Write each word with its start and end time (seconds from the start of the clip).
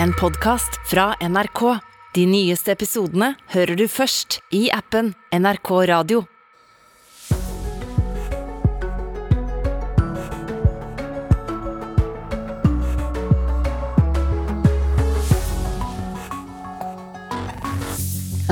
en 0.00 0.12
podkast 0.12 0.90
fra 0.90 1.14
NRK. 1.20 1.78
De 2.14 2.26
nyeste 2.26 2.72
episodene 2.72 3.32
hører 3.54 3.76
du 3.76 3.86
først 3.88 4.40
i 4.54 4.68
appen 4.72 5.14
NRK 5.32 5.70
Radio. 5.90 6.24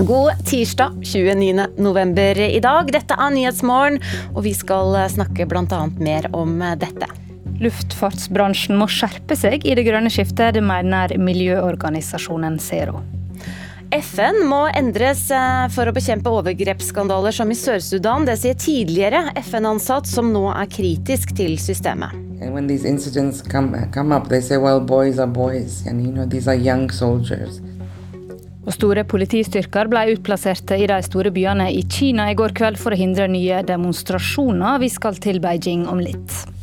God 0.01 0.33
tirsdag 0.49 0.97
29. 1.05 1.67
november 1.77 2.41
i 2.49 2.61
dag. 2.65 2.89
Dette 2.89 3.17
er 3.21 3.35
Nyhetsmorgen, 3.37 4.01
og 4.33 4.47
vi 4.49 4.57
skal 4.57 4.97
snakke 5.13 5.47
bl.a. 5.51 5.83
mer 6.01 6.33
om 6.33 6.57
dette. 6.81 7.20
Luftfartsbransjen 7.61 8.79
må 8.81 8.89
skjerpe 8.89 9.37
seg 9.37 9.67
i 9.69 9.75
det 9.77 9.85
grønne 9.85 10.13
skiftet, 10.13 10.55
det 10.57 10.65
mener 10.65 11.13
miljøorganisasjonen 11.21 12.57
Zero. 12.63 13.03
FN 13.91 14.45
må 14.47 14.61
endres 14.79 15.25
eh, 15.35 15.65
for 15.75 15.91
å 15.91 15.93
bekjempe 15.93 16.31
overgrepsskandaler 16.31 17.35
som 17.35 17.51
i 17.51 17.57
Sør-Sudan. 17.59 18.23
Det 18.29 18.37
sier 18.39 18.55
tidligere 18.55 19.33
FN-ansatt 19.43 20.07
som 20.07 20.31
nå 20.31 20.45
er 20.53 20.71
kritisk 20.71 21.35
til 21.35 21.57
systemet. 21.59 22.15
And 22.41 22.55
when 22.55 22.69
these 22.69 22.87
incidents 22.89 23.43
come, 23.43 23.75
come 23.93 24.15
up, 24.15 24.31
say, 24.31 24.57
well, 24.57 24.81
boys 24.81 25.19
boys. 25.35 25.85
And, 25.87 26.07
you 26.07 26.13
know, 26.13 26.25
these 26.25 26.49
are 26.49 26.57
young 26.57 26.89
soldiers. 26.91 27.61
Og 28.65 28.77
store 28.77 29.03
politistyrker 29.09 29.91
ble 29.91 30.07
utplasserte 30.15 30.79
i 30.79 30.87
de 30.87 31.01
store 31.03 31.33
byene 31.35 31.67
i 31.75 31.83
Kina 31.91 32.31
i 32.31 32.39
går 32.39 32.55
kveld 32.55 32.79
for 32.79 32.95
å 32.95 33.01
hindre 33.01 33.27
nye 33.27 33.65
demonstrasjoner. 33.67 34.79
Vi 34.85 34.93
skal 34.93 35.19
til 35.19 35.43
Beijing 35.43 35.89
om 35.91 35.99
litt. 35.99 36.60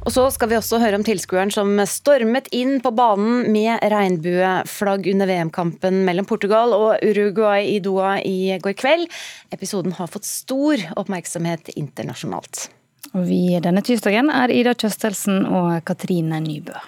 Og 0.00 0.12
så 0.14 0.22
skal 0.32 0.48
vi 0.48 0.56
også 0.56 0.78
høre 0.80 0.96
om 0.96 1.04
tilskueren 1.04 1.50
som 1.52 1.74
stormet 1.88 2.48
inn 2.56 2.78
på 2.80 2.92
banen 2.96 3.50
med 3.52 3.82
regnbueflagg 3.92 5.08
under 5.12 5.28
VM-kampen 5.28 6.00
mellom 6.06 6.28
Portugal 6.28 6.72
og 6.76 7.04
Uruguay 7.04 7.66
i 7.74 7.80
Doha 7.84 8.14
i 8.24 8.56
går 8.64 8.76
kveld. 8.80 9.10
Episoden 9.52 9.92
har 9.98 10.08
fått 10.08 10.28
stor 10.28 10.80
oppmerksomhet 11.00 11.74
internasjonalt. 11.76 12.70
Og 13.12 13.26
vi 13.28 13.42
denne 13.60 13.82
tirsdagen 13.84 14.32
er 14.32 14.52
Ida 14.54 14.72
Kjøstelsen 14.78 15.44
og 15.44 15.84
Katrine 15.88 16.40
Nybø. 16.44 16.78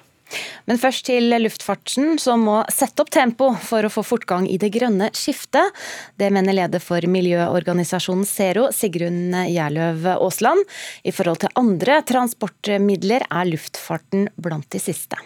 Men 0.69 0.81
først 0.81 1.07
til 1.09 1.33
luftfarten, 1.43 2.17
som 2.23 2.45
må 2.47 2.61
sette 2.73 3.05
opp 3.05 3.11
tempo 3.13 3.51
for 3.63 3.85
å 3.85 3.93
få 3.93 4.05
fortgang 4.07 4.47
i 4.51 4.59
det 4.61 4.73
grønne 4.75 5.11
skiftet. 5.17 5.75
Det 6.21 6.31
mener 6.35 6.57
leder 6.57 6.83
for 6.83 7.05
miljøorganisasjonen 7.05 8.27
Zero, 8.29 8.69
Sigrun 8.75 9.35
Gjerløv 9.51 10.09
Aasland. 10.15 10.65
I 11.05 11.15
forhold 11.15 11.43
til 11.45 11.55
andre 11.61 12.01
transportmidler 12.09 13.27
er 13.29 13.53
luftfarten 13.53 14.29
blant 14.41 14.69
de 14.73 14.83
siste. 14.83 15.19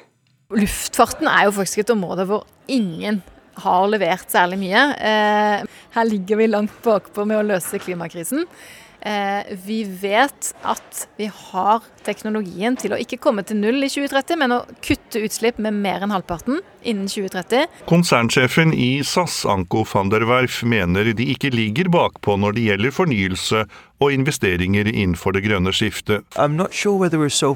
Luftfarten 0.55 1.27
er 1.27 1.49
jo 1.49 1.57
faktisk 1.57 1.83
et 1.83 1.97
område 1.97 2.27
hvor 2.29 2.47
ingen 2.71 3.23
har 3.63 3.87
levert 3.91 4.31
særlig 4.31 4.61
mye. 4.61 4.83
Eh, 4.95 5.79
her 5.97 6.09
ligger 6.09 6.41
vi 6.41 6.51
langt 6.51 6.77
bakpå 6.85 7.25
med 7.27 7.41
å 7.41 7.47
løse 7.55 7.81
klimakrisen. 7.83 8.45
Eh, 9.01 9.55
vi 9.65 9.83
vet 9.85 10.53
at 10.67 11.07
vi 11.19 11.29
har 11.31 11.85
teknologien 12.07 12.77
til 12.79 12.95
å 12.95 13.01
ikke 13.01 13.19
komme 13.23 13.45
til 13.47 13.61
null 13.61 13.83
i 13.85 13.91
2030, 13.91 14.39
men 14.41 14.55
å 14.55 14.63
kutte 14.85 15.23
utslipp 15.27 15.61
med 15.63 15.77
mer 15.77 16.05
enn 16.05 16.15
halvparten 16.15 16.63
innen 16.87 17.09
2030. 17.11 17.67
Konsernsjefen 17.91 18.75
i 18.75 19.03
SAS, 19.05 19.43
Anko 19.49 19.85
van 19.91 20.13
der 20.13 20.27
Werf, 20.29 20.63
mener 20.63 21.13
de 21.17 21.27
ikke 21.35 21.51
ligger 21.55 21.91
bakpå 21.93 22.39
når 22.41 22.57
det 22.57 22.67
gjelder 22.69 22.95
fornyelse 22.95 23.65
og 24.03 24.13
investeringer 24.13 24.89
innenfor 24.91 25.37
det 25.37 25.43
grønne 25.47 25.73
skiftet. 25.73 26.25
Sure 26.77 27.31
so 27.31 27.55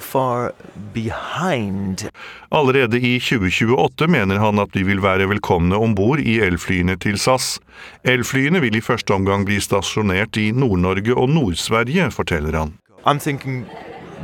Allerede 2.51 2.97
i 2.97 3.19
2028 3.21 4.09
mener 4.09 4.41
han 4.41 4.59
at 4.59 4.73
de 4.73 4.85
vil 4.89 5.03
være 5.05 5.29
velkomne 5.31 5.77
om 5.77 5.95
bord 5.95 6.21
i 6.21 6.41
elflyene 6.41 6.97
til 6.97 7.19
SAS. 7.21 7.59
Elflyene 8.05 8.63
vil 8.65 8.77
i 8.77 8.85
første 8.85 9.15
omgang 9.15 9.45
bli 9.45 9.61
stasjonert 9.61 10.41
i 10.41 10.51
Nord-Norge 10.57 11.15
og 11.15 11.29
Nord-Sverige, 11.29 12.11
forteller 12.11 12.57
han. 12.57 12.79
I'm 13.05 13.19
thinking 13.19 13.65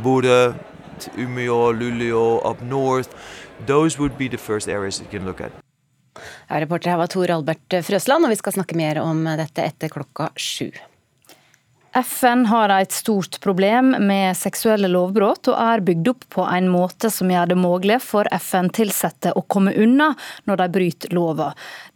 Bodø, 0.03 0.55
Umeå, 1.17 1.73
Luleå, 1.73 2.41
up 2.51 2.63
north. 2.63 3.11
Those 3.67 3.99
would 3.99 4.19
be 4.19 4.29
the 4.29 4.39
first 4.39 4.69
areas 4.69 5.01
you 5.01 5.07
can 5.11 5.25
look 5.25 5.41
at. 5.41 5.53
Ja, 6.49 6.61
reporter 6.61 6.91
her 6.91 6.97
var 6.97 7.07
Tor 7.07 7.31
Albert 7.31 7.75
Frøsland, 7.85 8.25
og 8.25 8.31
vi 8.33 8.39
skal 8.41 8.53
snakke 8.57 8.77
mer 8.79 9.01
om 9.03 9.25
dette 9.39 9.65
etter 9.65 9.93
klokka 9.93 10.31
sju. 10.37 10.71
FN 11.97 12.47
har 12.47 12.69
et 12.69 12.93
stort 12.93 13.41
problem 13.41 13.95
med 14.05 14.37
seksuelle 14.37 14.89
lovbrudd, 14.89 15.49
og 15.49 15.57
er 15.57 15.81
bygd 15.81 16.09
opp 16.11 16.25
på 16.35 16.43
en 16.45 16.67
måte 16.69 17.09
som 17.09 17.31
gjør 17.33 17.49
det 17.49 17.57
mulig 17.57 17.97
for 18.05 18.29
FN-ansatte 18.37 19.33
å 19.33 19.43
komme 19.49 19.73
unna 19.73 20.11
når 20.45 20.61
de 20.61 20.67
bryter 20.75 21.15
lova. 21.17 21.47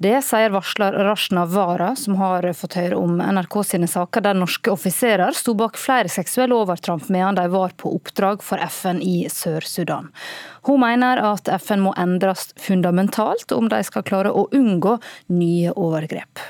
Det 0.01 0.15
sier 0.25 0.55
varsler 0.55 0.97
Rashna 1.05 1.45
Wara, 1.45 1.91
som 2.01 2.17
har 2.17 2.49
fått 2.57 2.79
høre 2.81 2.97
om 2.97 3.21
NRK 3.21 3.59
sine 3.73 3.91
saker 3.93 4.25
der 4.25 4.39
norske 4.41 4.73
offiserer 4.73 5.37
sto 5.37 5.53
bak 5.59 5.77
flere 5.77 6.09
seksuelle 6.09 6.57
overtramp 6.57 7.11
medan 7.13 7.37
de 7.37 7.45
var 7.53 7.77
på 7.77 7.93
oppdrag 7.99 8.41
for 8.47 8.63
FN 8.81 9.03
i 9.05 9.27
Sør-Sudan. 9.29 10.09
Hun 10.65 10.81
mener 10.81 11.21
at 11.35 11.53
FN 11.61 11.85
må 11.85 11.93
endres 12.01 12.55
fundamentalt 12.57 13.53
om 13.53 13.69
de 13.69 13.85
skal 13.85 14.09
klare 14.09 14.33
å 14.33 14.49
unngå 14.57 14.97
nye 15.29 15.77
overgrep. 15.77 16.41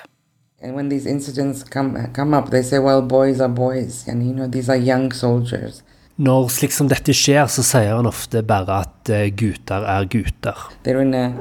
And 0.63 0.75
when 0.75 0.91
these 0.91 1.07
incidents 1.07 1.65
come, 1.65 1.97
come 2.13 2.35
up, 2.35 2.51
they 2.51 2.63
say, 2.63 2.79
well, 2.79 3.01
boys 3.01 3.41
are 3.41 3.49
boys. 3.49 4.07
And, 4.07 4.27
you 4.27 4.35
know, 4.35 4.47
these 4.47 4.69
are 4.69 4.77
young 4.77 5.11
soldiers. 5.11 5.83
Når 6.21 6.51
slik 6.53 6.75
som 6.77 6.89
dette 6.91 7.15
skjer, 7.17 7.47
så 7.49 7.65
sier 7.65 7.95
han 7.97 8.05
ofte 8.05 8.43
bare 8.45 8.83
at 8.85 9.09
eh, 9.09 9.31
gutter 9.33 9.87
er 9.89 10.05
gutter. 10.13 10.67
They're 10.85 11.01
in, 11.01 11.15
a, 11.17 11.33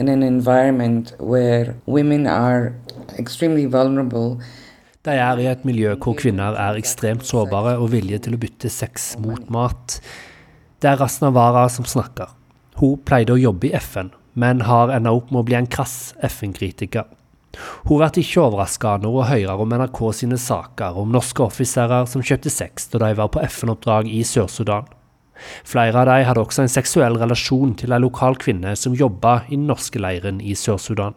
in 0.00 0.08
an 0.08 0.22
environment 0.22 1.12
where 1.20 1.74
women 1.84 2.24
are 2.26 2.72
extremely 3.20 3.66
vulnerable. 3.66 4.40
De 5.04 5.12
er 5.20 5.42
i 5.42 5.50
et 5.52 5.68
miljø 5.68 5.92
hvor 6.00 6.16
kvinner 6.16 6.56
er 6.56 6.80
ekstremt 6.80 7.28
sårbare 7.28 7.76
og 7.76 7.92
villige 7.92 8.22
til 8.24 8.38
å 8.38 8.40
bytte 8.40 8.72
sex 8.72 9.18
mot 9.20 9.52
mat. 9.52 10.00
Det 10.80 10.94
er 10.94 11.00
Rasnavara 11.02 11.68
som 11.68 11.84
snakker. 11.84 12.32
Hun 12.80 13.02
pleide 13.04 13.36
å 13.36 13.42
jobbe 13.42 13.68
i 13.68 13.76
FN, 13.76 14.14
men 14.32 14.64
har 14.64 14.96
enda 14.96 15.12
opp 15.12 15.28
med 15.28 15.42
å 15.42 15.48
bli 15.50 15.60
en 15.60 15.68
krass 15.68 16.14
FN-kritiker. 16.24 17.04
Hun 17.86 18.00
blir 18.00 18.22
ikke 18.22 18.42
overraska 18.46 18.96
når 19.02 19.16
hun 19.16 19.28
hører 19.28 19.62
om 19.64 19.76
NRK 19.76 20.00
sine 20.16 20.38
saker 20.40 20.98
om 21.02 21.12
norske 21.12 21.44
offiserer 21.44 22.08
som 22.10 22.24
kjøpte 22.24 22.52
sex 22.52 22.88
da 22.92 23.02
de 23.04 23.12
var 23.18 23.32
på 23.32 23.42
FN-oppdrag 23.44 24.08
i 24.10 24.22
Sør-Sudan. 24.26 24.88
Flere 25.66 26.04
av 26.04 26.08
dem 26.08 26.26
hadde 26.28 26.42
også 26.44 26.64
en 26.64 26.72
seksuell 26.72 27.18
relasjon 27.20 27.74
til 27.78 27.92
en 27.92 28.04
lokal 28.04 28.38
kvinne 28.40 28.76
som 28.78 28.96
jobba 28.96 29.42
i 29.48 29.56
den 29.56 29.68
norske 29.70 30.00
leiren 30.02 30.40
i 30.40 30.54
Sør-Sudan. 30.58 31.16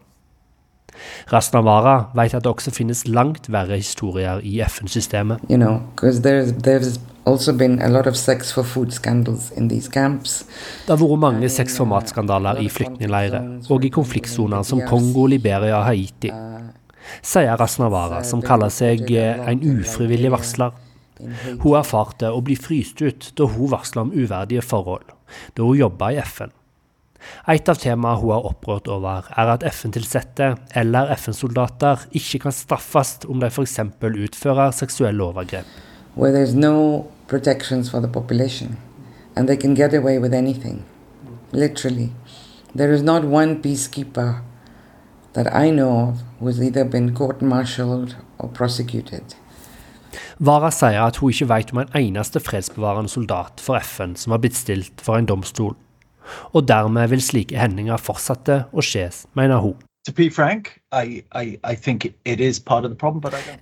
Rasnavara 1.31 2.11
vet 2.15 2.35
at 2.37 2.45
det 2.45 2.51
også 2.51 2.73
finnes 2.75 3.05
langt 3.07 3.49
verre 3.51 3.79
historier 3.81 4.41
i 4.43 4.59
FN-systemet. 4.65 5.43
You 5.49 5.57
know, 5.57 5.81
also 7.25 7.53
been 7.53 7.81
a 7.81 7.87
lot 7.89 8.07
of 8.07 8.15
sex 8.15 8.53
for 8.53 8.63
food 8.63 8.93
scandals 8.93 9.51
in 9.51 9.69
these 9.69 9.89
camps. 9.89 10.45
Det 10.85 10.93
har 10.93 11.01
vært 11.01 11.19
mange 11.19 11.49
sex 11.49 11.77
for 11.79 11.89
mat-skandaler 11.89 12.61
i 12.61 12.69
flyktningleirer 12.69 13.71
og 13.73 13.85
i 13.85 13.91
konfliktsoner 13.93 14.65
som 14.67 14.83
Kongo, 14.89 15.25
Liberia 15.31 15.79
og 15.79 15.87
Haiti, 15.89 16.31
sier 17.25 17.57
Rasnavara, 17.59 18.21
som 18.25 18.43
kaller 18.45 18.73
seg 18.73 19.09
eh, 19.13 19.41
en 19.49 19.63
ufrivillig 19.75 20.31
varsler. 20.33 20.75
Hun 21.63 21.77
erfarte 21.79 22.29
å 22.33 22.41
bli 22.45 22.57
fryst 22.59 23.01
ut 23.01 23.31
da 23.37 23.47
hun 23.49 23.71
varsla 23.71 24.05
om 24.05 24.13
uverdige 24.13 24.63
forhold, 24.65 25.09
da 25.55 25.65
hun 25.65 25.79
jobba 25.79 26.11
i 26.13 26.21
FN. 26.21 26.53
Et 27.47 27.69
av 27.69 27.77
temaene 27.81 28.21
hun 28.21 28.33
er 28.35 28.47
opprørt 28.49 28.87
over, 28.91 29.29
er 29.37 29.51
at 29.55 29.65
FN-tilsatte 29.69 30.55
eller 30.75 31.13
FN-soldater 31.17 32.07
ikke 32.11 32.45
kan 32.45 32.55
straffes 32.55 33.17
om 33.29 33.39
de 33.43 33.51
f.eks. 33.51 33.79
utfører 34.01 34.71
seksuelle 34.71 35.23
overgrep. 35.23 35.65
No 36.55 37.05
protections 37.27 37.89
for 37.89 37.99
the 37.99 38.07
population 38.07 38.77
and 39.35 39.47
they 39.47 39.57
can 39.57 39.75
get 39.75 39.93
away 39.93 40.17
with 40.17 40.33
anything. 40.33 40.83
Literally. 41.51 42.11
There 42.75 42.93
is 42.93 43.01
not 43.01 43.23
one 43.23 43.61
peacekeeper 43.61 44.41
that 45.33 45.53
I 45.53 45.69
know 45.69 46.09
of 46.09 46.23
who 46.39 46.47
has 46.47 46.61
either 46.61 46.85
been 46.85 47.13
court 47.15 47.41
martialed 47.41 48.15
or 48.39 48.49
prosecuted. 48.49 49.35
Vara 50.39 50.71
sier 50.71 51.01
at 51.05 51.17
hun 51.19 51.31
ikke 51.31 51.47
vet 51.47 51.71
om 51.71 51.81
en 51.83 51.93
eneste 51.95 52.39
fredsbevarende 52.43 53.11
soldat 53.11 53.61
for 53.63 53.79
FN 53.79 54.15
som 54.19 54.35
har 54.35 54.41
blitt 54.43 54.57
stilt 54.59 55.03
for 55.03 55.19
en 55.19 55.27
domstol, 55.27 55.75
og 56.53 56.67
dermed 56.69 57.11
vil 57.13 57.23
slike 57.23 57.59
hendinger 57.59 58.01
fortsette 58.01 58.65
å 58.73 58.85
skje, 58.85 59.09
mener 59.37 59.61
hun. 59.63 59.75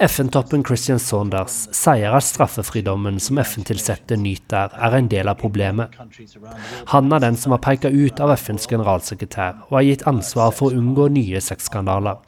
FN-toppen 0.03 0.65
Christian 0.67 0.99
Saunders 0.99 1.55
sier 1.71 2.11
at 2.17 2.25
straffefridommen 2.27 3.21
som 3.23 3.39
FN-tilsatte 3.39 4.17
nyter, 4.19 4.75
er 4.75 4.97
en 4.97 5.07
del 5.07 5.31
av 5.31 5.39
problemet. 5.39 5.95
Han 6.91 7.15
er 7.15 7.23
den 7.23 7.39
som 7.39 7.55
har 7.55 7.63
pekt 7.63 7.87
ut 7.87 8.19
av 8.19 8.35
FNs 8.35 8.67
generalsekretær 8.67 9.63
og 9.69 9.77
har 9.79 9.87
gitt 9.87 10.07
ansvar 10.11 10.51
for 10.51 10.67
å 10.67 10.83
unngå 10.83 11.07
nye 11.15 11.39
sexskandaler. 11.39 12.19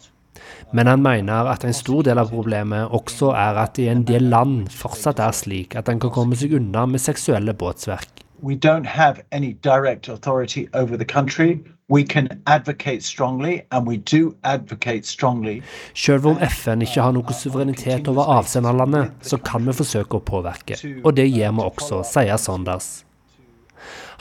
Men 0.71 0.87
han 0.87 1.03
mener 1.03 1.51
at 1.51 1.67
en 1.67 1.75
stor 1.75 2.07
del 2.07 2.21
av 2.21 2.31
problemet 2.31 2.95
også 2.95 3.35
er 3.35 3.59
at 3.65 3.75
det 3.75 3.89
i 3.89 3.91
en 3.91 4.07
del 4.07 4.31
land 4.31 4.71
fortsatt 4.71 5.19
er 5.19 5.35
slik 5.35 5.75
at 5.75 5.91
en 5.91 5.99
kan 5.99 6.15
komme 6.15 6.39
seg 6.39 6.55
unna 6.55 6.87
med 6.87 7.03
seksuelle 7.03 7.51
båtsverk. 7.51 8.24
We 8.41 8.55
don't 8.55 8.85
have 8.85 9.23
any 9.31 9.53
direct 9.53 10.07
authority 10.07 10.67
over 10.73 10.97
the 10.97 11.05
country. 11.05 11.63
We 11.87 12.03
can 12.03 12.41
advocate 12.47 13.03
strongly, 13.03 13.65
and 13.71 13.87
we 13.87 13.97
do 13.97 14.35
advocate 14.43 15.05
strongly. 15.05 15.61
Selv 15.93 16.27
om 16.27 16.37
FN 16.41 16.81
ikke 16.81 17.01
har 17.01 17.13
noe 17.13 17.33
suverenitet 17.37 18.09
over 18.09 18.31
avsenderlandet, 18.39 19.11
så 19.21 19.37
kan 19.37 19.67
vi 19.67 19.75
forsøke 19.77 20.17
å 20.17 20.25
påvirke. 20.25 20.79
Og 21.03 21.13
det 21.13 21.27
gjør 21.29 21.53
vi 21.53 21.67
også, 21.69 22.01
sier 22.09 22.41
Sanders. 22.41 23.05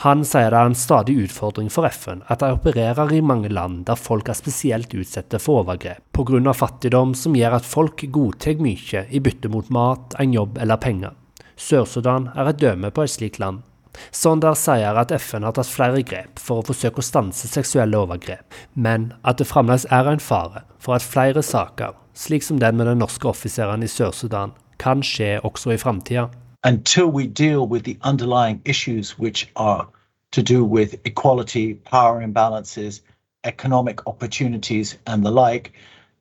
Han 0.03 0.25
sier 0.27 0.51
det 0.51 0.59
er 0.59 0.69
en 0.69 0.77
stadig 0.77 1.15
utfordring 1.23 1.71
for 1.73 1.87
FN 1.87 2.21
at 2.29 2.43
de 2.43 2.51
opererer 2.53 3.13
i 3.15 3.21
mange 3.23 3.49
land 3.49 3.85
der 3.87 3.97
folk 3.97 4.27
er 4.29 4.37
spesielt 4.37 4.93
utsatte 4.93 5.39
for 5.41 5.63
overgrep, 5.63 6.03
pga. 6.13 6.53
fattigdom 6.53 7.15
som 7.15 7.33
gjør 7.33 7.57
at 7.57 7.65
folk 7.65 8.03
godtar 8.11 8.59
mye 8.61 9.05
i 9.09 9.21
bytte 9.23 9.49
mot 9.49 9.69
mat, 9.69 10.13
en 10.19 10.33
jobb 10.35 10.59
eller 10.61 10.77
penger. 10.77 11.15
Sør-Sudan 11.55 12.29
er 12.35 12.51
et 12.51 12.59
døme 12.59 12.91
på 12.91 13.05
et 13.05 13.13
slikt 13.15 13.39
land. 13.39 13.63
Sonder 14.11 14.55
sier 14.59 14.97
at 14.99 15.11
FN 15.11 15.43
har 15.43 15.55
tatt 15.55 15.69
flere 15.71 16.03
grep 16.03 16.39
for 16.39 16.61
å 16.61 16.67
forsøke 16.67 17.01
å 17.01 17.05
stanse 17.05 17.47
seksuelle 17.51 17.97
overgrep, 17.99 18.57
men 18.73 19.11
at 19.23 19.39
det 19.39 19.47
fremdeles 19.49 19.87
er 19.91 20.09
en 20.11 20.23
fare 20.23 20.63
for 20.79 20.97
at 20.97 21.05
flere 21.05 21.43
saker, 21.43 21.93
slik 22.13 22.43
som 22.43 22.59
den 22.59 22.77
med 22.77 22.87
den 22.87 23.01
norske 23.03 23.29
offiseren 23.29 23.83
i 23.83 23.91
Sør-Sudan, 23.91 24.55
kan 24.77 25.03
skje 25.03 25.39
også 25.43 25.75
i 25.75 25.81
framtida. 25.81 26.29
Until 26.63 27.07
we 27.07 27.27
deal 27.27 27.67
with 27.67 27.83
the 27.83 27.97
underlying 28.03 28.61
issues 28.65 29.19
which 29.19 29.47
are 29.55 29.87
to 30.31 30.41
do 30.41 30.65
with 30.65 30.95
equality, 31.05 31.75
power 31.75 32.21
imbalances, 32.21 33.01
economic 33.43 34.05
opportunities, 34.07 34.97
and 35.05 35.23
the 35.23 35.31
like, 35.31 35.71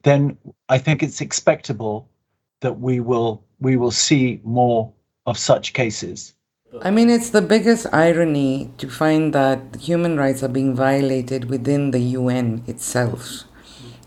then 0.02 0.36
I 0.68 0.78
think 0.78 1.02
it's 1.02 1.20
expectable 1.20 2.06
that 2.60 2.80
we 2.80 3.00
will 3.00 3.42
we 3.60 3.76
will 3.76 3.90
see 3.90 4.40
more 4.44 4.92
of 5.26 5.38
such 5.38 5.72
cases. 5.72 6.34
I 6.82 6.90
mean, 6.90 7.08
it's 7.08 7.30
the 7.30 7.40
biggest 7.40 7.86
irony 7.92 8.68
to 8.78 8.88
find 8.88 9.32
that 9.32 9.60
human 9.80 10.16
rights 10.16 10.42
are 10.42 10.48
being 10.48 10.74
violated 10.74 11.48
within 11.48 11.92
the 11.92 12.00
UN 12.18 12.64
itself 12.66 13.44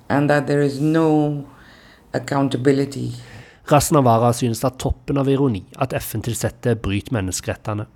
and 0.09 0.29
that 0.29 0.47
there 0.47 0.61
is 0.61 0.81
no 0.81 1.45
accountability. 2.13 3.11
Rasnavara 3.67 4.33
synes 4.33 4.59
det 4.59 4.67
er 4.67 4.75
toppen 4.83 5.19
av 5.19 5.29
ironi 5.31 5.63
at 5.79 5.95
FN-tilsatte 5.95 6.75
bryter 6.83 7.15
menneskerettene. 7.15 7.87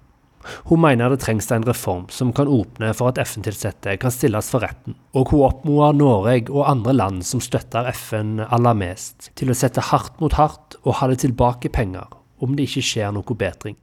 Hun 0.72 0.82
mener 0.82 1.12
det 1.12 1.20
trengs 1.22 1.52
en 1.52 1.68
reform 1.68 2.08
som 2.10 2.32
kan 2.34 2.48
åpne 2.48 2.94
for 2.96 3.12
at 3.12 3.20
FN-tilsatte 3.28 3.98
kan 4.00 4.12
stilles 4.12 4.50
for 4.52 4.64
retten, 4.64 4.96
og 5.12 5.36
hun 5.36 5.46
oppmoder 5.52 6.00
Norge 6.00 6.48
og 6.50 6.70
andre 6.70 6.96
land 6.96 7.22
som 7.28 7.44
støtter 7.44 7.92
FN 7.92 8.40
aller 8.48 8.76
mest, 8.76 9.34
til 9.36 9.52
å 9.52 9.58
sette 9.58 9.84
hardt 9.92 10.20
mot 10.24 10.40
hardt 10.40 10.80
og 10.84 11.02
holde 11.04 11.20
tilbake 11.28 11.70
penger 11.70 12.08
om 12.40 12.56
det 12.56 12.72
ikke 12.72 12.88
skjer 12.88 13.16
noe 13.16 13.36
bedring. 13.38 13.76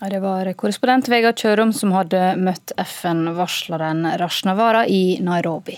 Det 0.00 0.16
var 0.24 0.48
korrespondent 0.56 1.10
Vegard 1.12 1.36
Kjørum 1.36 1.74
som 1.76 1.92
hadde 1.92 2.32
møtt 2.40 2.72
FN-varsleren 2.80 4.06
Rashnavara 4.16 4.86
i 4.88 5.18
Nairobi. 5.20 5.76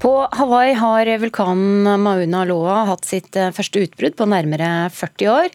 På 0.00 0.28
Hawaii 0.32 0.72
har 0.72 1.18
vulkanen 1.18 2.00
Mauna 2.00 2.44
Loa 2.48 2.86
hatt 2.88 3.04
sitt 3.04 3.36
eh, 3.36 3.50
første 3.52 3.82
utbrudd 3.84 4.14
på 4.16 4.26
nærmere 4.32 4.88
40 4.96 5.28
år. 5.28 5.50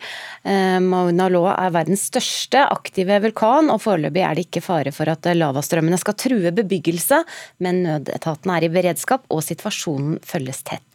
Eh, 0.45 0.77
Mauna 0.85 1.25
Loa 1.33 1.55
er 1.63 1.73
verdens 1.73 2.03
største 2.11 2.61
aktive 2.69 3.17
vulkan, 3.23 3.71
og 3.73 3.81
foreløpig 3.81 4.21
er 4.21 4.37
det 4.37 4.45
ikke 4.45 4.61
fare 4.61 4.93
for 4.93 5.09
at 5.09 5.25
lavastrømmene 5.33 5.97
skal 5.97 6.19
true 6.21 6.53
bebyggelse, 6.61 7.23
men 7.65 7.81
nødetaten 7.87 8.53
er 8.53 8.67
i 8.67 8.73
beredskap 8.77 9.25
og 9.33 9.41
situasjonen 9.47 10.19
følges 10.21 10.61
tett. 10.69 10.85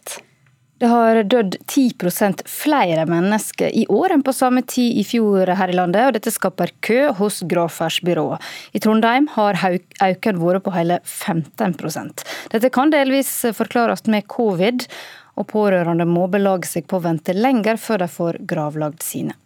Det 0.81 0.88
har 0.88 1.19
dødd 1.29 1.56
10% 1.69 2.41
flere 2.49 3.03
mennesker 3.05 3.69
i 3.77 3.82
år 3.93 4.15
enn 4.15 4.23
på 4.25 4.32
samme 4.32 4.62
tid 4.65 4.97
i 4.97 5.03
fjor 5.05 5.50
her 5.59 5.69
i 5.69 5.77
landet, 5.77 6.06
og 6.06 6.15
dette 6.17 6.32
skaper 6.32 6.73
kø 6.81 7.11
hos 7.19 7.43
gravferdsbyrået. 7.50 8.41
I 8.73 8.81
Trondheim 8.81 9.29
har 9.35 9.61
økningen 9.61 10.41
vært 10.41 10.65
på 10.65 10.73
hele 10.73 10.97
15% 11.05 12.25
Dette 12.55 12.73
kan 12.73 12.94
delvis 12.94 13.29
forklares 13.59 14.06
med 14.09 14.25
covid, 14.32 14.87
og 15.37 15.50
pårørende 15.53 16.09
må 16.09 16.25
belage 16.32 16.73
seg 16.73 16.88
på 16.88 16.97
å 16.97 17.05
vente 17.05 17.37
lenger 17.37 17.77
før 17.77 18.06
de 18.06 18.11
får 18.17 18.41
gravlagd 18.49 19.05
sine. 19.05 19.37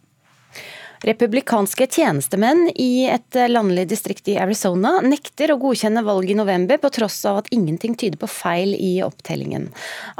Republikanske 1.03 1.87
tjenestemenn 1.91 2.69
i 2.75 3.05
et 3.11 3.37
landlig 3.49 3.87
distrikt 3.91 4.29
i 4.31 4.37
Arizona 4.39 4.99
nekter 5.03 5.51
å 5.53 5.59
godkjenne 5.61 6.05
valget 6.05 6.35
i 6.35 6.39
november, 6.39 6.79
på 6.81 6.91
tross 6.95 7.19
av 7.29 7.41
at 7.43 7.51
ingenting 7.55 7.97
tyder 7.99 8.19
på 8.21 8.29
feil 8.31 8.75
i 8.79 8.93
opptellingen. 9.05 9.67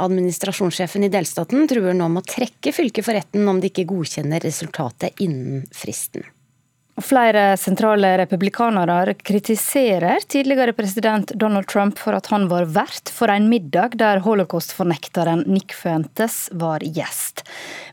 Administrasjonssjefen 0.04 1.08
i 1.08 1.12
delstaten 1.14 1.68
truer 1.72 1.96
nå 1.96 2.10
med 2.12 2.26
å 2.26 2.32
trekke 2.36 2.76
fylket 2.76 3.08
for 3.08 3.18
retten 3.18 3.48
om 3.48 3.62
de 3.62 3.72
ikke 3.72 3.88
godkjenner 3.90 4.44
resultatet 4.44 5.24
innen 5.24 5.64
fristen. 5.72 6.26
Flere 7.02 7.58
sentrale 7.58 8.18
republikanere 8.18 9.14
kritiserer 9.14 10.20
tidligere 10.28 10.74
president 10.74 11.34
Donald 11.36 11.68
Trump 11.68 12.00
for 12.00 12.16
at 12.16 12.30
han 12.32 12.48
var 12.48 12.70
vert 12.72 13.12
for 13.12 13.28
en 13.28 13.50
middag 13.52 13.98
der 14.00 14.24
holocaust-fornekteren 14.24 15.44
Nick 15.44 15.76
Fuentes 15.76 16.50
var 16.56 16.80
gjest. 16.80 17.44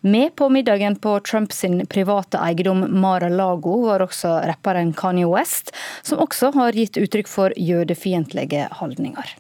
Med 0.06 0.37
på 0.38 0.46
middagen 0.54 0.94
på 1.02 1.19
Trumps 1.26 1.64
private 1.90 2.38
eiendom 2.46 2.87
Mar-a-Lago 3.02 3.81
var 3.88 4.06
også 4.06 4.38
rapperen 4.46 4.94
Kanye 4.94 5.26
West, 5.26 5.75
som 6.06 6.22
også 6.22 6.55
har 6.55 6.78
gitt 6.78 7.02
uttrykk 7.02 7.26
for 7.26 7.58
jødefiendtlige 7.58 8.69
holdninger. 8.78 9.34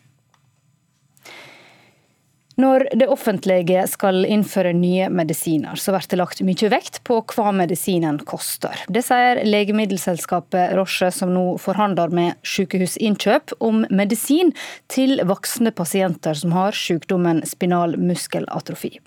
Når 2.60 2.84
det 2.98 3.08
offentlige 3.08 3.86
skal 3.88 4.26
innføre 4.28 4.74
nye 4.76 5.08
medisiner, 5.12 5.78
så 5.80 5.94
blir 5.94 6.08
det 6.10 6.18
lagt 6.20 6.42
mye 6.44 6.70
vekt 6.72 7.00
på 7.08 7.20
hva 7.32 7.52
medisinen 7.56 8.18
koster. 8.28 8.76
Det 8.92 9.00
sier 9.06 9.40
legemiddelselskapet 9.46 10.74
Roche, 10.76 11.08
som 11.14 11.32
nå 11.32 11.44
forhandler 11.62 12.12
med 12.12 12.36
sykehusinnkjøp 12.44 13.56
om 13.64 13.86
medisin 13.88 14.52
til 14.92 15.22
voksne 15.28 15.72
pasienter 15.72 16.36
som 16.36 16.52
har 16.56 16.76
sykdommen 16.76 17.40
spinal 17.48 17.96
muskelatrofi. 18.00 18.98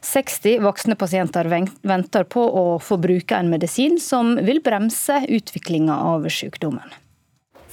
60 0.00 0.62
voksne 0.64 0.96
pasienter 0.96 1.48
venter 1.48 2.24
på 2.24 2.44
å 2.44 2.66
få 2.80 2.98
bruke 3.02 3.36
en 3.36 3.52
medisin 3.52 4.00
som 4.00 4.36
vil 4.44 4.62
bremse 4.64 5.20
utviklinga 5.28 6.00
av 6.14 6.24
sykdommen. 6.32 6.88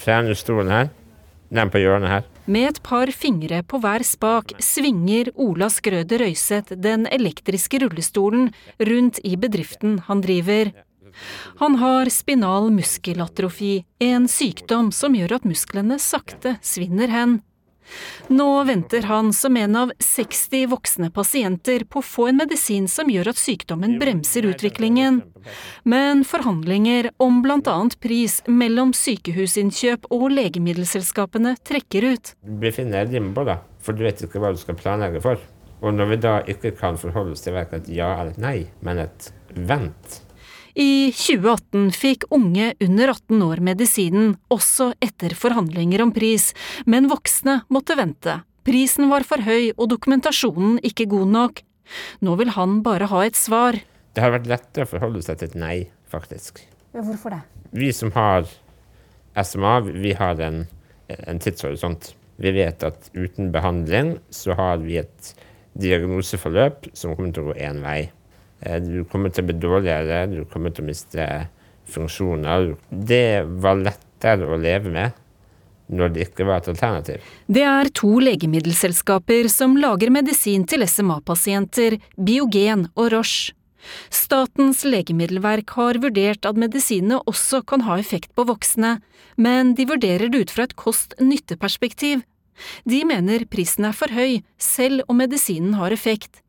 Fjerne 0.01 0.36
stolen 0.36 0.72
her, 0.74 0.92
den 1.54 1.72
på 1.72 1.80
hjørnet 1.80 2.10
her. 2.18 2.30
Med 2.51 2.68
et 2.68 2.80
par 2.83 3.07
fingre 3.15 3.62
på 3.63 3.80
hver 3.80 4.03
spak 4.03 4.50
svinger 4.59 5.30
Ola 5.39 5.69
Skrøder 5.71 6.19
Røyseth 6.25 6.75
den 6.83 7.06
elektriske 7.07 7.80
rullestolen 7.80 8.50
rundt 8.89 9.21
i 9.24 9.38
bedriften 9.39 10.01
han 10.09 10.24
driver. 10.25 10.74
Han 11.62 11.77
har 11.79 12.12
spinal 12.12 12.67
muskelatrofi, 12.75 13.86
en 14.03 14.27
sykdom 14.27 14.91
som 14.96 15.15
gjør 15.15 15.38
at 15.38 15.48
musklene 15.48 15.96
sakte 16.01 16.58
svinner 16.65 17.13
hen. 17.13 17.39
Nå 18.32 18.48
venter 18.68 19.06
han 19.10 19.32
som 19.34 19.58
en 19.58 19.76
av 19.76 19.92
60 20.00 20.68
voksne 20.72 21.10
pasienter 21.14 21.84
på 21.90 22.00
å 22.00 22.06
få 22.06 22.28
en 22.30 22.40
medisin 22.42 22.88
som 22.92 23.10
gjør 23.12 23.32
at 23.34 23.42
sykdommen 23.42 23.98
bremser 24.02 24.48
utviklingen. 24.48 25.22
Men 25.84 26.24
forhandlinger 26.28 27.12
om 27.22 27.42
bl.a. 27.44 27.78
pris 28.00 28.40
mellom 28.48 28.94
sykehusinnkjøp 28.98 30.08
og 30.14 30.30
legemiddelselskapene 30.36 31.56
trekker 31.68 32.12
ut. 32.14 32.36
Du 32.46 32.56
befinner 32.62 33.02
deg 33.02 33.16
i 33.16 33.20
limbo, 33.20 33.46
da, 33.48 33.60
for 33.82 33.98
du 33.98 34.06
vet 34.06 34.24
ikke 34.24 34.42
hva 34.42 34.54
du 34.54 34.62
skal 34.62 34.80
planlegge 34.80 35.24
for. 35.24 35.42
Og 35.82 35.96
når 35.98 36.12
vi 36.12 36.18
da 36.22 36.34
ikke 36.54 36.76
kan 36.78 37.00
forholde 37.02 37.34
oss 37.34 37.42
til 37.46 37.56
verken 37.58 37.82
et 37.82 37.90
ja 37.98 38.14
eller 38.20 38.36
et 38.36 38.42
nei, 38.42 38.58
men 38.86 39.02
et 39.02 39.32
vent, 39.58 40.22
i 40.75 41.12
2018 41.16 41.90
fikk 41.96 42.28
unge 42.32 42.72
under 42.84 43.13
18 43.13 43.44
år 43.46 43.62
medisinen, 43.66 44.36
også 44.54 44.92
etter 45.04 45.36
forhandlinger 45.38 46.04
om 46.06 46.13
pris, 46.16 46.51
men 46.86 47.10
voksne 47.12 47.62
måtte 47.74 47.98
vente. 48.00 48.40
Prisen 48.68 49.10
var 49.10 49.25
for 49.28 49.42
høy 49.42 49.72
og 49.75 49.88
dokumentasjonen 49.92 50.80
ikke 50.86 51.10
god 51.12 51.32
nok. 51.34 51.63
Nå 52.22 52.36
vil 52.40 52.54
han 52.56 52.82
bare 52.86 53.10
ha 53.12 53.24
et 53.25 53.40
svar. 53.40 53.80
Det 54.13 54.24
har 54.24 54.34
vært 54.36 54.50
lettere 54.51 54.86
å 54.86 54.92
forholde 54.92 55.24
seg 55.25 55.40
til 55.40 55.51
et 55.51 55.58
nei, 55.60 55.78
faktisk. 56.12 56.62
Ja, 56.94 57.01
hvorfor 57.01 57.34
det? 57.34 57.42
Vi 57.72 57.90
som 57.96 58.12
har 58.16 58.48
SMA, 59.40 59.75
vi 59.88 60.13
har 60.20 60.40
en, 60.44 60.66
en 61.08 61.40
tidshorisont. 61.42 62.13
Vi 62.42 62.51
vet 62.56 62.84
at 62.84 63.12
uten 63.13 63.51
behandling 63.54 64.18
så 64.34 64.56
har 64.60 64.82
vi 64.84 65.00
et 65.01 65.34
diagnoseforløp 65.80 66.90
som 66.98 67.16
kommer 67.16 67.34
til 67.36 67.46
å 67.46 67.51
gå 67.51 67.60
én 67.63 67.80
vei. 67.84 68.12
Eh, 68.62 68.80
du 68.82 69.03
kommer 69.10 69.34
til 69.34 69.46
å 69.46 69.50
bli 69.50 69.58
dårligere, 69.62 70.25
du 70.32 70.44
kommer 70.50 70.74
til 70.74 70.86
å 70.86 70.91
miste 70.91 71.27
funksjoner. 71.91 72.75
Det 72.89 73.44
var 73.63 73.82
lettere 73.82 74.48
å 74.48 74.60
leve 74.62 74.94
med 74.94 75.18
når 75.91 76.13
det 76.15 76.27
ikke 76.30 76.46
var 76.48 76.62
et 76.62 76.70
alternativ. 76.72 77.24
Det 77.51 77.63
er 77.68 77.89
to 77.98 78.13
legemiddelselskaper 78.24 79.50
som 79.51 79.75
lager 79.80 80.13
medisin 80.13 80.63
til 80.70 80.86
SMA-pasienter, 80.88 81.98
Biogen 82.15 82.88
og 82.96 83.12
Roche. 83.15 83.58
Statens 84.13 84.84
legemiddelverk 84.86 85.74
har 85.74 85.98
vurdert 86.03 86.46
at 86.46 86.60
medisinene 86.60 87.18
også 87.27 87.63
kan 87.68 87.84
ha 87.88 87.98
effekt 88.00 88.30
på 88.38 88.46
voksne, 88.48 89.00
men 89.41 89.74
de 89.75 89.88
vurderer 89.89 90.30
det 90.30 90.46
ut 90.46 90.53
fra 90.53 90.68
et 90.68 90.77
kost-nytte-perspektiv. 90.77 92.22
De 92.86 93.01
mener 93.10 93.48
prisen 93.50 93.88
er 93.89 93.98
for 93.98 94.13
høy, 94.13 94.44
selv 94.62 95.01
om 95.10 95.18
medisinen 95.18 95.74
har 95.82 95.96
effekt. 95.96 96.44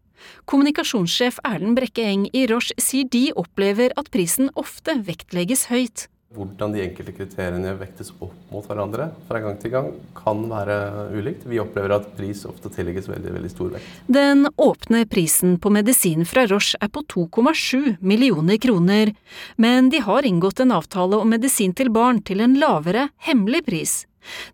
Kommunikasjonssjef 0.51 1.41
Erlend 1.47 1.79
Brekke 1.79 2.07
Eng 2.07 2.29
i 2.33 2.47
Roche 2.51 2.77
sier 2.81 3.09
de 3.11 3.29
opplever 3.39 3.95
at 3.97 4.11
prisen 4.15 4.51
ofte 4.59 4.99
vektlegges 5.07 5.69
høyt. 5.73 6.09
Hvordan 6.33 6.73
de 6.73 6.81
enkelte 6.81 7.13
kriteriene 7.13 7.75
vektes 7.77 8.09
opp 8.25 8.53
mot 8.53 8.65
hverandre 8.65 9.11
fra 9.29 9.41
gang 9.45 9.59
til 9.61 9.73
gang, 9.75 9.89
kan 10.17 10.47
være 10.49 10.77
ulikt. 11.13 11.45
Vi 11.49 11.61
opplever 11.61 11.93
at 11.99 12.07
pris 12.17 12.47
ofte 12.49 12.71
tillegges 12.73 13.11
veldig, 13.11 13.35
veldig 13.35 13.51
stor 13.53 13.75
vekt. 13.75 13.91
Den 14.09 14.47
åpne 14.57 15.03
prisen 15.13 15.59
på 15.61 15.73
medisin 15.75 16.25
fra 16.29 16.47
Roche 16.49 16.81
er 16.81 16.89
på 16.93 17.05
2,7 17.13 17.99
millioner 18.01 18.57
kroner, 18.63 19.13
men 19.61 19.93
de 19.93 20.01
har 20.07 20.25
inngått 20.29 20.65
en 20.65 20.73
avtale 20.79 21.21
om 21.21 21.29
medisin 21.37 21.77
til 21.77 21.93
barn 21.93 22.23
til 22.25 22.41
en 22.41 22.57
lavere, 22.63 23.11
hemmelig 23.29 23.67
pris. 23.69 23.95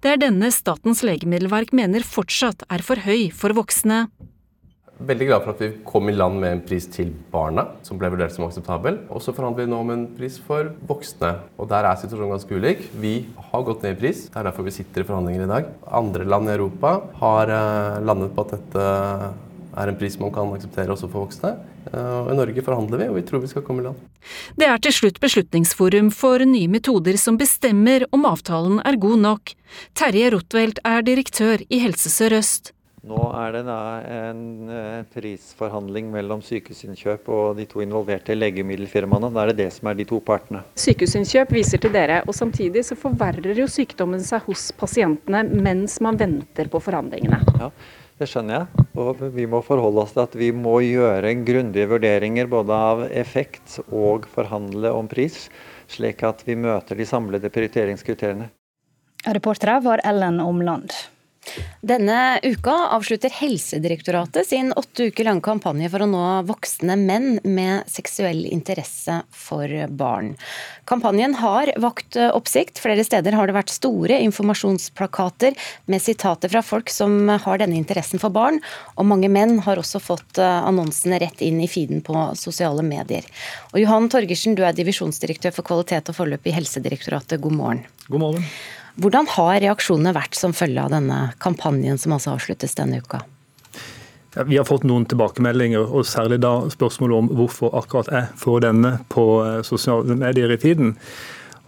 Det 0.03 0.17
er 0.17 0.23
denne 0.25 0.51
Statens 0.51 1.05
legemiddelverk 1.07 1.71
mener 1.77 2.03
fortsatt 2.03 2.67
er 2.73 2.83
for 2.83 3.07
høy 3.07 3.29
for 3.31 3.55
voksne. 3.55 4.09
Veldig 4.99 5.27
glad 5.29 5.45
for 5.45 5.55
at 5.55 5.61
vi 5.63 5.69
kom 5.87 6.09
i 6.11 6.15
land 6.15 6.41
med 6.43 6.57
en 6.57 6.61
pris 6.67 6.89
til 6.91 7.13
barna, 7.31 7.69
som 7.87 8.01
ble 8.01 8.11
vurdert 8.11 8.35
som 8.35 8.49
akseptabel. 8.49 8.99
Og 9.15 9.23
så 9.23 9.31
forhandler 9.35 9.69
vi 9.69 9.71
nå 9.71 9.79
om 9.85 9.93
en 9.95 10.07
pris 10.19 10.41
for 10.43 10.73
voksne, 10.91 11.37
og 11.55 11.69
der 11.71 11.87
er 11.87 12.01
situasjonen 12.01 12.35
ganske 12.35 12.59
ulik. 12.59 12.83
Vi 12.99 13.13
har 13.53 13.67
gått 13.67 13.85
ned 13.87 13.95
i 13.95 14.01
pris, 14.01 14.25
det 14.27 14.41
er 14.41 14.49
derfor 14.49 14.67
vi 14.67 14.75
sitter 14.75 15.05
i 15.05 15.07
forhandlinger 15.07 15.45
i 15.47 15.51
dag. 15.53 15.69
Andre 16.01 16.27
land 16.27 16.51
i 16.51 16.57
Europa 16.57 16.97
har 17.21 17.53
eh, 17.55 18.01
landet 18.09 18.35
på 18.35 18.43
at 18.43 18.57
dette 18.57 18.87
er 19.79 19.93
en 19.93 19.99
pris 20.01 20.17
man 20.19 20.33
kan 20.35 20.51
akseptere 20.57 20.91
også 20.91 21.07
for 21.13 21.29
voksne. 21.29 21.53
Eh, 21.93 22.31
I 22.33 22.37
Norge 22.41 22.65
forhandler 22.67 23.05
vi, 23.05 23.09
og 23.13 23.19
vi 23.21 23.25
tror 23.29 23.45
vi 23.45 23.51
skal 23.53 23.63
komme 23.67 23.85
i 23.85 23.87
land. 23.87 24.01
Det 24.59 24.67
er 24.67 24.83
til 24.83 24.97
slutt 24.97 25.21
Beslutningsforum 25.23 26.11
for 26.11 26.43
nye 26.43 26.71
metoder 26.73 27.21
som 27.23 27.39
bestemmer 27.39 28.09
om 28.11 28.27
avtalen 28.27 28.83
er 28.83 28.99
god 28.99 29.23
nok. 29.29 29.55
Terje 29.95 30.33
Rotwelt 30.35 30.83
er 30.83 31.07
direktør 31.07 31.63
i 31.71 31.81
Helse 31.85 32.11
Sør-Øst. 32.11 32.73
Nå 33.09 33.19
er 33.33 33.55
det 33.55 33.63
da 33.65 33.79
en 34.05 34.41
eh, 34.69 35.05
prisforhandling 35.15 36.11
mellom 36.13 36.43
Sykehusinnkjøp 36.45 37.31
og 37.33 37.57
de 37.57 37.65
to 37.71 37.81
involverte 37.81 38.37
legemiddelfirmaene. 38.37 39.31
Da 39.33 39.45
er 39.45 39.53
det 39.53 39.63
det 39.63 39.69
som 39.79 39.89
er 39.89 39.97
de 39.97 40.05
to 40.09 40.19
partene. 40.25 40.61
Sykehusinnkjøp 40.77 41.55
viser 41.57 41.81
til 41.81 41.95
dere, 41.95 42.21
og 42.29 42.37
samtidig 42.37 42.85
så 42.85 42.99
forverrer 42.99 43.57
jo 43.57 43.69
sykdommen 43.71 44.21
seg 44.25 44.45
hos 44.51 44.69
pasientene 44.77 45.45
mens 45.49 45.97
man 46.05 46.21
venter 46.21 46.69
på 46.69 46.83
forhandlingene. 46.85 47.41
Ja, 47.63 47.71
det 48.21 48.29
skjønner 48.29 48.59
jeg. 48.59 48.87
Og 48.99 49.27
vi 49.33 49.49
må 49.49 49.63
forholde 49.65 50.05
oss 50.05 50.13
til 50.17 50.27
at 50.27 50.37
vi 50.37 50.53
må 50.53 50.79
gjøre 50.85 51.33
grundige 51.49 51.89
vurderinger 51.89 52.51
både 52.51 52.85
av 52.93 53.05
effekt 53.09 53.79
og 53.89 54.29
forhandle 54.35 54.93
om 54.93 55.09
pris, 55.09 55.47
slik 55.89 56.27
at 56.29 56.45
vi 56.45 56.59
møter 56.61 56.99
de 56.99 57.09
samlede 57.09 57.49
prioriteringskriteriene. 57.55 58.51
Reportere 59.29 59.81
var 59.83 60.05
Ellen 60.07 60.43
Omland. 60.45 60.93
Denne 61.81 62.39
uka 62.43 62.75
avslutter 62.97 63.33
Helsedirektoratet 63.33 64.49
sin 64.49 64.73
åtte 64.77 65.09
uker 65.09 65.29
lange 65.29 65.45
kampanje 65.47 65.91
for 65.93 66.05
å 66.05 66.11
nå 66.11 66.25
voksne 66.49 66.97
menn 66.99 67.39
med 67.45 67.87
seksuell 67.91 68.45
interesse 68.49 69.21
for 69.31 69.71
barn. 69.89 70.35
Kampanjen 70.89 71.37
har 71.39 71.71
vakt 71.81 72.17
oppsikt. 72.17 72.81
Flere 72.83 73.05
steder 73.07 73.37
har 73.37 73.49
det 73.49 73.57
vært 73.57 73.73
store 73.73 74.19
informasjonsplakater 74.27 75.57
med 75.87 76.03
sitater 76.03 76.53
fra 76.53 76.63
folk 76.65 76.91
som 76.93 77.29
har 77.29 77.63
denne 77.63 77.79
interessen 77.79 78.21
for 78.23 78.35
barn, 78.35 78.61
og 78.97 79.09
mange 79.09 79.31
menn 79.33 79.59
har 79.67 79.81
også 79.81 80.01
fått 80.03 80.41
eh, 80.43 80.67
annonsene 80.69 81.21
rett 81.23 81.43
inn 81.45 81.61
i 81.63 81.71
feeden 81.71 82.03
på 82.05 82.17
sosiale 82.39 82.85
medier. 82.87 83.27
Og 83.73 83.81
Johan 83.83 84.11
Torgersen, 84.13 84.57
du 84.59 84.65
er 84.67 84.77
divisjonsdirektør 84.77 85.55
for 85.55 85.69
kvalitet 85.71 86.11
og 86.11 86.19
forløp 86.19 86.49
i 86.49 86.57
Helsedirektoratet. 86.57 87.41
God 87.45 87.57
morgen. 87.61 87.87
God 88.09 88.25
morgen. 88.25 88.51
Hvordan 88.99 89.29
har 89.31 89.61
reaksjonene 89.63 90.11
vært 90.17 90.35
som 90.35 90.55
følge 90.57 90.83
av 90.83 90.91
denne 90.91 91.19
kampanjen 91.43 92.01
som 92.03 92.17
altså 92.17 92.35
avsluttes 92.35 92.75
denne 92.79 92.99
uka? 92.99 93.23
Ja, 94.35 94.43
vi 94.45 94.59
har 94.59 94.67
fått 94.67 94.85
noen 94.87 95.07
tilbakemeldinger, 95.09 95.87
og 95.87 96.07
særlig 96.07 96.41
da 96.43 96.53
spørsmålet 96.71 97.17
om 97.17 97.29
hvorfor 97.39 97.77
akkurat 97.79 98.11
jeg 98.13 98.27
får 98.39 98.65
denne 98.67 98.93
på 99.13 99.25
eh, 99.45 99.61
sosiale 99.67 100.19
medier 100.19 100.51
i 100.53 100.59
tiden. 100.61 100.97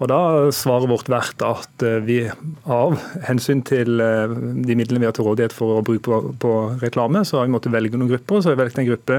Og 0.00 0.08
Da 0.08 0.20
svarer 0.54 0.88
vårt 0.88 1.10
vært 1.12 1.42
at 1.44 1.84
eh, 1.84 1.98
vi 2.04 2.18
av 2.64 2.96
hensyn 3.26 3.60
til 3.68 4.00
eh, 4.00 4.32
de 4.64 4.76
midlene 4.78 5.02
vi 5.02 5.08
har 5.08 5.16
til 5.16 5.26
rådighet 5.28 5.54
for 5.54 5.76
å 5.76 5.82
bruke 5.84 6.02
på, 6.06 6.20
på 6.40 6.52
reklame, 6.80 7.20
så 7.28 7.40
har 7.40 7.48
vi 7.48 7.54
måttet 7.54 7.74
velge 7.74 8.00
noen 8.00 8.08
grupper. 8.14 8.40
Så 8.40 8.50
har 8.50 8.56
vi 8.56 8.62
valgt 8.62 8.80
en 8.80 8.88
gruppe 8.88 9.18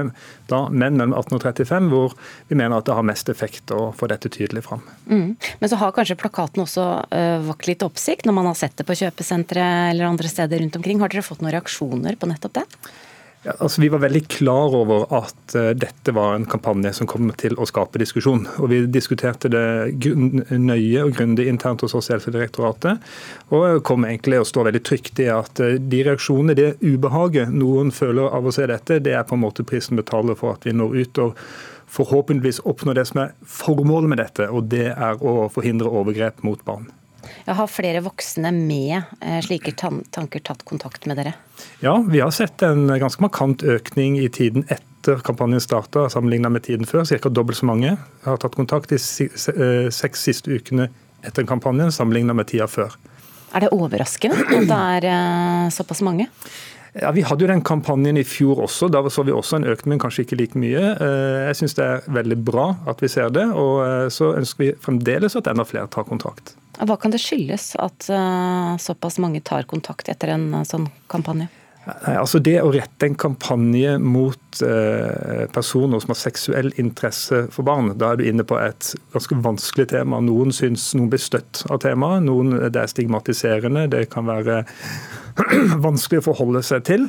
da, 0.50 0.64
menn 0.68 0.98
mellom 0.98 1.14
18 1.14 1.38
og 1.38 1.46
35 1.46 1.90
hvor 1.92 2.16
vi 2.50 2.58
mener 2.58 2.78
at 2.78 2.88
det 2.88 2.98
har 2.98 3.06
mest 3.06 3.30
effekt 3.30 3.70
å 3.74 3.92
få 3.96 4.10
dette 4.10 4.32
tydelig 4.32 4.64
fram. 4.66 4.82
Mm. 5.06 5.36
Men 5.62 5.70
så 5.70 5.78
har 5.78 5.94
kanskje 5.94 6.18
plakaten 6.18 6.64
også 6.64 6.88
uh, 7.12 7.38
vakt 7.46 7.68
litt 7.70 7.84
oppsikt 7.86 8.26
når 8.26 8.36
man 8.40 8.50
har 8.50 8.58
sett 8.58 8.74
det 8.78 8.86
på 8.88 8.96
kjøpesentre 8.98 9.64
eller 9.92 10.10
andre 10.10 10.30
steder 10.30 10.62
rundt 10.62 10.78
omkring. 10.80 11.00
Har 11.02 11.12
dere 11.12 11.24
fått 11.26 11.44
noen 11.44 11.54
reaksjoner 11.54 12.18
på 12.18 12.30
nettopp 12.30 12.58
det? 12.58 12.66
Ja, 13.42 13.52
altså 13.58 13.80
Vi 13.82 13.88
var 13.88 13.98
veldig 13.98 14.28
klar 14.30 14.74
over 14.78 15.08
at 15.18 15.54
uh, 15.58 15.72
dette 15.74 16.12
var 16.14 16.36
en 16.36 16.44
kampanje 16.46 16.92
som 16.94 17.08
kom 17.10 17.32
til 17.40 17.56
å 17.58 17.66
skape 17.66 17.98
diskusjon. 17.98 18.44
og 18.62 18.70
Vi 18.70 18.78
diskuterte 18.86 19.50
det 19.50 19.64
nøye 20.54 21.02
og 21.02 21.16
grundig 21.16 21.48
internt 21.50 21.82
hos 21.82 21.96
oss 21.98 22.10
i 22.10 22.14
Helsedirektoratet. 22.14 23.02
Og 23.50 23.82
kom 23.88 24.06
egentlig 24.06 24.38
å 24.38 24.46
stå 24.46 24.68
veldig 24.68 24.84
trygt 24.86 25.18
i 25.24 25.26
at 25.34 25.58
uh, 25.58 25.74
de 25.74 26.04
reaksjonene, 26.06 26.54
det 26.54 26.70
ubehaget 26.86 27.50
noen 27.50 27.90
føler 27.90 28.30
av 28.30 28.46
å 28.46 28.54
se 28.54 28.70
dette, 28.70 29.02
det 29.02 29.18
er 29.18 29.26
på 29.26 29.34
en 29.34 29.42
måte 29.42 29.66
prisen 29.66 29.98
betaler 29.98 30.38
for 30.38 30.54
at 30.54 30.68
vi 30.68 30.78
når 30.78 30.98
ut 31.02 31.24
og 31.26 31.44
forhåpentligvis 31.92 32.62
oppnår 32.68 33.00
det 33.00 33.08
som 33.10 33.24
er 33.26 33.34
formålet 33.42 34.14
med 34.14 34.22
dette, 34.22 34.46
og 34.48 34.70
det 34.70 34.92
er 34.94 35.18
å 35.18 35.50
forhindre 35.52 35.90
overgrep 35.90 36.46
mot 36.46 36.62
barn. 36.64 36.86
Jeg 37.46 37.58
har 37.58 37.70
flere 37.70 38.02
voksne 38.04 38.52
med 38.54 38.96
eh, 39.20 39.38
slike 39.44 39.74
tanker 39.76 40.42
tatt 40.44 40.64
kontakt 40.68 41.06
med 41.10 41.18
dere? 41.20 41.34
Ja, 41.82 41.96
vi 42.06 42.22
har 42.22 42.32
sett 42.34 42.62
en 42.66 42.86
ganske 42.88 43.22
markant 43.22 43.62
økning 43.62 44.18
i 44.20 44.28
tiden 44.32 44.66
etter 44.70 45.22
kampanjen 45.26 45.62
starta, 45.62 46.08
sammenlignet 46.12 46.54
med 46.54 46.66
tiden 46.66 46.88
før. 46.88 47.06
Ca. 47.06 47.28
dobbelt 47.28 47.58
så 47.58 47.68
mange 47.68 47.96
har 48.26 48.42
tatt 48.42 48.58
kontakt 48.58 48.92
de 48.92 48.98
eh, 48.98 49.88
seks 49.94 50.28
siste 50.28 50.52
ukene 50.52 50.90
etter 51.26 51.46
kampanjen, 51.46 51.94
sammenlignet 51.94 52.38
med 52.38 52.50
tida 52.50 52.68
før. 52.70 52.94
Er 53.52 53.66
det 53.66 53.72
overraskende 53.74 54.38
at 54.46 54.68
det 54.70 54.82
er 54.98 55.08
eh, 55.12 55.72
såpass 55.74 56.02
mange? 56.06 56.28
Ja, 56.92 57.08
Vi 57.16 57.22
hadde 57.24 57.46
jo 57.46 57.48
den 57.48 57.62
kampanjen 57.64 58.18
i 58.20 58.24
fjor 58.26 58.66
også. 58.66 58.90
Da 58.92 59.00
så 59.08 59.24
vi 59.24 59.32
også 59.32 59.56
en 59.56 59.64
økning, 59.64 59.94
men 59.94 60.02
kanskje 60.02 60.26
ikke 60.26 60.36
like 60.36 60.60
mye. 60.60 60.90
Jeg 61.48 61.56
syns 61.56 61.78
det 61.78 61.86
er 61.86 62.02
veldig 62.12 62.36
bra 62.44 62.66
at 62.90 63.00
vi 63.00 63.08
ser 63.08 63.32
det. 63.32 63.46
Og 63.48 64.12
så 64.12 64.34
ønsker 64.36 64.60
vi 64.60 64.74
fremdeles 64.76 65.38
at 65.40 65.48
enda 65.48 65.64
flere 65.64 65.88
tar 65.88 66.04
kontakt. 66.04 66.52
Hva 66.80 66.96
kan 66.96 67.12
det 67.12 67.20
skyldes 67.20 67.74
at 67.80 68.08
uh, 68.08 68.78
såpass 68.80 69.18
mange 69.22 69.42
tar 69.44 69.68
kontakt 69.68 70.08
etter 70.08 70.32
en 70.34 70.48
uh, 70.54 70.64
sånn 70.66 70.88
kampanje? 71.12 71.50
Nei, 71.82 72.14
altså 72.14 72.38
Det 72.38 72.54
å 72.62 72.70
rette 72.70 73.08
en 73.08 73.16
kampanje 73.18 73.96
mot 73.98 74.60
eh, 74.62 75.48
personer 75.50 75.98
som 75.98 76.12
har 76.12 76.18
seksuell 76.20 76.70
interesse 76.78 77.40
for 77.50 77.66
barn, 77.66 77.90
da 77.98 78.12
er 78.12 78.20
du 78.20 78.28
inne 78.28 78.46
på 78.46 78.54
et 78.62 78.92
ganske 79.10 79.38
vanskelig 79.42 79.88
tema. 79.90 80.20
Noen 80.22 80.54
syns 80.54 80.92
noen 80.94 81.10
blir 81.10 81.22
støtt 81.22 81.64
av 81.74 81.80
temaet, 81.82 82.22
noen 82.28 82.54
det 82.70 82.78
er 82.78 82.92
stigmatiserende, 82.92 83.88
det 83.90 84.04
kan 84.14 84.30
være 84.30 84.60
vanskelig 85.88 86.22
å 86.22 86.28
forholde 86.30 86.62
seg 86.70 86.86
til. 86.86 87.08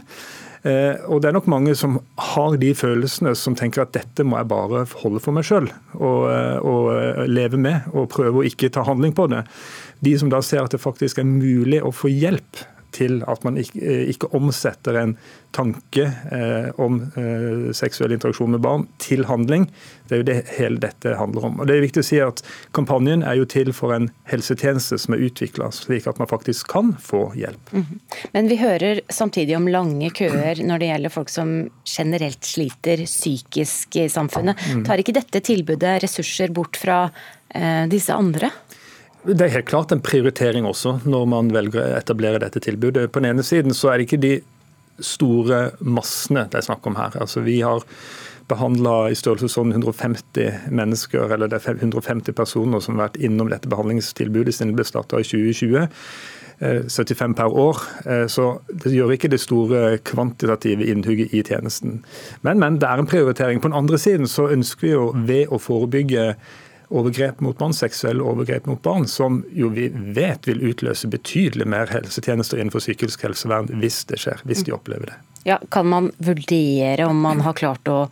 Eh, 0.63 0.95
og 1.11 1.19
det 1.19 1.27
er 1.27 1.35
nok 1.35 1.49
mange 1.51 1.73
som 1.75 1.97
har 2.31 2.53
de 2.59 2.69
følelsene, 2.77 3.33
som 3.35 3.55
tenker 3.59 3.83
at 3.83 3.91
dette 3.97 4.23
må 4.23 4.37
jeg 4.39 4.47
bare 4.51 4.85
holde 5.01 5.19
for 5.23 5.35
meg 5.35 5.43
sjøl 5.47 5.67
og, 5.97 6.21
eh, 6.31 6.59
og, 6.63 6.85
eh, 6.95 7.25
leve 7.27 7.59
med, 7.59 7.89
og 7.91 8.07
prøve 8.13 8.39
å 8.39 8.47
ikke 8.47 8.71
ta 8.71 8.85
handling 8.87 9.11
på 9.17 9.27
det. 9.33 9.43
De 10.03 10.15
som 10.19 10.31
da 10.31 10.39
ser 10.39 10.63
at 10.63 10.71
det 10.71 10.79
faktisk 10.79 11.19
er 11.19 11.27
mulig 11.27 11.81
å 11.83 11.91
få 11.91 12.07
hjelp 12.07 12.63
til 12.93 13.21
at 13.29 13.43
man 13.45 13.57
ikke, 13.61 13.79
eh, 13.81 14.05
ikke 14.13 14.31
omsetter 14.37 14.97
en 14.99 15.15
tanke 15.53 16.07
eh, 16.33 16.69
om 16.81 16.99
eh, 17.19 17.71
seksuell 17.75 18.15
interaksjon 18.15 18.53
med 18.55 18.63
barn 18.63 18.87
til 19.01 19.25
handling. 19.29 19.67
Det 20.07 20.15
er 20.15 20.21
jo 20.21 20.27
det 20.27 20.37
hele 20.57 20.81
dette 20.81 21.13
handler 21.19 21.47
om. 21.49 21.59
Og 21.61 21.69
det 21.69 21.77
er 21.77 21.85
viktig 21.85 22.01
å 22.03 22.07
si 22.07 22.19
at 22.23 22.41
Kampanjen 22.75 23.23
er 23.25 23.37
jo 23.39 23.47
til 23.49 23.73
for 23.75 23.93
en 23.95 24.09
helsetjeneste 24.29 24.97
som 25.01 25.15
er 25.15 25.25
utvikla, 25.27 25.69
slik 25.75 26.07
at 26.09 26.21
man 26.21 26.29
faktisk 26.31 26.71
kan 26.73 26.93
få 27.01 27.25
hjelp. 27.37 27.73
Mm 27.73 27.85
-hmm. 27.85 28.17
Men 28.33 28.47
vi 28.47 28.57
hører 28.57 29.01
samtidig 29.09 29.57
om 29.57 29.67
lange 29.67 30.09
køer 30.09 30.63
når 30.63 30.79
det 30.79 30.85
gjelder 30.85 31.09
folk 31.09 31.29
som 31.29 31.69
generelt 31.85 32.45
sliter 32.45 33.05
psykisk 33.05 33.95
i 33.95 34.09
samfunnet. 34.09 34.57
Mm. 34.73 34.85
Tar 34.85 34.97
ikke 34.97 35.13
dette 35.13 35.39
tilbudet 35.39 36.03
ressurser 36.03 36.49
bort 36.49 36.77
fra 36.77 37.11
eh, 37.55 37.85
disse 37.87 38.13
andre? 38.13 38.51
Det 39.23 39.39
er 39.39 39.53
helt 39.53 39.69
klart 39.69 39.93
en 39.95 40.03
prioritering 40.03 40.65
også, 40.67 40.97
når 41.07 41.27
man 41.31 41.51
velger 41.55 41.79
å 41.79 41.95
etablere 41.95 42.41
dette 42.43 42.59
tilbudet. 42.63 43.07
På 43.11 43.21
den 43.21 43.31
ene 43.31 43.45
siden 43.45 43.71
så 43.75 43.93
er 43.93 44.01
det 44.01 44.09
ikke 44.09 44.19
de 44.19 44.33
store 45.03 45.61
massene 45.79 46.43
det 46.51 46.59
er 46.59 46.65
snakk 46.67 46.85
om 46.89 46.97
her. 46.99 47.15
Altså 47.23 47.41
Vi 47.45 47.61
har 47.63 47.85
behandla 48.51 49.09
i 49.09 49.15
størrelsesorden 49.15 49.71
150 49.71 50.69
mennesker, 50.75 51.31
eller 51.31 51.47
det 51.47 51.61
er 51.61 51.79
150 51.79 52.35
personer 52.35 52.83
som 52.83 52.97
har 52.97 53.07
vært 53.07 53.21
innom 53.23 53.47
dette 53.47 53.71
behandlingstilbudet 53.71 54.57
siden 54.57 54.73
det 54.73 54.81
ble 54.81 54.87
starta 54.91 55.21
i 55.21 55.27
2020. 55.27 55.87
75 56.59 57.31
eh, 57.31 57.35
per 57.39 57.55
år. 57.63 57.79
Eh, 58.05 58.25
så 58.27 58.49
det 58.83 58.91
gjør 58.93 59.15
ikke 59.15 59.31
det 59.31 59.39
store 59.41 59.97
kvantitative 60.03 60.85
innhugget 60.91 61.33
i 61.33 61.41
tjenesten. 61.47 62.01
Men, 62.41 62.59
men 62.59 62.81
det 62.83 62.91
er 62.91 62.99
en 62.99 63.09
prioritering. 63.09 63.63
På 63.63 63.71
den 63.71 63.79
andre 63.79 63.97
siden 63.97 64.27
så 64.27 64.49
ønsker 64.51 64.87
vi 64.87 64.93
jo 64.93 65.07
ved 65.15 65.47
å 65.47 65.59
forebygge 65.63 66.33
overgrep 66.93 67.41
mot 67.43 67.57
barn, 67.57 67.73
seksuelle 67.73 68.23
overgrep 68.23 68.67
mot 68.69 68.81
barn, 68.85 69.07
som 69.09 69.41
jo 69.53 69.71
vi 69.73 69.89
vet 69.93 70.47
vil 70.49 70.61
utløse 70.69 71.09
betydelig 71.09 71.67
mer 71.69 71.91
helsetjenester 71.93 72.61
innenfor 72.61 72.83
psykisk 72.83 73.25
helsevern 73.25 73.71
hvis 73.81 74.03
det 74.09 74.21
skjer, 74.23 74.43
hvis 74.47 74.65
de 74.67 74.75
opplever 74.75 75.11
det. 75.11 75.17
Ja, 75.47 75.59
Kan 75.73 75.89
man 75.91 76.11
vurdere 76.23 77.09
om 77.09 77.19
man 77.25 77.41
har 77.43 77.57
klart 77.57 77.89
å 77.91 78.05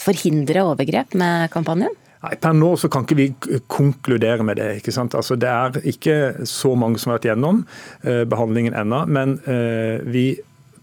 forhindre 0.00 0.64
overgrep 0.64 1.12
med 1.18 1.50
kampanjen? 1.52 1.92
Nei, 2.20 2.36
Per 2.40 2.52
nå 2.56 2.74
så 2.76 2.88
kan 2.92 3.06
ikke 3.06 3.16
vi 3.16 3.28
konkludere 3.72 4.44
med 4.44 4.60
det. 4.60 4.74
ikke 4.80 4.92
sant? 4.92 5.16
Altså, 5.16 5.36
Det 5.40 5.48
er 5.48 5.80
ikke 5.88 6.46
så 6.48 6.74
mange 6.76 7.00
som 7.00 7.10
har 7.10 7.20
vært 7.20 7.30
gjennom 7.30 7.64
eh, 8.04 8.24
behandlingen 8.28 8.76
ennå. 8.76 9.06
Men 9.08 9.38
eh, 9.48 10.04
vi, 10.04 10.26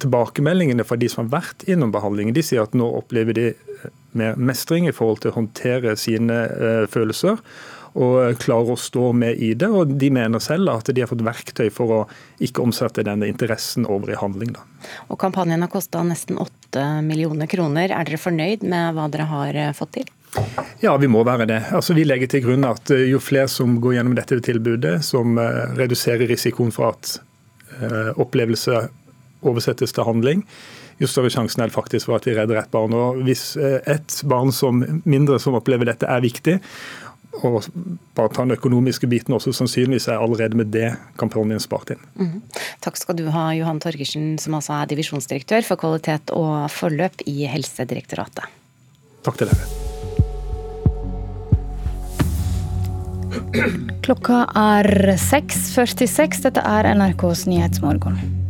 tilbakemeldingene 0.01 0.85
fra 0.85 0.97
de 0.97 1.09
som 1.09 1.25
har 1.25 1.41
vært 1.41 1.67
innom 1.69 1.93
behandlingen, 1.93 2.33
de 2.33 2.45
sier 2.45 2.65
at 2.65 2.73
nå 2.77 2.89
opplever 3.01 3.37
de 3.37 3.47
eh, 3.53 3.91
mer 4.17 4.37
mestring 4.39 4.87
i 4.89 4.93
forhold 4.95 5.23
til 5.23 5.33
å 5.33 5.37
håndtere 5.39 5.95
sine 5.99 6.43
eh, 6.47 6.85
følelser. 6.91 7.41
Og 7.97 8.37
klarer 8.37 8.75
å 8.75 8.77
stå 8.77 9.09
med 9.17 9.39
i 9.41 9.53
det. 9.57 9.69
Og 9.73 9.95
de 9.97 10.09
mener 10.13 10.41
selv 10.43 10.69
at 10.69 10.91
de 10.93 11.01
har 11.01 11.09
fått 11.09 11.23
verktøy 11.25 11.71
for 11.73 11.93
å 11.93 12.01
ikke 12.43 12.61
omsette 12.61 13.05
denne 13.07 13.29
interessen 13.29 13.87
over 13.89 14.11
i 14.13 14.19
handling. 14.19 14.51
Da. 14.53 14.65
Og 15.09 15.17
Kampanjen 15.21 15.65
har 15.65 15.71
kosta 15.73 16.03
nesten 16.05 16.37
8 16.41 17.01
millioner 17.07 17.49
kroner. 17.49 17.89
Er 17.89 18.05
dere 18.05 18.21
fornøyd 18.21 18.67
med 18.67 18.93
hva 18.97 19.07
dere 19.13 19.29
har 19.31 19.57
eh, 19.57 19.73
fått 19.77 19.95
til? 19.97 20.13
Ja, 20.83 20.93
vi 21.01 21.09
må 21.09 21.23
være 21.25 21.47
det. 21.49 21.61
Altså, 21.73 21.95
vi 21.97 22.05
legger 22.05 22.29
til 22.29 22.45
grunn 22.45 22.67
at 22.69 22.93
eh, 22.93 23.07
jo 23.09 23.23
flere 23.23 23.49
som 23.49 23.79
går 23.81 23.97
gjennom 23.97 24.17
dette 24.19 24.41
tilbudet, 24.45 24.99
som 25.07 25.39
reduserer 25.79 26.29
risikoen 26.29 26.73
for 26.75 26.93
at 26.93 27.17
opplevelse 28.17 28.87
oversettes 29.45 29.91
til 29.93 30.07
handling, 30.07 30.39
jo 31.01 31.09
større 31.09 31.31
sjansen 31.33 31.63
er 31.63 31.69
det 31.69 31.77
faktisk 31.77 32.09
for 32.09 32.17
at 32.17 32.27
vi 32.27 32.35
redder 32.37 32.61
et 32.61 32.71
barn. 32.73 32.95
Og 32.95 33.21
Hvis 33.27 33.51
uh, 33.59 33.79
et 33.85 34.21
barn 34.27 34.53
som 34.55 34.81
mindre 35.05 35.39
som 35.41 35.57
opplever 35.57 35.89
dette 35.89 36.09
er 36.09 36.23
viktig, 36.23 36.57
og 37.45 37.65
bare 38.17 38.31
ta 38.33 38.45
den 38.45 38.55
økonomiske 38.55 39.07
biten 39.09 39.35
også, 39.35 39.53
sannsynligvis 39.53 40.07
er 40.09 40.21
allerede 40.21 40.57
med 40.57 40.71
det 40.73 40.87
kampanjen 41.21 41.61
spart 41.61 41.93
inn. 41.93 42.01
Mm. 42.17 42.39
Takk 42.81 42.97
skal 42.97 43.17
du 43.19 43.27
ha, 43.33 43.49
Johan 43.57 43.81
Torgersen, 43.83 44.37
som 44.41 44.57
altså 44.57 44.79
er 44.79 44.89
divisjonsdirektør 44.93 45.67
for 45.67 45.81
kvalitet 45.81 46.33
og 46.33 46.65
forløp 46.73 47.21
i 47.29 47.45
Helsedirektoratet. 47.51 48.49
Takk 49.27 49.43
til 49.43 49.51
dere. 49.51 49.87
Klokka 54.05 54.45
er 54.57 54.87
6.46. 55.19 56.41
Dette 56.47 56.63
er 56.63 56.89
NRKs 56.95 57.45
Nyhetsmorgen. 57.49 58.46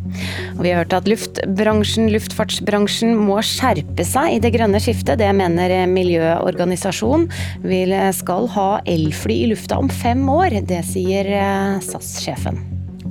Og 0.56 0.64
vi 0.66 0.72
har 0.72 0.84
hørt 0.84 0.96
at 0.98 1.10
luftbransjen, 1.10 2.10
luftfartsbransjen 2.14 3.16
må 3.18 3.40
skjerpe 3.46 4.06
seg 4.08 4.38
i 4.38 4.42
det 4.44 4.54
grønne 4.56 4.82
skiftet. 4.84 5.20
Det 5.22 5.30
mener 5.38 5.76
miljøorganisasjonen. 5.92 7.30
Vi 7.68 7.84
skal 8.18 8.50
ha 8.56 8.70
elfly 8.88 9.44
i 9.44 9.52
lufta 9.54 9.80
om 9.82 9.92
fem 9.92 10.26
år. 10.32 10.60
Det 10.68 10.82
sier 10.88 11.30
eh, 11.38 11.78
SAS-sjefen. 11.84 12.60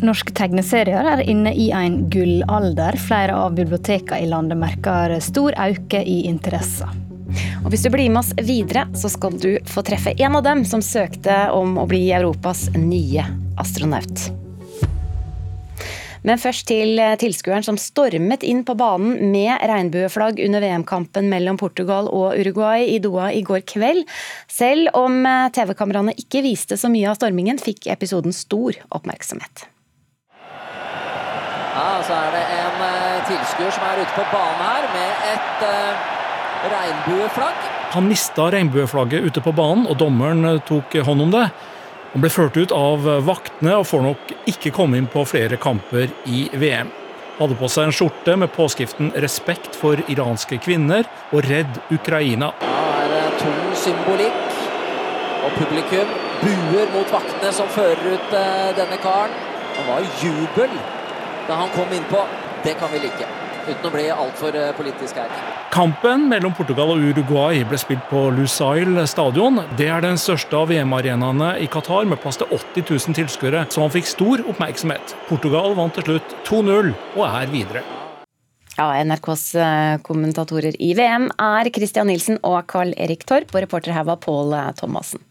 Norske 0.04 0.34
tegneserier 0.36 1.08
er 1.08 1.25
inne 1.25 1.54
i 1.56 1.70
en 1.72 2.02
gullalder. 2.12 2.98
Flere 3.00 3.36
av 3.46 3.56
bibliotekene 3.56 4.25
i 4.25 4.30
landet 4.30 4.60
merker 4.60 5.16
stor 5.25 5.56
økning 5.56 6.06
i 6.06 6.22
interesse. 6.28 6.88
Og 7.64 7.72
hvis 7.72 7.82
du 7.82 7.90
blir 7.90 8.10
med 8.12 8.22
oss 8.22 8.32
videre, 8.46 8.86
så 8.96 9.10
skal 9.12 9.38
du 9.40 9.56
få 9.68 9.84
treffe 9.86 10.14
en 10.22 10.38
av 10.38 10.44
dem 10.46 10.64
som 10.68 10.84
søkte 10.84 11.46
om 11.54 11.78
å 11.80 11.86
bli 11.90 12.04
Europas 12.14 12.68
nye 12.76 13.26
astronaut. 13.60 14.28
Men 16.26 16.40
først 16.42 16.66
til 16.66 16.99
tilskueren 17.21 17.62
som 17.62 17.76
stormet 17.78 18.42
inn 18.42 18.64
på 18.66 18.75
banen 18.78 19.30
med 19.30 19.62
regnbueflagg 19.71 20.40
under 20.42 20.64
VM-kampen 20.64 21.28
mellom 21.30 21.59
Portugal 21.61 22.11
og 22.11 22.35
Uruguay 22.35 22.88
i 22.97 22.99
Doha 23.02 23.28
i 23.30 23.45
går 23.47 23.62
kveld. 23.71 24.02
Selv 24.50 24.90
om 24.99 25.23
TV-kameraene 25.54 26.16
ikke 26.18 26.42
viste 26.42 26.75
så 26.80 26.90
mye 26.90 27.12
av 27.12 27.21
stormingen, 27.21 27.62
fikk 27.62 27.87
episoden 27.95 28.35
stor 28.35 28.75
oppmerksomhet. 28.90 29.68
Ja, 31.76 32.02
så 32.02 32.16
er 32.16 32.35
det 32.35 32.42
en 32.56 32.85
tilskuer 33.28 33.71
som 33.76 33.87
er 33.87 34.02
ute 34.02 34.14
på 34.16 34.26
banen 34.33 34.62
her 34.66 34.90
med 34.97 35.25
et 35.30 35.64
regnbueflagg. 36.75 37.71
Han 37.95 38.11
mista 38.11 38.50
regnbueflagget 38.50 39.30
ute 39.30 39.42
på 39.45 39.54
banen, 39.54 39.87
og 39.87 39.99
dommeren 40.02 40.59
tok 40.66 40.99
hånd 41.06 41.28
om 41.28 41.35
det. 41.38 41.47
Han 42.16 42.23
ble 42.25 42.30
ført 42.32 42.54
ut 42.56 42.73
av 42.73 43.02
vaktene 43.26 43.75
og 43.76 43.90
får 43.90 44.00
nok 44.00 44.30
ikke 44.49 44.71
komme 44.73 44.97
inn 44.97 45.08
på 45.12 45.21
flere 45.28 45.58
kamper 45.60 46.08
i 46.32 46.47
VM. 46.49 46.88
Hadde 47.36 47.58
på 47.60 47.69
seg 47.69 47.90
en 47.90 47.93
skjorte 47.93 48.38
med 48.40 48.54
påskriften 48.54 49.10
'Respekt 49.12 49.76
for 49.76 50.00
iranske 50.08 50.56
kvinner' 50.56 51.04
og 51.28 51.45
'Redd 51.45 51.76
Ukraina'. 51.93 52.54
Ja, 52.64 52.88
er 53.04 53.36
tung 53.36 53.69
symbolikk, 53.84 54.49
og 55.45 55.60
publikum 55.60 56.08
buer 56.40 56.88
mot 56.97 57.12
vaktene 57.12 57.52
som 57.52 57.69
fører 57.69 58.00
ut 58.14 58.30
denne 58.80 58.97
karen. 59.04 59.36
Det 59.76 59.84
var 59.84 60.00
jubel 60.25 60.73
da 61.49 61.54
han 61.60 61.69
kom 61.76 61.93
innpå. 61.93 62.25
Det 62.64 62.78
kan 62.80 62.88
vi 62.93 63.04
like 63.04 63.46
uten 63.68 63.88
å 63.88 63.92
bli 63.92 64.06
altfor 64.14 64.56
politisk 64.78 65.18
her. 65.20 65.32
Kampen 65.74 66.28
mellom 66.30 66.54
Portugal 66.56 66.94
og 66.94 67.02
Uruguay 67.02 67.60
ble 67.68 67.78
spilt 67.80 68.06
på 68.10 68.28
Lusail 68.36 69.02
stadion. 69.10 69.60
Det 69.76 69.90
er 69.92 70.04
den 70.04 70.18
største 70.20 70.56
av 70.56 70.70
VM-arenaene 70.72 71.56
i 71.62 71.68
Qatar, 71.70 72.06
med 72.08 72.22
plass 72.22 72.40
til 72.40 72.48
80 72.54 72.86
000 72.88 73.18
tilskuere, 73.20 73.66
så 73.70 73.84
han 73.84 73.92
fikk 73.94 74.08
stor 74.08 74.42
oppmerksomhet. 74.46 75.16
Portugal 75.28 75.76
vant 75.78 75.94
til 75.98 76.06
slutt 76.08 76.36
2-0 76.48 76.92
og 77.18 77.22
er 77.28 77.52
videre. 77.52 77.84
Ja, 78.76 78.90
NRKs 79.04 79.46
kommentatorer 80.04 80.76
i 80.84 80.90
VM 80.98 81.30
er 81.40 81.70
Christian 81.72 82.10
Nilsen 82.12 82.36
og 82.44 82.58
Carl 82.68 82.92
Erik 82.96 83.24
Torp, 83.28 83.54
og 83.54 83.64
reporter 83.64 83.96
her 83.96 84.04
var 84.08 84.20
Pål 84.20 84.52
Thomassen. 84.76 85.22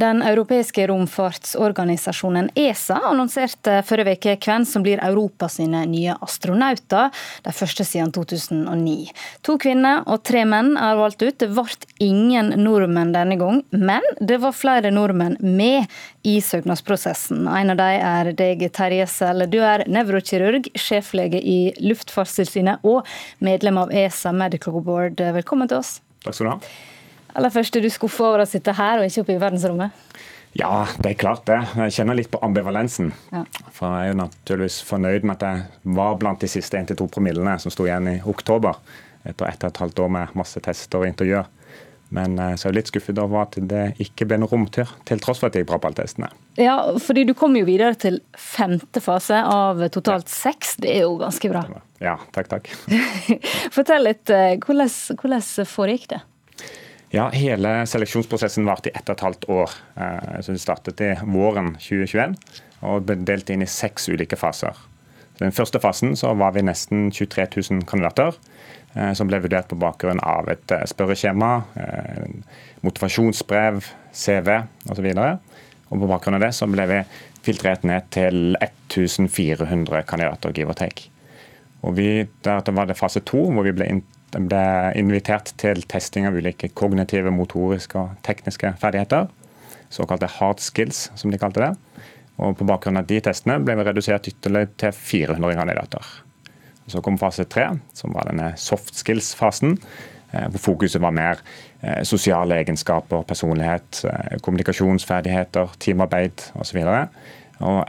Den 0.00 0.22
europeiske 0.22 0.86
romfartsorganisasjonen 0.86 2.50
ESA 2.54 2.96
annonserte 3.10 3.80
forrige 3.84 4.14
uke 4.16 4.36
hvem 4.46 4.64
som 4.64 4.84
blir 4.84 5.00
Europa 5.04 5.48
sine 5.52 5.82
nye 5.90 6.14
astronauter, 6.24 7.10
de 7.44 7.52
første 7.52 7.84
siden 7.84 8.12
2009. 8.16 9.10
To 9.44 9.58
kvinner 9.60 10.06
og 10.08 10.22
tre 10.24 10.46
menn 10.48 10.72
er 10.80 10.96
valgt 10.96 11.20
ut. 11.20 11.36
Det 11.42 11.50
ble 11.52 11.66
ingen 12.00 12.52
nordmenn 12.62 13.12
denne 13.12 13.36
gang, 13.40 13.60
men 13.76 14.06
det 14.20 14.38
var 14.40 14.56
flere 14.56 14.92
nordmenn 14.94 15.36
med 15.44 15.90
i 16.24 16.38
søknadsprosessen. 16.44 17.44
En 17.44 17.74
av 17.74 17.80
dem 17.82 18.04
er 18.12 18.32
deg, 18.38 18.64
Terje 18.76 19.08
Sel. 19.10 19.44
Du 19.52 19.58
er 19.60 19.84
nevrokirurg, 19.90 20.70
sjeflege 20.80 21.42
i 21.44 21.74
Luftfartstilsynet 21.84 22.86
og 22.88 23.04
medlem 23.44 23.82
av 23.84 23.92
ESA 23.92 24.32
Medical 24.32 24.80
Board. 24.80 25.20
Velkommen 25.40 25.68
til 25.68 25.82
oss. 25.82 25.98
Takk 26.24 26.38
skal 26.38 26.48
du 26.48 26.54
ha. 26.54 26.89
Aller 27.34 27.52
først, 27.54 27.76
er 27.76 27.84
du 27.84 27.90
skuffa 27.92 28.26
over 28.26 28.44
å 28.44 28.48
sitte 28.48 28.74
her 28.78 29.00
og 29.00 29.08
ikke 29.08 29.24
oppe 29.24 29.36
i 29.36 29.42
verdensrommet? 29.42 30.16
Ja, 30.58 30.86
det 30.98 31.12
er 31.12 31.20
klart 31.20 31.44
det. 31.46 31.60
Jeg 31.78 31.94
kjenner 31.94 32.18
litt 32.18 32.30
på 32.32 32.40
ambivalensen. 32.42 33.12
Ja. 33.30 33.44
For 33.70 33.86
jeg 33.86 34.08
er 34.08 34.10
jo 34.10 34.18
naturligvis 34.24 34.80
fornøyd 34.88 35.26
med 35.28 35.38
at 35.38 35.46
jeg 35.46 35.94
var 35.94 36.18
blant 36.18 36.42
de 36.42 36.50
siste 36.50 36.80
1-2 36.80 37.06
promillene 37.12 37.54
som 37.62 37.70
sto 37.70 37.86
igjen 37.86 38.10
i 38.10 38.18
oktober. 38.26 38.80
Etter 39.22 39.46
ett 39.46 39.62
og 39.62 39.70
et 39.70 39.80
halvt 39.84 40.02
år 40.02 40.12
med 40.16 40.36
masse 40.38 40.62
tester 40.64 41.02
og 41.02 41.10
intervjuer. 41.10 41.46
Men 42.10 42.34
så 42.58 42.66
er 42.66 42.72
jeg 42.72 42.76
litt 42.80 42.88
skuffet 42.90 43.18
over 43.22 43.44
at 43.44 43.54
det 43.70 43.84
ikke 44.02 44.26
ble 44.26 44.40
noen 44.40 44.50
romtur, 44.50 44.88
til 45.06 45.20
tross 45.22 45.38
for 45.38 45.46
at 45.46 45.54
jeg 45.54 45.68
på 45.68 45.76
alle 45.76 45.94
testene. 45.94 46.30
Ja, 46.58 46.74
fordi 46.98 47.22
du 47.28 47.36
kom 47.38 47.54
jo 47.54 47.62
videre 47.68 47.94
til 47.94 48.18
femte 48.34 48.98
fase 49.04 49.38
av 49.46 49.84
totalt 49.94 50.26
seks. 50.32 50.74
Det 50.82 50.90
er 50.90 51.04
jo 51.04 51.12
ganske 51.20 51.52
bra. 51.52 51.62
Ja, 52.02 52.16
takk, 52.34 52.50
takk. 52.50 52.72
Fortell 53.76 54.08
litt, 54.08 54.26
hvordan, 54.26 54.90
hvordan 55.22 55.70
foregikk 55.70 56.10
det? 56.16 56.20
Ja, 57.10 57.28
Hele 57.34 57.86
seleksjonsprosessen 57.90 58.66
varte 58.68 58.90
i 58.90 58.94
ett 58.94 59.08
og 59.08 59.16
et 59.16 59.24
halvt 59.26 59.48
år. 59.50 59.72
Så 60.40 60.52
Det 60.52 60.60
startet 60.62 61.00
i 61.02 61.10
våren 61.26 61.74
2021 61.74 62.36
og 62.86 63.02
ble 63.08 63.16
delt 63.26 63.50
inn 63.50 63.64
i 63.64 63.68
seks 63.68 64.08
ulike 64.08 64.38
faser. 64.38 64.78
I 65.40 65.42
den 65.42 65.56
første 65.56 65.80
fasen 65.82 66.14
så 66.16 66.30
var 66.38 66.54
vi 66.54 66.62
nesten 66.62 67.10
23 67.10 67.46
000 67.56 67.82
kandidater 67.88 68.36
som 69.14 69.26
ble 69.26 69.40
vurdert 69.42 69.68
på 69.68 69.78
bakgrunn 69.80 70.20
av 70.22 70.48
et 70.52 70.72
spørreskjema, 70.90 71.50
motivasjonsbrev, 72.86 73.82
CV 74.12 74.48
osv. 74.90 75.10
Og 75.90 76.02
på 76.02 76.10
bakgrunn 76.10 76.38
av 76.38 76.46
det 76.46 76.52
så 76.54 76.70
ble 76.70 76.86
vi 76.90 77.00
filtrert 77.42 77.86
ned 77.88 78.06
til 78.14 78.54
1400 78.60 80.04
kandidater, 80.06 80.54
give 80.54 80.70
or 80.70 80.78
take. 80.78 81.10
Og 81.82 81.96
vi, 81.96 82.26
Deretter 82.44 82.76
var 82.76 82.86
det 82.86 82.98
fase 82.98 83.22
to, 83.24 83.46
hvor 83.50 83.64
vi 83.66 83.74
ble 83.74 83.88
ble 84.38 84.64
invitert 84.98 85.52
til 85.60 85.82
testing 85.90 86.28
av 86.28 86.36
ulike 86.38 86.70
kognitive, 86.78 87.32
motoriske 87.34 87.98
og 87.98 88.16
tekniske 88.26 88.74
ferdigheter. 88.80 89.28
Såkalte 89.90 90.30
hard 90.38 90.62
skills, 90.62 91.08
som 91.18 91.32
de 91.32 91.40
kalte 91.40 91.64
det. 91.64 91.72
Og 92.40 92.56
På 92.56 92.66
bakgrunn 92.68 93.00
av 93.00 93.08
de 93.08 93.18
testene 93.20 93.58
ble 93.64 93.74
vi 93.76 93.86
redusert 93.88 94.28
ytterligere 94.30 94.70
til 94.80 94.94
400 94.96 95.58
kandidater. 95.58 96.12
Og 96.86 96.94
så 96.94 97.02
kom 97.04 97.18
fase 97.20 97.44
tre, 97.44 97.66
som 97.94 98.14
var 98.14 98.30
denne 98.30 98.52
soft 98.58 98.94
skills-fasen. 98.98 99.76
Hvor 100.30 100.62
fokuset 100.62 101.02
var 101.02 101.10
mer 101.10 101.42
sosiale 102.06 102.60
egenskaper, 102.62 103.24
personlighet, 103.26 104.04
kommunikasjonsferdigheter, 104.46 105.74
teamarbeid 105.82 106.46
osv. 106.54 106.78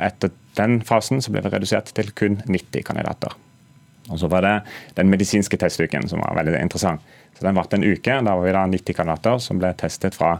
Etter 0.01 0.33
den 0.57 0.81
fasen 0.81 1.21
så 1.21 1.31
ble 1.31 1.45
vi 1.45 1.53
redusert 1.53 1.93
til 1.95 2.09
kun 2.17 2.41
90 2.47 2.83
kandidater. 2.89 3.37
Og 4.09 4.19
så 4.19 4.29
var 4.31 4.45
det 4.45 4.53
den 4.97 5.11
medisinske 5.11 5.59
testuken 5.61 6.07
som 6.09 6.23
var 6.23 6.37
veldig 6.39 6.57
interessant. 6.61 7.03
Så 7.37 7.45
Den 7.45 7.55
varte 7.55 7.77
en 7.77 7.83
uke. 7.83 8.17
Da 8.21 8.35
var 8.35 8.45
vi 8.45 8.53
da 8.53 8.65
90 8.69 8.97
kandidater 8.97 9.39
som 9.41 9.59
ble 9.61 9.71
testet 9.77 10.17
fra 10.17 10.35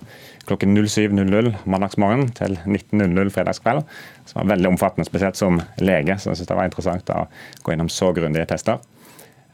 klokken 0.50 0.76
07.00 0.78 1.54
mandagsmorgen 1.66 2.28
til 2.38 2.58
19.00 2.66 3.32
fredagskveld. 3.34 3.86
Som 4.26 4.42
var 4.42 4.52
veldig 4.56 4.74
omfattende, 4.74 5.08
spesielt 5.08 5.40
som 5.40 5.62
lege. 5.82 6.18
Så 6.18 6.32
jeg 6.32 6.42
synes 6.42 6.52
det 6.52 6.58
var 6.60 6.70
interessant 6.70 7.14
å 7.14 7.28
gå 7.64 7.74
gjennom 7.74 7.90
så 7.90 8.12
grundige 8.18 8.50
tester. 8.52 8.82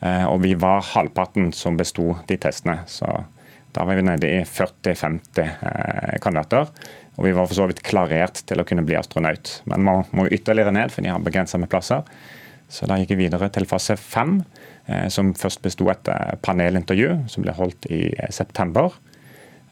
Eh, 0.02 0.26
og 0.28 0.42
vi 0.44 0.54
var 0.60 0.86
halvparten 0.94 1.52
som 1.56 1.78
besto 1.80 2.16
de 2.28 2.40
testene. 2.42 2.82
Så 2.88 3.12
da 3.76 3.86
var 3.86 4.00
vi 4.00 4.08
nede 4.08 4.32
i 4.40 4.42
40-50 4.44 5.44
eh, 5.44 6.18
kandidater. 6.24 6.72
Og 7.18 7.26
vi 7.26 7.36
var 7.38 7.48
for 7.50 7.58
så 7.58 7.68
vidt 7.70 7.84
klarert 7.86 8.44
til 8.50 8.62
å 8.62 8.66
kunne 8.68 8.86
bli 8.86 8.98
astronaut. 8.98 9.62
Men 9.70 9.86
man 9.86 10.04
må 10.16 10.28
ytterligere 10.30 10.74
ned, 10.74 10.94
for 10.94 11.06
de 11.06 11.14
har 11.14 11.24
begrensa 11.24 11.58
med 11.62 11.70
plasser. 11.72 12.06
Så 12.70 12.88
da 12.90 12.98
gikk 13.00 13.14
vi 13.16 13.26
videre 13.26 13.50
til 13.54 13.68
fase 13.70 13.96
fem, 14.00 14.42
eh, 14.88 15.08
som 15.14 15.34
først 15.38 15.62
besto 15.64 15.90
et 15.92 16.10
panelintervju, 16.44 17.30
som 17.32 17.46
ble 17.46 17.56
holdt 17.58 17.90
i 17.92 18.10
september. 18.30 19.04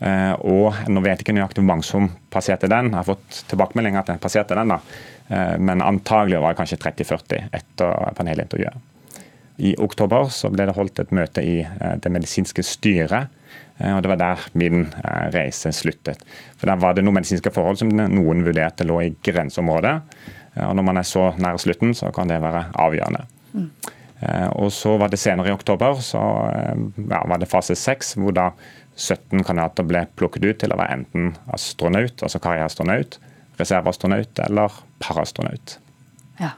Og 0.06 0.76
nå 0.92 1.02
vet 1.02 1.14
jeg 1.14 1.24
ikke 1.24 1.34
nøyaktig 1.38 1.62
hvor 1.62 1.70
mange 1.70 1.86
som 1.88 2.10
passerte 2.30 2.68
den. 2.68 2.90
Jeg 2.92 2.98
har 2.98 3.06
fått 3.08 3.38
tilbakemeldinger 3.48 4.02
at 4.02 4.10
den 4.12 4.20
passerte 4.20 4.58
den, 4.60 4.74
da. 4.74 5.56
Men 5.56 5.80
antagelig 5.82 6.42
var 6.44 6.52
det 6.52 6.60
kanskje 6.60 6.78
30-40 6.84 7.46
etter 7.56 8.12
panelintervjuet. 8.18 8.76
I 9.64 9.72
oktober 9.80 10.28
så 10.36 10.52
ble 10.52 10.68
det 10.68 10.76
holdt 10.76 11.00
et 11.00 11.16
møte 11.16 11.46
i 11.48 11.56
det 12.04 12.12
medisinske 12.12 12.68
styret 12.68 13.32
Eh, 13.78 13.96
og 13.96 14.04
Det 14.04 14.12
var 14.12 14.20
der 14.22 14.48
min 14.54 14.88
eh, 14.88 15.28
reise 15.36 15.72
sluttet. 15.76 16.24
For 16.58 16.68
Der 16.68 16.80
var 16.80 16.96
det 16.96 17.04
noen 17.04 17.20
medisinske 17.20 17.52
forhold 17.52 17.82
som 17.82 17.92
noen 17.92 18.46
vurderte 18.46 18.88
lå 18.88 19.02
i 19.04 19.14
grenseområdet. 19.24 19.96
Eh, 20.56 20.66
og 20.66 20.76
Når 20.76 20.88
man 20.88 21.02
er 21.02 21.08
så 21.08 21.30
nær 21.42 21.60
slutten, 21.62 21.94
så 21.98 22.12
kan 22.16 22.32
det 22.32 22.42
være 22.44 22.68
avgjørende. 22.74 23.26
Mm. 23.54 23.70
Og 24.56 24.72
så 24.74 24.96
var 24.98 25.12
det 25.12 25.20
senere 25.20 25.52
i 25.52 25.54
oktober 25.54 26.00
så 26.02 26.18
ja, 26.18 27.20
var 27.30 27.38
det 27.38 27.50
fase 27.52 27.76
seks, 27.78 28.14
hvor 28.18 28.34
da 28.34 28.46
17 28.96 29.44
kandidater 29.44 29.86
ble 29.86 30.06
plukket 30.18 30.48
ut 30.48 30.60
til 30.64 30.72
å 30.72 30.78
være 30.80 30.96
enten 30.96 31.28
astronaut, 31.54 32.24
altså 32.24 32.40
karriereastronaut, 32.42 33.20
reserveastronaut 33.60 34.42
eller 34.48 34.80
parastronaut. 35.04 35.76
Ja. 36.40 36.56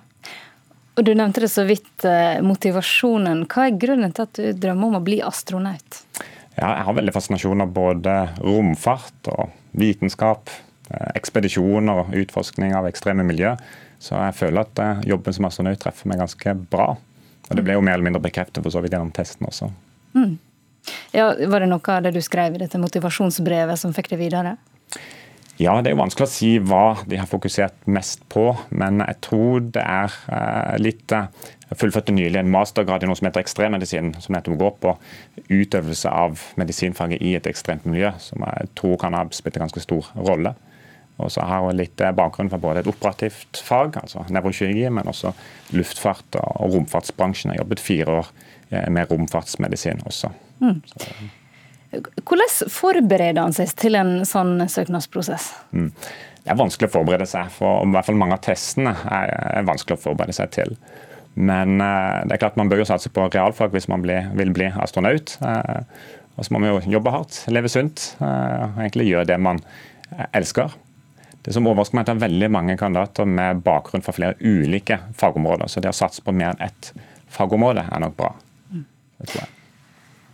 Og 0.95 1.03
Du 1.09 1.11
nevnte 1.17 1.43
det 1.43 1.51
så 1.51 1.65
vidt, 1.67 2.05
motivasjonen. 2.45 3.43
Hva 3.49 3.67
er 3.67 3.81
grunnen 3.81 4.15
til 4.15 4.29
at 4.29 4.37
du 4.37 4.63
drømmer 4.67 4.93
om 4.93 5.01
å 5.01 5.05
bli 5.09 5.19
astronaut? 5.25 6.03
Ja, 6.57 6.71
jeg 6.71 6.85
har 6.87 6.95
veldig 6.97 7.13
fascinasjon 7.13 7.61
av 7.61 7.73
både 7.73 8.13
romfart 8.41 9.29
og 9.29 9.51
vitenskap, 9.77 10.49
eh, 10.89 11.11
ekspedisjoner 11.19 12.01
og 12.01 12.15
utforskning 12.17 12.73
av 12.73 12.87
ekstreme 12.89 13.23
miljø. 13.23 13.53
Så 13.99 14.17
jeg 14.17 14.35
føler 14.37 14.63
at 14.63 14.81
eh, 14.83 15.03
jobben 15.13 15.35
som 15.35 15.47
astronaut 15.49 15.79
treffer 15.81 16.09
meg 16.09 16.21
ganske 16.21 16.53
bra. 16.71 16.93
Og 17.47 17.55
det 17.55 17.63
ble 17.65 17.77
jo 17.77 17.83
mer 17.83 17.97
eller 17.97 18.09
mindre 18.09 18.23
bekreftet 18.23 18.61
for 18.63 18.73
så 18.73 18.83
vidt 18.83 18.95
gjennom 18.95 19.13
testen 19.15 19.47
også. 19.47 19.71
Mm. 20.17 20.37
Ja, 21.15 21.31
Var 21.35 21.63
det 21.63 21.69
noe 21.71 21.93
av 21.93 22.03
det 22.05 22.13
du 22.15 22.21
skrev 22.23 22.55
i 22.55 22.61
dette 22.61 22.79
motivasjonsbrevet 22.79 23.79
som 23.79 23.95
fikk 23.95 24.11
det 24.13 24.21
videre? 24.21 24.57
Ja, 25.57 25.73
det 25.81 25.89
er 25.89 25.95
jo 25.95 26.03
vanskelig 26.03 26.27
å 26.27 26.29
si 26.29 26.49
hva 26.61 26.99
de 27.09 27.17
har 27.17 27.29
fokusert 27.29 27.87
mest 27.89 28.21
på. 28.29 28.51
Men 28.69 29.01
jeg 29.01 29.17
tror 29.25 29.63
det 29.73 29.83
er 29.83 30.17
eh, 30.29 30.75
litt 30.83 31.15
jeg 31.67 31.79
fullførte 31.81 32.13
nylig 32.15 32.39
en 32.39 32.51
mastergrad 32.51 33.03
i 33.03 33.09
noe 33.09 33.17
som 33.19 33.27
heter 33.27 33.43
ekstremmedisin, 33.43 34.13
som 34.23 34.37
nettopp 34.37 34.59
går 34.59 34.75
på 34.83 34.93
utøvelse 35.51 36.11
av 36.11 36.39
medisinfaget 36.59 37.19
i 37.19 37.33
et 37.35 37.49
ekstremt 37.49 37.83
miljø, 37.89 38.13
som 38.23 38.45
jeg 38.47 38.69
tror 38.79 38.95
kan 39.01 39.17
ha 39.17 39.25
spilt 39.35 39.59
en 39.59 39.65
ganske 39.65 39.83
stor 39.83 40.07
rolle. 40.15 40.53
Og 41.17 41.31
så 41.33 41.45
har 41.49 41.65
jeg 41.65 41.79
litt 41.79 42.03
bakgrunn 42.17 42.51
fra 42.51 42.59
både 42.61 42.83
et 42.83 42.89
operativt 42.91 43.61
fag, 43.65 43.97
altså 44.03 44.25
nevrokirurgi, 44.29 44.85
men 44.93 45.09
også 45.09 45.33
luftfart 45.73 46.37
og 46.43 46.75
romfartsbransjen. 46.75 47.51
Jeg 47.51 47.57
har 47.57 47.65
jobbet 47.65 47.81
fire 47.81 48.19
år 48.19 48.29
eh, 48.69 48.85
med 48.93 49.09
romfartsmedisin 49.09 50.03
også. 50.05 50.29
Mm. 50.61 50.81
Hvordan 52.27 52.69
forbereder 52.69 53.41
han 53.41 53.55
seg 53.55 53.73
til 53.79 53.97
en 53.97 54.21
sånn 54.27 54.59
søknadsprosess? 54.69 55.49
Mm. 55.71 55.89
Det 56.43 56.53
er 56.53 56.59
vanskelig 56.59 56.91
å 56.91 56.95
forberede 56.99 57.27
seg, 57.27 57.49
for 57.51 57.83
i 57.83 57.91
hvert 57.95 58.07
fall 58.07 58.19
mange 58.19 58.37
av 58.37 58.43
testene 58.45 58.93
er 59.11 59.65
vanskelig 59.67 59.97
å 59.97 60.03
forberede 60.05 60.37
seg 60.37 60.53
til. 60.53 60.77
Men 61.37 61.81
eh, 61.81 62.21
det 62.25 62.37
er 62.37 62.41
klart 62.41 62.57
man 62.59 62.69
bør 62.69 62.81
jo 62.83 62.89
satse 62.89 63.11
på 63.13 63.27
realfag 63.33 63.73
hvis 63.73 63.89
man 63.91 64.05
blir, 64.05 64.29
vil 64.37 64.53
bli 64.53 64.69
astronaut. 64.81 65.37
Eh, 65.41 65.81
og 66.37 66.45
så 66.45 66.53
må 66.53 66.61
man 66.61 66.75
jo 66.75 66.97
jobbe 66.97 67.13
hardt, 67.13 67.39
leve 67.49 67.69
sunt 67.71 68.11
eh, 68.21 68.25
og 68.27 68.81
egentlig 68.83 69.09
gjøre 69.09 69.29
det 69.31 69.39
man 69.41 69.61
elsker. 70.37 70.73
Det 71.47 71.53
som 71.55 71.67
overrasker 71.69 71.95
meg, 71.95 72.03
er 72.03 72.03
at 72.03 72.09
det 72.09 72.15
er 72.19 72.27
veldig 72.27 72.47
mange 72.51 72.73
kandidater 72.75 73.27
med 73.39 73.61
bakgrunn 73.63 74.03
fra 74.03 74.11
flere 74.11 74.35
ulike 74.43 74.97
fagområder. 75.15 75.69
Så 75.71 75.79
det 75.79 75.93
å 75.93 75.95
satse 75.95 76.19
på 76.19 76.33
mer 76.35 76.51
enn 76.51 76.65
ett 76.65 76.89
fagområde 77.31 77.85
er 77.87 78.01
nok 78.03 78.17
bra. 78.17 78.33
Det 78.67 79.29
tror 79.29 79.45
jeg. 79.45 79.53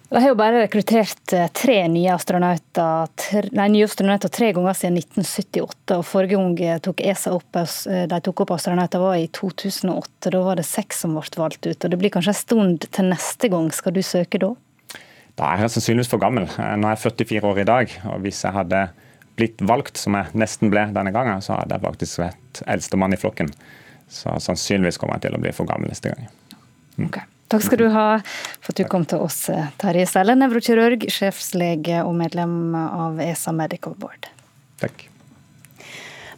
De 0.10 0.21
har 0.21 0.32
jo 0.32 0.38
bare 0.38 0.63
rekruttert 0.63 1.36
eh, 1.38 1.52
tre 1.54 1.76
nye 1.89 2.15
astronauter, 2.15 3.13
tre, 3.17 3.43
nei, 3.54 3.67
nye 3.76 3.86
astronauter 3.86 4.34
tre 4.34 4.49
ganger 4.58 4.76
siden 4.78 4.97
1978. 5.04 5.99
og 5.99 6.04
Forrige 6.10 6.41
gang 6.41 6.58
eh, 6.65 6.82
tok 6.82 7.06
ESA 7.06 7.36
opp, 7.38 7.62
eh, 7.62 8.04
de 8.10 8.19
tok 8.26 8.43
opp 8.47 8.56
astronauter 8.58 9.06
var 9.06 9.21
i 9.21 9.30
2008. 9.38 10.34
Da 10.34 10.43
var 10.49 10.58
det 10.58 10.65
seks 10.65 11.06
som 11.06 11.13
ble 11.13 11.41
valgt 11.45 11.69
ut. 11.69 11.78
og 11.78 11.93
Det 11.93 12.02
blir 12.02 12.13
kanskje 12.13 12.34
en 12.34 12.41
stund 12.41 12.89
til 12.89 13.10
neste 13.13 13.54
gang. 13.54 13.69
Skal 13.69 13.93
du 13.93 14.02
søke 14.02 14.41
da? 14.41 14.52
Da 15.38 15.54
er 15.54 15.65
jeg 15.67 15.78
sannsynligvis 15.78 16.13
for 16.13 16.21
gammel. 16.21 16.49
Nå 16.58 16.89
er 16.89 16.97
jeg 16.97 17.06
44 17.06 17.49
år 17.54 17.62
i 17.62 17.69
dag. 17.69 17.97
og 18.10 18.26
Hvis 18.26 18.41
jeg 18.45 18.58
hadde 18.58 18.88
blitt 19.39 19.62
valgt, 19.65 19.98
som 19.98 20.17
jeg 20.17 20.34
nesten 20.38 20.72
ble 20.74 20.86
denne 20.93 21.13
gangen, 21.15 21.41
så 21.41 21.58
hadde 21.58 21.78
jeg 21.78 21.86
faktisk 21.86 22.22
vært 22.22 22.63
eldstemann 22.69 23.15
i 23.15 23.19
flokken. 23.19 23.50
Så 24.13 24.34
sannsynligvis 24.46 25.00
kommer 25.02 25.17
jeg 25.17 25.28
til 25.28 25.38
å 25.38 25.41
bli 25.41 25.54
for 25.56 25.69
gammel 25.69 25.89
neste 25.89 26.13
gang. 26.13 26.28
Mm. 26.98 27.08
Okay. 27.08 27.30
Takk 27.54 27.65
skal 27.67 27.82
du 27.84 27.88
ha 27.93 28.08
for 28.26 28.74
at 28.74 28.80
du 28.82 28.86
kom 28.89 29.06
til 29.10 29.22
oss, 29.22 29.43
Terje 29.82 30.06
Selle, 30.10 30.34
nevrokirurg, 30.39 31.06
sjefslege 31.13 32.02
og 32.02 32.15
medlem 32.17 32.74
av 32.78 33.22
ESA 33.22 33.54
Medical 33.54 33.98
Board. 34.00 34.30
Takk. 34.82 35.06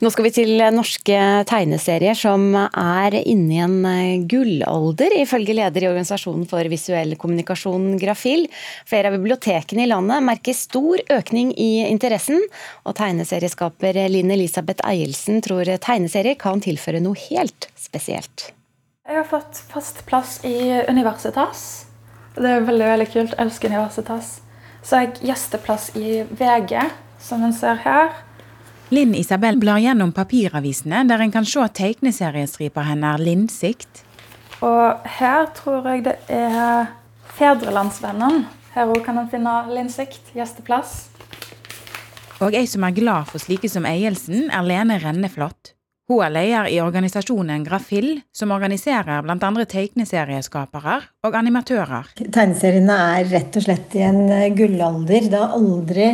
Nå 0.05 0.11
skal 0.13 0.27
vi 0.27 0.35
til 0.35 0.59
norske 0.69 1.19
tegneserier 1.49 2.13
som 2.13 2.51
er 2.53 3.15
inne 3.23 3.55
i 3.55 3.61
en 3.63 3.77
eh, 3.89 4.25
gullalder, 4.29 5.15
ifølge 5.23 5.55
leder 5.57 5.81
i 5.81 5.87
Organisasjonen 5.89 6.43
for 6.45 6.69
visuell 6.69 7.15
kommunikasjon, 7.17 7.95
Grafil. 7.97 8.43
Flere 8.85 9.09
av 9.09 9.15
bibliotekene 9.17 9.81
i 9.81 9.89
landet 9.89 10.21
merker 10.27 10.53
stor 10.53 11.01
økning 11.15 11.55
i 11.57 11.87
interessen, 11.87 12.37
og 12.85 12.93
tegneserieskaper 12.99 13.97
Linn 14.13 14.29
Elisabeth 14.35 14.85
Eielsen 14.85 15.41
tror 15.41 15.73
tegneserier 15.87 16.37
kan 16.37 16.61
tilføre 16.61 17.01
noe 17.01 17.17
helt 17.23 17.65
spesielt. 17.73 18.51
Jeg 19.09 19.17
har 19.23 19.25
fått 19.31 19.63
fast 19.73 20.05
plass 20.05 20.37
i 20.45 20.83
Universitas. 20.85 21.87
Det 22.37 22.45
er 22.45 22.69
veldig 22.69 22.91
veldig 22.91 23.09
kult. 23.09 23.33
Jeg 23.33 23.41
elsker 23.47 23.73
Universitas. 23.73 24.35
Så 24.85 24.99
har 24.99 25.07
jeg 25.07 25.31
gjesteplass 25.31 25.89
i 25.97 26.21
VG, 26.29 26.77
som 27.25 27.41
en 27.49 27.57
ser 27.57 27.81
her. 27.87 28.13
Linn 28.95 29.15
Isabel 29.17 29.57
blar 29.59 29.81
gjennom 29.83 30.13
papiravisene, 30.15 31.01
der 31.09 31.19
en 31.25 31.31
kan 31.33 31.43
se 31.43 31.65
tegneseriestripa 31.75 32.85
hennes 32.87 33.19
Linnsikt. 33.19 34.05
Og 34.63 35.09
her 35.17 35.49
tror 35.57 35.89
jeg 35.89 36.05
det 36.05 36.13
er 36.31 36.93
Fedrelandsvennen. 37.35 38.45
Her 38.75 38.93
òg 38.93 39.01
kan 39.03 39.19
en 39.19 39.27
finne 39.31 39.55
Linnsikt. 39.73 40.31
Gjesteplass. 40.37 41.09
Og 42.39 42.55
ei 42.55 42.63
som 42.67 42.87
er 42.87 42.95
glad 42.95 43.27
for 43.31 43.43
slike 43.43 43.67
som 43.71 43.87
Eielsen, 43.89 44.47
er 44.47 44.63
Lene 44.63 45.01
Renneflott. 45.03 45.73
Hun 46.07 46.21
er 46.21 46.31
leder 46.31 46.67
i 46.69 46.79
organisasjonen 46.83 47.63
Grafill, 47.65 48.19
som 48.31 48.51
organiserer 48.53 49.25
bl.a. 49.25 49.65
tegneserieskapere 49.65 50.99
og 51.25 51.35
animatører. 51.35 52.11
Tegneseriene 52.21 52.97
er 53.17 53.31
rett 53.31 53.57
og 53.57 53.65
slett 53.65 53.95
i 53.97 54.03
en 54.05 54.27
gullalder. 54.55 55.31
Det 55.31 55.41
har 55.41 55.55
aldri 55.57 56.11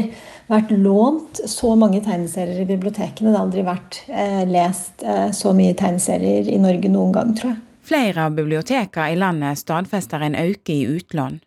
vært 0.51 0.71
lånt 0.75 1.41
så 1.49 1.73
mange 1.79 2.01
tegneserier 2.03 2.63
i 2.63 2.69
bibliotekene. 2.69 3.31
Det 3.31 3.37
har 3.37 3.45
aldri 3.45 3.65
vært 3.67 4.01
eh, 4.11 4.41
lest 4.49 5.05
eh, 5.05 5.29
så 5.35 5.53
mye 5.57 5.75
tegneserier 5.77 6.49
i 6.51 6.59
Norge 6.61 6.91
noen 6.91 7.15
gang, 7.15 7.35
tror 7.37 7.53
jeg. 7.53 7.61
Flere 7.91 8.27
av 8.27 8.35
bibliotekene 8.37 9.13
i 9.13 9.17
landet 9.19 9.59
stadfester 9.59 10.21
en 10.23 10.37
økning 10.37 10.83
i 10.83 10.99
utlån. 10.99 11.39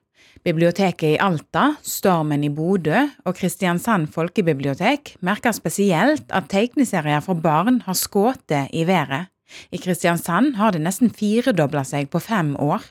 Biblioteket 0.45 1.15
i 1.15 1.21
Alta, 1.25 1.71
Stormen 1.81 2.43
i 2.45 2.51
Bodø 2.53 3.07
og 3.25 3.37
Kristiansand 3.39 4.11
folkebibliotek 4.13 5.15
merker 5.25 5.55
spesielt 5.57 6.27
at 6.29 6.51
tegneserier 6.53 7.23
for 7.25 7.41
barn 7.41 7.81
har 7.87 7.97
skutt 7.97 8.53
i 8.53 8.85
været. 8.85 9.31
I 9.73 9.81
Kristiansand 9.81 10.59
har 10.59 10.75
det 10.75 10.83
nesten 10.85 11.13
firedobla 11.13 11.85
seg 11.89 12.11
på 12.13 12.21
fem 12.21 12.53
år. 12.61 12.85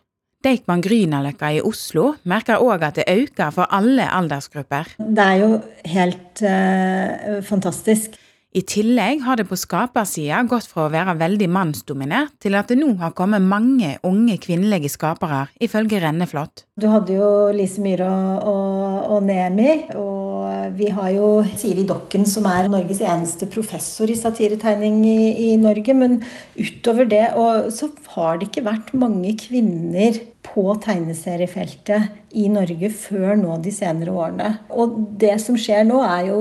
Deichman 0.44 0.82
Grünerløkka 0.84 1.54
i 1.56 1.62
Oslo 1.64 2.10
merker 2.28 2.60
òg 2.60 2.82
at 2.84 2.98
det 3.00 3.06
øker 3.08 3.54
for 3.56 3.70
alle 3.72 4.04
aldersgrupper. 4.12 4.90
Det 5.00 5.24
er 5.24 5.38
jo 5.40 5.50
helt 5.94 6.44
uh, 6.44 7.40
fantastisk. 7.48 8.18
I 8.54 8.62
tillegg 8.70 9.24
har 9.26 9.40
det 9.40 9.48
på 9.50 9.58
skapersida 9.58 10.44
gått 10.46 10.68
fra 10.70 10.84
å 10.86 10.92
være 10.94 11.16
veldig 11.18 11.48
mannsdominert 11.50 12.36
til 12.44 12.54
at 12.54 12.70
det 12.70 12.78
nå 12.78 12.92
har 13.00 13.16
kommet 13.18 13.42
mange 13.42 13.96
unge 14.06 14.36
kvinnelige 14.44 14.92
skapere, 14.94 15.48
ifølge 15.58 15.98
Renneflot. 16.04 16.68
Du 16.78 16.86
hadde 16.92 17.16
jo 17.16 17.30
Lise 17.56 17.82
Myhre 17.82 18.06
og, 18.06 18.52
og, 18.52 19.00
og 19.16 19.26
Nemi, 19.26 19.72
og 19.98 20.78
vi 20.78 20.92
har 20.94 21.10
jo 21.16 21.32
Siri 21.58 21.86
Dokken, 21.90 22.28
som 22.30 22.46
er 22.50 22.70
Norges 22.70 23.02
eneste 23.02 23.50
professor 23.50 24.14
i 24.14 24.20
satiretegning 24.20 25.02
i, 25.02 25.18
i 25.48 25.50
Norge. 25.58 25.98
Men 25.98 26.20
utover 26.54 27.10
det 27.10 27.26
og 27.34 27.72
så 27.74 27.90
har 28.14 28.38
det 28.38 28.52
ikke 28.52 28.68
vært 28.70 28.94
mange 28.94 29.34
kvinner 29.42 30.22
på 30.46 30.68
tegneseriefeltet 30.86 32.38
i 32.38 32.46
Norge 32.54 32.94
før 32.94 33.34
nå 33.42 33.58
de 33.66 33.74
senere 33.74 34.14
årene. 34.14 34.54
Og 34.70 34.96
det 35.22 35.40
som 35.42 35.58
skjer 35.58 35.90
nå, 35.90 36.04
er 36.06 36.30
jo 36.30 36.40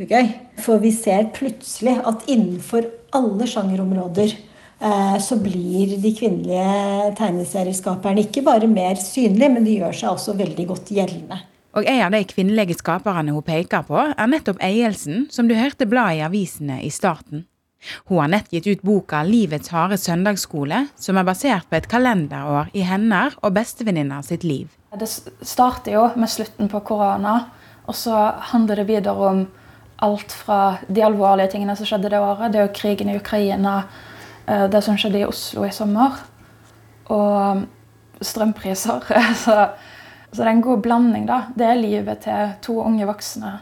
kjempegøy. 0.00 0.30
For 0.60 0.80
vi 0.80 0.92
ser 0.92 1.30
plutselig 1.34 2.00
at 2.06 2.24
innenfor 2.28 2.88
alle 3.12 3.46
sjangerområder 3.46 4.32
eh, 4.32 5.18
så 5.20 5.36
blir 5.36 5.96
de 6.00 6.14
kvinnelige 6.16 7.14
tegneserieskaperne 7.18 8.26
ikke 8.26 8.42
bare 8.42 8.66
mer 8.66 8.96
synlige, 8.96 9.50
men 9.50 9.64
de 9.64 9.78
gjør 9.78 9.92
seg 9.92 10.10
også 10.10 10.36
veldig 10.38 10.66
godt 10.66 10.90
gjeldende. 10.90 11.40
Og 11.76 11.86
en 11.86 12.02
av 12.02 12.12
de 12.12 12.24
kvinnelige 12.26 12.80
skaperne 12.80 13.32
hun 13.32 13.46
peker 13.46 13.84
på, 13.86 13.98
er 14.10 14.26
nettopp 14.30 14.58
Eielsen, 14.62 15.28
som 15.30 15.46
du 15.46 15.54
hørte 15.54 15.86
bladet 15.86 16.18
i 16.18 16.26
avisene 16.26 16.80
i 16.82 16.90
starten. 16.90 17.46
Hun 18.10 18.18
har 18.20 18.28
nett 18.28 18.50
gitt 18.52 18.66
ut 18.66 18.82
boka 18.84 19.22
'Livets 19.24 19.70
harde 19.72 19.96
søndagsskole', 19.96 20.88
som 21.00 21.16
er 21.16 21.24
basert 21.24 21.70
på 21.70 21.78
et 21.78 21.88
kalenderår 21.88 22.68
i 22.76 22.82
hennes 22.84 23.38
og 23.40 23.54
bestevenninna 23.56 24.20
sitt 24.22 24.44
liv. 24.44 24.68
Det 24.92 25.08
starter 25.08 25.94
jo 25.94 26.10
med 26.16 26.28
slutten 26.28 26.68
på 26.68 26.82
korona. 26.84 27.38
Og 27.88 27.96
så 27.96 28.14
handler 28.52 28.82
det 28.82 28.86
videre 28.86 29.30
om 29.30 29.46
alt 30.00 30.32
fra 30.32 30.78
de 30.88 31.02
alvorlige 31.04 31.52
tingene 31.54 31.76
som 31.76 31.88
skjedde 31.88 32.10
det 32.12 32.20
året. 32.20 32.52
Det 32.52 32.60
er 32.60 32.68
jo 32.68 32.76
krigen 32.76 33.12
i 33.12 33.18
Ukraina, 33.20 33.82
eh, 34.46 34.66
det 34.72 34.82
som 34.84 34.96
skjedde 34.98 35.20
i 35.20 35.28
Oslo 35.28 35.64
i 35.66 35.72
sommer. 35.74 36.18
Og 37.12 37.64
strømpriser. 38.20 39.04
så, 39.44 39.56
så, 40.32 40.36
det 40.36 40.46
er 40.46 40.54
en 40.54 40.64
god 40.64 40.82
blanding, 40.82 41.28
da. 41.28 41.42
Det 41.56 41.66
er 41.66 41.80
livet 41.80 42.24
til 42.24 42.54
to 42.62 42.80
unge 42.82 43.08
voksne 43.08 43.58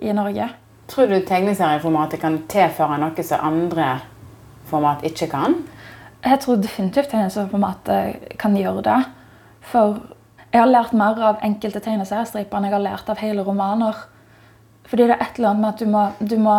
i 0.00 0.12
Norge. 0.12 0.48
Tror 0.88 1.08
du 1.08 1.18
tegneserieformatet 1.24 2.20
kan 2.20 2.42
tilføre 2.48 2.98
noe 3.00 3.24
som 3.24 3.44
andre 3.44 3.98
format 4.68 5.04
ikke 5.04 5.30
kan? 5.32 5.62
Jeg 6.24 6.40
tror 6.40 6.60
definitivt 6.60 7.10
tegneserieformatet 7.12 8.36
kan 8.40 8.56
gjøre 8.56 8.84
det. 8.84 8.98
For 9.64 10.00
jeg 10.52 10.60
har 10.60 10.70
lært 10.70 10.92
mer 10.96 11.20
av 11.20 11.40
enkelte 11.44 11.80
tegneseriestriper 11.84 12.56
enn 12.56 12.68
jeg 12.68 12.76
har 12.76 12.84
lært 12.84 13.08
av 13.12 13.20
hele 13.20 13.44
romaner. 13.44 13.96
Fordi 14.88 15.08
det 15.08 15.16
er 15.16 15.24
et 15.24 15.38
eller 15.38 15.54
annet 15.54 15.62
med 15.62 15.70
at 15.72 15.80
du 15.80 15.86
må, 15.90 16.04
du 16.20 16.36
må 16.42 16.56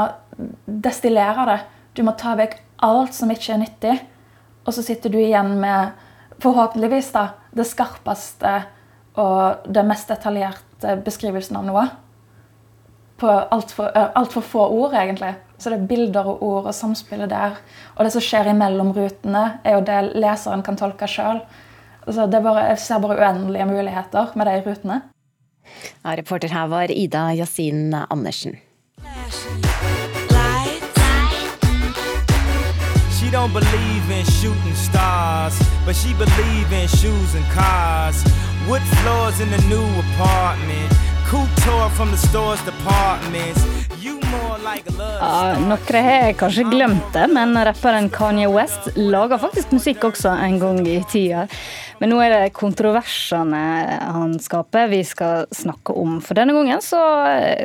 destillere 0.66 1.46
det. 1.50 1.60
Du 1.96 2.04
må 2.04 2.16
ta 2.18 2.36
vekk 2.40 2.58
alt 2.86 3.16
som 3.16 3.32
ikke 3.32 3.54
er 3.54 3.62
nyttig. 3.62 3.96
Og 4.66 4.74
så 4.74 4.84
sitter 4.86 5.14
du 5.14 5.20
igjen 5.22 5.56
med 5.62 5.94
forhåpentligvis 6.44 7.12
da, 7.16 7.28
det 7.56 7.68
skarpeste 7.70 8.56
og 9.22 9.70
det 9.72 9.86
mest 9.88 10.10
detaljerte 10.12 10.98
beskrivelsen 11.06 11.62
av 11.62 11.68
noe. 11.70 11.86
På 13.16 13.30
altfor 13.32 13.94
alt 13.96 14.34
for 14.36 14.44
få 14.44 14.66
ord, 14.76 14.98
egentlig. 15.00 15.32
Så 15.58 15.72
det 15.72 15.78
er 15.78 15.88
bilder 15.88 16.28
og 16.28 16.42
ord 16.44 16.66
og 16.68 16.76
samspillet 16.76 17.32
der. 17.32 17.56
Og 17.96 18.04
det 18.04 18.12
som 18.12 18.24
skjer 18.24 18.52
imellom 18.52 18.92
rutene, 18.98 19.46
er 19.64 19.78
jo 19.78 19.86
det 19.88 20.18
leseren 20.18 20.66
kan 20.66 20.76
tolke 20.80 21.08
sjøl. 21.08 21.40
Altså, 22.06 22.28
jeg 22.28 22.80
ser 22.84 23.00
bare 23.02 23.18
uendelige 23.22 23.70
muligheter 23.70 24.36
med 24.36 24.50
de 24.52 24.58
rutene. 24.66 25.00
Ja, 26.04 26.16
reporter 26.16 26.50
her 26.50 26.68
var 26.68 26.92
Ida 26.92 27.34
Yasin 27.34 27.94
Andersen. 28.10 28.58
She 33.20 33.32
don't 33.32 33.54
believe 33.54 34.10
in 34.12 34.26
shooting 34.26 34.76
stars, 34.76 35.60
but 35.86 35.96
she 35.96 36.14
believe 36.14 36.72
in 36.72 36.88
shoes 36.88 37.36
and 37.36 37.46
cars. 37.54 38.24
Wood 38.68 38.82
floors 39.02 39.40
in 39.40 39.50
the 39.50 39.62
new 39.68 39.88
apartment. 40.00 40.92
Couture 41.26 41.90
from 41.90 42.12
the 42.12 42.18
store's 42.18 42.62
departments. 42.66 43.85
Ja, 44.06 45.56
Noen 45.60 45.72
har 46.06 46.34
kanskje 46.38 46.64
glemt 46.70 47.14
det, 47.14 47.26
men 47.34 47.56
rapperen 47.66 48.10
Kanye 48.14 48.50
West 48.52 48.92
lager 48.96 49.40
faktisk 49.42 49.74
musikk 49.74 50.04
også 50.12 50.36
en 50.46 50.60
gang 50.62 50.80
i 50.88 51.00
tida. 51.10 51.48
Men 52.00 52.12
nå 52.12 52.20
er 52.20 52.34
det 52.34 52.54
kontroversene 52.56 53.62
han 54.16 54.36
skaper 54.44 54.90
vi 54.92 55.00
skal 55.08 55.48
snakke 55.56 55.96
om. 55.96 56.20
For 56.24 56.38
denne 56.38 56.54
gangen 56.54 56.84
så 56.84 57.00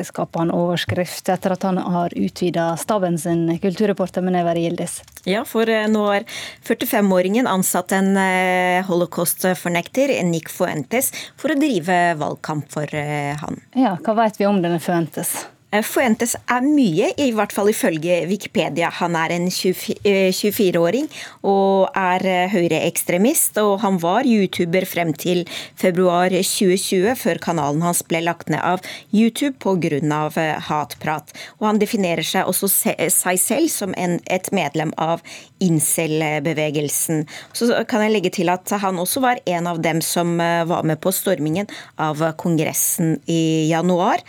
skaper 0.07 0.45
han 0.45 0.55
overskrift 0.55 1.29
etter 1.35 1.57
at 1.57 1.67
han 1.67 1.81
har 1.83 2.15
utvida 2.17 2.71
staben 2.81 3.19
sin, 3.19 3.47
kulturreporter 3.61 4.25
Menever 4.25 4.59
Gildis. 4.61 5.01
Ja, 5.29 5.45
for 5.45 5.69
eh, 5.69 5.89
nå 5.91 6.07
har 6.07 6.27
45-åringen 6.65 7.51
ansatt 7.51 7.93
en 7.97 8.15
eh, 8.17 8.81
holocaust-fornekter, 8.89 10.15
Nick 10.31 10.49
Fuentes, 10.53 11.11
for 11.37 11.53
å 11.53 11.59
drive 11.61 12.03
valgkamp 12.21 12.71
for 12.73 12.97
eh, 12.97 13.35
han. 13.43 13.65
Ja, 13.77 13.97
Hva 14.01 14.17
vet 14.23 14.41
vi 14.41 14.49
om 14.49 14.63
denne 14.63 14.81
Fuentes? 14.81 15.43
Eh, 15.71 15.85
Fuentes 15.87 16.35
er 16.51 16.65
mye, 16.67 17.13
i 17.15 17.31
hvert 17.35 17.53
fall 17.55 17.71
ifølge 17.71 18.25
Wikipedia. 18.27 18.89
Han 18.99 19.15
er 19.15 19.37
en 19.37 19.47
24-åring 19.55 21.07
eh, 21.07 21.21
og 21.47 21.95
er 21.95 22.27
eh, 22.27 22.51
høyreekstremist. 22.51 23.61
Og 23.63 23.77
han 23.85 24.01
var 24.03 24.27
YouTuber 24.27 24.87
frem 24.91 25.13
til 25.15 25.45
februar 25.79 26.35
2020, 26.35 27.15
før 27.21 27.43
kanalen 27.43 27.85
hans 27.87 28.03
ble 28.03 28.23
lagt 28.27 28.51
ned 28.51 28.63
av 28.67 28.83
YouTube 29.15 29.59
pga. 29.63 30.59
hatprat. 30.67 31.31
Og 31.61 31.69
han 31.69 31.79
definerer 31.79 32.27
seg 32.27 32.49
også 32.51 32.69
seg 32.71 33.39
selv 33.39 33.71
som 33.71 33.95
en, 33.97 34.19
et 34.27 34.51
medlem 34.53 34.91
av 34.99 35.23
incel-bevegelsen. 35.63 37.25
Så 37.55 37.71
kan 37.87 38.03
jeg 38.03 38.15
legge 38.17 38.35
til 38.35 38.51
at 38.51 38.67
han 38.83 38.99
også 38.99 39.23
var 39.23 39.41
en 39.47 39.71
av 39.71 39.81
dem 39.83 40.01
som 40.03 40.37
var 40.41 40.83
med 40.89 41.01
på 41.01 41.13
stormingen 41.15 41.69
av 42.01 42.23
Kongressen 42.41 43.19
i 43.31 43.69
januar. 43.71 44.25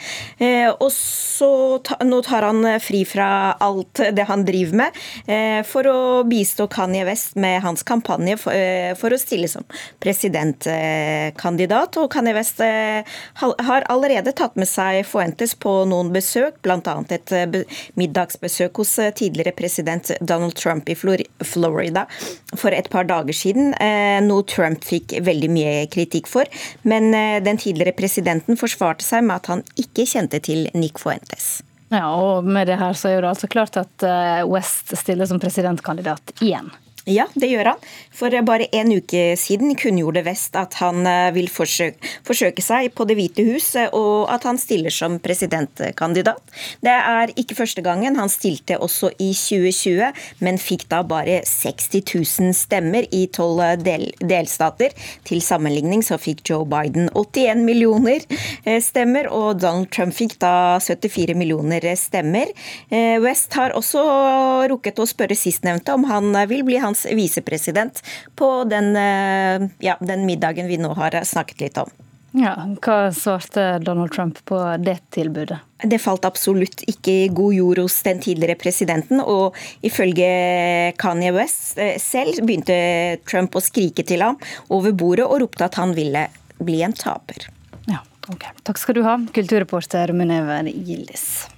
Og 0.77 0.89
så 1.32 1.80
ta, 1.84 1.98
nå 2.06 2.22
tar 2.26 2.46
han 2.50 2.65
eh, 2.65 2.80
fri 2.84 3.04
fra 3.08 3.30
alt 3.63 4.02
det 4.13 4.26
han 4.28 4.46
driver 4.46 4.84
med, 4.84 5.00
eh, 5.32 5.62
for 5.67 5.88
å 5.88 6.00
bistå 6.28 6.67
Kanye 6.72 7.06
West 7.08 7.38
med 7.39 7.62
hans 7.63 7.84
kampanje 7.88 8.38
for, 8.41 8.56
eh, 8.56 8.94
for 9.00 9.13
å 9.13 9.20
stille 9.20 9.48
som 9.52 9.65
presidentkandidat. 10.04 11.98
Og 12.02 12.10
Kanye 12.12 12.36
West 12.36 12.62
eh, 12.65 13.04
har 13.39 13.88
allerede 13.91 14.34
tatt 14.38 14.58
med 14.60 14.70
seg 14.70 15.06
Fuentes 15.08 15.56
på 15.56 15.74
noen 15.89 16.12
besøk, 16.13 16.60
bl.a. 16.65 16.96
et 17.10 17.36
eh, 17.36 17.80
middagsbesøk 18.00 18.82
hos 18.84 18.98
eh, 19.00 19.13
tidligere 19.15 19.56
president 19.58 20.12
Donald 20.22 20.58
Trump 20.60 20.89
i 20.89 20.98
Florida 20.98 22.06
for 22.58 22.76
et 22.76 22.89
par 22.91 23.08
dager 23.08 23.36
siden, 23.36 23.72
noe 24.26 24.44
Trump 24.50 24.84
fikk 24.86 25.13
veldig 25.24 25.50
mye 25.54 25.86
kritikk 25.91 26.28
for. 26.30 26.50
Men 26.88 27.12
den 27.46 27.60
tidligere 27.62 27.96
presidenten 27.96 28.60
forsvarte 28.60 29.06
seg 29.06 29.24
med 29.28 29.39
at 29.39 29.50
han 29.52 29.63
ikke 29.80 30.06
kjente 30.10 30.41
til 30.44 30.67
Nick 30.78 31.00
Fuentes. 31.02 31.20
Fuentes. 31.21 31.63
Ja, 31.91 32.07
og 32.15 32.43
med 32.43 32.67
det 32.67 32.79
her 32.79 32.93
så 32.95 33.10
er 33.12 33.21
det 33.21 33.29
altså 33.29 33.47
klart 33.51 33.77
at 33.77 34.03
eh, 34.07 34.45
West 34.47 34.97
stiller 34.97 35.27
som 35.27 35.39
presidentkandidat 35.39 36.31
igjen. 36.39 36.71
Ja, 37.10 37.26
det 37.34 37.48
gjør 37.50 37.72
han. 37.72 37.86
For 38.14 38.34
bare 38.46 38.68
en 38.78 38.92
uke 38.94 39.34
siden 39.40 39.74
kunngjorde 39.80 40.22
West 40.28 40.54
at 40.60 40.76
han 40.78 41.02
eh, 41.10 41.32
vil 41.34 41.48
forsøke, 41.50 41.98
forsøke, 42.28 42.62
seg 42.62 42.92
på 42.94 43.08
Det 43.10 43.16
hvite 43.18 43.46
hus, 43.48 43.72
eh, 43.80 43.90
og 43.90 44.30
at 44.30 44.46
han 44.46 44.60
stiller 44.62 44.94
som 44.94 45.16
presidentkandidat. 45.24 46.44
Det 46.86 46.94
er 46.94 47.34
ikke 47.42 47.58
første 47.58 47.82
gangen. 47.82 48.20
Han 48.22 48.30
stilte 48.30 48.78
også 48.78 49.10
i 49.18 49.32
2020, 49.34 50.12
men 50.46 50.62
fikk 50.62 50.86
da 50.94 51.00
bare 51.02 51.40
60 51.48 52.04
000 52.06 52.54
stemmer 52.60 53.10
i 53.10 53.24
tolv 53.34 53.64
del, 53.82 54.12
delstater. 54.22 54.94
Til 55.26 55.42
sammenligning 55.42 56.06
så 56.06 56.20
fikk 56.22 56.46
Joe 56.52 56.70
Biden 56.70 57.10
81 57.18 57.66
millioner 57.66 58.22
eh, 58.30 58.78
stemmer, 58.78 59.32
og 59.34 59.64
Donald 59.64 59.90
Trump 59.90 60.14
fikk 60.14 60.38
da 60.44 60.78
74 60.78 61.34
millioner 61.34 61.90
stemmer. 61.98 62.54
West 63.24 63.56
har 63.58 63.74
også 63.74 64.02
rukket 64.70 65.00
å 65.02 65.10
spørre 65.10 65.36
sistnevnte 65.38 65.96
om 65.96 66.06
han 66.10 66.36
vil 66.52 66.62
bli 66.68 66.78
hans 66.91 67.08
visepresident 67.10 68.04
på 68.38 68.54
den, 68.69 68.93
eh, 68.95 69.67
ja, 69.80 69.97
den 69.99 70.27
middagen 70.30 70.67
vi 70.67 70.77
nå 70.82 70.93
har 70.99 71.23
snakket 71.25 71.67
litt 71.67 71.82
om. 71.82 71.91
Ja, 72.32 72.54
Hva 72.80 73.12
svarte 73.12 73.80
Donald 73.84 74.13
Trump 74.15 74.39
på 74.47 74.58
det 74.80 75.01
tilbudet? 75.12 75.60
Det 75.84 75.99
falt 75.99 76.23
absolutt 76.25 76.86
ikke 76.88 77.12
i 77.25 77.27
god 77.27 77.56
jord 77.58 77.82
hos 77.84 77.97
den 78.08 78.21
tidligere 78.23 78.56
presidenten. 78.56 79.19
Og 79.19 79.58
ifølge 79.84 80.30
Kanye 81.01 81.34
West 81.36 81.75
eh, 81.82 81.97
selv 81.99 82.39
begynte 82.45 83.19
Trump 83.27 83.58
å 83.58 83.63
skrike 83.63 84.06
til 84.08 84.23
ham 84.23 84.39
over 84.71 84.95
bordet 84.95 85.27
og 85.27 85.41
ropte 85.43 85.67
at 85.67 85.80
han 85.82 85.95
ville 85.97 86.30
bli 86.62 86.80
en 86.88 86.95
taper. 86.95 87.49
Ja, 87.91 87.99
ok. 88.32 88.47
Takk 88.63 88.80
skal 88.80 89.01
du 89.01 89.04
ha, 89.04 89.17
kulturreporter 89.36 90.15
Munever 90.15 90.71
Gildis. 90.71 91.51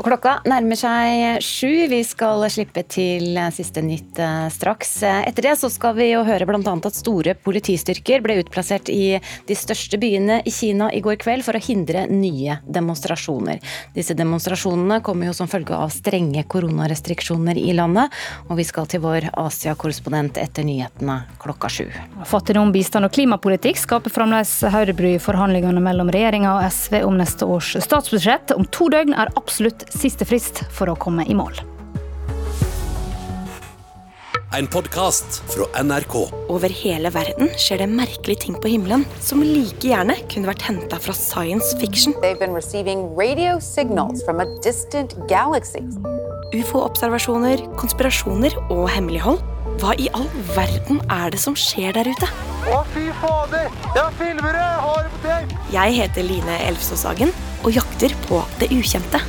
Og 0.00 0.06
klokka 0.06 0.38
nærmer 0.48 0.78
seg 0.78 1.42
sju. 1.44 1.86
Vi 1.90 2.00
skal 2.06 2.46
slippe 2.52 2.82
til 2.88 3.36
siste 3.52 3.82
nytt 3.84 4.18
eh, 4.22 4.46
straks. 4.52 4.94
Etter 5.04 5.50
det 5.50 5.54
så 5.60 5.68
skal 5.72 5.96
vi 5.98 6.10
jo 6.10 6.22
høre 6.24 6.46
bl.a. 6.48 6.60
at 6.60 6.96
store 6.96 7.34
politistyrker 7.36 8.22
ble 8.24 8.38
utplassert 8.40 8.88
i 8.92 9.18
de 9.20 9.56
største 9.58 10.00
byene 10.00 10.40
i 10.48 10.54
Kina 10.54 10.88
i 10.96 11.02
går 11.04 11.18
kveld 11.20 11.44
for 11.44 11.58
å 11.58 11.62
hindre 11.62 12.06
nye 12.08 12.56
demonstrasjoner. 12.64 13.60
Disse 13.96 14.16
demonstrasjonene 14.16 15.00
kommer 15.04 15.28
jo 15.28 15.36
som 15.36 15.50
følge 15.50 15.76
av 15.76 15.92
strenge 15.92 16.46
koronarestriksjoner 16.48 17.60
i 17.60 17.74
landet. 17.76 18.08
Og 18.48 18.56
vi 18.60 18.66
skal 18.68 18.88
til 18.90 19.04
vår 19.04 19.28
Asia-korrespondent 19.34 20.40
etter 20.40 20.64
nyhetene 20.66 21.20
klokka 21.42 21.68
sju. 21.72 21.86
Fattigdom, 22.30 22.72
bistand 22.72 23.08
og 23.08 23.14
klimapolitikk 23.16 23.80
skaper 23.80 24.12
fremdeles 24.14 24.56
høydebry 24.72 25.16
i 25.18 25.22
forhandlingene 25.22 25.84
mellom 25.84 26.08
regjeringa 26.12 26.56
og 26.56 26.66
SV 26.72 27.02
om 27.04 27.20
neste 27.20 27.48
års 27.48 27.74
statsbudsjett. 27.84 28.56
Om 28.56 28.64
to 28.72 28.88
døgn 28.92 29.12
er 29.12 29.28
absolutt 29.28 29.49
siste 29.50 30.28
frist 30.28 30.64
for 30.70 30.90
å 30.90 30.98
komme 30.98 31.26
i 31.28 31.36
mål. 31.36 31.60
En 34.50 34.66
podkast 34.66 35.44
fra 35.52 35.68
NRK. 35.78 36.14
Over 36.50 36.72
hele 36.74 37.12
verden 37.14 37.52
skjer 37.54 37.84
det 37.84 37.86
merkelige 37.92 38.48
ting 38.48 38.56
på 38.58 38.72
himmelen 38.72 39.04
som 39.22 39.44
like 39.46 39.86
gjerne 39.86 40.16
kunne 40.32 40.50
vært 40.50 40.64
henta 40.66 40.98
fra 40.98 41.14
science 41.14 41.70
fiction. 41.78 42.16
Ufo-observasjoner, 46.50 47.62
konspirasjoner 47.78 48.58
og 48.74 48.88
hemmelighold. 48.90 49.38
Hva 49.80 49.94
i 49.96 50.10
all 50.12 50.26
verden 50.52 50.98
er 51.08 51.30
det 51.32 51.38
som 51.40 51.54
skjer 51.56 51.94
der 51.96 52.08
ute? 52.12 52.26
Å, 52.68 52.80
fy 52.92 53.06
fader! 53.16 53.70
Jeg 53.96 54.16
filmer 54.18 54.52
det! 54.52 54.64
Jeg 54.64 54.82
har 54.84 55.06
det 55.06 55.12
på 55.14 55.20
tape! 55.22 55.60
Jeg 55.72 55.94
heter 55.96 56.26
Line 56.26 56.56
Elfsåshagen 56.66 57.32
og 57.64 57.70
jakter 57.72 58.12
på 58.26 58.42
det 58.60 58.68
ukjente. 58.76 59.22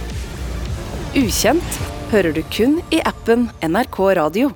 Ukjent 1.15 1.77
hører 2.11 2.35
du 2.35 2.41
kun 2.51 2.81
i 2.91 2.99
appen 3.07 3.47
NRK 3.63 4.01
Radio. 4.19 4.51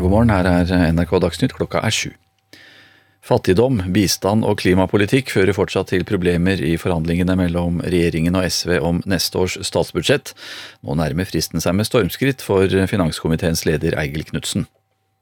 God 0.00 0.10
morgen, 0.10 0.34
her 0.34 0.50
er 0.50 0.90
NRK 0.96 1.14
Dagsnytt, 1.28 1.54
klokka 1.54 1.84
er 1.86 1.94
sju. 1.94 2.10
Fattigdom, 3.20 3.82
bistand 3.92 4.46
og 4.48 4.62
klimapolitikk 4.62 5.28
fører 5.34 5.52
fortsatt 5.54 5.90
til 5.92 6.06
problemer 6.08 6.60
i 6.64 6.72
forhandlingene 6.80 7.36
mellom 7.36 7.82
regjeringen 7.84 8.38
og 8.38 8.48
SV 8.48 8.78
om 8.80 9.02
neste 9.08 9.38
års 9.38 9.58
statsbudsjett. 9.68 10.32
Nå 10.86 10.96
nærmer 10.98 11.28
fristen 11.28 11.60
seg 11.60 11.76
med 11.76 11.88
stormskritt 11.88 12.40
for 12.44 12.72
finanskomiteens 12.90 13.66
leder 13.68 13.98
Eigil 14.00 14.24
Knutsen. 14.30 14.66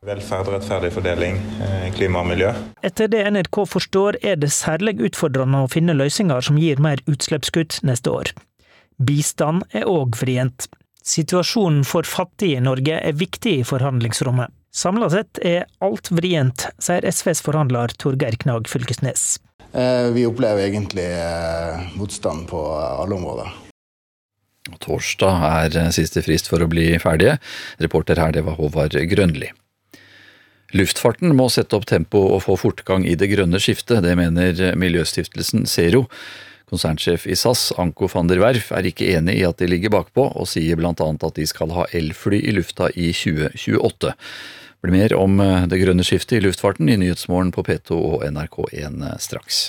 Velferd, 0.06 0.46
rettferdig 0.54 0.92
fordeling, 0.94 1.40
eh, 1.58 1.88
klima 1.90 2.20
og 2.22 2.28
miljø. 2.30 2.52
Etter 2.86 3.08
det 3.10 3.24
NRK 3.32 3.64
forstår, 3.66 4.20
er 4.22 4.36
det 4.36 4.52
særlig 4.54 4.94
utfordrende 5.02 5.64
å 5.64 5.70
finne 5.70 5.96
løsninger 5.98 6.40
som 6.40 6.56
gir 6.56 6.78
mer 6.78 7.02
utslippskutt 7.10 7.80
neste 7.82 8.06
år. 8.06 8.30
Bistand 9.02 9.66
er 9.74 9.90
òg 9.90 10.14
vrient. 10.14 10.68
Situasjonen 11.02 11.84
for 11.84 12.06
fattige 12.06 12.58
i 12.58 12.62
Norge 12.62 12.94
er 13.02 13.12
viktig 13.12 13.58
i 13.58 13.66
forhandlingsrommet. 13.66 14.54
Samla 14.74 15.08
sett 15.10 15.38
er 15.42 15.64
alt 15.84 16.10
vrient, 16.12 16.68
sier 16.82 17.04
SVs 17.08 17.40
forhandler 17.44 17.92
Torgeir 17.98 18.36
Knag 18.40 18.68
Fylkesnes. 18.68 19.38
Eh, 19.72 20.08
vi 20.14 20.26
opplever 20.28 20.66
egentlig 20.68 21.06
eh, 21.08 21.88
motstand 21.96 22.46
på 22.50 22.60
alle 22.76 23.16
områder. 23.16 23.54
Torsdag 24.84 25.46
er 25.48 25.78
siste 25.96 26.22
frist 26.24 26.50
for 26.50 26.60
å 26.60 26.68
bli 26.68 26.90
ferdige. 27.00 27.38
Reporter 27.80 28.20
her, 28.20 28.34
det 28.36 28.44
var 28.44 28.58
Håvard 28.60 28.96
Grønli. 29.08 29.50
Luftfarten 30.76 31.32
må 31.36 31.46
sette 31.48 31.78
opp 31.78 31.86
tempo 31.88 32.20
og 32.34 32.42
få 32.44 32.58
fortgang 32.60 33.06
i 33.08 33.16
det 33.16 33.30
grønne 33.32 33.60
skiftet, 33.62 34.02
det 34.04 34.12
mener 34.20 34.76
miljøstiftelsen 34.76 35.64
Zero. 35.64 36.04
Konsernsjef 36.68 37.26
i 37.26 37.36
SAS, 37.38 37.70
Anko 37.80 38.10
van 38.12 38.28
der 38.30 38.42
Werf, 38.42 38.70
er 38.76 38.86
ikke 38.88 39.08
enig 39.16 39.38
i 39.40 39.46
at 39.48 39.60
de 39.62 39.70
ligger 39.70 39.92
bakpå, 39.94 40.28
og 40.36 40.48
sier 40.50 40.76
bl.a. 40.78 40.92
at 40.92 41.38
de 41.38 41.46
skal 41.48 41.72
ha 41.76 41.88
elfly 41.96 42.42
i 42.44 42.54
lufta 42.56 42.90
i 42.94 43.10
2028. 43.16 44.12
Det 44.12 44.86
blir 44.86 44.94
mer 44.94 45.16
om 45.18 45.40
det 45.66 45.80
grønne 45.80 46.04
skiftet 46.06 46.38
i 46.38 46.44
luftfarten 46.44 46.92
i 46.92 47.00
Nyhetsmorgen 47.00 47.50
på 47.56 47.64
P2 47.66 47.96
og 47.98 48.28
NRK1 48.28 49.02
straks. 49.24 49.68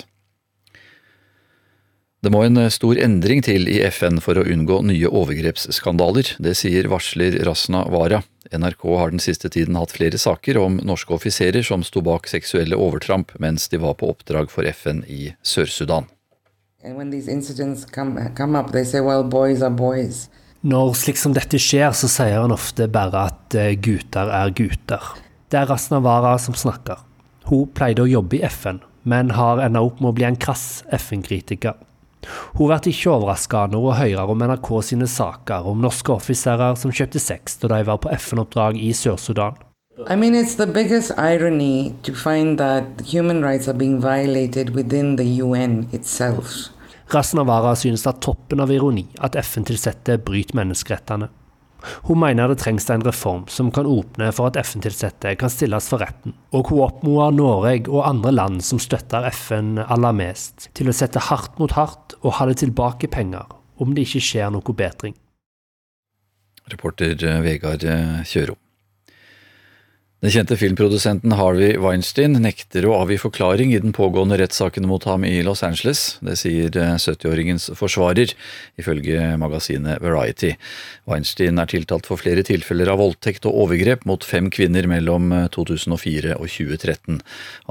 Det 2.20 2.28
må 2.28 2.42
en 2.44 2.60
stor 2.68 2.98
endring 3.00 3.40
til 3.40 3.64
i 3.72 3.78
FN 3.88 4.20
for 4.20 4.36
å 4.36 4.44
unngå 4.44 4.82
nye 4.84 5.08
overgrepsskandaler. 5.08 6.34
Det 6.36 6.52
sier 6.58 6.90
varsler 6.92 7.38
Rasna 7.48 7.86
Wara. 7.88 8.20
NRK 8.52 8.84
har 9.00 9.14
den 9.14 9.24
siste 9.24 9.48
tiden 9.48 9.78
hatt 9.80 9.94
flere 9.96 10.20
saker 10.20 10.60
om 10.60 10.76
norske 10.84 11.16
offiserer 11.16 11.64
som 11.64 11.80
sto 11.86 12.04
bak 12.04 12.28
seksuelle 12.28 12.76
overtramp 12.76 13.32
mens 13.40 13.70
de 13.72 13.80
var 13.80 13.96
på 13.96 14.12
oppdrag 14.12 14.52
for 14.52 14.68
FN 14.68 15.00
i 15.08 15.32
Sør-Sudan. 15.40 16.10
Når 20.64 20.94
slik 20.96 21.18
som 21.20 21.34
dette 21.36 21.60
skjer, 21.60 21.92
så 21.92 22.08
sier 22.08 22.40
han 22.40 22.54
ofte 22.54 22.86
bare 22.88 23.26
at 23.28 23.56
eh, 23.56 23.74
gutter 23.76 24.32
er 24.32 24.54
gutter. 24.56 25.10
Det 25.52 25.60
er 25.60 25.68
Rasnavara 25.68 26.38
som 26.40 26.56
snakker. 26.56 27.02
Hun 27.50 27.68
pleide 27.76 28.06
å 28.06 28.08
jobbe 28.08 28.38
i 28.38 28.42
FN, 28.48 28.80
men 29.04 29.36
har 29.36 29.60
enda 29.60 29.84
opp 29.84 30.00
med 30.00 30.14
å 30.14 30.16
bli 30.16 30.28
en 30.30 30.40
krass 30.40 30.82
FN-kritiker. 30.88 31.76
Hun 32.56 32.70
blir 32.70 32.88
ikke 32.94 33.12
overraska 33.12 33.66
når 33.68 33.84
hun 33.84 34.00
hører 34.00 34.32
om 34.32 34.44
NRK 34.48 34.70
sine 34.88 35.08
saker 35.20 35.68
om 35.68 35.84
norske 35.84 36.16
offiserer 36.16 36.80
som 36.80 36.96
kjøpte 36.96 37.20
sex 37.20 37.60
da 37.60 37.74
de 37.74 37.84
var 37.92 38.00
på 38.00 38.12
FN-oppdrag 38.16 38.80
i 38.80 38.94
Sør-Sudan. 38.96 39.60
I 40.08 40.16
mean, 40.16 40.34
it's 40.34 40.54
the 40.54 40.66
biggest 40.66 41.10
irony 41.18 41.94
to 42.02 42.14
find 42.14 42.58
that 42.58 42.84
human 43.04 43.42
rights 43.42 43.68
are 43.68 43.74
being 43.74 44.00
violated 44.00 44.70
within 44.70 45.16
the 45.16 45.42
UN 45.42 45.88
itself. 45.92 46.70
Rasnavara 47.10 47.74
synes 47.76 48.04
det 48.06 48.12
er 48.12 48.20
toppen 48.22 48.62
av 48.62 48.70
ironi 48.70 49.02
at 49.18 49.34
FN-tilsatte 49.34 50.20
bryter 50.22 50.54
menneskerettene. 50.56 51.28
Hun 52.06 52.20
mener 52.22 52.48
det 52.48 52.60
trengs 52.60 52.86
en 52.92 53.02
reform 53.02 53.48
som 53.48 53.72
kan 53.74 53.88
åpne 53.88 54.30
for 54.36 54.50
at 54.50 54.60
FN-tilsatte 54.62 55.34
kan 55.40 55.50
stilles 55.50 55.88
for 55.90 56.04
retten, 56.04 56.36
og 56.54 56.70
hun 56.70 56.84
oppmoder 56.86 57.34
Norge 57.34 57.90
og 57.90 58.06
andre 58.06 58.34
land 58.36 58.62
som 58.62 58.78
støtter 58.78 59.26
FN 59.32 59.80
aller 59.88 60.14
mest, 60.14 60.70
til 60.76 60.92
å 60.92 60.96
sette 60.96 61.26
hardt 61.32 61.58
mot 61.58 61.74
hardt 61.74 62.14
og 62.22 62.38
ha 62.38 62.46
det 62.46 62.60
tilbake 62.62 63.10
penger 63.10 63.50
om 63.80 63.96
det 63.96 64.06
ikke 64.06 64.22
skjer 64.28 64.54
noe 64.54 64.76
bedring. 64.76 65.18
Reporter 66.70 67.16
Vegard 67.42 67.82
Kjørom. 68.28 68.60
Den 70.20 70.34
kjente 70.34 70.56
filmprodusenten 70.60 71.32
Harvey 71.32 71.78
Weinstein 71.80 72.34
nekter 72.44 72.84
å 72.84 72.98
avgi 72.98 73.16
forklaring 73.22 73.70
i 73.72 73.78
den 73.80 73.94
pågående 73.96 74.36
rettssaken 74.36 74.84
mot 74.84 75.06
ham 75.08 75.22
i 75.24 75.38
Los 75.46 75.62
Angeles. 75.64 76.18
Det 76.20 76.34
sier 76.36 76.68
70-åringens 76.76 77.70
forsvarer, 77.78 78.34
ifølge 78.76 79.30
magasinet 79.40 80.02
Variety. 80.04 80.50
Weinstein 81.08 81.56
er 81.62 81.70
tiltalt 81.72 82.10
for 82.10 82.20
flere 82.20 82.44
tilfeller 82.44 82.92
av 82.92 83.00
voldtekt 83.00 83.48
og 83.48 83.62
overgrep 83.62 84.04
mot 84.10 84.20
fem 84.20 84.50
kvinner 84.52 84.84
mellom 84.92 85.32
2004 85.56 86.36
og 86.36 86.44
2013. 86.52 87.22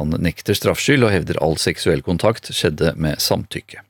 Han 0.01 0.17
nekter 0.17 0.57
straffskyld 0.57 1.05
og 1.05 1.13
hevder 1.13 1.43
all 1.45 1.53
seksuell 1.61 2.01
kontakt 2.01 2.49
skjedde 2.49 2.95
med 2.97 3.21
samtykke. 3.21 3.85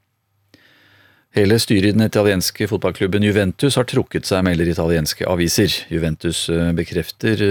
Hele 1.37 1.59
styret 1.61 1.91
i 1.91 1.93
den 1.93 2.01
italienske 2.01 2.65
fotballklubben 2.71 3.21
Juventus 3.21 3.75
har 3.77 3.85
trukket 3.85 4.25
seg, 4.25 4.41
melder 4.47 4.71
italienske 4.71 5.27
aviser. 5.29 5.75
Juventus 5.93 6.47
bekrefter 6.73 7.43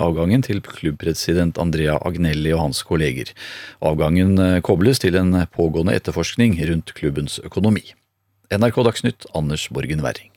avgangen 0.00 0.40
til 0.46 0.62
klubbpresident 0.64 1.60
Andrea 1.60 1.98
Agnelli 2.00 2.54
og 2.56 2.62
hans 2.62 2.80
kolleger. 2.88 3.34
Avgangen 3.84 4.40
kobles 4.64 5.04
til 5.04 5.20
en 5.20 5.42
pågående 5.52 5.98
etterforskning 5.98 6.56
rundt 6.70 6.94
klubbens 6.96 7.36
økonomi. 7.44 7.84
NRK 8.48 8.80
Dagsnytt, 8.88 9.28
Anders 9.36 9.68
Borgen 9.68 10.00
Werring. 10.06 10.32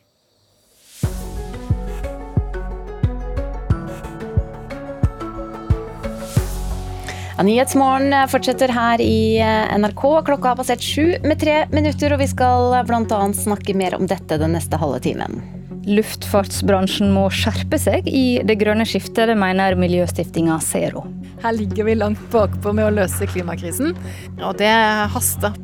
Ja, 7.39 7.43
Nyhetsmorgen 7.47 8.11
fortsetter 8.27 8.67
her 8.67 8.99
i 8.99 9.39
NRK. 9.79 10.01
Klokka 10.27 10.49
har 10.49 10.57
passert 10.59 10.83
sju 10.83 11.13
med 11.23 11.39
tre 11.39 11.61
minutter, 11.71 12.11
og 12.11 12.19
vi 12.19 12.25
skal 12.27 12.73
bl.a. 12.83 13.19
snakke 13.31 13.71
mer 13.79 13.93
om 13.95 14.09
dette 14.11 14.35
den 14.41 14.57
neste 14.57 14.75
halve 14.75 14.97
timen. 15.05 15.37
Luftfartsbransjen 15.87 17.13
må 17.15 17.29
skjerpe 17.31 17.79
seg 17.79 18.09
i 18.11 18.41
det 18.43 18.57
grønne 18.59 18.83
skiftet, 18.83 19.29
det 19.31 19.37
mener 19.39 19.79
miljøstiftinga 19.79 20.57
Zero. 20.65 21.05
Her 21.39 21.55
ligger 21.55 21.87
vi 21.87 21.95
langt 21.95 22.25
bakpå 22.33 22.73
med 22.75 22.89
å 22.89 22.91
løse 22.97 23.29
klimakrisen, 23.31 23.95
og 24.41 24.59
det 24.59 24.73
haster. 25.15 25.55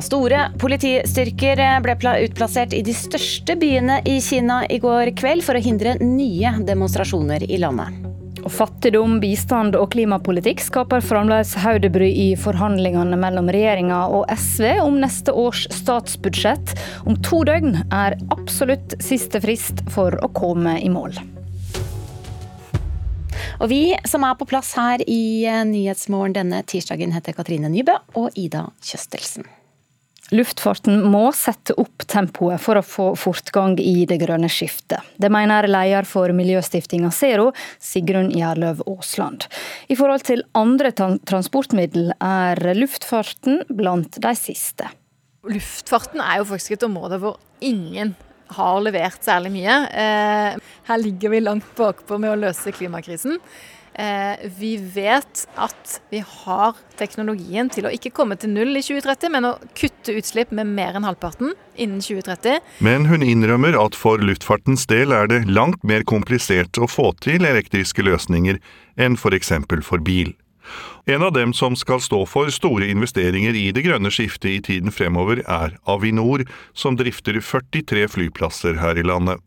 Store 0.00 0.46
politistyrker 0.56 1.60
ble 1.84 2.14
utplassert 2.30 2.72
i 2.72 2.80
de 2.80 2.96
største 2.96 3.58
byene 3.60 4.00
i 4.08 4.16
Kina 4.24 4.62
i 4.72 4.80
går 4.80 5.12
kveld 5.20 5.44
for 5.44 5.60
å 5.60 5.64
hindre 5.68 5.98
nye 6.00 6.54
demonstrasjoner 6.64 7.44
i 7.44 7.60
landet. 7.60 8.08
Fattigdom, 8.50 9.20
bistand 9.22 9.76
og 9.78 9.92
klimapolitikk 9.94 10.62
skaper 10.64 11.02
fremdeles 11.04 11.54
hodebry 11.62 12.08
i 12.10 12.28
forhandlingene 12.38 13.18
mellom 13.20 13.50
regjeringa 13.54 14.00
og 14.16 14.26
SV 14.34 14.66
om 14.82 14.98
neste 15.02 15.34
års 15.36 15.68
statsbudsjett. 15.70 16.74
Om 17.06 17.20
to 17.22 17.42
døgn 17.46 17.76
er 17.94 18.18
absolutt 18.34 18.96
siste 19.02 19.42
frist 19.44 19.84
for 19.94 20.18
å 20.24 20.32
komme 20.34 20.78
i 20.82 20.90
mål. 20.92 21.14
Og 23.62 23.68
vi 23.70 23.82
som 24.08 24.26
er 24.26 24.34
på 24.38 24.48
plass 24.50 24.74
her 24.74 25.04
i 25.06 25.46
Nyhetsmorgen 25.68 26.34
denne 26.34 26.64
tirsdagen 26.66 27.14
heter 27.14 27.36
Katrine 27.36 27.70
Nybø 27.70 27.94
og 28.18 28.34
Ida 28.34 28.66
Kjøstelsen. 28.82 29.46
Luftfarten 30.32 31.02
må 31.12 31.26
sette 31.36 31.74
opp 31.80 32.06
tempoet 32.08 32.60
for 32.62 32.80
å 32.80 32.84
få 32.86 33.06
fortgang 33.20 33.74
i 33.80 34.06
det 34.08 34.16
grønne 34.22 34.48
skiftet. 34.48 35.04
Det 35.20 35.28
mener 35.32 35.68
leder 35.68 36.08
for 36.08 36.32
miljøstiftinga 36.32 37.10
Zero, 37.12 37.50
Sigrun 37.82 38.30
Gjerløv 38.32 38.80
Aasland. 38.88 39.44
I 39.92 39.98
forhold 39.98 40.24
til 40.28 40.44
andre 40.56 40.94
transportmiddel 40.96 42.14
er 42.16 42.62
luftfarten 42.78 43.62
blant 43.76 44.16
de 44.24 44.34
siste. 44.38 44.88
Luftfarten 45.44 46.22
er 46.24 46.40
jo 46.40 46.48
faktisk 46.54 46.78
et 46.78 46.88
område 46.88 47.20
hvor 47.20 47.36
ingen 47.60 48.14
har 48.52 48.80
levert 48.84 49.20
særlig 49.24 49.52
mye. 49.54 49.76
Eh, 49.92 50.58
her 50.88 51.00
ligger 51.00 51.32
vi 51.32 51.44
langt 51.44 51.68
bakpå 51.76 52.18
med 52.20 52.32
å 52.32 52.40
løse 52.46 52.72
klimakrisen. 52.74 53.36
Eh, 53.94 54.48
vi 54.58 54.76
vet 54.94 55.44
at 55.60 55.98
vi 56.10 56.22
har 56.24 56.78
teknologien 56.96 57.68
til 57.72 57.84
å 57.84 57.92
ikke 57.92 58.12
komme 58.16 58.38
til 58.40 58.54
null 58.54 58.72
i 58.78 58.84
2030, 58.84 59.32
men 59.34 59.48
å 59.50 59.56
kutte 59.76 60.14
utslipp 60.16 60.54
med 60.56 60.70
mer 60.72 60.96
enn 60.96 61.04
halvparten 61.04 61.52
innen 61.76 62.00
2030. 62.00 62.62
Men 62.84 63.08
hun 63.10 63.24
innrømmer 63.26 63.76
at 63.76 63.98
for 63.98 64.22
luftfartens 64.24 64.86
del 64.88 65.12
er 65.12 65.28
det 65.28 65.42
langt 65.50 65.84
mer 65.84 66.06
komplisert 66.08 66.80
å 66.80 66.88
få 66.88 67.10
til 67.20 67.44
elektriske 67.48 68.04
løsninger 68.06 68.62
enn 68.96 69.20
f.eks. 69.20 69.52
For, 69.68 69.84
for 69.84 70.04
bil. 70.04 70.32
En 71.10 71.24
av 71.26 71.32
dem 71.34 71.52
som 71.52 71.74
skal 71.76 72.00
stå 72.00 72.22
for 72.30 72.50
store 72.54 72.86
investeringer 72.92 73.56
i 73.58 73.68
det 73.74 73.82
grønne 73.84 74.12
skiftet 74.14 74.50
i 74.52 74.60
tiden 74.62 74.94
fremover, 74.94 75.42
er 75.44 75.74
Avinor, 75.90 76.46
som 76.72 76.96
drifter 76.96 77.40
43 77.42 78.06
flyplasser 78.14 78.78
her 78.80 79.00
i 79.00 79.04
landet. 79.06 79.42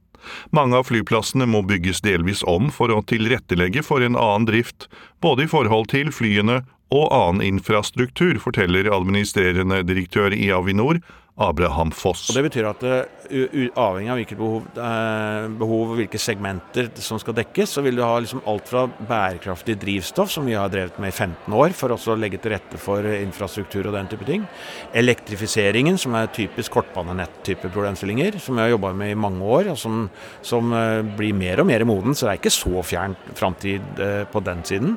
Mange 0.56 0.80
av 0.80 0.88
flyplassene 0.90 1.48
må 1.50 1.64
bygges 1.68 2.02
delvis 2.06 2.44
om 2.50 2.72
for 2.74 2.94
å 2.94 3.02
tilrettelegge 3.08 3.84
for 3.86 4.06
en 4.06 4.18
annen 4.20 4.48
drift, 4.50 4.90
både 5.22 5.46
i 5.46 5.52
forhold 5.52 5.92
til 5.94 6.12
flyene 6.14 6.62
og 6.94 7.10
annen 7.14 7.44
infrastruktur, 7.46 8.38
forteller 8.42 8.92
administrerende 8.94 9.82
direktør 9.88 10.36
i 10.36 10.52
Avinor, 10.54 11.02
Abraham 11.36 11.92
Foss. 11.92 12.30
Og 12.32 12.38
det 12.38 12.46
betyr 12.46 12.68
at 12.70 12.84
uh, 12.88 13.56
avhengig 13.76 14.12
av 14.12 14.20
hvilke 14.22 14.38
behov, 14.40 14.70
uh, 14.78 15.48
behov, 15.60 15.92
og 15.92 16.00
hvilke 16.00 16.20
segmenter 16.22 16.88
som 17.04 17.20
skal 17.20 17.36
dekkes, 17.36 17.74
så 17.76 17.84
vil 17.84 18.00
du 18.00 18.04
ha 18.06 18.14
liksom 18.24 18.44
alt 18.48 18.72
fra 18.72 18.86
bærekraftig 18.88 19.76
drivstoff, 19.82 20.32
som 20.32 20.48
vi 20.48 20.56
har 20.56 20.72
drevet 20.72 20.96
med 21.04 21.12
i 21.12 21.18
15 21.18 21.58
år, 21.60 21.76
for 21.76 21.92
også 21.92 22.16
å 22.16 22.18
legge 22.22 22.40
til 22.40 22.56
rette 22.56 22.80
for 22.80 23.04
infrastruktur 23.04 23.90
og 23.90 23.98
den 23.98 24.10
type 24.14 24.28
ting. 24.30 24.48
Elektrifiseringen, 24.96 26.00
som 26.00 26.16
er 26.16 26.32
typisk 26.36 26.78
kortbanenett-type 26.78 27.68
problemstillinger, 27.68 28.40
som 28.40 28.56
vi 28.56 28.64
har 28.64 28.76
jobba 28.78 28.96
med 28.96 29.12
i 29.12 29.22
mange 29.28 29.56
år, 29.60 29.74
og 29.76 29.80
som, 29.82 30.06
som 30.40 30.72
uh, 30.72 31.04
blir 31.20 31.36
mer 31.36 31.66
og 31.66 31.68
mer 31.68 31.84
moden, 31.90 32.16
så 32.16 32.30
det 32.30 32.36
er 32.38 32.44
ikke 32.46 32.60
så 32.62 32.86
fjern 32.96 33.20
framtid 33.36 34.00
på 34.32 34.40
den 34.46 34.64
siden. 34.68 34.96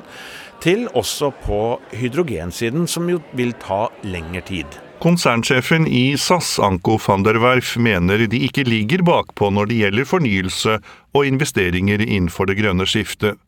Til 0.63 0.87
også 0.95 1.33
på 1.43 1.61
hydrogensiden, 1.95 2.87
som 2.87 3.07
jo 3.11 3.19
vil 3.35 3.57
ta 3.59 3.87
lengre 4.07 4.43
tid. 4.47 4.79
Konsernsjefen 4.99 5.87
i 5.87 6.17
SAS, 6.17 6.57
Anko 6.59 6.97
van 7.07 7.23
der 7.23 7.37
Werf, 7.39 7.77
mener 7.79 8.19
de 8.27 8.39
ikke 8.43 8.65
ligger 8.67 8.99
bakpå 9.07 9.47
når 9.55 9.69
det 9.69 9.77
gjelder 9.79 10.07
fornyelse 10.09 10.73
og 11.15 11.27
investeringer 11.27 12.03
innenfor 12.03 12.49
det 12.49 12.57
grønne 12.59 12.83
skiftet. 12.83 13.39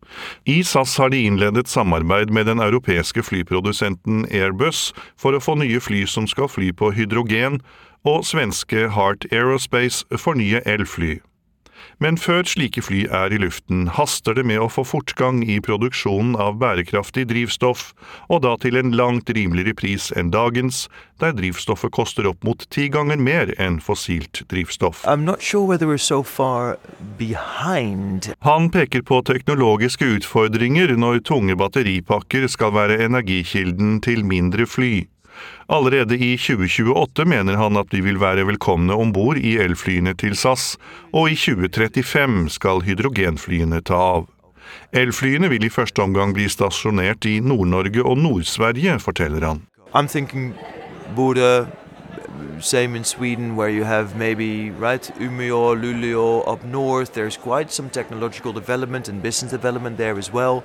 I 0.48 0.62
SAS 0.64 0.96
har 1.02 1.12
de 1.12 1.20
innledet 1.28 1.68
samarbeid 1.68 2.32
med 2.32 2.48
den 2.48 2.64
europeiske 2.64 3.26
flyprodusenten 3.28 4.24
Airbus 4.32 4.94
for 5.20 5.36
å 5.36 5.44
få 5.44 5.58
nye 5.60 5.84
fly 5.84 6.06
som 6.08 6.30
skal 6.32 6.48
fly 6.48 6.72
på 6.72 6.94
hydrogen, 6.96 7.60
og 8.08 8.24
svenske 8.26 8.88
Heart 8.96 9.28
Aerospace 9.32 10.08
for 10.24 10.40
nye 10.40 10.64
elfly. 10.64 11.20
Men 12.02 12.18
før 12.18 12.44
slike 12.50 12.82
fly 12.84 13.04
er 13.08 13.34
i 13.34 13.40
luften, 13.42 13.88
haster 13.98 14.36
det 14.38 14.46
med 14.50 14.62
å 14.62 14.70
få 14.72 14.84
fortgang 14.88 15.44
i 15.46 15.60
produksjonen 15.64 16.34
av 16.40 16.58
bærekraftig 16.62 17.28
drivstoff, 17.30 17.92
og 18.30 18.44
da 18.46 18.56
til 18.62 18.80
en 18.80 18.96
langt 18.98 19.30
rimeligere 19.30 19.78
pris 19.78 20.10
enn 20.18 20.32
dagens, 20.34 20.88
der 21.22 21.36
drivstoffet 21.38 21.94
koster 21.94 22.28
opp 22.30 22.44
mot 22.48 22.66
ti 22.74 22.88
ganger 22.90 23.22
mer 23.22 23.54
enn 23.62 23.80
fossilt 23.84 24.44
drivstoff. 24.50 25.06
Sure 25.42 25.98
so 25.98 26.22
Han 28.50 28.70
peker 28.74 29.02
på 29.06 29.22
teknologiske 29.30 30.06
utfordringer 30.18 30.96
når 30.98 31.22
tunge 31.30 31.56
batteripakker 31.56 32.48
skal 32.50 32.74
være 32.74 33.02
energikilden 33.06 34.00
til 34.02 34.26
mindre 34.26 34.66
fly. 34.66 35.06
Allerede 35.72 36.18
i 36.18 36.34
2028 36.38 37.26
mener 37.26 37.60
han 37.60 37.80
at 37.80 37.92
de 37.94 38.02
vil 38.04 38.20
være 38.22 38.46
velkomne 38.50 38.96
om 38.98 39.14
bord 39.16 39.40
i 39.40 39.58
elflyene 39.62 40.14
til 40.20 40.36
SAS, 40.36 40.76
og 41.14 41.32
i 41.32 41.38
2035 41.40 42.50
skal 42.58 42.84
hydrogenflyene 42.88 43.82
ta 43.88 44.00
av. 44.20 44.30
Elflyene 44.96 45.50
vil 45.52 45.66
i 45.68 45.74
første 45.74 46.04
omgang 46.04 46.34
bli 46.36 46.48
stasjonert 46.52 47.28
i 47.28 47.40
Nord-Norge 47.44 48.04
og 48.04 48.20
Nord-Sverige, 48.20 49.00
forteller 49.04 49.48
han. 49.50 49.64
Same 52.60 52.96
in 52.96 53.04
Sweden, 53.04 53.56
where 53.56 53.70
you 53.70 53.84
have 53.84 54.16
maybe 54.16 54.72
right 54.80 55.12
Umeå, 55.20 55.76
Luleå 55.76 56.54
up 56.54 56.64
north. 56.64 57.14
There's 57.14 57.38
quite 57.38 57.72
some 57.72 57.90
technological 57.90 58.54
development 58.54 59.10
and 59.10 59.22
business 59.22 59.52
development 59.52 59.98
there 59.98 60.18
as 60.20 60.34
well. 60.34 60.64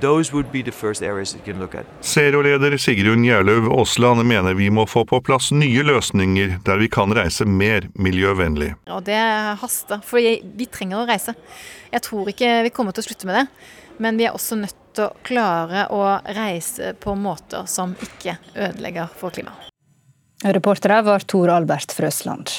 Those 0.00 0.32
would 0.32 0.52
be 0.52 0.62
the 0.62 0.72
first 0.72 1.02
areas 1.02 1.34
you 1.34 1.40
can 1.44 1.60
look 1.60 1.74
at. 1.74 1.86
Zero-leder 2.02 2.76
Sigrun 2.78 3.24
Gjerløv 3.24 3.70
Aasland 3.72 4.26
mener 4.26 4.54
vi 4.54 4.70
må 4.70 4.86
få 4.86 5.04
på 5.04 5.20
plass 5.20 5.52
nye 5.52 5.82
løsninger 5.82 6.58
der 6.64 6.80
vi 6.80 6.88
kan 6.88 7.14
reise 7.14 7.44
mer 7.44 7.88
miljøvennlig. 7.94 8.74
Og 8.90 9.04
det 9.06 9.20
haster, 9.60 10.00
for 10.04 10.18
vi 10.18 10.66
trenger 10.66 11.02
å 11.02 11.08
reise. 11.08 11.34
Jeg 11.92 12.02
tror 12.02 12.28
ikke 12.32 12.62
vi 12.66 12.72
kommer 12.74 12.94
til 12.94 13.04
å 13.04 13.08
slutte 13.10 13.30
med 13.30 13.42
det. 13.42 13.46
Men 13.98 14.18
vi 14.18 14.26
er 14.26 14.34
også 14.34 14.58
nødt 14.58 14.80
til 14.94 15.06
å 15.06 15.14
klare 15.26 15.86
å 15.94 16.02
reise 16.34 16.94
på 16.98 17.14
måter 17.18 17.68
som 17.70 17.94
ikke 18.02 18.38
ødelegger 18.54 19.10
for 19.20 19.34
klimaet. 19.34 19.73
Reportere 20.44 21.00
var 21.02 21.24
Tor 21.24 21.48
Albert 21.48 21.92
Frøsland. 21.96 22.50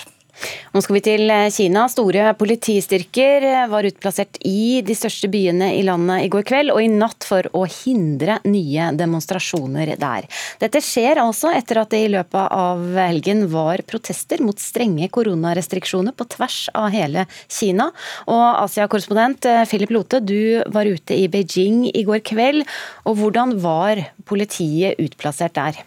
Nå 0.74 0.82
skal 0.84 0.98
vi 0.98 1.02
til 1.06 1.30
eh, 1.32 1.48
Kina. 1.54 1.86
Store 1.92 2.32
politistyrker 2.36 3.46
eh, 3.48 3.68
var 3.72 3.88
utplassert 3.88 4.40
i 4.44 4.82
de 4.86 4.96
største 4.98 5.30
byene 5.32 5.70
i 5.78 5.84
landet 5.88 6.26
i 6.26 6.32
går 6.34 6.44
kveld 6.50 6.74
og 6.74 6.82
i 6.82 6.90
natt 6.92 7.28
for 7.28 7.48
å 7.56 7.62
hindre 7.70 8.40
nye 8.50 8.90
demonstrasjoner 8.98 9.94
der. 10.02 10.28
Dette 10.60 10.82
skjer 10.84 11.22
altså 11.24 11.54
etter 11.56 11.80
at 11.84 11.94
det 11.94 12.02
i 12.08 12.12
løpet 12.18 12.52
av 12.58 12.84
helgen 12.98 13.46
var 13.54 13.86
protester 13.88 14.44
mot 14.44 14.60
strenge 14.60 15.08
koronarestriksjoner 15.16 16.18
på 16.18 16.28
tvers 16.36 16.60
av 16.76 16.92
hele 16.96 17.30
Kina. 17.46 17.92
Og 18.28 18.46
Asia-korrespondent 18.66 19.48
eh, 19.48 19.64
Philip 19.70 19.96
Lote, 19.96 20.20
du 20.26 20.66
var 20.74 20.90
ute 20.90 21.16
i 21.16 21.30
Beijing 21.32 21.86
i 21.94 22.04
går 22.08 22.26
kveld. 22.28 22.66
Og 23.06 23.22
hvordan 23.22 23.60
var 23.64 24.08
politiet 24.28 25.00
utplassert 25.00 25.56
der? 25.62 25.86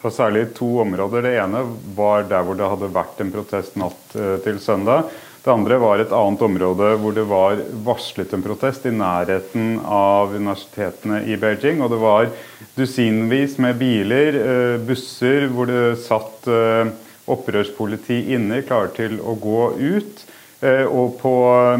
På 0.00 0.10
særlig 0.10 0.46
to 0.56 0.78
områder. 0.82 1.26
Det 1.26 1.34
ene 1.42 1.64
var 1.96 2.24
der 2.30 2.46
hvor 2.46 2.58
det 2.58 2.70
hadde 2.70 2.94
vært 2.94 3.20
en 3.22 3.34
protest 3.34 3.76
natt 3.80 4.16
eh, 4.16 4.38
til 4.44 4.60
søndag. 4.62 5.10
Det 5.42 5.50
andre 5.50 5.78
var 5.82 5.98
et 5.98 6.14
annet 6.14 6.42
område 6.46 6.92
hvor 7.02 7.14
det 7.16 7.24
var 7.26 7.60
varslet 7.84 8.32
en 8.32 8.44
protest 8.44 8.86
i 8.86 8.94
nærheten 8.94 9.80
av 9.82 10.34
universitetene 10.34 11.24
i 11.26 11.36
Beijing. 11.36 11.82
Og 11.82 11.90
det 11.92 12.00
var 12.02 12.30
dusinvis 12.78 13.58
med 13.62 13.80
biler, 13.82 14.38
eh, 14.42 14.76
busser, 14.86 15.48
hvor 15.52 15.70
det 15.70 15.98
satt 16.04 16.48
eh, 16.48 16.92
opprørspoliti 17.32 18.22
inne, 18.36 18.62
klare 18.66 18.94
til 18.96 19.18
å 19.20 19.36
gå 19.38 19.64
ut. 19.78 20.28
Og 20.62 21.16
på 21.18 21.30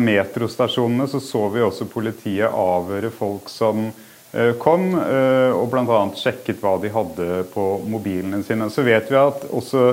metrostasjonene 0.02 1.04
så, 1.06 1.20
så 1.22 1.44
vi 1.54 1.60
også 1.62 1.86
politiet 1.86 2.50
avhøre 2.50 3.12
folk 3.14 3.46
som 3.46 3.92
kom 4.32 4.94
eh, 4.96 5.52
og 5.52 5.68
bl.a. 5.72 6.00
sjekket 6.16 6.62
hva 6.62 6.78
de 6.80 6.90
hadde 6.92 7.42
på 7.52 7.66
mobilene 7.84 8.40
sine. 8.46 8.70
Så 8.72 8.84
vet 8.86 9.10
vi 9.12 9.18
at 9.20 9.44
også 9.52 9.90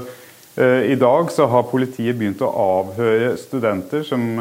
eh, 0.56 0.94
i 0.94 0.96
dag 1.00 1.32
så 1.34 1.48
har 1.52 1.66
politiet 1.68 2.16
begynt 2.20 2.44
å 2.46 2.54
avhøre 2.54 3.34
studenter 3.40 4.06
som 4.08 4.40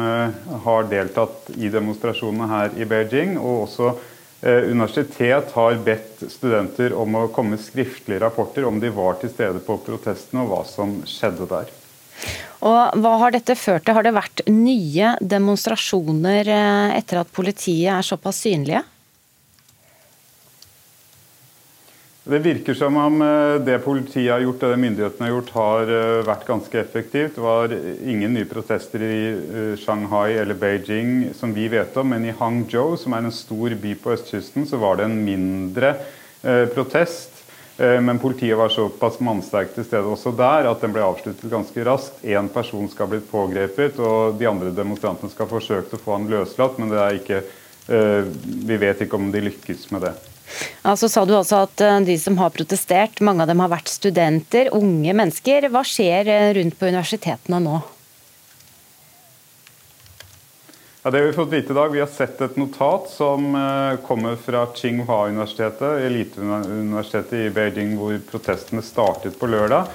har 0.63 0.87
deltatt 0.91 1.51
i 1.57 1.71
demonstrasjonene 1.71 2.47
her 2.47 2.79
i 2.79 2.87
Beijing. 2.87 3.35
Og 3.39 3.65
også 3.67 3.91
universitet 4.39 5.49
har 5.51 5.81
bedt 5.83 6.21
studenter 6.31 6.93
om 6.95 7.17
å 7.19 7.25
komme 7.35 7.57
skriftlige 7.59 8.21
rapporter 8.23 8.63
om 8.63 8.77
de 8.79 8.87
var 8.95 9.17
til 9.19 9.33
stede 9.33 9.59
på 9.65 9.75
protestene 9.83 10.45
og 10.45 10.53
hva 10.53 10.59
som 10.63 10.93
skjedde 11.03 11.47
der. 11.49 11.73
Og 12.63 12.95
Hva 13.03 13.11
har 13.19 13.35
dette 13.35 13.57
ført 13.59 13.83
til? 13.83 13.97
Har 13.97 14.07
det 14.07 14.15
vært 14.15 14.45
nye 14.47 15.11
demonstrasjoner 15.19 16.47
etter 16.95 17.19
at 17.19 17.35
politiet 17.35 17.91
er 17.97 18.07
såpass 18.07 18.39
synlige? 18.45 18.85
Det 22.29 22.39
virker 22.39 22.73
som 22.73 22.97
om 22.97 23.21
eh, 23.21 23.61
det 23.65 23.79
politiet 23.81 24.29
har 24.29 24.43
gjort, 24.43 24.59
det 24.61 24.77
myndighetene 24.77 25.25
har 25.25 25.31
gjort, 25.31 25.47
har 25.55 25.91
eh, 25.95 26.19
vært 26.27 26.43
ganske 26.45 26.77
effektivt. 26.77 27.39
Det 27.39 27.41
var 27.41 27.73
ingen 28.05 28.35
nye 28.37 28.45
protester 28.45 29.01
i 29.01 29.15
eh, 29.33 29.71
Shanghai 29.81 30.35
eller 30.37 30.59
Beijing 30.59 31.31
som 31.33 31.55
vi 31.55 31.65
vet 31.73 31.97
om, 31.97 32.11
men 32.13 32.27
i 32.29 32.35
Hangzhou, 32.37 32.93
som 33.01 33.17
er 33.17 33.25
en 33.25 33.33
stor 33.33 33.73
by 33.81 33.95
på 33.97 34.13
østkysten, 34.13 34.69
så 34.69 34.77
var 34.77 34.99
det 34.99 35.09
en 35.09 35.17
mindre 35.25 35.95
protest. 36.75 37.33
Men 37.79 38.19
politiet 38.19 38.55
var 38.59 38.71
såpass 38.71 39.17
mannsterkt 39.23 39.73
til 39.75 39.85
stede 39.87 40.07
også 40.07 40.31
der 40.35 40.69
at 40.69 40.81
den 40.83 40.93
ble 40.95 41.03
avsluttet 41.03 41.51
ganske 41.51 41.83
raskt. 41.87 42.21
Én 42.23 42.47
person 42.51 42.87
skal 42.91 43.07
ha 43.07 43.13
blitt 43.15 43.27
pågrepet, 43.31 43.99
og 43.99 44.39
de 44.39 44.47
andre 44.47 44.71
demonstrantene 44.75 45.31
skal 45.31 45.47
ha 45.47 45.55
forsøkt 45.57 45.95
å 45.95 46.01
få 46.03 46.15
han 46.15 46.31
løslatt, 46.31 46.79
men 46.79 46.95
ikke, 47.19 47.43
vi 47.89 48.79
vet 48.79 49.03
ikke 49.03 49.19
om 49.19 49.31
de 49.35 49.47
lykkes 49.49 49.89
med 49.95 50.07
det. 50.07 50.15
Ja, 50.83 50.95
så 50.97 51.09
sa 51.11 51.25
du 51.25 51.35
også 51.37 51.63
at 51.67 51.85
de 52.07 52.15
som 52.19 52.39
har 52.41 52.53
protestert, 52.55 53.21
mange 53.21 53.45
av 53.45 53.51
dem 53.51 53.61
har 53.63 53.71
vært 53.71 53.91
studenter, 53.91 54.71
unge 54.75 55.13
mennesker. 55.15 55.69
Hva 55.69 55.85
skjer 55.85 56.53
rundt 56.57 56.79
på 56.79 56.89
universitetene 56.89 57.61
nå? 57.63 57.79
Ja, 61.01 61.11
det 61.11 61.19
har 61.19 61.25
Vi 61.25 61.33
fått 61.33 61.49
vite 61.49 61.71
i 61.71 61.75
dag. 61.75 61.91
Vi 61.91 61.99
har 61.99 62.07
sett 62.11 62.41
et 62.41 62.57
notat 62.59 63.05
som 63.09 63.55
uh, 63.55 63.95
kommer 64.03 64.35
fra 64.35 64.65
Tsinghua-universitetet, 64.75 66.03
eliteuniversitetet 66.03 67.33
i 67.33 67.51
Beijing, 67.55 67.93
hvor 67.95 68.17
protestene 68.27 68.83
startet 68.83 69.39
på 69.39 69.47
lørdag. 69.47 69.87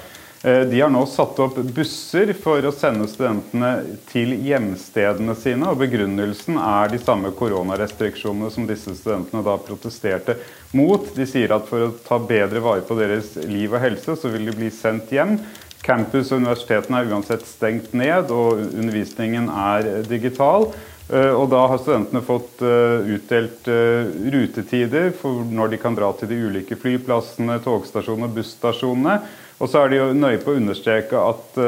Uh, 0.45 0.61
de 0.69 0.77
har 0.81 0.91
nå 0.93 1.01
satt 1.09 1.39
opp 1.41 1.57
busser 1.73 2.29
for 2.37 2.61
å 2.61 2.73
sende 2.75 3.07
studentene 3.09 3.71
til 4.11 4.35
hjemstedene 4.45 5.33
sine. 5.39 5.71
og 5.71 5.81
Begrunnelsen 5.81 6.59
er 6.61 6.93
de 6.93 7.01
samme 7.01 7.33
koronarestriksjonene 7.33 8.51
som 8.53 8.69
disse 8.69 8.93
studentene 8.99 9.41
da 9.45 9.57
protesterte 9.57 10.37
mot. 10.77 11.07
De 11.17 11.25
sier 11.25 11.55
at 11.55 11.65
for 11.69 11.87
å 11.87 11.93
ta 12.05 12.21
bedre 12.21 12.61
vare 12.61 12.85
på 12.85 12.97
deres 12.99 13.33
liv 13.49 13.73
og 13.73 13.81
helse, 13.81 14.19
så 14.19 14.33
vil 14.33 14.51
de 14.51 14.57
bli 14.59 14.69
sendt 14.73 15.13
hjem. 15.15 15.39
Campus 15.85 16.31
og 16.33 16.41
universitetene 16.41 17.01
er 17.01 17.13
uansett 17.13 17.45
stengt 17.45 17.93
ned, 17.97 18.31
og 18.33 18.61
undervisningen 18.73 19.49
er 19.49 20.05
digital. 20.09 20.71
Eh, 21.05 21.29
og 21.29 21.51
da 21.51 21.67
har 21.69 21.81
studentene 21.81 22.23
fått 22.25 22.63
eh, 22.65 23.11
utdelt 23.13 23.67
eh, 23.69 24.07
rutetider 24.33 25.11
for 25.13 25.45
når 25.45 25.75
de 25.75 25.79
kan 25.81 25.97
dra 25.97 26.09
til 26.17 26.31
de 26.31 26.39
ulike 26.47 26.77
flyplassene, 26.81 27.59
togstasjonene, 27.61 28.31
busstasjonene. 28.33 29.19
Og 29.59 29.71
så 29.71 29.83
er 29.83 29.91
de 29.91 30.01
jo 30.01 30.09
nøye 30.17 30.41
på 30.43 30.53
å 30.53 30.59
understreke 30.59 31.21
at 31.21 31.59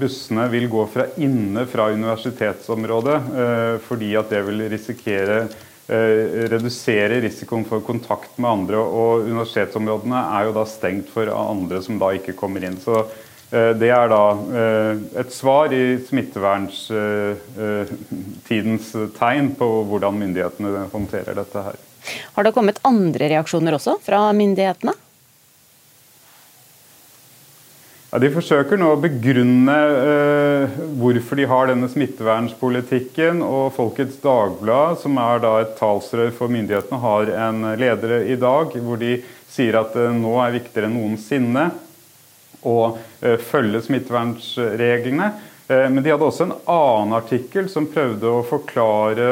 bussene 0.00 0.48
vil 0.50 0.66
gå 0.72 0.86
fra 0.90 1.04
inne 1.22 1.66
fra 1.70 1.90
universitetsområdet, 1.92 3.18
fordi 3.84 4.14
at 4.18 4.32
det 4.32 4.40
vil 4.46 4.64
risikere 4.72 5.44
redusere 5.86 7.20
risikoen 7.22 7.66
for 7.68 7.84
kontakt 7.84 8.40
med 8.40 8.50
andre. 8.50 8.80
Og 8.80 9.28
universitetsområdene 9.28 10.24
er 10.40 10.48
jo 10.48 10.56
da 10.56 10.64
stengt 10.66 11.12
for 11.14 11.30
andre 11.30 11.82
som 11.84 12.00
da 12.00 12.10
ikke 12.16 12.34
kommer 12.40 12.64
inn. 12.66 12.80
Så 12.82 13.04
Eh, 13.54 13.70
det 13.78 13.90
er 13.94 14.08
da 14.10 14.22
eh, 14.60 14.96
et 15.22 15.34
svar 15.34 15.72
i 15.74 15.98
smittevernstidens 16.08 18.94
eh, 18.98 19.08
tegn 19.18 19.50
på 19.58 19.66
hvordan 19.90 20.14
myndighetene 20.22 20.70
håndterer 20.92 21.34
dette 21.38 21.58
her. 21.68 21.76
Har 22.34 22.42
det 22.44 22.54
kommet 22.56 22.82
andre 22.84 23.24
reaksjoner 23.32 23.72
også 23.78 23.92
fra 24.04 24.20
myndighetene? 24.36 24.94
Ja, 28.14 28.20
de 28.22 28.28
forsøker 28.30 28.78
nå 28.78 28.92
å 28.94 28.98
begrunne 29.02 29.74
eh, 29.74 30.74
hvorfor 31.00 31.34
de 31.34 31.48
har 31.50 31.66
denne 31.66 31.88
smittevernpolitikken. 31.90 33.40
og 33.42 33.72
Folkets 33.74 34.20
Dagblad, 34.22 35.00
som 35.00 35.16
er 35.18 35.40
da 35.42 35.50
et 35.58 35.72
talsrør 35.80 36.30
for 36.36 36.52
myndighetene, 36.54 37.00
har 37.02 37.32
en 37.48 37.64
leder 37.74 38.28
i 38.30 38.36
dag 38.38 38.76
hvor 38.84 39.00
de 39.00 39.16
sier 39.50 39.74
at 39.80 39.96
det 39.98 40.12
nå 40.14 40.36
er 40.44 40.54
viktigere 40.54 40.86
enn 40.86 40.94
noensinne 40.94 41.64
å 42.62 42.76
eh, 42.94 43.34
følge 43.48 43.80
smittevernreglene. 43.88 45.26
Eh, 45.66 45.88
men 45.90 45.98
de 45.98 46.14
hadde 46.14 46.28
også 46.28 46.46
en 46.46 46.54
annen 46.70 47.16
artikkel 47.18 47.66
som 47.72 47.90
prøvde 47.90 48.30
å 48.30 48.46
forklare 48.46 49.26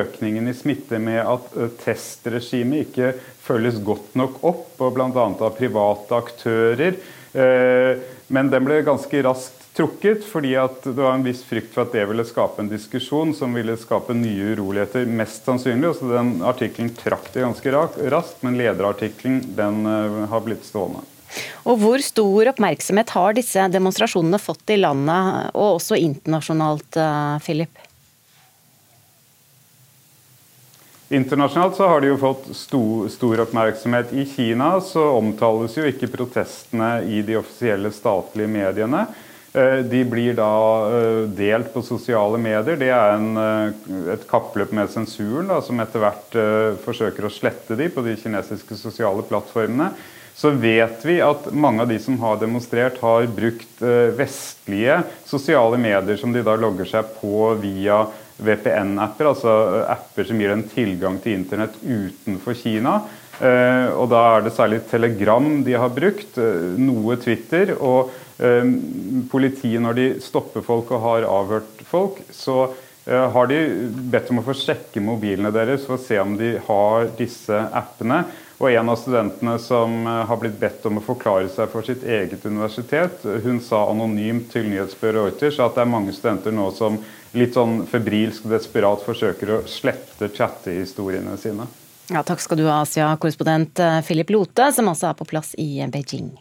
økningen 0.00 0.50
i 0.50 0.56
smitte 0.58 0.98
med 0.98 1.20
at 1.22 1.54
eh, 1.54 1.70
testregimet 1.86 2.88
ikke 2.88 3.14
følges 3.46 3.78
godt 3.86 4.18
nok 4.18 4.42
opp, 4.42 4.66
og 4.82 4.98
bl.a. 4.98 5.06
av 5.22 5.54
private 5.54 6.18
aktører. 6.18 6.98
Men 8.34 8.50
den 8.50 8.66
ble 8.66 8.80
ganske 8.86 9.22
raskt 9.22 9.62
trukket, 9.74 10.24
fordi 10.26 10.52
det 10.84 10.92
var 10.96 11.16
en 11.16 11.24
viss 11.26 11.42
frykt 11.46 11.72
for 11.74 11.84
at 11.84 11.94
det 11.94 12.04
ville 12.10 12.26
skape 12.26 12.62
en 12.62 12.70
diskusjon 12.70 13.34
som 13.34 13.54
ville 13.54 13.74
skape 13.78 14.14
nye 14.14 14.52
uroligheter, 14.54 15.06
mest 15.06 15.46
sannsynlig. 15.46 15.96
Så 15.98 16.10
den 16.12 16.36
artikkelen 16.46 16.92
trakk 16.98 17.32
det 17.34 17.46
ganske 17.46 17.74
raskt, 17.74 18.42
men 18.46 18.58
lederartikkelen 18.58 19.42
den 19.58 19.82
har 20.30 20.46
blitt 20.46 20.66
stående. 20.66 21.02
Og 21.64 21.80
Hvor 21.80 22.02
stor 22.04 22.50
oppmerksomhet 22.52 23.14
har 23.16 23.34
disse 23.36 23.66
demonstrasjonene 23.72 24.40
fått 24.42 24.74
i 24.74 24.78
landet, 24.80 25.50
og 25.54 25.80
også 25.80 25.98
internasjonalt, 25.98 27.00
eh, 27.00 27.38
Philip? 27.46 27.83
Internasjonalt 31.08 31.76
så 31.76 31.88
har 31.90 32.00
de 32.00 32.08
jo 32.12 32.20
fått 32.20 32.48
stor, 32.56 33.10
stor, 33.12 33.42
oppmerksomhet. 33.44 34.14
I 34.16 34.24
Kina 34.28 34.78
så 34.80 35.04
omtales 35.18 35.76
jo 35.76 35.84
ikke 35.88 36.08
protestene 36.12 36.96
i 37.04 37.20
de 37.26 37.36
offisielle 37.38 37.92
statlige 37.92 38.48
mediene. 38.50 39.04
Eh, 39.52 39.84
de 39.84 40.00
blir 40.08 40.34
da 40.38 40.48
eh, 40.88 41.20
delt 41.28 41.74
på 41.74 41.84
sosiale 41.84 42.40
medier. 42.40 42.80
Det 42.80 42.88
er 42.88 43.14
en, 43.18 43.30
et 44.16 44.26
kappløp 44.30 44.72
med 44.74 44.90
sensuren, 44.90 45.52
da, 45.52 45.60
som 45.62 45.84
etter 45.84 46.02
hvert 46.02 46.40
forsøker 46.86 47.28
å 47.28 47.32
slette 47.32 47.76
de 47.78 47.92
på 47.92 48.04
de 48.06 48.16
kinesiske 48.24 48.80
sosiale 48.80 49.26
plattformene 49.28 49.92
så 50.34 50.50
vet 50.50 51.04
vi 51.06 51.20
at 51.22 51.46
mange 51.54 51.84
av 51.84 51.90
de 51.90 51.98
som 52.02 52.16
har 52.18 52.40
demonstrert, 52.40 52.98
har 53.02 53.28
brukt 53.30 53.82
eh, 53.86 54.10
vestlige 54.18 54.98
sosiale 55.28 55.78
medier 55.78 56.18
som 56.18 56.34
de 56.34 56.42
da 56.42 56.56
logger 56.58 56.88
seg 56.90 57.12
på 57.20 57.52
via 57.62 58.02
VPN-apper, 58.42 59.28
altså 59.30 59.52
eh, 59.80 59.92
apper 59.94 60.28
som 60.28 60.40
gir 60.40 60.54
en 60.54 60.64
tilgang 60.70 61.20
til 61.22 61.38
internett 61.38 61.76
utenfor 61.82 62.56
Kina. 62.58 62.98
Eh, 63.38 63.90
og 63.94 64.08
da 64.12 64.22
er 64.34 64.46
det 64.46 64.54
særlig 64.56 64.84
Telegram 64.90 65.48
de 65.66 65.76
har 65.78 65.92
brukt, 65.94 66.38
noe 66.78 67.18
Twitter. 67.22 67.76
Og 67.78 68.12
politiet, 69.30 69.78
når 69.78 69.94
de 69.94 70.06
stopper 70.18 70.64
folk 70.66 70.88
og 70.90 71.04
har 71.04 71.26
avhørt 71.30 71.84
folk, 71.86 72.16
så 72.34 72.64
har 73.06 73.46
de 73.46 73.58
bedt 74.10 74.32
om 74.32 74.40
å 74.40 74.44
få 74.48 74.56
sjekke 74.58 74.98
mobilene 75.04 75.52
deres 75.54 75.84
for 75.86 75.94
å 75.94 76.02
se 76.02 76.18
om 76.18 76.32
de 76.40 76.56
har 76.66 77.12
disse 77.14 77.60
appene. 77.70 78.24
Og 78.64 78.70
en 78.72 78.88
av 78.88 78.96
studentene 78.96 79.58
som 79.60 80.06
eh, 80.06 80.22
har 80.24 80.38
blitt 80.40 80.54
bedt 80.56 80.86
om 80.88 80.96
å 80.96 81.04
forklare 81.04 81.50
seg 81.52 81.68
for 81.68 81.84
sitt 81.84 82.00
eget 82.00 82.46
universitet, 82.48 83.26
hun 83.44 83.58
sa 83.60 83.82
anonymt 83.90 84.46
til 84.54 84.70
nyhetsbyrået 84.70 85.34
Reuters 85.34 85.58
at 85.60 85.76
det 85.76 85.82
er 85.82 85.90
mange 85.92 86.14
studenter 86.16 86.54
nå 86.54 86.70
som 86.72 86.96
litt 87.36 87.58
sånn 87.58 87.82
febrilsk 87.90 88.46
og 88.46 88.54
desperat 88.54 89.04
forsøker 89.04 89.52
å 89.52 89.58
slette 89.68 90.30
chattehistoriene 90.32 91.36
sine. 91.42 91.66
Ja, 92.08 92.22
takk 92.24 92.40
skal 92.40 92.62
du 92.62 92.64
ha, 92.70 92.78
Asia-korrespondent 92.86 93.84
eh, 93.84 93.98
Philip 94.06 94.32
Lote, 94.32 94.70
som 94.72 94.88
også 94.88 95.10
er 95.10 95.20
på 95.20 95.28
plass 95.28 95.52
i 95.60 95.68
Beijing. 95.92 96.32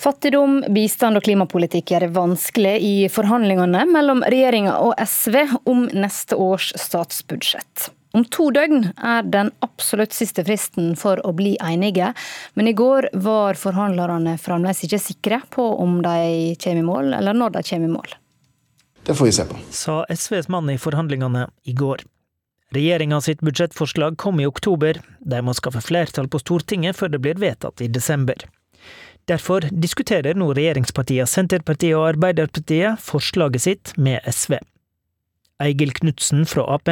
Fattigdom, 0.00 0.58
bistand 0.74 1.20
og 1.20 1.26
klimapolitikk 1.28 1.94
gjør 1.94 2.08
det 2.08 2.10
vanskelig 2.18 2.74
i 2.82 2.92
forhandlingene 3.14 3.86
mellom 3.94 4.26
regjeringa 4.26 4.74
og 4.82 4.98
SV 4.98 5.38
om 5.70 5.86
neste 5.94 6.40
års 6.40 6.72
statsbudsjett. 6.82 7.92
Om 8.12 8.24
to 8.34 8.48
døgn 8.50 8.88
er 8.96 9.26
den 9.30 9.52
absolutt 9.62 10.14
siste 10.16 10.42
fristen 10.46 10.96
for 10.98 11.20
å 11.26 11.30
bli 11.36 11.54
enige, 11.62 12.10
men 12.58 12.70
i 12.70 12.74
går 12.74 13.12
var 13.22 13.58
forhandlerne 13.58 14.34
fremdeles 14.42 14.82
ikke 14.86 14.98
sikre 15.02 15.42
på 15.54 15.66
om 15.78 16.00
de 16.02 16.56
kommer 16.58 16.82
i 16.82 16.88
mål, 16.88 17.12
eller 17.20 17.38
når 17.38 17.54
de 17.58 17.66
kommer 17.70 17.86
i 17.86 17.92
mål. 17.92 18.16
Det 19.06 19.14
får 19.14 19.30
vi 19.30 19.32
se 19.32 19.46
på. 19.48 19.60
Sa 19.70 20.00
SVs 20.10 20.50
mann 20.52 20.70
i 20.70 20.78
forhandlingene 20.78 21.46
i 21.70 21.76
går. 21.76 22.02
Regjeringa 22.74 23.20
sitt 23.20 23.40
budsjettforslag 23.40 24.18
kom 24.18 24.40
i 24.40 24.46
oktober. 24.46 25.00
De 25.18 25.40
må 25.42 25.54
skaffe 25.58 25.82
flertall 25.82 26.28
på 26.30 26.38
Stortinget 26.38 26.98
før 26.98 27.14
det 27.14 27.22
blir 27.22 27.38
vedtatt 27.40 27.82
i 27.82 27.88
desember. 27.90 28.44
Derfor 29.30 29.66
diskuterer 29.70 30.38
nå 30.38 30.52
regjeringspartiene 30.54 31.26
Senterpartiet 31.30 31.96
og 31.98 32.08
Arbeiderpartiet 32.12 33.02
forslaget 33.02 33.66
sitt 33.66 33.92
med 33.98 34.22
SV. 34.26 34.58
Eigil 35.60 35.92
Knutsen 35.96 36.46
fra 36.48 36.66
Ap 36.74 36.88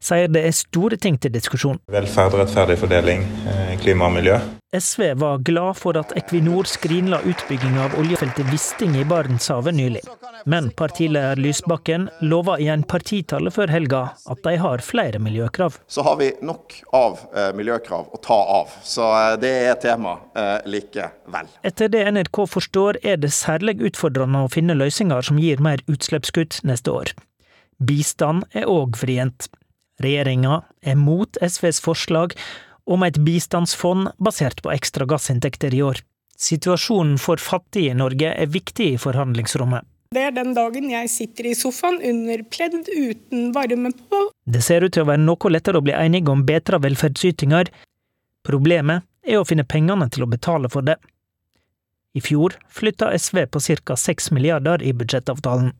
sier 0.00 0.30
det 0.32 0.42
er 0.48 0.54
store 0.56 0.96
ting 1.00 1.18
til 1.20 1.34
diskusjon. 1.34 1.80
Velferd, 1.92 2.36
rettferdig 2.40 2.78
fordeling, 2.80 3.26
eh, 3.46 3.74
klima 3.82 4.08
og 4.08 4.16
miljø. 4.16 4.38
SV 4.76 5.14
var 5.14 5.38
glad 5.38 5.76
for 5.78 5.96
at 5.96 6.10
Equinor 6.18 6.66
skrinla 6.68 7.20
utbygginga 7.24 7.84
av 7.84 7.94
oljefeltet 8.00 8.50
Wisting 8.50 8.96
i 8.98 9.04
Barentshavet 9.08 9.74
nylig. 9.74 10.02
Men 10.44 10.68
partileder 10.70 11.36
Lysbakken 11.40 12.08
lova 12.20 12.58
i 12.60 12.66
en 12.68 12.82
partitale 12.82 13.50
før 13.54 13.72
helga 13.72 14.02
at 14.26 14.42
de 14.44 14.56
har 14.60 14.84
flere 14.84 15.20
miljøkrav. 15.22 15.78
Så 15.86 16.04
har 16.04 16.18
vi 16.20 16.32
nok 16.42 16.80
av 16.92 17.22
eh, 17.32 17.52
miljøkrav 17.56 18.10
å 18.12 18.20
ta 18.22 18.40
av, 18.58 18.74
så 18.84 19.06
eh, 19.14 19.36
det 19.40 19.54
er 19.70 19.78
tema 19.80 20.16
likevel. 20.66 21.48
Etter 21.66 21.88
det 21.92 22.02
NRK 22.10 22.42
forstår 22.50 23.00
er 23.06 23.20
det 23.22 23.32
særlig 23.34 23.78
utfordrende 23.88 24.44
å 24.44 24.52
finne 24.52 24.76
løsninger 24.76 25.24
som 25.30 25.40
gir 25.40 25.62
mer 25.62 25.82
utslippskutt 25.90 26.60
neste 26.66 26.92
år. 26.92 27.14
Bistand 27.78 28.46
er 28.56 28.68
òg 28.70 28.96
vrient. 29.00 29.48
Regjeringa 30.02 30.62
er 30.84 30.96
mot 31.00 31.38
SVs 31.40 31.80
forslag 31.84 32.36
om 32.86 33.02
et 33.02 33.18
bistandsfond 33.24 34.12
basert 34.22 34.62
på 34.62 34.72
ekstra 34.72 35.06
gassinntekter 35.08 35.74
i 35.74 35.82
år. 35.82 36.00
Situasjonen 36.36 37.16
for 37.18 37.40
fattige 37.40 37.92
i 37.92 37.96
Norge 37.96 38.32
er 38.32 38.52
viktig 38.52 38.92
i 38.92 39.00
forhandlingsrommet. 39.00 39.84
Det 40.14 40.22
er 40.22 40.34
den 40.36 40.52
dagen 40.54 40.86
jeg 40.92 41.10
sitter 41.10 41.48
i 41.50 41.56
sofaen 41.58 41.98
under 42.04 42.44
pledd 42.52 42.76
uten 42.86 43.50
varme 43.56 43.90
på. 43.90 44.20
Det 44.46 44.62
ser 44.62 44.84
ut 44.86 44.94
til 44.94 45.02
å 45.02 45.10
være 45.10 45.24
noe 45.24 45.50
lettere 45.50 45.80
å 45.80 45.84
bli 45.84 45.96
enige 45.96 46.30
om 46.32 46.44
bedre 46.46 46.78
velferdsytinger. 46.84 47.72
Problemet 48.46 49.04
er 49.26 49.40
å 49.40 49.48
finne 49.48 49.66
pengene 49.66 50.06
til 50.12 50.24
å 50.24 50.30
betale 50.30 50.70
for 50.72 50.86
det. 50.86 50.96
I 52.16 52.22
fjor 52.24 52.54
flytta 52.72 53.10
SV 53.12 53.42
på 53.50 53.60
ca. 53.60 53.96
6 53.96 54.30
milliarder 54.32 54.84
i 54.84 54.94
budsjettavtalen. 54.96 55.74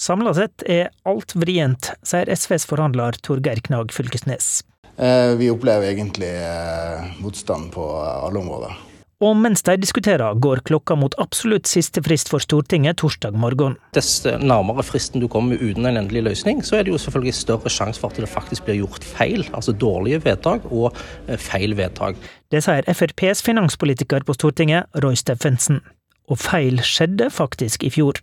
Samla 0.00 0.30
sett 0.32 0.62
er 0.64 0.86
alt 1.04 1.34
vrient, 1.36 1.90
sier 2.08 2.28
SVs 2.32 2.64
forhandler 2.64 3.18
Torgeir 3.20 3.58
Knag 3.66 3.90
Fylkesnes. 3.92 4.62
Eh, 4.96 5.34
vi 5.36 5.50
opplever 5.52 5.90
egentlig 5.90 6.30
eh, 6.40 7.10
motstand 7.20 7.68
på 7.74 7.84
alle 8.00 8.40
områder. 8.40 8.78
Og 9.20 9.36
mens 9.36 9.60
de 9.66 9.74
diskuterer, 9.76 10.38
går 10.40 10.62
klokka 10.64 10.96
mot 10.96 11.12
absolutt 11.20 11.68
siste 11.68 12.00
frist 12.00 12.32
for 12.32 12.40
Stortinget 12.40 13.02
torsdag 13.02 13.36
morgen. 13.36 13.76
Dess 13.92 14.24
nærmere 14.24 14.86
fristen 14.88 15.20
du 15.20 15.28
kommer 15.28 15.60
uten 15.60 15.84
en 15.84 16.00
endelig 16.00 16.24
løsning, 16.30 16.64
så 16.64 16.78
er 16.78 16.88
det 16.88 16.94
jo 16.94 17.04
selvfølgelig 17.04 17.36
større 17.36 17.76
sjanse 17.76 18.00
for 18.00 18.08
at 18.08 18.24
det 18.24 18.32
faktisk 18.32 18.64
blir 18.64 18.80
gjort 18.80 19.04
feil. 19.04 19.44
Altså 19.52 19.76
dårlige 19.76 20.24
vedtak 20.24 20.64
og 20.72 20.96
eh, 21.28 21.36
feil 21.36 21.76
vedtak. 21.76 22.16
Det 22.48 22.64
sier 22.64 22.88
FrPs 22.88 23.44
finanspolitiker 23.44 24.24
på 24.24 24.40
Stortinget, 24.40 24.88
Roy 25.04 25.20
Steffensen. 25.20 25.84
Og 26.30 26.38
feil 26.38 26.78
skjedde 26.86 27.26
faktisk 27.34 27.84
i 27.86 27.90
fjor. 27.90 28.20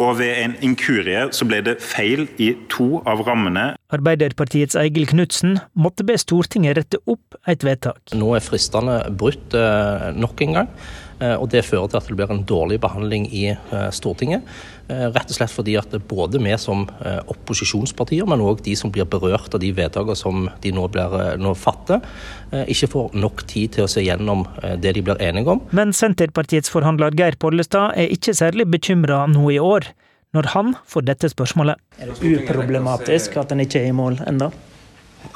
Og 0.00 0.16
ved 0.20 0.32
en 0.38 0.54
inkurie 0.64 1.26
så 1.34 1.46
ble 1.48 1.60
det 1.66 1.76
feil 1.82 2.26
i 2.42 2.52
to 2.72 3.02
av 3.08 3.24
rammene. 3.26 3.72
Arbeiderpartiets 3.94 4.78
Eigil 4.78 5.08
Knutsen 5.10 5.58
måtte 5.74 6.06
be 6.06 6.16
Stortinget 6.20 6.78
rette 6.78 7.02
opp 7.10 7.38
et 7.50 7.66
vedtak. 7.66 8.14
Nå 8.16 8.32
er 8.38 8.44
fristene 8.44 9.02
brutt 9.10 9.56
eh, 9.58 10.10
nok 10.16 10.42
en 10.46 10.60
gang. 10.60 10.74
Eh, 11.20 11.36
og 11.36 11.50
Det 11.52 11.64
fører 11.66 11.90
til 11.90 12.00
at 12.00 12.08
det 12.08 12.16
blir 12.16 12.32
en 12.32 12.44
dårlig 12.48 12.80
behandling 12.82 13.28
i 13.28 13.50
eh, 13.52 13.88
Stortinget. 13.94 14.46
Rett 14.90 15.30
og 15.30 15.36
slett 15.36 15.52
fordi 15.54 15.76
at 15.78 15.92
både 16.10 16.40
vi 16.42 16.54
som 16.58 16.82
opposisjonspartier, 17.30 18.26
men 18.26 18.42
òg 18.42 18.64
de 18.66 18.74
som 18.78 18.90
blir 18.90 19.06
berørt 19.06 19.54
av 19.54 19.62
de 19.62 19.70
vedtakene 19.76 20.18
som 20.18 20.48
de 20.64 20.72
nå, 20.74 20.88
blir, 20.90 21.14
nå 21.38 21.54
fatter, 21.54 22.02
ikke 22.50 22.90
får 22.90 23.14
nok 23.22 23.44
tid 23.46 23.76
til 23.76 23.86
å 23.86 23.90
se 23.90 24.02
gjennom 24.02 24.42
det 24.82 24.96
de 24.96 25.04
blir 25.06 25.20
enige 25.22 25.54
om. 25.54 25.62
Men 25.76 25.94
Senterpartiets 25.94 26.72
forhandler 26.72 27.14
Geir 27.14 27.38
Pollestad 27.38 27.94
er 28.00 28.10
ikke 28.10 28.34
særlig 28.34 28.66
bekymra 28.72 29.22
nå 29.30 29.46
i 29.54 29.60
år 29.62 29.92
når 30.36 30.50
han 30.54 30.74
får 30.86 31.06
dette 31.08 31.30
spørsmålet. 31.32 31.80
Er 31.98 32.10
det 32.10 32.34
uproblematisk 32.34 33.38
at 33.40 33.54
en 33.54 33.62
ikke 33.64 33.82
er 33.82 33.90
i 33.90 33.96
mål 33.96 34.20
ennå? 34.30 34.50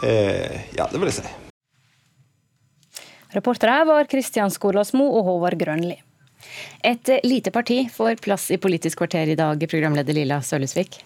Eh, 0.06 0.60
ja, 0.76 0.86
det 0.90 1.00
vil 1.00 1.10
jeg 1.10 1.20
si. 1.20 1.32
Reportere 3.34 3.82
var 3.88 4.06
Kristian 4.10 4.52
Skolasmo 4.54 5.08
og 5.10 5.26
Håvard 5.26 5.58
Grønli. 5.58 5.96
Et 6.84 7.14
lite 7.24 7.50
parti 7.54 7.84
får 7.92 8.20
plass 8.24 8.50
i 8.54 8.58
Politisk 8.60 8.98
kvarter 9.02 9.32
i 9.32 9.38
dag, 9.38 9.62
programleder 9.70 10.16
Lilla 10.16 10.40
Sølhusvik. 10.42 11.00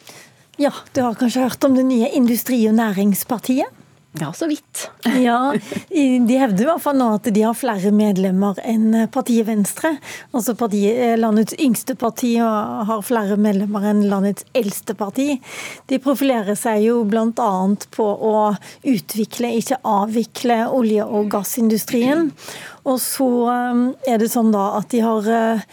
Ja, 0.59 0.73
du 0.93 1.03
har 1.05 1.15
kanskje 1.15 1.45
hørt 1.47 1.65
om 1.65 1.77
det 1.79 1.87
nye 1.87 2.09
Industri- 2.19 2.65
og 2.69 2.75
Næringspartiet? 2.75 3.79
Ja, 4.21 4.33
så 4.33 4.47
vidt. 4.47 4.91
ja, 5.05 5.55
De 6.27 6.39
hevder 6.39 6.63
i 6.63 6.67
hvert 6.67 6.83
fall 6.83 6.97
nå 6.99 7.11
at 7.19 7.29
de 7.35 7.43
har 7.45 7.57
flere 7.57 7.91
medlemmer 7.95 8.57
enn 8.67 9.05
partiet 9.13 9.47
Venstre. 9.47 9.93
Altså 10.33 10.55
partiet, 10.59 10.97
eh, 10.97 11.17
Landets 11.21 11.55
yngste 11.61 11.95
parti 11.99 12.33
og 12.43 12.87
har 12.89 13.05
flere 13.07 13.37
medlemmer 13.39 13.85
enn 13.91 14.07
landets 14.09 14.49
eldste 14.57 14.97
parti. 14.99 15.37
De 15.93 16.01
profilerer 16.03 16.57
seg 16.59 16.87
jo 16.89 17.03
bl.a. 17.09 17.51
på 17.95 18.09
å 18.33 18.35
utvikle, 18.83 19.53
ikke 19.61 19.83
avvikle 19.87 20.63
olje- 20.73 21.07
og 21.07 21.29
gassindustrien. 21.37 22.33
Og 22.89 22.99
så 23.03 23.29
eh, 23.53 23.85
er 24.15 24.21
det 24.21 24.33
sånn 24.33 24.53
da 24.55 24.71
at 24.79 24.91
de 24.95 25.03
har 25.05 25.29
eh, 25.33 25.67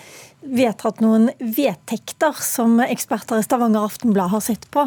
vedtatt 0.45 1.01
noen 1.01 1.30
vedtekter 1.39 2.38
som 2.43 2.78
eksperter 2.84 3.41
i 3.41 3.45
Stavanger 3.45 3.88
Aftenblad 3.88 4.34
har 4.34 4.43
sett 4.45 4.68
på. 4.74 4.86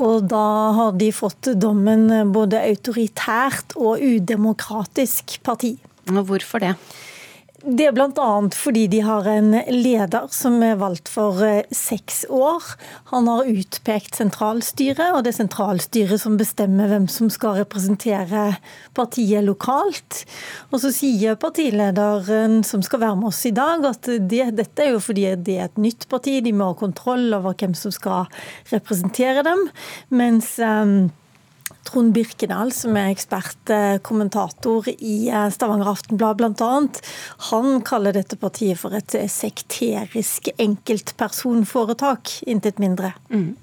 Og 0.00 0.26
da 0.28 0.46
har 0.76 0.98
de 1.00 1.10
fått 1.12 1.52
dommen 1.60 2.32
både 2.34 2.60
autoritært 2.64 3.76
og 3.76 4.02
udemokratisk 4.02 5.38
parti. 5.46 5.76
Og 6.10 6.24
hvorfor 6.28 6.64
det? 6.64 6.74
Det 7.60 7.84
er 7.84 7.92
bl.a. 7.92 8.28
fordi 8.56 8.86
de 8.88 9.02
har 9.04 9.26
en 9.28 9.50
leder 9.68 10.30
som 10.32 10.54
er 10.64 10.78
valgt 10.80 11.10
for 11.12 11.42
eh, 11.44 11.66
seks 11.76 12.22
år. 12.32 12.64
Han 13.10 13.28
har 13.28 13.50
utpekt 13.50 14.16
sentralstyret, 14.16 15.10
og 15.12 15.26
det 15.26 15.34
er 15.34 15.38
sentralstyret 15.42 16.22
som 16.22 16.38
bestemmer 16.40 16.88
hvem 16.88 17.04
som 17.12 17.28
skal 17.32 17.58
representere 17.58 18.54
partiet 18.96 19.44
lokalt. 19.44 20.22
Og 20.72 20.80
så 20.80 20.94
sier 20.94 21.36
partilederen 21.40 22.62
som 22.64 22.80
skal 22.86 23.04
være 23.04 23.20
med 23.20 23.28
oss 23.28 23.44
i 23.44 23.52
dag, 23.52 23.84
at 23.92 24.08
det, 24.08 24.46
dette 24.56 24.86
er 24.86 24.94
jo 24.94 25.04
fordi 25.04 25.28
det 25.36 25.58
er 25.58 25.68
et 25.68 25.84
nytt 25.84 26.08
parti, 26.08 26.38
de 26.40 26.56
må 26.56 26.72
ha 26.72 26.80
kontroll 26.80 27.28
over 27.36 27.58
hvem 27.60 27.76
som 27.76 27.92
skal 27.92 28.30
representere 28.72 29.44
dem. 29.44 29.68
Mens 30.16 30.54
um, 30.64 31.10
Trond 31.88 32.12
Birkedal, 32.14 32.72
som 32.74 32.96
er 32.98 33.12
ekspertkommentator 33.12 34.90
i 34.96 35.28
eh, 35.28 35.48
Stavanger 35.54 35.90
Aftenblad 35.92 36.40
bl.a., 36.40 36.70
han 37.50 37.80
kaller 37.86 38.14
dette 38.16 38.38
partiet 38.40 38.80
for 38.80 38.94
et 38.96 39.16
sekterisk 39.32 40.50
enkeltpersonforetak, 40.60 42.36
intet 42.50 42.82
mindre. 42.82 43.14
Mm. 43.32 43.54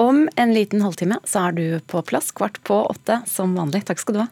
Om 0.00 0.26
en 0.34 0.54
liten 0.54 0.82
halvtime 0.84 1.20
så 1.24 1.46
er 1.48 1.56
du 1.56 1.64
på 1.86 2.02
plass 2.06 2.32
kvart 2.34 2.62
på 2.66 2.82
åtte 2.90 3.22
som 3.30 3.56
vanlig. 3.58 3.84
Takk 3.88 4.02
skal 4.02 4.16
du 4.16 4.22
ha. 4.24 4.30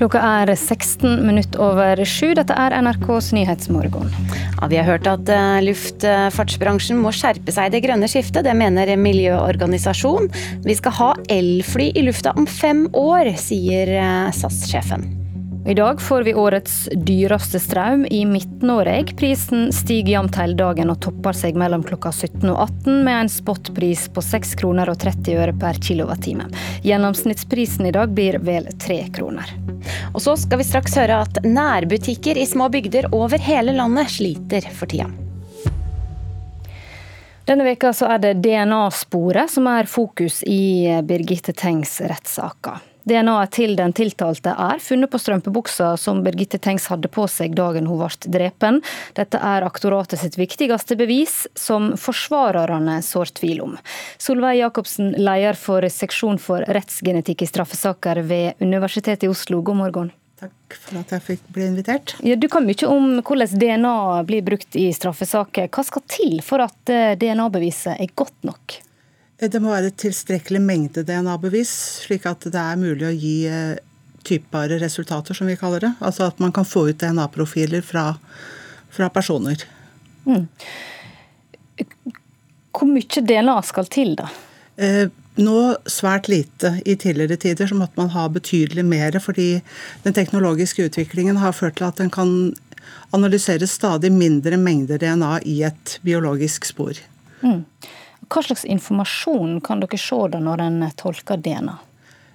Klokka 0.00 0.20
er 0.24 0.48
16 0.54 1.26
minutt 1.28 1.58
over 1.60 2.00
sju. 2.08 2.30
Dette 2.32 2.54
er 2.56 2.72
NRKs 2.80 3.34
Nyhetsmorgen. 3.36 4.08
Ja, 4.56 4.70
vi 4.72 4.78
har 4.80 4.88
hørt 4.88 5.10
at 5.10 5.28
eh, 5.28 5.58
luftfartsbransjen 5.66 6.96
må 7.02 7.12
skjerpe 7.12 7.52
seg 7.52 7.68
i 7.68 7.74
det 7.76 7.82
grønne 7.84 8.08
skiftet. 8.08 8.46
Det 8.48 8.56
mener 8.56 8.96
miljøorganisasjon. 8.96 10.32
Vi 10.64 10.80
skal 10.80 10.96
ha 11.02 11.12
elfly 11.36 11.92
i 11.92 12.08
lufta 12.08 12.32
om 12.32 12.48
fem 12.48 12.86
år, 12.96 13.34
sier 13.44 13.92
eh, 14.00 14.30
SAS-sjefen. 14.40 15.19
I 15.66 15.74
dag 15.74 16.00
får 16.00 16.22
vi 16.22 16.34
årets 16.34 16.88
dyreste 16.92 17.60
strøm 17.60 18.06
i 18.10 18.24
Midt-Norge. 18.24 19.04
Prisen 19.16 19.72
stiger 19.72 20.12
jevnt 20.12 20.38
hele 20.40 20.56
dagen 20.56 20.88
og 20.88 21.02
topper 21.04 21.36
seg 21.36 21.58
mellom 21.60 21.84
klokka 21.84 22.08
17 22.14 22.48
og 22.48 22.62
18 22.64 23.02
med 23.04 23.16
en 23.18 23.28
spotpris 23.28 24.06
på 24.14 24.24
6 24.24 24.54
kroner 24.62 24.88
og 24.88 24.96
30 25.04 25.36
øre 25.36 25.54
per 25.60 25.76
kilowattime. 25.84 26.48
Gjennomsnittsprisen 26.86 27.90
i 27.90 27.92
dag 27.92 28.16
blir 28.16 28.40
vel 28.40 28.70
3 28.80 28.98
kroner. 29.12 29.52
Og 30.14 30.24
så 30.24 30.34
skal 30.40 30.62
vi 30.62 30.68
straks 30.70 30.96
høre 30.96 31.20
at 31.26 31.42
nærbutikker 31.44 32.40
i 32.40 32.48
små 32.48 32.70
bygder 32.72 33.12
over 33.12 33.36
hele 33.44 33.76
landet 33.76 34.16
sliter 34.16 34.64
for 34.72 34.88
tida. 34.88 35.10
Denne 37.44 37.66
veka 37.68 37.92
er 38.08 38.22
det 38.22 38.38
DNA-sporet 38.46 39.52
som 39.52 39.68
er 39.68 39.90
fokus 39.90 40.40
i 40.48 40.88
Birgitte 41.04 41.52
Tengs 41.52 41.98
rettssaker. 42.00 42.80
DNA-et 43.08 43.52
til 43.54 43.74
den 43.78 43.94
tiltalte 43.96 44.52
er 44.52 44.82
funnet 44.82 45.10
på 45.10 45.20
strømpebuksa 45.20 45.94
som 46.00 46.22
Birgitte 46.24 46.60
Tengs 46.62 46.88
hadde 46.92 47.08
på 47.12 47.26
seg 47.30 47.54
dagen 47.58 47.88
hun 47.88 48.00
ble 48.02 48.32
drepen. 48.32 48.80
Dette 49.16 49.40
er 49.40 49.66
aktoratet 49.66 50.20
sitt 50.20 50.38
viktigste 50.40 50.98
bevis, 51.00 51.46
som 51.54 51.94
forsvarerne 52.00 53.00
sår 53.04 53.34
tvil 53.40 53.62
om. 53.64 53.76
Solveig 54.20 54.60
Jacobsen, 54.60 55.14
leder 55.18 55.58
for 55.58 55.86
seksjon 55.88 56.40
for 56.42 56.64
rettsgenetikk 56.68 57.46
i 57.46 57.50
straffesaker 57.50 58.22
ved 58.26 58.60
Universitetet 58.60 59.28
i 59.28 59.32
Oslo, 59.32 59.62
god 59.64 59.80
morgen. 59.80 60.12
Takk 60.40 60.76
for 60.80 61.00
at 61.02 61.10
jeg 61.12 61.24
fikk 61.26 61.48
bli 61.52 61.66
invitert. 61.68 62.14
Ja, 62.24 62.36
du 62.40 62.48
kan 62.48 62.64
mye 62.64 62.88
om 62.88 63.18
hvordan 63.20 63.58
DNA 63.60 63.96
blir 64.28 64.44
brukt 64.46 64.76
i 64.80 64.86
straffesaker. 64.96 65.68
Hva 65.68 65.84
skal 65.84 66.06
til 66.08 66.38
for 66.44 66.64
at 66.64 66.94
DNA-beviset 67.20 68.00
er 68.00 68.14
godt 68.16 68.48
nok? 68.48 68.80
Det 69.40 69.60
må 69.62 69.72
være 69.72 69.92
tilstrekkelig 69.96 70.60
mengde 70.60 71.04
DNA-bevis, 71.08 71.70
slik 72.04 72.26
at 72.28 72.44
det 72.52 72.60
er 72.60 72.80
mulig 72.80 73.06
å 73.08 73.14
gi 73.14 73.36
eh, 73.48 73.78
typbare 74.28 74.76
resultater, 74.82 75.36
som 75.36 75.48
vi 75.48 75.56
kaller 75.56 75.86
det. 75.86 75.92
Altså 76.04 76.26
at 76.28 76.42
man 76.42 76.52
kan 76.52 76.68
få 76.68 76.90
ut 76.90 77.00
DNA-profiler 77.00 77.80
fra, 77.84 78.12
fra, 78.92 79.08
personer. 79.08 79.64
Mm. 80.26 80.44
Hvor 82.76 82.90
mye 82.90 83.24
DNA 83.24 83.56
skal 83.64 83.88
til, 83.92 84.12
da? 84.20 84.28
Eh, 84.76 85.06
nå 85.40 85.60
svært 85.88 86.28
lite. 86.28 86.74
I 86.84 86.98
tidligere 87.00 87.40
tider 87.40 87.70
så 87.70 87.78
måtte 87.78 87.96
man 88.00 88.12
ha 88.12 88.26
betydelig 88.28 88.84
mer, 88.84 89.16
fordi 89.24 89.62
den 90.04 90.16
teknologiske 90.16 90.90
utviklingen 90.90 91.40
har 91.40 91.56
ført 91.56 91.78
til 91.80 91.88
at 91.88 92.04
en 92.04 92.12
kan 92.12 92.34
analysere 93.16 93.66
stadig 93.66 94.12
mindre 94.12 94.60
mengder 94.60 95.00
DNA 95.00 95.38
i 95.48 95.62
et 95.66 95.96
biologisk 96.04 96.68
spor. 96.68 97.00
Mm. 97.40 97.64
Hva 98.28 98.42
slags 98.44 98.64
informasjon 98.64 99.60
kan 99.64 99.80
dere 99.80 99.98
se 99.98 100.18
da 100.32 100.42
når 100.42 100.66
en 100.66 100.82
tolker 100.98 101.40
DNA? 101.40 101.78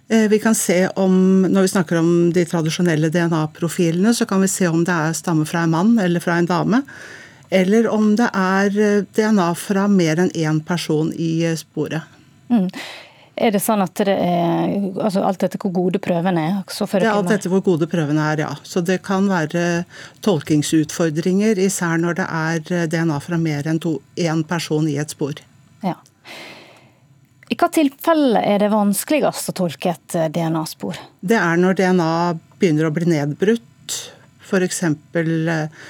Eh, 0.07 0.29
vi 0.29 0.39
kan 0.39 0.55
se 0.55 0.87
om, 0.87 1.41
Når 1.41 1.61
vi 1.61 1.67
snakker 1.67 1.97
om 1.97 2.33
de 2.33 2.45
tradisjonelle 2.45 3.09
DNA-profilene, 3.09 4.13
så 4.13 4.25
kan 4.25 4.41
vi 4.41 4.47
se 4.47 4.67
om 4.67 4.83
det 4.83 4.93
er 4.93 5.13
stammer 5.13 5.45
fra 5.45 5.63
en 5.63 5.69
mann 5.73 5.99
eller 5.99 6.19
fra 6.19 6.37
en 6.37 6.45
dame. 6.45 6.81
Eller 7.49 7.87
om 7.89 8.15
det 8.15 8.29
er 8.33 8.77
eh, 8.77 9.01
DNA 9.15 9.49
fra 9.55 9.87
mer 9.87 10.21
enn 10.21 10.31
én 10.35 10.61
person 10.65 11.11
i 11.13 11.43
eh, 11.45 11.57
sporet. 11.57 12.01
Mm. 12.49 12.69
Er 13.35 13.51
det 13.51 13.59
sånn 13.59 13.81
at 13.83 13.97
det 13.99 14.13
er 14.13 14.69
altså 15.01 15.25
Alt 15.27 15.41
etter 15.43 15.59
hvor 15.59 15.73
gode 15.75 15.99
prøvene 15.99 16.39
er? 16.39 16.61
det 16.63 17.01
er 17.01 17.09
alt 17.11 17.31
etter 17.33 17.51
hvor 17.51 17.65
gode 17.65 17.87
prøvene 17.91 18.29
er, 18.31 18.45
ja. 18.45 18.53
Så 18.63 18.79
det 18.79 19.01
kan 19.03 19.27
være 19.27 19.83
tolkingsutfordringer, 20.23 21.59
især 21.59 21.97
når 21.97 22.21
det 22.21 22.29
er 22.29 22.87
DNA 22.93 23.19
fra 23.19 23.37
mer 23.37 23.67
enn 23.67 23.81
én 24.15 24.45
person 24.47 24.87
i 24.87 24.95
et 25.01 25.11
spor. 25.11 25.33
Ja. 25.85 25.99
I 27.45 27.57
hva 27.59 27.69
tilfelle 27.69 28.41
er 28.41 28.63
det 28.63 28.71
vanskeligst 28.73 29.51
å 29.51 29.55
tolke 29.55 29.93
et 29.93 30.17
eh, 30.17 30.31
DNA-spor? 30.33 30.97
Det 31.21 31.37
er 31.37 31.61
når 31.61 31.77
DNA 31.77 32.09
begynner 32.57 32.89
å 32.89 32.95
bli 32.95 33.11
nedbrutt. 33.11 33.99
F.eks. 34.45 34.81
Eh, 34.81 35.85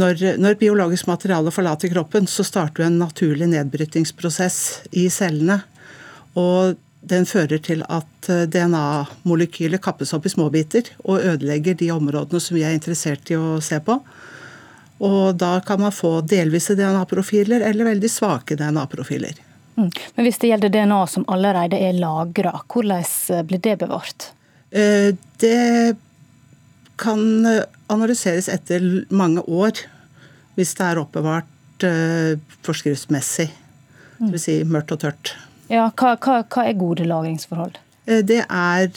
når, 0.00 0.22
når 0.40 0.60
biologisk 0.60 1.08
materiale 1.08 1.52
forlater 1.54 1.92
kroppen, 1.92 2.28
så 2.28 2.44
starter 2.46 2.86
en 2.86 3.00
naturlig 3.00 3.48
nedbrytingsprosess 3.54 4.60
i 5.00 5.08
cellene. 5.12 5.62
Og 6.38 6.76
den 7.00 7.24
fører 7.26 7.60
til 7.64 7.82
at 7.88 8.28
eh, 8.28 8.44
DNA-molekyler 8.52 9.80
kappes 9.82 10.12
opp 10.16 10.28
i 10.28 10.34
småbiter 10.34 10.92
og 11.06 11.24
ødelegger 11.32 11.80
de 11.80 11.90
områdene 11.96 12.44
som 12.44 12.58
vi 12.58 12.66
er 12.68 12.76
interessert 12.76 13.32
i 13.32 13.40
å 13.40 13.56
se 13.64 13.80
på. 13.84 14.02
Og 15.00 15.34
da 15.40 15.54
kan 15.64 15.80
man 15.80 15.94
få 15.96 16.18
delvise 16.28 16.74
DNA-profiler 16.76 17.64
eller 17.64 17.88
veldig 17.88 18.10
svake 18.12 18.56
DNA-profiler. 18.60 19.38
Mm. 19.80 19.88
Men 20.14 20.26
hvis 20.26 20.38
det 20.38 20.50
gjelder 20.50 20.68
DNA 20.74 21.00
som 21.08 21.24
allerede 21.28 21.78
er 21.80 21.96
lagra, 21.96 22.52
hvordan 22.68 23.04
eh, 23.32 23.42
blir 23.48 23.62
det 23.64 23.76
bevart? 23.80 24.28
Eh, 24.70 25.16
det 25.40 25.96
kan 27.00 27.46
eh, 27.48 27.64
analyseres 27.88 28.50
etter 28.52 28.84
mange 29.08 29.40
år, 29.48 29.80
hvis 30.58 30.76
det 30.76 30.90
er 30.90 31.00
oppbevart 31.00 31.56
forskriftsmessig. 32.60 33.48
Mm. 34.18 34.26
Dvs. 34.34 34.42
Si 34.44 34.58
mørkt 34.68 34.92
og 34.92 35.00
tørt. 35.06 35.32
Ja, 35.72 35.86
hva, 35.96 36.18
hva, 36.20 36.42
hva 36.44 36.66
er 36.68 36.76
gode 36.76 37.06
lagringsforhold? 37.08 37.78
Det 38.04 38.42
er 38.42 38.90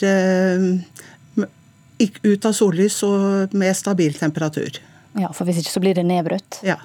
ut 1.96 2.48
av 2.48 2.52
sollys 2.52 2.98
og 3.06 3.54
med 3.56 3.76
stabil 3.78 4.12
temperatur. 4.18 4.82
Ja, 5.20 5.30
For 5.32 5.46
hvis 5.46 5.62
ikke 5.62 5.74
så 5.76 5.82
blir 5.84 5.96
det 5.96 6.06
nedbrutt? 6.08 6.60
Ja. 6.66 6.80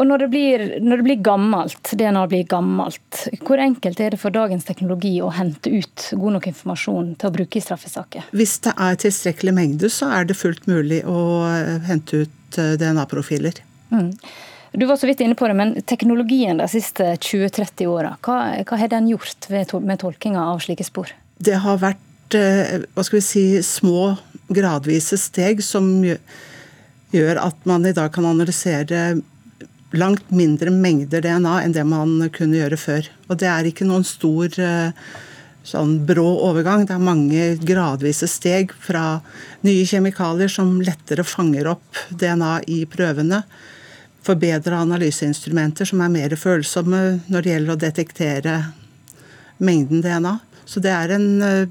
Og 0.00 0.06
når 0.08 0.22
det, 0.22 0.28
blir, 0.32 0.62
når 0.80 1.00
det 1.00 1.04
blir 1.04 1.18
gammelt, 1.20 1.90
DNA 1.92 2.22
blir 2.30 2.46
gammelt, 2.48 3.18
hvor 3.44 3.60
enkelt 3.60 3.98
er 4.00 4.14
det 4.14 4.20
for 4.22 4.32
dagens 4.32 4.64
teknologi 4.64 5.18
å 5.20 5.28
hente 5.36 5.68
ut 5.68 6.06
god 6.16 6.38
nok 6.38 6.46
informasjon 6.48 7.10
til 7.20 7.28
å 7.28 7.34
bruke 7.34 7.60
i 7.60 7.64
straffesaker? 7.64 8.30
Hvis 8.32 8.54
det 8.64 8.72
er 8.80 8.96
tilstrekkelig 9.02 9.52
mengde, 9.58 9.90
så 9.92 10.08
er 10.16 10.24
det 10.30 10.38
fullt 10.40 10.64
mulig 10.70 11.02
å 11.04 11.18
eh, 11.50 11.84
hente 11.84 12.22
ut 12.24 12.60
eh, 12.62 12.78
DNA-profiler. 12.80 13.60
Mm. 13.92 14.14
Du 14.72 14.86
var 14.88 14.96
så 14.96 15.10
vidt 15.10 15.20
inne 15.20 15.36
på 15.36 15.50
det, 15.50 15.58
men 15.58 15.76
teknologien 15.84 16.62
de 16.62 16.70
siste 16.72 17.12
20-30 17.18 17.90
åra, 17.90 18.14
hva, 18.24 18.38
hva, 18.64 18.80
har 18.80 18.88
den 18.88 19.12
gjort 19.12 19.50
med 19.52 20.00
tolkinga 20.00 20.46
av 20.54 20.64
slike 20.64 20.86
spor? 20.86 21.12
Det 21.36 21.60
har 21.60 21.76
vært 21.82 22.40
eh, 22.40 22.86
hva 22.96 23.04
skal 23.04 23.20
vi 23.20 23.26
si, 23.26 23.44
små, 23.66 24.14
gradvise 24.54 25.18
steg 25.20 25.62
som 25.64 25.88
gjør 27.10 27.40
at 27.42 27.66
man 27.68 27.86
i 27.86 27.94
dag 27.96 28.12
kan 28.14 28.28
analysere 28.28 29.20
langt 29.96 30.30
mindre 30.30 30.70
mengder 30.70 31.24
DNA 31.24 31.56
enn 31.64 31.74
det 31.74 31.84
man 31.88 32.14
kunne 32.34 32.60
gjøre 32.60 32.78
før. 32.78 33.10
Og 33.28 33.40
det 33.42 33.48
er 33.50 33.66
ikke 33.66 33.88
noen 33.88 34.06
stor 34.06 34.54
eh, 34.62 34.92
sånn 35.66 35.96
brå 36.06 36.26
overgang. 36.46 36.86
Det 36.86 36.94
er 36.94 37.02
mange 37.02 37.48
gradvise 37.66 38.28
steg 38.30 38.74
fra 38.78 39.20
nye 39.66 39.86
kjemikalier 39.88 40.52
som 40.52 40.78
lettere 40.84 41.26
fanger 41.26 41.72
opp 41.74 42.04
DNA 42.10 42.54
i 42.70 42.84
prøvene. 42.90 43.42
Forbedra 44.26 44.82
analyseinstrumenter 44.84 45.88
som 45.88 46.02
er 46.04 46.12
mer 46.12 46.36
følsomme 46.38 47.02
når 47.32 47.42
det 47.42 47.54
gjelder 47.54 47.74
å 47.74 47.82
detektere 47.86 48.56
mengden 49.60 50.04
DNA. 50.04 50.38
Så 50.70 50.80
det 50.84 50.92
er 50.94 51.16
en, 51.16 51.42
eh, 51.42 51.66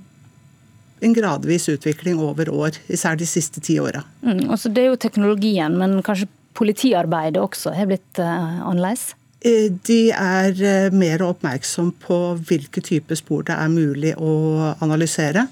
en 1.02 1.16
gradvis 1.16 1.70
utvikling 1.72 2.20
over 2.24 2.50
år, 2.52 2.80
især 2.92 3.18
de 3.20 3.28
siste 3.30 3.62
ti 3.64 3.80
åra. 3.80 4.04
Mm, 4.26 4.50
det 4.50 4.84
er 4.84 4.90
jo 4.90 5.00
teknologien, 5.00 5.78
men 5.80 6.00
kanskje 6.06 6.30
politiarbeidet 6.60 7.42
også 7.42 7.74
har 7.76 7.90
blitt 7.90 8.22
uh, 8.22 8.60
annerledes? 8.68 9.14
Eh, 9.40 9.70
de 9.88 10.10
er 10.12 10.58
eh, 10.60 10.90
mer 10.92 11.24
oppmerksom 11.24 11.94
på 12.04 12.18
hvilke 12.50 12.84
typer 12.84 13.20
spor 13.20 13.46
det 13.48 13.56
er 13.56 13.72
mulig 13.72 14.16
å 14.20 14.74
analysere. 14.84 15.48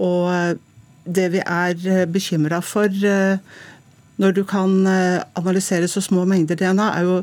Og 0.00 0.56
det 1.04 1.26
vi 1.34 1.42
er 1.42 2.06
bekymra 2.08 2.62
for 2.64 2.88
når 4.22 4.34
du 4.34 4.40
kan 4.48 4.72
analysere 4.88 5.88
så 5.90 6.00
små 6.02 6.24
mengder 6.30 6.56
DNA, 6.58 6.86
er 6.96 7.06
jo 7.06 7.18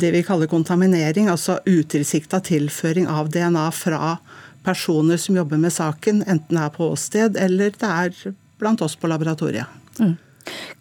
det 0.00 0.10
vi 0.14 0.22
kaller 0.24 0.48
kontaminering, 0.50 1.28
altså 1.28 1.58
utilsikta 1.66 2.40
tilføring 2.48 3.06
av 3.10 3.28
DNA 3.34 3.66
fra 3.76 4.16
personer 4.64 5.20
som 5.20 5.36
jobber 5.36 5.60
med 5.60 5.72
saken, 5.72 6.22
enten 6.26 6.58
er 6.60 6.72
på 6.74 6.88
åsted 6.94 7.36
eller 7.40 7.74
det 7.76 7.90
er 7.90 8.34
blant 8.60 8.82
oss 8.84 8.96
på 8.96 9.10
laboratoriet. 9.10 9.68
Mm. 10.00 10.14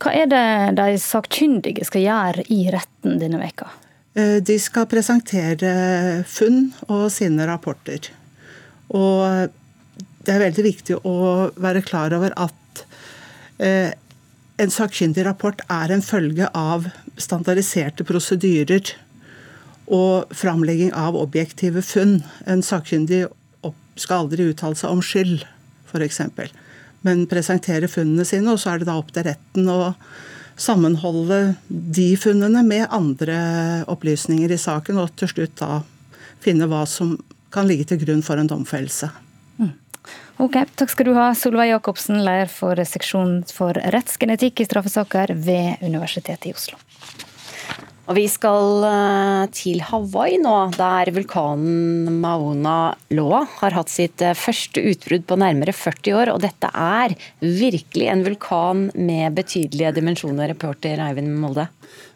Hva 0.04 0.12
er 0.16 0.28
det 0.32 0.46
de 0.80 1.00
sakkyndige 1.00 1.86
skal 1.88 2.04
gjøre 2.04 2.46
i 2.52 2.66
retten 2.74 3.20
denne 3.22 3.40
veka? 3.40 3.70
Eh, 4.14 4.40
de 4.46 4.58
skal 4.60 4.90
presentere 4.92 6.24
funn 6.30 6.68
og 6.90 7.08
sine 7.14 7.48
rapporter. 7.50 8.12
Og 8.94 9.50
det 10.24 10.34
er 10.34 10.44
veldig 10.46 10.66
viktig 10.66 11.00
å 11.08 11.18
være 11.60 11.84
klar 11.86 12.14
over 12.16 12.36
at 12.40 12.84
eh, 13.64 13.92
en 14.62 14.72
sakkyndig 14.72 15.26
rapport 15.26 15.64
er 15.72 15.92
en 15.92 16.04
følge 16.06 16.50
av 16.54 16.86
standardiserte 17.18 18.06
prosedyrer 18.08 18.94
og 19.94 20.32
framlegging 20.36 20.94
av 20.96 21.18
objektive 21.20 21.82
funn. 21.84 22.22
En 22.48 22.62
sakkyndig 22.64 23.26
skal 24.00 24.26
aldri 24.26 24.50
uttale 24.52 24.78
seg 24.80 24.94
om 24.94 25.02
skyld, 25.04 25.44
f.eks 25.90 26.22
men 27.04 27.26
presentere 27.30 27.90
funnene 27.92 28.26
sine. 28.28 28.54
Og 28.54 28.62
så 28.62 28.74
er 28.74 28.82
det 28.82 28.90
da 28.90 28.98
opp 29.00 29.12
til 29.14 29.28
retten 29.28 29.68
å 29.70 29.94
sammenholde 30.60 31.56
de 31.68 32.14
funnene 32.20 32.64
med 32.66 32.88
andre 32.94 33.38
opplysninger 33.92 34.54
i 34.54 34.60
saken, 34.62 35.02
og 35.02 35.16
til 35.20 35.32
slutt 35.32 35.58
da 35.62 35.82
finne 36.44 36.68
hva 36.70 36.84
som 36.90 37.16
kan 37.54 37.68
ligge 37.70 37.88
til 37.90 38.02
grunn 38.04 38.24
for 38.26 38.40
en 38.40 38.50
domfellelse. 38.50 39.10
Mm. 39.60 39.74
Ok, 40.46 40.58
Takk 40.80 40.94
skal 40.94 41.10
du 41.10 41.14
ha, 41.18 41.32
Solveig 41.38 41.74
Jacobsen, 41.74 42.22
leder 42.26 42.50
for 42.52 42.80
seksjon 42.88 43.42
for 43.54 43.78
rettsgenetikk 43.96 44.64
i 44.64 44.70
straffesaker 44.70 45.36
ved 45.36 45.84
Universitetet 45.86 46.52
i 46.52 46.56
Oslo. 46.56 46.80
Og 48.04 48.18
vi 48.18 48.26
skal 48.28 48.84
eh, 48.84 49.44
til 49.56 49.80
Hawaii 49.88 50.36
nå, 50.44 50.54
der 50.76 51.12
vulkanen 51.16 52.18
Mauna 52.20 52.92
Loa 53.16 53.46
har 53.62 53.78
hatt 53.78 53.92
sitt 53.92 54.20
eh, 54.24 54.36
første 54.36 54.84
utbrudd 54.92 55.24
på 55.30 55.38
nærmere 55.40 55.72
40 55.72 56.18
år. 56.20 56.34
Og 56.34 56.42
dette 56.44 56.68
er 56.68 57.16
virkelig 57.40 58.10
en 58.12 58.26
vulkan 58.28 58.90
med 58.98 59.38
betydelige 59.40 59.94
dimensjoner, 59.96 60.52
reporter 60.52 61.00
Eivind 61.06 61.32
Molde. 61.40 61.70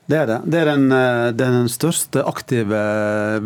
Det 0.07 0.19
er 0.19 0.27
det. 0.27 0.41
Det 0.51 0.59
er 0.59 0.71
den, 0.73 0.91
eh, 0.91 1.31
den 1.39 1.71
største 1.71 2.25
aktive 2.27 2.83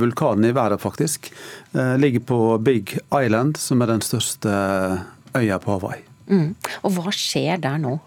vulkanen 0.01 0.49
i 0.49 0.55
verden, 0.57 0.81
faktisk. 0.81 1.29
Ligger 1.71 2.25
på 2.25 2.39
Big 2.65 2.97
Island, 3.13 3.61
som 3.61 3.85
er 3.85 3.93
den 3.93 4.01
største 4.01 4.49
øya 5.37 5.61
på 5.61 5.77
Hawaii. 5.77 6.01
Mm. 6.31 6.55
Og 6.87 6.93
hva 6.95 7.13
skjer 7.13 7.61
der 7.61 7.77
nå? 7.81 7.99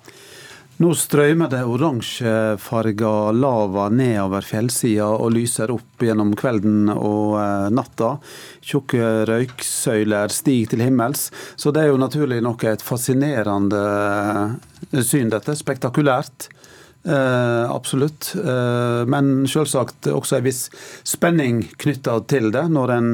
Nå 0.83 0.89
strømmer 0.99 1.47
det 1.53 1.61
oransjefarga 1.71 3.11
lava 3.37 3.85
nedover 3.95 4.43
fjellsida 4.43 5.07
og 5.07 5.31
lyser 5.37 5.71
opp 5.71 6.03
gjennom 6.03 6.33
kvelden 6.35 6.89
og 6.91 7.37
eh, 7.39 7.69
natta. 7.71 8.17
Tjukke 8.59 9.23
røyksøyler 9.31 10.35
stiger 10.35 10.73
til 10.73 10.83
himmels. 10.83 11.29
Så 11.55 11.71
det 11.71 11.85
er 11.85 11.93
jo 11.93 12.01
naturlig 12.03 12.41
nok 12.43 12.67
et 12.67 12.83
fascinerende 12.83 13.85
eh, 14.91 14.99
syn, 14.99 15.31
dette. 15.31 15.55
Spektakulært. 15.55 16.49
Eh, 17.05 17.71
absolutt. 17.71 18.35
Eh, 18.35 19.07
men 19.07 19.45
selvsagt 19.49 20.09
også 20.09 20.39
en 20.39 20.47
viss 20.47 20.63
spenning 21.05 21.61
knytta 21.77 22.17
til 22.31 22.49
det, 22.55 22.63
når 22.73 22.93
en 22.95 23.11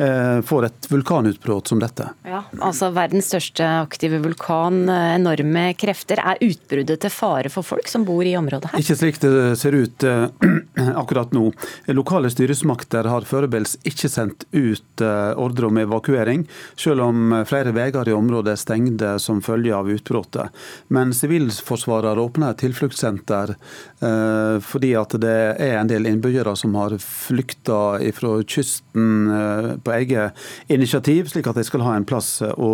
eh, 0.00 0.40
får 0.46 0.68
et 0.70 0.88
vulkanutbrudd 0.88 1.68
som 1.68 1.82
dette. 1.82 2.08
Ja, 2.24 2.42
altså 2.64 2.88
Verdens 2.96 3.28
største 3.28 3.66
aktive 3.82 4.22
vulkan, 4.24 4.86
eh, 4.88 5.10
enorme 5.18 5.66
krefter. 5.76 6.22
Er 6.24 6.40
utbruddet 6.40 7.02
til 7.04 7.12
fare 7.12 7.52
for 7.52 7.66
folk 7.66 7.90
som 7.92 8.06
bor 8.08 8.24
i 8.24 8.32
området 8.40 8.72
her? 8.72 8.80
Ikke 8.80 8.96
slik 8.96 9.20
det 9.20 9.34
ser 9.60 9.76
ut 9.76 10.08
eh, 10.08 10.28
akkurat 11.02 11.36
nå. 11.36 11.50
Lokale 11.92 12.32
styresmakter 12.32 13.10
har 13.12 13.28
foreløpig 13.28 13.76
ikke 13.92 14.08
sendt 14.10 14.48
ut 14.56 15.04
eh, 15.04 15.36
ordre 15.36 15.68
om 15.68 15.82
evakuering, 15.84 16.46
selv 16.80 17.04
om 17.04 17.36
flere 17.48 17.76
veier 17.76 18.08
i 18.08 18.16
området 18.16 18.56
er 18.56 18.64
stengte 18.64 19.12
som 19.20 19.44
følge 19.44 19.76
av 19.76 19.92
utbruddet. 19.92 20.48
Men 20.88 21.12
Sivilforsvaret 21.16 22.14
har 22.14 22.20
åpna 22.20 22.54
et 22.54 22.64
tilfluktssenter 22.64 23.25
der. 23.30 23.54
Eh, 24.00 24.56
fordi 24.64 24.92
at 24.98 25.16
det 25.22 25.36
er 25.62 25.78
en 25.80 25.90
del 25.90 26.08
innbyggere 26.08 26.56
som 26.58 26.74
har 26.78 26.96
flykta 27.02 27.80
fra 28.16 28.32
kysten 28.42 29.30
eh, 29.32 29.70
på 29.82 29.94
eget 29.96 30.46
initiativ, 30.72 31.30
slik 31.32 31.48
at 31.50 31.58
de 31.58 31.66
skal 31.66 31.84
ha 31.86 31.96
en 31.96 32.06
plass 32.08 32.38
å, 32.42 32.72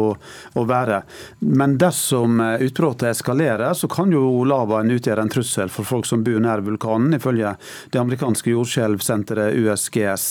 å 0.55 0.67
være. 0.69 1.03
Men 1.41 1.79
dersom 1.81 2.41
utbruddet 2.41 3.13
eskalerer, 3.13 3.73
så 3.79 3.91
kan 3.91 4.13
jo 4.13 4.45
lavaen 4.49 4.93
utgjøre 4.93 5.27
en 5.27 5.33
trussel 5.33 5.73
for 5.73 5.89
folk 5.89 6.09
som 6.09 6.25
bor 6.27 6.41
nær 6.43 6.65
vulkanen, 6.67 7.17
ifølge 7.19 7.57
det 7.93 8.01
amerikanske 8.01 8.53
jordskjelvsenteret 8.55 9.57
USGS. 9.59 10.29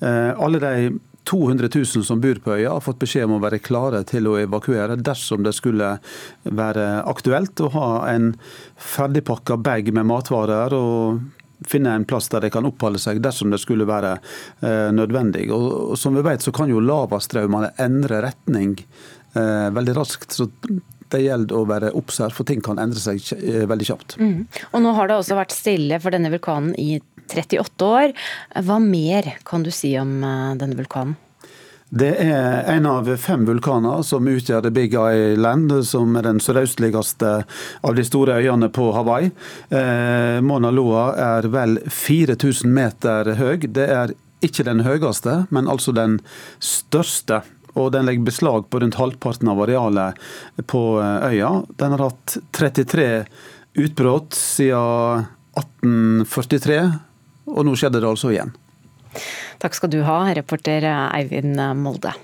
Eh, 0.00 0.30
alle 0.38 0.62
de 0.62 0.74
200 1.24 1.68
000 1.74 2.04
som 2.04 2.20
bor 2.20 2.40
på 2.44 2.56
øya, 2.56 2.72
har 2.72 2.84
fått 2.84 3.00
beskjed 3.00 3.28
om 3.28 3.38
å 3.38 3.44
være 3.44 3.62
klare 3.64 4.02
til 4.08 4.28
å 4.28 4.36
evakuere 4.42 4.98
dersom 5.00 5.44
det 5.46 5.54
skulle 5.56 5.94
være 6.44 6.88
aktuelt 7.08 7.60
å 7.64 7.70
ha 7.74 7.88
en 8.10 8.34
ferdigpakka 8.76 9.56
bag 9.56 9.88
med 9.96 10.08
matvarer 10.10 10.76
og 10.76 11.24
finne 11.64 11.94
en 11.96 12.04
plass 12.04 12.28
der 12.28 12.44
de 12.44 12.52
kan 12.52 12.66
oppholde 12.68 13.00
seg 13.00 13.22
dersom 13.24 13.52
det 13.54 13.62
skulle 13.62 13.88
være 13.88 14.18
nødvendig. 14.92 15.46
Og 15.54 15.96
Som 15.96 16.18
vi 16.18 16.24
vet 16.26 16.44
så 16.44 16.52
kan 16.52 16.68
jo 16.68 16.82
lavastrømmene 16.84 17.72
endre 17.80 18.20
retning 18.26 18.76
veldig 19.34 19.94
raskt. 19.96 20.32
så 20.32 20.48
det 21.14 21.24
gjelder 21.24 21.56
å 21.56 21.64
være 21.70 21.94
observert, 21.96 22.36
for 22.36 22.48
ting 22.48 22.62
kan 22.64 22.80
endre 22.82 23.00
seg 23.00 23.22
veldig 23.70 23.88
kjapt. 23.88 24.16
Mm. 24.20 24.46
Og 24.72 24.84
Nå 24.84 24.94
har 24.98 25.10
det 25.10 25.18
også 25.20 25.38
vært 25.38 25.56
stille 25.56 26.00
for 26.02 26.14
denne 26.14 26.32
vulkanen 26.34 26.74
i 26.80 26.98
38 27.24 27.86
år. 27.88 28.14
Hva 28.66 28.80
mer 28.82 29.36
kan 29.48 29.64
du 29.64 29.70
si 29.72 29.94
om 30.00 30.18
denne 30.20 30.76
vulkanen? 30.76 31.16
Det 31.94 32.10
er 32.18 32.64
en 32.72 32.86
av 32.90 33.06
fem 33.22 33.44
vulkaner 33.46 34.00
som 34.02 34.26
utgjør 34.26 34.64
The 34.64 34.70
Big 34.74 34.96
Island, 34.98 35.70
som 35.86 36.16
er 36.18 36.26
den 36.26 36.40
sørøstligste 36.42 37.34
av 37.86 37.94
de 37.94 38.04
store 38.06 38.40
øyene 38.42 38.66
på 38.74 38.88
Hawaii. 38.96 39.28
Eh, 39.70 40.40
Mauna 40.42 40.72
Loa 40.74 41.04
er 41.14 41.46
vel 41.54 41.78
4000 41.86 42.72
meter 42.74 43.30
høy. 43.38 43.68
Det 43.70 43.86
er 43.86 44.14
ikke 44.42 44.66
den 44.66 44.82
høyeste, 44.82 45.44
men 45.54 45.70
altså 45.70 45.94
den 45.94 46.18
største. 46.58 47.44
Og 47.74 47.90
den 47.94 48.06
legger 48.08 48.26
beslag 48.26 48.68
på 48.70 48.80
rundt 48.82 48.98
halvparten 48.98 49.50
av 49.50 49.62
arealet 49.64 50.20
på 50.70 50.82
eh, 51.02 51.30
øya. 51.32 51.54
Den 51.80 51.96
har 51.96 52.06
hatt 52.08 52.36
33 52.56 53.08
utbrudd 53.84 54.36
siden 54.38 55.26
1843, 55.54 56.78
og 57.50 57.66
nå 57.66 57.74
skjedde 57.78 58.02
det 58.02 58.10
altså 58.10 58.30
igjen. 58.34 58.54
Takk 59.62 59.76
skal 59.78 59.90
du 59.92 60.00
ha, 60.06 60.20
reporter 60.34 60.86
Eivind 60.90 61.58
Molde. 61.78 62.14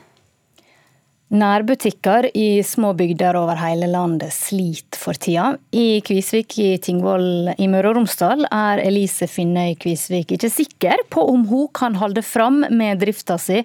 Nærbutikker 1.31 2.27
i 2.35 2.59
små 2.67 2.89
bygder 2.99 3.37
over 3.39 3.55
hele 3.55 3.87
landet 3.87 4.33
sliter 4.35 4.99
for 4.99 5.15
tida. 5.15 5.53
I 5.71 6.01
Kvisvik 6.03 6.57
i 6.59 6.73
Tingvoll 6.83 7.53
i 7.55 7.69
Møre 7.71 7.93
og 7.93 8.01
Romsdal 8.01 8.49
er 8.51 8.83
Elise 8.83 9.29
Finnøy 9.31 9.77
Kvisvik 9.79 10.35
ikke 10.35 10.51
sikker 10.51 11.05
på 11.07 11.23
om 11.31 11.47
hun 11.47 11.71
kan 11.71 11.95
holde 12.03 12.27
fram 12.27 12.65
med 12.75 12.99
drifta 13.05 13.39
si 13.39 13.63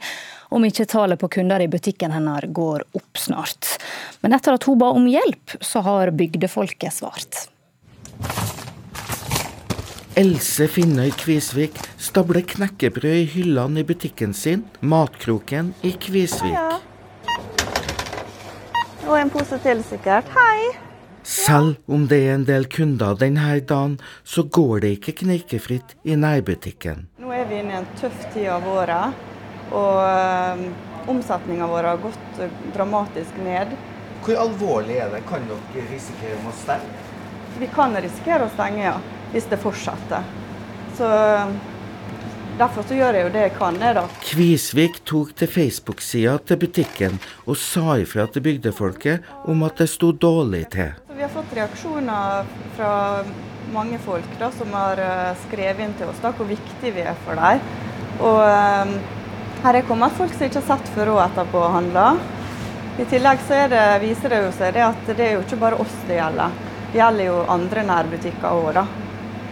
om 0.53 0.69
ikke 0.69 0.85
tallet 0.93 1.17
på 1.17 1.31
kunder 1.39 1.65
i 1.65 1.69
butikken 1.71 2.13
hennes 2.13 2.45
går 2.53 2.85
opp 3.01 3.17
snart. 3.17 3.73
Men 4.21 4.37
etter 4.37 4.59
at 4.59 4.69
hun 4.69 4.77
ba 4.77 4.93
om 4.93 5.09
hjelp, 5.09 5.57
så 5.57 5.81
har 5.89 6.13
bygdefolket 6.13 6.93
svart. 7.01 7.47
Else 10.13 10.69
Finnøy 10.69 11.09
Kvisvik 11.17 11.81
stabler 11.97 12.45
knekkebrød 12.45 13.23
i 13.25 13.29
hyllene 13.39 13.81
i 13.81 13.89
butikken 13.89 14.37
sin, 14.37 14.67
Matkroken 14.85 15.73
i 15.81 15.97
Kvisvik. 15.97 16.93
Og 19.05 19.15
en 19.19 19.29
pose 19.29 19.59
til, 19.61 19.83
sikkert. 19.85 20.29
Hei. 20.33 20.73
Selv 21.25 21.75
om 21.89 22.05
det 22.09 22.19
er 22.25 22.35
en 22.35 22.45
del 22.45 22.67
kunder 22.69 23.17
denne 23.17 23.59
dagen, 23.61 23.97
så 24.23 24.43
går 24.43 24.83
det 24.83 24.91
ikke 24.97 25.15
knirkefritt 25.23 25.95
i 26.03 26.17
nærbutikken. 26.17 27.07
Nå 27.21 27.33
er 27.33 27.47
vi 27.49 27.61
inne 27.61 27.73
i 27.73 27.79
en 27.81 27.89
tøff 28.01 28.27
tid 28.33 28.49
av 28.53 28.65
året, 28.69 29.25
og 29.71 29.99
um, 30.05 30.67
omsetninga 31.15 31.69
vår 31.69 31.89
har 31.91 32.01
gått 32.01 32.45
dramatisk 32.77 33.41
ned. 33.45 33.73
Hvor 34.25 34.41
alvorlig 34.45 35.01
er 35.01 35.13
det? 35.13 35.25
Kan 35.29 35.45
dere 35.49 35.89
risikere 35.89 36.41
å 36.41 36.55
stenge? 36.63 37.03
Vi 37.61 37.69
kan 37.73 37.93
risikere 38.01 38.49
å 38.49 38.53
stenge, 38.53 38.89
ja 38.89 38.97
hvis 39.35 39.49
det 39.51 39.59
fortsetter. 39.59 40.23
Så 40.95 41.07
Derfor 42.55 42.85
så 42.87 42.95
gjør 42.95 43.17
jeg 43.17 43.25
jo 43.25 43.31
det 43.33 43.41
jeg 43.41 43.51
kan. 43.57 43.77
Jeg, 43.83 43.95
da. 43.97 44.03
Kvisvik 44.23 45.01
tok 45.03 45.33
til 45.35 45.49
Facebook-sida 45.51 46.37
til 46.47 46.59
butikken 46.61 47.17
og 47.43 47.57
sa 47.59 47.97
ifra 47.99 48.29
til 48.31 48.45
bygdefolket 48.45 49.27
om 49.51 49.65
at 49.67 49.81
det 49.81 49.89
sto 49.91 50.13
dårlig 50.15 50.61
til. 50.71 50.93
Vi 51.11 51.25
har 51.25 51.33
fått 51.33 51.51
reaksjoner 51.57 52.47
fra 52.77 52.93
mange 53.75 53.99
folk 54.05 54.39
da, 54.39 54.53
som 54.55 54.71
har 54.71 55.01
eh, 55.03 55.35
skrevet 55.43 55.83
inn 55.83 55.97
til 55.99 56.07
oss 56.07 56.23
da, 56.23 56.31
hvor 56.37 56.47
viktig 56.47 56.95
vi 56.95 57.03
er 57.03 57.19
for 57.25 57.35
dem. 57.35 57.67
Og 58.23 58.39
um, 58.39 58.95
her 59.65 59.75
er 59.81 59.87
kommet 59.89 60.15
folk 60.15 60.31
som 60.31 60.47
ikke 60.47 60.61
har 60.61 60.77
sett 60.77 60.91
før 60.95 61.17
og 61.17 61.23
etterpå 61.25 61.59
og 61.59 61.73
handla. 61.75 62.09
I 62.95 63.09
tillegg 63.11 63.43
så 63.43 63.65
det, 63.67 63.87
viser 64.05 64.31
det 64.31 64.45
jo 64.45 64.53
seg 64.55 64.77
det 64.77 64.87
at 64.87 65.09
det 65.11 65.25
er 65.25 65.35
jo 65.35 65.43
ikke 65.43 65.59
bare 65.59 65.83
oss 65.83 66.03
det 66.07 66.21
gjelder. 66.21 66.55
Det 66.93 67.01
gjelder 67.01 67.33
jo 67.33 67.41
andre 67.51 67.83
nærbutikker 67.91 68.63
òg. 68.63 68.85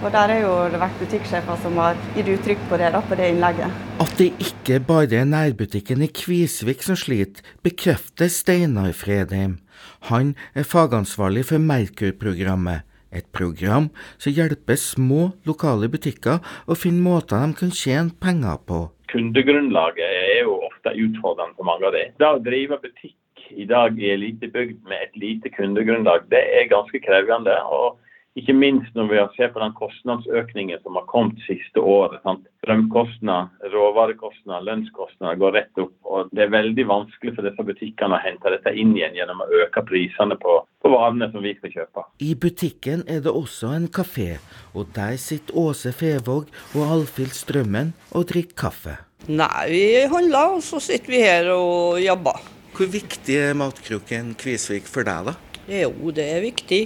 Og 0.03 0.11
der 0.11 0.31
har 0.33 0.41
jo 0.43 0.55
det 0.67 0.79
vært 0.81 0.97
butikksjefer 0.99 1.59
som 1.63 1.77
har 1.79 1.99
gitt 2.11 2.27
uttrykk 2.33 2.63
på 2.67 2.75
det 2.81 2.89
da, 2.91 2.99
på 3.07 3.15
det 3.15 3.29
innlegget. 3.31 3.77
At 4.03 4.11
det 4.19 4.33
ikke 4.43 4.81
bare 4.83 5.21
er 5.21 5.29
nærbutikken 5.29 6.03
i 6.03 6.09
Kvisvik 6.11 6.83
som 6.83 6.97
sliter, 6.99 7.39
bekrefter 7.63 8.27
Steinar 8.27 8.91
Fredheim. 8.99 9.61
Han 10.09 10.33
er 10.59 10.67
fagansvarlig 10.67 11.45
for 11.53 11.63
Merkur-programmet. 11.71 12.83
Et 13.15 13.23
program 13.31 13.87
som 14.19 14.35
hjelper 14.35 14.75
små, 14.81 15.31
lokale 15.47 15.87
butikker 15.87 16.43
å 16.67 16.75
finne 16.75 17.05
måter 17.05 17.39
de 17.39 17.55
kan 17.63 17.71
tjene 17.71 18.11
penger 18.19 18.59
på. 18.67 18.83
Kundegrunnlaget 19.13 20.03
er 20.03 20.39
jo 20.43 20.59
ofte 20.67 20.97
utfordrende 20.99 21.55
for 21.55 21.71
mange 21.71 21.87
av 21.87 21.95
dem. 21.95 22.11
Det 22.19 22.27
å 22.27 22.43
drive 22.43 22.83
butikk 22.83 23.47
i 23.55 23.71
dag 23.71 23.95
i 24.01 24.11
ei 24.11 24.19
lita 24.19 24.51
bygd 24.51 24.83
med 24.83 24.99
et 25.07 25.15
lite 25.15 25.55
kundegrunnlag, 25.55 26.27
det 26.33 26.43
er 26.59 26.73
ganske 26.75 26.99
krevende. 27.07 27.55
og 27.71 28.02
ikke 28.39 28.53
minst 28.57 28.95
når 28.97 29.09
vi 29.11 29.19
ser 29.35 29.51
på 29.53 29.61
den 29.61 29.73
kostnadsøkningen 29.77 30.81
som 30.81 30.97
har 30.97 31.05
kommet 31.09 31.41
siste 31.45 31.81
året. 31.81 32.17
Sant? 32.25 32.47
Strømkostnader, 32.63 33.51
råvarekostnader, 33.73 34.65
lønnskostnader 34.65 35.37
går 35.41 35.53
rett 35.57 35.81
opp. 35.83 35.93
og 36.01 36.31
Det 36.33 36.45
er 36.45 36.53
veldig 36.53 36.85
vanskelig 36.89 37.35
for 37.35 37.45
disse 37.45 37.65
butikkene 37.67 38.17
å 38.17 38.23
hente 38.23 38.53
dette 38.55 38.73
inn 38.73 38.95
igjen 38.97 39.19
gjennom 39.19 39.43
å 39.43 39.49
øke 39.61 39.83
prisene 39.85 40.37
på, 40.41 40.55
på 40.81 40.93
varene 40.93 41.29
som 41.33 41.45
vi 41.45 41.53
skal 41.59 41.75
kjøpe. 41.75 42.07
I 42.25 42.33
butikken 42.33 43.05
er 43.05 43.21
det 43.25 43.33
også 43.33 43.75
en 43.75 43.85
kafé, 43.93 44.39
og 44.73 44.89
der 44.97 45.19
sitter 45.21 45.59
Åse 45.59 45.93
Fevåg 45.93 46.49
og 46.73 46.95
Alfhild 46.97 47.35
Strømmen 47.37 47.93
og 48.15 48.31
drikker 48.33 48.57
kaffe. 48.65 48.97
Nei, 49.29 49.69
vi 49.69 49.85
handler, 50.11 50.57
og 50.57 50.65
så 50.65 50.81
sitter 50.83 51.13
vi 51.13 51.21
her 51.21 51.53
og 51.53 52.01
jobber. 52.01 52.41
Hvor 52.73 52.89
viktig 52.89 53.37
er 53.37 53.53
matkroken 53.55 54.33
Kvisvik 54.41 54.89
for 54.89 55.05
deg, 55.05 55.29
da? 55.29 55.37
Jo, 55.69 55.93
det 56.11 56.25
er 56.33 56.41
viktig 56.43 56.83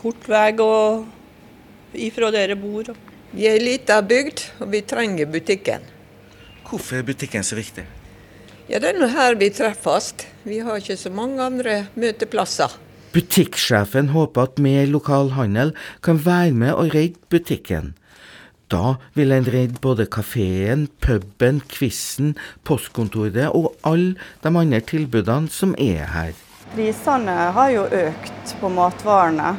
kort 0.00 0.28
vei 0.28 0.50
ifra 1.92 2.30
dere 2.32 2.56
bor. 2.56 2.90
Vi 3.30 3.46
er 3.46 3.58
ei 3.58 3.62
lita 3.62 4.00
bygd, 4.02 4.42
og 4.60 4.70
vi 4.72 4.80
trenger 4.82 5.28
butikken. 5.30 5.82
Hvorfor 6.66 7.00
er 7.00 7.06
butikken 7.06 7.44
så 7.44 7.58
viktig? 7.58 7.84
Ja, 8.70 8.78
Det 8.78 8.88
er 8.94 8.98
nå 8.98 9.08
her 9.10 9.34
vi 9.34 9.50
treffes. 9.50 10.14
Vi 10.44 10.58
har 10.58 10.78
ikke 10.78 10.96
så 10.96 11.10
mange 11.10 11.42
andre 11.42 11.86
møteplasser. 11.96 12.70
Butikksjefen 13.12 14.12
håper 14.14 14.42
at 14.46 14.58
mer 14.62 14.86
lokal 14.86 15.32
handel 15.34 15.74
kan 16.02 16.20
være 16.24 16.52
med 16.54 16.74
å 16.74 16.86
redde 16.86 17.18
butikken. 17.30 17.94
Da 18.70 18.94
vil 19.14 19.32
en 19.34 19.48
redde 19.50 19.82
både 19.82 20.06
kafeen, 20.06 20.86
puben, 21.02 21.58
quizen, 21.66 22.36
postkontoret 22.62 23.50
og 23.50 23.74
alle 23.82 24.14
de 24.44 24.54
andre 24.54 24.80
tilbudene 24.80 25.50
som 25.50 25.74
er 25.74 26.06
her. 26.14 26.32
Prisene 26.70 27.34
har 27.50 27.74
jo 27.74 27.88
økt 27.90 28.54
på 28.60 28.70
matvarene. 28.70 29.56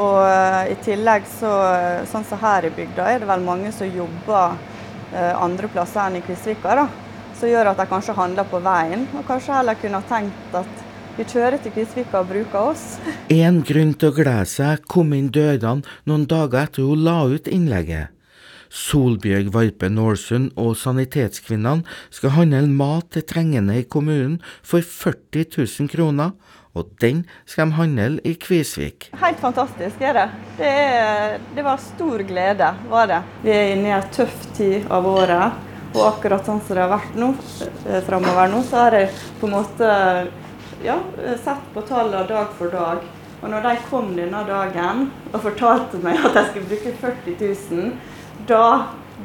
Og 0.00 0.20
eh, 0.24 0.72
i 0.72 0.76
tillegg, 0.84 1.26
så, 1.28 1.50
sånn 2.08 2.24
som 2.24 2.40
her 2.40 2.68
i 2.68 2.72
bygda, 2.72 3.08
er 3.12 3.22
det 3.22 3.28
vel 3.28 3.44
mange 3.44 3.72
som 3.76 3.90
jobber 3.90 4.54
eh, 5.12 5.34
andre 5.36 5.68
plasser 5.72 6.06
enn 6.06 6.20
i 6.20 6.24
Kvisvika. 6.24 6.76
da, 6.78 6.86
Som 7.36 7.52
gjør 7.52 7.72
at 7.72 7.82
de 7.82 7.88
kanskje 7.90 8.16
handler 8.16 8.48
på 8.48 8.62
veien, 8.64 9.04
og 9.18 9.26
kanskje 9.28 9.58
heller 9.58 9.76
kunne 9.80 10.00
ha 10.00 10.08
tenkt 10.08 10.56
at 10.62 10.88
vi 11.18 11.26
kjører 11.28 11.60
til 11.60 11.74
Kvisvika 11.74 12.22
og 12.22 12.30
bruker 12.32 12.72
oss. 12.72 12.86
En 13.42 13.60
grunn 13.68 13.92
til 13.92 14.08
å 14.08 14.16
glede 14.16 14.48
seg 14.48 14.88
kom 14.88 15.12
inn 15.16 15.28
dørene 15.32 15.84
noen 16.08 16.24
dager 16.28 16.64
etter 16.64 16.88
hun 16.88 17.04
la 17.04 17.20
ut 17.28 17.50
innlegget. 17.50 18.08
Solbjørg 18.72 19.50
Varpe 19.52 19.90
Nålsund 19.92 20.54
og 20.56 20.72
Sanitetskvinnene 20.80 21.84
skal 22.08 22.32
handle 22.38 22.64
mat 22.72 23.10
til 23.12 23.26
trengende 23.28 23.76
i 23.76 23.84
kommunen 23.84 24.38
for 24.64 24.80
40 24.80 25.44
000 25.58 25.92
kroner, 25.92 26.32
og 26.72 26.92
den 27.02 27.24
skal 27.44 27.68
de 27.68 27.76
handle 27.76 28.22
i 28.24 28.32
Kvisvik. 28.40 29.10
Helt 29.20 29.40
fantastisk 29.42 30.00
er 30.00 30.16
det. 30.16 30.28
Det, 30.56 30.70
er, 30.70 31.34
det 31.56 31.64
var 31.66 31.82
stor 31.82 32.24
glede, 32.28 32.70
var 32.88 33.10
det. 33.10 33.20
Vi 33.42 33.52
er 33.52 33.74
inne 33.74 33.90
i 33.90 33.96
en 33.98 34.08
tøff 34.14 34.46
tid 34.56 34.88
av 34.92 35.08
året. 35.08 35.68
Og 35.92 36.06
akkurat 36.06 36.46
sånn 36.48 36.62
som 36.64 36.78
det 36.78 36.86
har 36.86 36.94
vært 36.94 37.16
nå, 37.20 37.34
eh, 37.84 37.98
framover 38.06 38.48
nå, 38.48 38.62
så 38.64 38.86
har 38.86 38.96
jeg 38.96 39.10
på 39.40 39.48
en 39.48 39.56
måte 39.58 39.90
ja, 40.82 40.96
sett 41.42 41.66
på 41.74 41.84
tallene 41.84 42.24
dag 42.30 42.54
for 42.56 42.72
dag. 42.72 43.04
Og 43.42 43.50
når 43.50 43.66
de 43.66 43.74
kom 43.90 44.12
denne 44.16 44.40
dagen 44.48 45.08
og 45.32 45.42
fortalte 45.44 46.00
meg 46.00 46.20
at 46.24 46.38
jeg 46.38 46.48
skulle 46.48 46.70
bruke 46.70 46.94
40 47.02 47.36
000, 47.74 47.92
da 48.48 48.64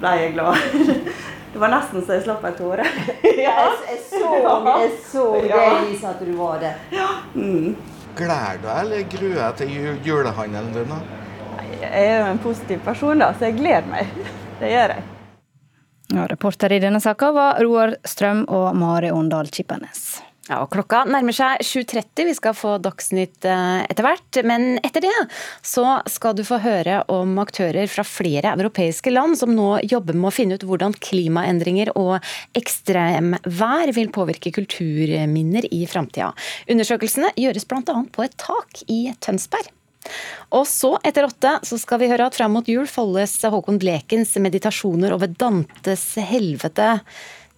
ble 0.01 0.13
jeg 0.19 0.35
glad. 0.35 0.59
Det 1.53 1.59
var 1.59 1.71
nesten 1.71 2.03
så 2.05 2.17
jeg 2.17 2.25
slapp 2.25 2.43
en 2.45 2.55
tåre. 2.57 2.85
ja. 3.23 3.53
Jeg, 3.87 3.99
så, 4.09 4.31
jeg 4.67 4.89
så 5.09 5.27
det, 5.41 5.61
Lisa, 5.87 6.11
at 6.11 6.25
du 6.25 6.33
var 6.37 6.59
det. 6.63 6.73
Ja. 6.93 7.07
Mm. 7.35 7.75
Gleder 8.17 8.59
du 8.61 8.67
deg 8.67 8.81
eller 8.81 9.05
gruer 9.11 9.39
deg 9.39 9.59
til 9.61 10.01
julehandelen 10.07 10.73
din? 10.73 10.95
Jeg 11.77 11.91
er 11.91 12.15
jo 12.21 12.31
en 12.31 12.41
positiv 12.41 12.81
person, 12.85 13.19
da, 13.21 13.31
så 13.37 13.49
jeg 13.49 13.59
gleder 13.59 13.87
meg. 13.91 14.09
Det 14.61 14.71
gjør 14.73 14.95
jeg. 14.95 15.05
Ja, 16.07 16.23
reporter 16.31 16.71
i 16.71 16.79
denne 16.79 17.01
saka 17.03 17.33
var 17.35 17.59
Roar 17.61 17.97
Strøm 18.07 18.45
og 18.47 18.71
Mari 18.79 19.11
Åndal 19.11 19.51
Kippernes. 19.53 20.21
Ja, 20.47 20.61
og 20.63 20.69
Klokka 20.71 21.01
nærmer 21.09 21.35
seg 21.35 21.59
7.30, 21.65 22.23
vi 22.29 22.33
skal 22.37 22.55
få 22.55 22.77
Dagsnytt 22.79 23.43
eh, 23.47 23.81
etter 23.91 24.05
hvert. 24.05 24.39
Men 24.47 24.77
etter 24.79 25.03
det 25.03 25.13
så 25.65 25.97
skal 26.07 26.37
du 26.37 26.45
få 26.47 26.61
høre 26.63 27.01
om 27.11 27.35
aktører 27.43 27.89
fra 27.91 28.05
flere 28.07 28.53
europeiske 28.55 29.11
land 29.11 29.35
som 29.39 29.51
nå 29.55 29.81
jobber 29.83 30.15
med 30.15 30.29
å 30.29 30.35
finne 30.37 30.55
ut 30.55 30.63
hvordan 30.67 30.95
klimaendringer 31.03 31.91
og 31.99 32.23
ekstremvær 32.57 33.91
vil 33.97 34.13
påvirke 34.15 34.53
kulturminner 34.55 35.67
i 35.67 35.83
framtida. 35.89 36.31
Undersøkelsene 36.71 37.33
gjøres 37.35 37.67
bl.a. 37.67 37.83
på 37.83 38.23
et 38.23 38.37
tak 38.39 38.85
i 38.87 39.01
Tønsberg. 39.19 39.73
Og 40.55 40.63
så, 40.69 40.93
etter 41.03 41.27
åtte, 41.27 41.57
så 41.67 41.75
skal 41.81 41.99
vi 41.99 42.07
høre 42.07 42.29
at 42.29 42.37
fram 42.37 42.53
mot 42.55 42.69
jul 42.71 42.87
foldes 42.87 43.35
Håkon 43.43 43.79
Blekens 43.81 44.37
meditasjoner 44.39 45.11
over 45.15 45.27
Dantes 45.27 46.13
helvete 46.29 46.93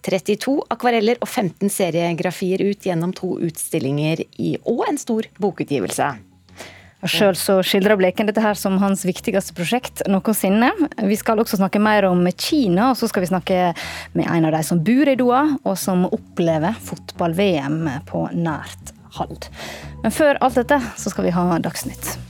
32 0.06 0.56
akvareller 0.72 1.20
og 1.20 1.28
15 1.28 1.70
seriegrafier 1.72 2.62
ut 2.64 2.86
gjennom 2.86 3.12
to 3.16 3.36
utstillinger 3.44 4.24
i, 4.40 4.56
og 4.64 4.86
en 4.88 5.00
stor 5.00 5.28
bokutgivelse. 5.40 6.10
Sjøl 7.08 7.32
skildrer 7.64 7.96
Bleken 7.96 8.28
dette 8.28 8.42
her 8.44 8.58
som 8.60 8.76
hans 8.82 9.06
viktigste 9.08 9.54
prosjekt 9.56 10.02
noensinne. 10.10 10.68
Vi 11.08 11.16
skal 11.16 11.40
også 11.40 11.56
snakke 11.56 11.80
mer 11.80 12.04
om 12.10 12.26
Kina, 12.36 12.90
og 12.90 12.98
så 13.00 13.08
skal 13.08 13.24
vi 13.24 13.30
snakke 13.30 13.60
med 14.12 14.28
en 14.28 14.48
av 14.50 14.52
de 14.52 14.62
som 14.68 14.82
bor 14.84 15.08
i 15.08 15.16
Doha, 15.16 15.46
og 15.64 15.78
som 15.80 16.04
opplever 16.10 16.76
fotball-VM 16.84 17.86
på 18.10 18.26
nært 18.36 18.92
hold. 19.16 19.48
Men 20.04 20.12
før 20.12 20.42
alt 20.44 20.60
dette, 20.60 20.82
så 21.00 21.12
skal 21.12 21.30
vi 21.30 21.32
ha 21.34 21.46
Dagsnytt. 21.64 22.29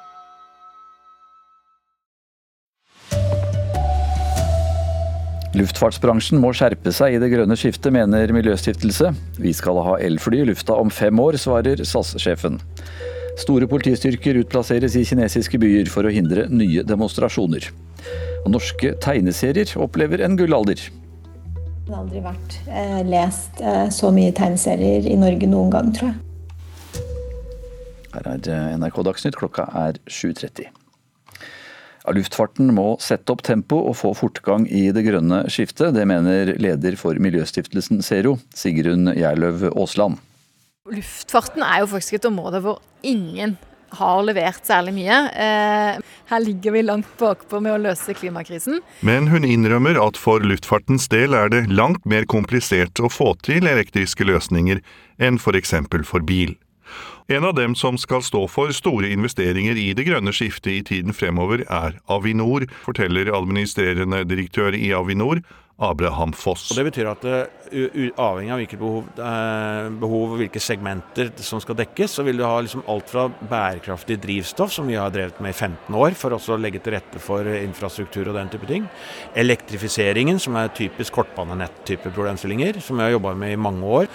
Luftfartsbransjen 5.51 6.39
må 6.39 6.53
skjerpe 6.55 6.93
seg 6.95 7.17
i 7.17 7.19
det 7.19 7.27
grønne 7.33 7.57
skiftet, 7.59 7.91
mener 7.91 8.31
Miljøstiftelse. 8.31 9.09
Vi 9.35 9.51
skal 9.55 9.81
ha 9.83 9.97
elfly 9.99 10.45
i 10.45 10.47
lufta 10.47 10.77
om 10.79 10.87
fem 10.93 11.19
år, 11.19 11.35
svarer 11.41 11.83
SAS-sjefen. 11.83 12.55
Store 13.41 13.67
politistyrker 13.67 14.39
utplasseres 14.45 14.95
i 14.95 15.03
kinesiske 15.07 15.59
byer 15.59 15.91
for 15.91 16.07
å 16.07 16.13
hindre 16.13 16.47
nye 16.47 16.85
demonstrasjoner. 16.87 17.67
Og 18.45 18.49
norske 18.55 18.95
tegneserier 19.03 19.75
opplever 19.83 20.23
en 20.23 20.39
gullalder. 20.39 20.87
Det 21.81 21.91
har 21.91 21.99
aldri 21.99 22.23
vært 22.23 22.59
eh, 22.71 22.99
lest 23.11 23.59
eh, 23.59 23.87
så 23.91 24.11
mye 24.15 24.31
tegneserier 24.37 25.07
i 25.11 25.19
Norge 25.19 25.51
noen 25.51 25.73
gang, 25.73 25.91
tror 25.91 26.13
jeg. 26.13 27.01
Her 28.15 28.35
er 28.37 28.53
eh, 28.55 28.77
NRK 28.79 29.03
Dagsnytt, 29.07 29.39
klokka 29.39 29.67
er 29.83 29.99
7.30. 30.07 30.71
Ja, 32.01 32.13
luftfarten 32.17 32.71
må 32.73 32.95
sette 33.03 33.33
opp 33.33 33.43
tempo 33.45 33.77
og 33.85 33.97
få 33.99 34.13
fortgang 34.17 34.65
i 34.65 34.87
det 34.95 35.03
grønne 35.05 35.43
skiftet. 35.53 35.93
Det 35.97 36.05
mener 36.09 36.55
leder 36.61 36.97
for 36.97 37.17
miljøstiftelsen 37.21 38.01
Zero, 38.05 38.37
Sigrun 38.57 39.11
Gjerløv 39.13 39.67
Aasland. 39.75 40.17
Luftfarten 40.89 41.61
er 41.61 41.83
jo 41.83 41.91
faktisk 41.91 42.17
et 42.17 42.31
område 42.31 42.63
hvor 42.63 42.81
ingen 43.05 43.59
har 43.97 44.23
levert 44.23 44.65
særlig 44.65 44.93
mye. 44.95 45.17
Eh, 45.35 45.99
her 46.31 46.43
ligger 46.43 46.75
vi 46.75 46.83
langt 46.85 47.11
bakpå 47.19 47.59
med 47.63 47.75
å 47.75 47.81
løse 47.89 48.15
klimakrisen. 48.17 48.79
Men 49.05 49.27
hun 49.31 49.45
innrømmer 49.47 49.99
at 50.01 50.17
for 50.19 50.43
luftfartens 50.45 51.09
del 51.11 51.35
er 51.37 51.51
det 51.53 51.65
langt 51.69 52.05
mer 52.09 52.25
komplisert 52.29 53.03
å 53.03 53.11
få 53.11 53.33
til 53.45 53.67
elektriske 53.67 54.25
løsninger 54.27 54.81
enn 55.21 55.39
f.eks. 55.41 55.75
For, 55.91 56.07
for 56.07 56.25
bil. 56.25 56.55
En 57.29 57.45
av 57.45 57.53
dem 57.55 57.75
som 57.75 57.97
skal 58.01 58.23
stå 58.25 58.47
for 58.49 58.73
store 58.73 59.11
investeringer 59.13 59.77
i 59.77 59.91
det 59.97 60.07
grønne 60.07 60.33
skiftet 60.33 60.71
i 60.73 60.81
tiden 60.87 61.13
fremover, 61.13 61.65
er 61.69 61.99
Avinor, 62.11 62.65
forteller 62.85 63.29
administrerende 63.35 64.23
direktør 64.25 64.73
i 64.77 64.89
Avinor, 64.95 65.43
Abraham 65.81 66.33
Foss. 66.37 66.69
Og 66.71 66.79
det 66.79 66.85
betyr 66.89 67.09
at 67.11 67.23
uh, 67.25 68.09
avhengig 68.21 68.53
av 68.53 68.59
hvilke 68.61 68.79
behov, 68.79 69.07
uh, 69.17 69.87
behov, 70.01 70.35
og 70.35 70.41
hvilke 70.43 70.61
segmenter 70.61 71.31
som 71.41 71.61
skal 71.63 71.79
dekkes, 71.79 72.17
så 72.17 72.25
vil 72.27 72.41
du 72.41 72.45
ha 72.45 72.59
liksom 72.61 72.85
alt 72.91 73.09
fra 73.09 73.25
bærekraftig 73.29 74.19
drivstoff, 74.21 74.73
som 74.75 74.89
vi 74.89 74.99
har 74.99 75.13
drevet 75.13 75.41
med 75.43 75.55
i 75.55 75.57
15 75.57 75.97
år, 75.97 76.17
for 76.19 76.37
også 76.37 76.55
å 76.55 76.61
legge 76.61 76.83
til 76.83 76.95
rette 76.97 77.21
for 77.23 77.47
infrastruktur 77.55 78.29
og 78.29 78.37
den 78.37 78.53
type 78.53 78.69
ting. 78.69 78.85
Elektrifiseringen, 79.39 80.39
som 80.41 80.59
er 80.59 80.71
typisk 80.77 81.17
kortbanenett-type 81.17 82.13
problemstillinger, 82.13 82.81
som 82.83 82.99
vi 82.99 83.07
har 83.07 83.17
jobba 83.17 83.35
med 83.37 83.55
i 83.55 83.59
mange 83.69 83.97
år. 84.01 84.11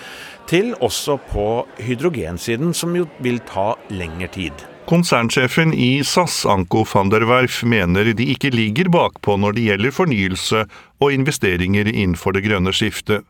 Til 0.46 0.72
også 0.78 1.18
på 1.32 1.48
hydrogensiden, 1.82 2.74
som 2.76 2.94
jo 2.94 3.08
vil 3.24 3.42
ta 3.48 3.72
lengre 3.90 4.30
tid. 4.30 4.66
Konsernsjefen 4.86 5.72
i 5.74 6.04
SAS, 6.04 6.44
Anko 6.46 6.84
van 6.86 7.08
der 7.10 7.24
Werf, 7.26 7.64
mener 7.66 8.06
de 8.14 8.26
ikke 8.30 8.52
ligger 8.54 8.86
bakpå 8.94 9.34
når 9.42 9.56
det 9.56 9.64
gjelder 9.64 9.94
fornyelse 9.96 10.60
og 11.02 11.10
investeringer 11.10 11.88
innenfor 11.90 12.36
det 12.36 12.44
grønne 12.44 12.70
skiftet. 12.70 13.24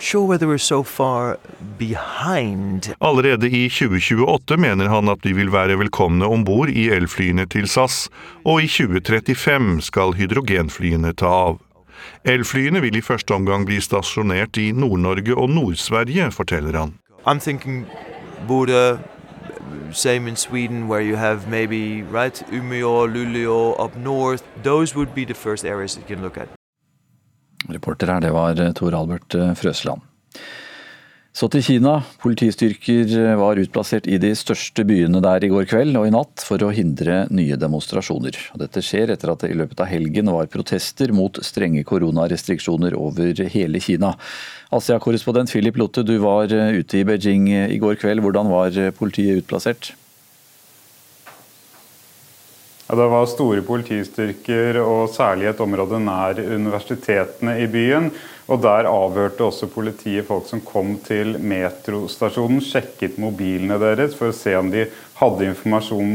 Sure 0.00 0.58
so 0.58 0.78
Allerede 3.10 3.50
i 3.50 3.68
2028 3.68 4.56
mener 4.56 4.88
han 4.88 5.12
at 5.12 5.20
de 5.20 5.34
vil 5.36 5.52
være 5.52 5.76
velkomne 5.78 6.24
om 6.24 6.44
bord 6.48 6.72
i 6.72 6.88
elflyene 6.88 7.44
til 7.44 7.68
SAS, 7.68 8.08
og 8.44 8.64
i 8.64 8.66
2035 8.66 9.82
skal 9.90 10.16
hydrogenflyene 10.16 11.12
ta 11.12 11.28
av. 11.50 11.58
Elflyene 12.24 12.80
vil 12.80 12.96
i 12.96 13.04
første 13.04 13.36
omgang 13.36 13.66
bli 13.68 13.82
stasjonert 13.84 14.56
i 14.56 14.70
Nord-Norge 14.72 15.36
og 15.36 15.52
Nord-Sverige, 15.52 16.30
forteller 16.32 16.80
han. 16.80 16.96
I'm 17.26 17.40
thinking 17.40 17.84
både 18.48 18.98
same 19.92 20.28
in 20.28 20.36
Sweden, 20.36 20.88
where 20.88 21.00
you 21.00 21.16
have 21.16 21.48
maybe 21.48 22.02
right 22.02 22.44
Umeå, 22.50 23.06
Luleå 23.06 23.74
up 23.84 23.96
north. 23.96 24.42
Those 24.62 24.96
would 24.96 25.14
be 25.14 25.24
the 25.24 25.34
first 25.34 25.64
areas 25.64 25.96
you 25.96 26.04
can 26.16 26.22
look 26.22 26.38
at. 26.38 26.48
Reporter 27.68 28.06
her, 28.06 28.20
det 28.20 28.30
var 28.30 28.72
Tor 28.72 28.94
Albert 28.94 29.34
eh, 29.34 29.54
Frøsland. 29.54 30.00
Så 31.36 31.50
til 31.52 31.60
Kina. 31.60 31.98
Politistyrker 32.22 33.10
eh, 33.12 33.34
var 33.36 33.58
utplassert 33.60 34.06
i 34.08 34.16
de 34.16 34.30
største 34.38 34.86
byene 34.88 35.20
der 35.20 35.44
i 35.44 35.50
går 35.52 35.66
kveld 35.68 35.98
og 36.00 36.06
i 36.08 36.12
natt 36.14 36.40
for 36.40 36.64
å 36.64 36.70
hindre 36.72 37.26
nye 37.28 37.58
demonstrasjoner. 37.60 38.38
Dette 38.62 38.80
skjer 38.80 39.12
etter 39.12 39.34
at 39.34 39.44
det 39.44 39.50
i 39.52 39.58
løpet 39.60 39.82
av 39.84 39.90
helgen 39.90 40.32
var 40.32 40.48
protester 40.48 41.12
mot 41.12 41.36
strenge 41.44 41.84
koronarestriksjoner 41.84 42.96
over 42.96 43.44
hele 43.52 43.84
Kina. 43.84 44.14
Asia-korrespondent 44.72 45.52
Philip 45.52 45.76
Lotte, 45.76 46.06
du 46.08 46.16
var 46.24 46.48
eh, 46.56 46.80
ute 46.80 47.02
i 47.02 47.04
Beijing 47.04 47.52
eh, 47.52 47.68
i 47.76 47.78
går 47.84 48.00
kveld. 48.00 48.24
Hvordan 48.24 48.48
var 48.56 48.80
politiet 48.96 49.44
utplassert? 49.44 49.92
Ja, 52.86 52.94
det 52.94 53.06
var 53.10 53.26
store 53.26 53.62
politistyrker, 53.66 54.76
og 54.78 55.08
særlig 55.10 55.48
et 55.50 55.60
område 55.62 55.98
nær 55.98 56.38
universitetene 56.38 57.56
i 57.64 57.66
byen. 57.66 58.12
Og 58.46 58.60
Der 58.62 58.86
avhørte 58.86 59.42
også 59.42 59.66
politiet 59.66 60.26
folk 60.28 60.46
som 60.46 60.62
kom 60.62 60.94
til 61.02 61.34
metrostasjonen, 61.42 62.62
sjekket 62.62 63.18
mobilene 63.18 63.80
deres 63.82 64.14
for 64.14 64.30
å 64.30 64.36
se 64.36 64.54
om 64.54 64.70
de 64.70 64.84
hadde 65.18 65.48
informasjon 65.50 66.14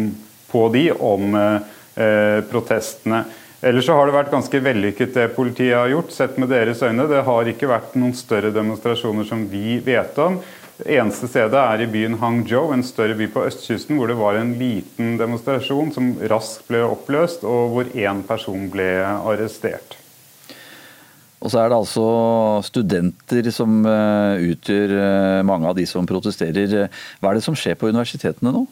på 0.51 0.63
de 0.71 0.85
om 0.95 1.35
eh, 1.35 2.39
protestene. 2.47 3.25
Ellers 3.61 3.85
så 3.85 3.93
har 3.93 4.07
det 4.07 4.15
vært 4.15 4.31
ganske 4.31 4.63
vellykket 4.63 5.13
det 5.13 5.27
politiet 5.35 5.75
har 5.75 5.91
gjort, 5.91 6.15
sett 6.15 6.39
med 6.39 6.49
deres 6.49 6.79
øyne. 6.81 7.03
Det 7.11 7.19
har 7.27 7.51
ikke 7.51 7.69
vært 7.69 7.99
noen 7.99 8.15
større 8.17 8.49
demonstrasjoner 8.55 9.27
som 9.27 9.43
vi 9.51 9.75
vet 9.83 10.17
om. 10.23 10.39
Det 10.81 10.95
eneste 10.97 11.27
stedet 11.29 11.57
er 11.61 11.83
i 11.83 11.89
byen 11.91 12.15
Hangzhou, 12.17 12.71
en 12.73 12.81
større 12.81 13.13
by 13.13 13.27
på 13.29 13.43
østkysten, 13.45 13.99
hvor 13.99 14.09
det 14.09 14.17
var 14.17 14.39
en 14.39 14.55
liten 14.57 15.13
demonstrasjon 15.19 15.91
som 15.93 16.15
raskt 16.31 16.65
ble 16.71 16.81
oppløst, 16.87 17.43
og 17.45 17.75
hvor 17.75 17.91
én 17.93 18.23
person 18.25 18.65
ble 18.73 18.87
arrestert. 19.05 19.99
Og 21.41 21.53
så 21.53 21.61
er 21.61 21.69
det 21.69 21.77
altså 21.77 22.05
studenter 22.65 23.49
som 23.53 23.79
eh, 23.85 24.49
utgjør 24.53 24.95
eh, 24.97 25.37
mange 25.45 25.69
av 25.69 25.77
de 25.77 25.85
som 25.89 26.05
protesterer. 26.09 26.89
Hva 27.21 27.31
er 27.31 27.37
det 27.37 27.45
som 27.45 27.57
skjer 27.57 27.77
på 27.77 27.89
universitetene 27.89 28.53
nå? 28.53 28.65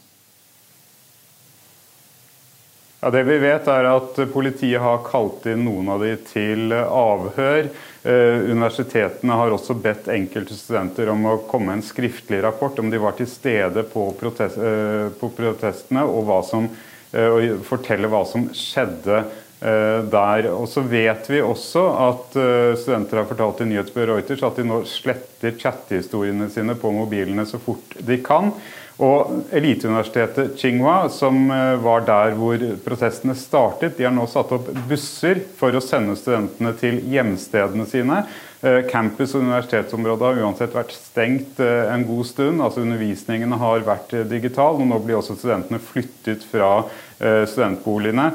Ja, 3.00 3.14
Det 3.14 3.22
vi 3.30 3.38
vet 3.42 3.70
er 3.70 3.90
at 3.94 4.18
Politiet 4.34 4.82
har 4.84 5.06
kalt 5.06 5.46
inn 5.50 5.62
noen 5.66 5.94
av 5.94 6.02
de 6.04 6.18
til 6.30 6.74
avhør. 6.74 7.70
Eh, 8.04 8.52
universitetene 8.52 9.36
har 9.36 9.52
også 9.52 9.76
bedt 9.76 10.08
enkelte 10.14 10.56
studenter 10.56 11.10
om 11.12 11.26
å 11.28 11.34
komme 11.50 11.76
en 11.76 11.84
skriftlig 11.84 12.40
rapport 12.46 12.78
om 12.80 12.88
de 12.92 13.02
var 13.02 13.18
til 13.18 13.28
stede 13.28 13.84
på, 13.92 14.06
protest, 14.20 14.56
eh, 14.56 15.10
på 15.20 15.28
protestene 15.36 16.06
og, 16.08 16.32
som, 16.48 16.70
eh, 17.12 17.28
og, 17.28 17.66
fortelle 17.68 18.08
hva 18.08 18.24
som 18.28 18.48
skjedde 18.56 19.24
der. 19.60 20.46
Og 20.56 20.70
så 20.72 20.80
vet 20.88 21.26
vi 21.28 21.42
også 21.44 21.82
at 22.00 22.36
studenter 22.80 23.20
har 23.20 23.26
fortalt 23.28 23.58
til 23.60 23.68
nyhetsbyrået 23.68 24.30
Reuters 24.30 24.44
at 24.48 24.56
de 24.56 24.64
nå 24.64 24.78
sletter 24.88 25.58
chattehistoriene 25.60 26.48
sine 26.54 26.78
på 26.80 26.94
mobilene 26.96 27.44
så 27.44 27.60
fort 27.60 27.98
de 28.08 28.22
kan. 28.24 28.54
Og 29.00 29.46
Eliteuniversitetet 29.56 30.58
Tsinghua, 30.60 31.08
som 31.10 31.46
eh, 31.56 31.78
var 31.80 32.04
der 32.08 32.34
hvor 32.36 32.60
protestene 32.84 33.36
startet, 33.40 33.96
de 33.96 34.04
har 34.04 34.12
nå 34.12 34.26
satt 34.28 34.52
opp 34.52 34.68
busser 34.90 35.40
for 35.56 35.72
å 35.72 35.82
sende 35.84 36.18
studentene 36.20 36.74
til 36.80 37.00
hjemstedene 37.08 37.86
sine. 37.88 38.18
Eh, 38.60 38.82
campus- 38.92 39.38
og 39.38 39.46
universitetsområdet 39.46 40.28
har 40.28 40.42
uansett 40.44 40.76
vært 40.76 40.92
stengt 40.98 41.62
eh, 41.64 41.86
en 41.94 42.04
god 42.10 42.28
stund. 42.28 42.60
altså 42.60 42.84
Undervisningen 42.84 43.56
har 43.62 43.88
vært 43.88 44.18
digital, 44.28 44.82
og 44.82 44.92
nå 44.92 45.00
blir 45.06 45.22
også 45.22 45.38
studentene 45.40 45.80
flyttet 45.80 46.44
fra 46.50 46.82
studentboligene. 47.20 48.30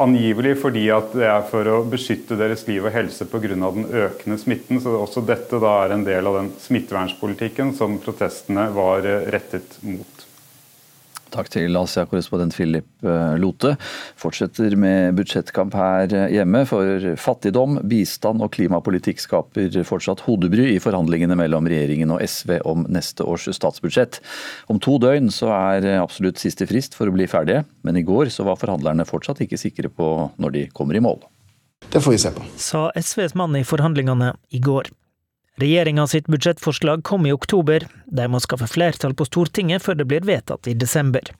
Angivelig 0.00 0.56
fordi 0.62 0.88
at 0.94 1.12
det 1.14 1.26
er 1.28 1.44
for 1.48 1.68
å 1.70 1.82
beskytte 1.86 2.38
deres 2.38 2.64
liv 2.66 2.84
og 2.84 2.94
helse 2.94 3.26
pga. 3.30 3.48
den 3.54 3.86
økende 3.86 4.38
smitten. 4.40 4.80
Så 4.82 4.94
også 4.98 5.22
dette 5.26 5.60
da 5.62 5.74
er 5.84 5.94
en 5.94 6.06
del 6.06 6.26
av 6.26 6.40
den 6.40 6.50
smittevernpolitikken 6.60 7.74
som 7.78 7.98
protestene 8.02 8.70
var 8.74 9.06
eh, 9.06 9.28
rettet 9.34 9.78
mot. 9.82 10.13
Takk 11.34 11.50
til 11.50 11.74
Asia-korrespondent 11.78 12.54
Philip 12.54 12.86
eh, 13.02 13.34
Lote. 13.40 13.74
Fortsetter 14.20 14.76
med 14.78 15.16
budsjettkamp 15.18 15.74
her 15.78 16.14
hjemme, 16.32 16.62
for 16.70 17.08
fattigdom, 17.20 17.80
bistand 17.90 18.44
og 18.44 18.52
klimapolitikk 18.54 19.22
skaper 19.22 19.80
fortsatt 19.88 20.24
hodebry 20.28 20.70
i 20.72 20.80
forhandlingene 20.82 21.38
mellom 21.38 21.66
regjeringen 21.70 22.14
og 22.14 22.22
SV 22.22 22.60
om 22.70 22.86
neste 22.94 23.26
års 23.26 23.48
statsbudsjett. 23.58 24.20
Om 24.70 24.80
to 24.84 24.96
døgn 25.02 25.32
så 25.34 25.50
er 25.56 25.90
absolutt 25.98 26.42
siste 26.42 26.68
frist 26.70 26.94
for 26.94 27.10
å 27.10 27.14
bli 27.16 27.28
ferdige, 27.30 27.64
men 27.82 27.98
i 27.98 28.06
går 28.06 28.30
så 28.34 28.46
var 28.46 28.60
forhandlerne 28.60 29.06
fortsatt 29.08 29.42
ikke 29.44 29.60
sikre 29.60 29.90
på 29.90 30.10
når 30.38 30.58
de 30.58 30.68
kommer 30.74 30.96
i 30.96 31.02
mål. 31.04 31.22
Det 31.90 32.00
får 32.00 32.14
vi 32.14 32.18
se 32.18 32.30
på. 32.34 32.44
Sa 32.56 32.88
SVs 32.96 33.34
mann 33.38 33.56
i 33.58 33.64
forhandlingene 33.66 34.34
i 34.54 34.62
går. 34.62 34.88
Regjeringa 35.62 36.06
sitt 36.10 36.26
budsjettforslag 36.26 37.04
kom 37.06 37.26
i 37.26 37.32
oktober, 37.32 37.86
de 38.06 38.24
må 38.26 38.40
skaffe 38.42 38.66
flertall 38.66 39.14
på 39.14 39.26
Stortinget 39.28 39.84
før 39.84 40.00
det 40.00 40.06
blir 40.10 40.26
vedtatt 40.26 40.66
i 40.66 40.74
desember. 40.74 41.30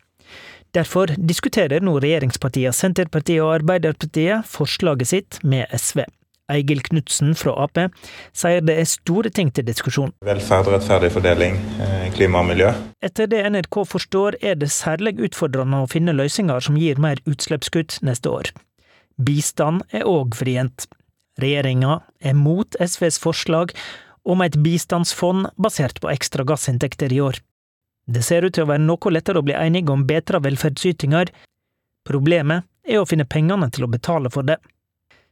Derfor 0.74 1.10
diskuterer 1.18 1.82
nå 1.82 1.96
regjeringspartiene 2.02 2.74
Senterpartiet 2.74 3.42
og 3.42 3.56
Arbeiderpartiet 3.56 4.46
forslaget 4.46 5.10
sitt 5.10 5.40
med 5.42 5.66
SV. 5.74 6.04
Eigil 6.52 6.82
Knutsen 6.84 7.32
fra 7.38 7.54
Ap 7.64 7.78
sier 8.36 8.62
det 8.62 8.76
er 8.78 8.88
store 8.88 9.30
ting 9.34 9.50
til 9.54 9.64
diskusjon. 9.66 10.12
Velferd, 10.26 10.68
rettferdig 10.70 11.10
fordeling, 11.14 11.56
eh, 11.80 12.10
klima 12.14 12.42
og 12.42 12.50
miljø. 12.52 12.70
Etter 13.02 13.26
det 13.26 13.42
NRK 13.50 13.82
forstår 13.88 14.38
er 14.42 14.58
det 14.60 14.70
særlig 14.70 15.16
utfordrende 15.24 15.82
å 15.82 15.90
finne 15.90 16.12
løsninger 16.12 16.60
som 16.60 16.76
gir 16.76 17.00
mer 17.00 17.22
utslippskutt 17.26 18.02
neste 18.02 18.30
år. 18.30 18.52
Bistand 19.18 19.82
er 19.90 20.04
òg 20.04 20.36
vrient. 20.36 20.86
Regjeringa 21.40 22.02
er 22.22 22.34
mot 22.34 22.76
SVs 22.78 23.18
forslag 23.18 23.72
om 24.24 24.40
et 24.44 24.56
bistandsfond 24.56 25.50
basert 25.56 26.00
på 26.00 26.10
ekstra 26.12 26.44
gassinntekter 26.48 27.12
i 27.12 27.20
år. 27.20 27.40
Det 28.06 28.22
ser 28.24 28.44
ut 28.44 28.54
til 28.56 28.66
å 28.66 28.70
være 28.72 28.84
noe 28.84 29.12
lettere 29.12 29.40
å 29.40 29.46
bli 29.46 29.56
enige 29.56 29.92
om 29.92 30.04
bedre 30.08 30.40
velferdsytinger. 30.44 31.32
Problemet 32.08 32.68
er 32.84 33.00
å 33.00 33.08
finne 33.08 33.24
pengene 33.24 33.70
til 33.72 33.86
å 33.86 33.90
betale 33.90 34.32
for 34.32 34.44
det. 34.48 34.58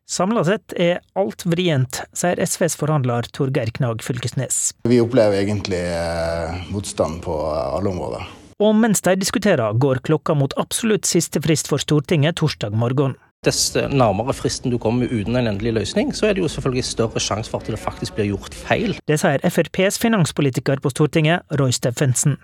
Samla 0.09 0.43
sett 0.45 0.74
er 0.76 1.01
alt 1.16 1.45
vrient, 1.47 2.03
sier 2.16 2.40
SVs 2.43 2.74
forhandler 2.80 3.28
Torgeir 3.32 3.70
Knag 3.76 4.03
Fylkesnes. 4.03 4.72
Vi 4.88 4.99
opplever 5.01 5.45
egentlig 5.45 5.80
eh, 5.80 6.64
motstand 6.72 7.22
på 7.24 7.36
alle 7.53 7.93
områder. 7.93 8.26
Og 8.62 8.74
mens 8.78 9.03
de 9.05 9.14
diskuterer, 9.18 9.72
går 9.72 10.03
klokka 10.07 10.34
mot 10.38 10.53
absolutt 10.61 11.09
siste 11.09 11.40
frist 11.43 11.70
for 11.70 11.82
Stortinget 11.82 12.40
torsdag 12.43 12.74
morgen. 12.78 13.16
Dess 13.43 13.72
nærmere 13.74 14.30
fristen 14.38 14.70
du 14.70 14.76
kommer 14.78 15.11
uten 15.11 15.34
en 15.34 15.49
endelig 15.51 15.72
løsning, 15.74 16.12
så 16.14 16.28
er 16.28 16.36
det 16.36 16.45
jo 16.45 16.49
selvfølgelig 16.53 16.84
større 16.86 17.18
sjanse 17.20 17.51
for 17.51 17.59
at 17.59 17.66
det 17.74 17.80
faktisk 17.82 18.14
blir 18.14 18.28
gjort 18.28 18.55
feil. 18.55 18.95
Det 19.11 19.16
sier 19.18 19.43
FrPs 19.43 19.99
finanspolitiker 19.99 20.78
på 20.78 20.93
Stortinget, 20.93 21.43
Roy 21.59 21.74
Steffensen. 21.74 22.36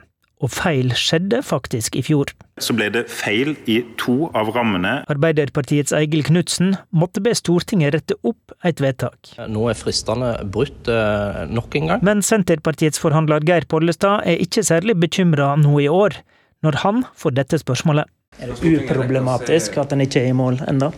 Og 0.43 0.51
feil 0.51 0.91
skjedde 0.99 1.39
faktisk 1.47 1.95
i 1.99 2.03
fjor. 2.03 2.33
Så 2.59 2.75
ble 2.75 2.91
det 2.95 3.05
feil 3.11 3.55
i 3.71 3.79
to 4.03 4.33
av 4.35 4.51
rammene. 4.57 4.97
Arbeiderpartiets 5.15 5.95
Eigil 5.95 6.27
Knutsen 6.27 6.75
måtte 6.91 7.23
be 7.23 7.31
Stortinget 7.39 7.95
rette 7.95 8.19
opp 8.27 8.59
et 8.67 8.83
vedtak. 8.83 9.37
Nå 9.47 9.71
er 9.71 9.79
fristene 9.79 10.35
brutt 10.51 10.91
eh, 10.91 11.45
nok 11.47 11.79
en 11.79 11.91
gang. 11.93 12.07
Men 12.11 12.27
Senterpartiets 12.27 12.99
forhandler 12.99 13.47
Geir 13.47 13.71
Pollestad 13.71 14.27
er 14.27 14.43
ikke 14.43 14.67
særlig 14.67 14.99
bekymra 14.99 15.53
nå 15.63 15.79
i 15.79 15.91
år, 15.91 16.19
når 16.67 16.83
han 16.83 17.05
får 17.15 17.39
dette 17.39 17.63
spørsmålet. 17.63 18.11
Er 18.39 18.53
det 18.53 18.59
uproblematisk 18.63 19.81
at 19.83 19.93
en 19.95 20.05
ikke 20.05 20.23
er 20.23 20.31
i 20.31 20.37
mål 20.37 20.61
ennå? 20.69 20.93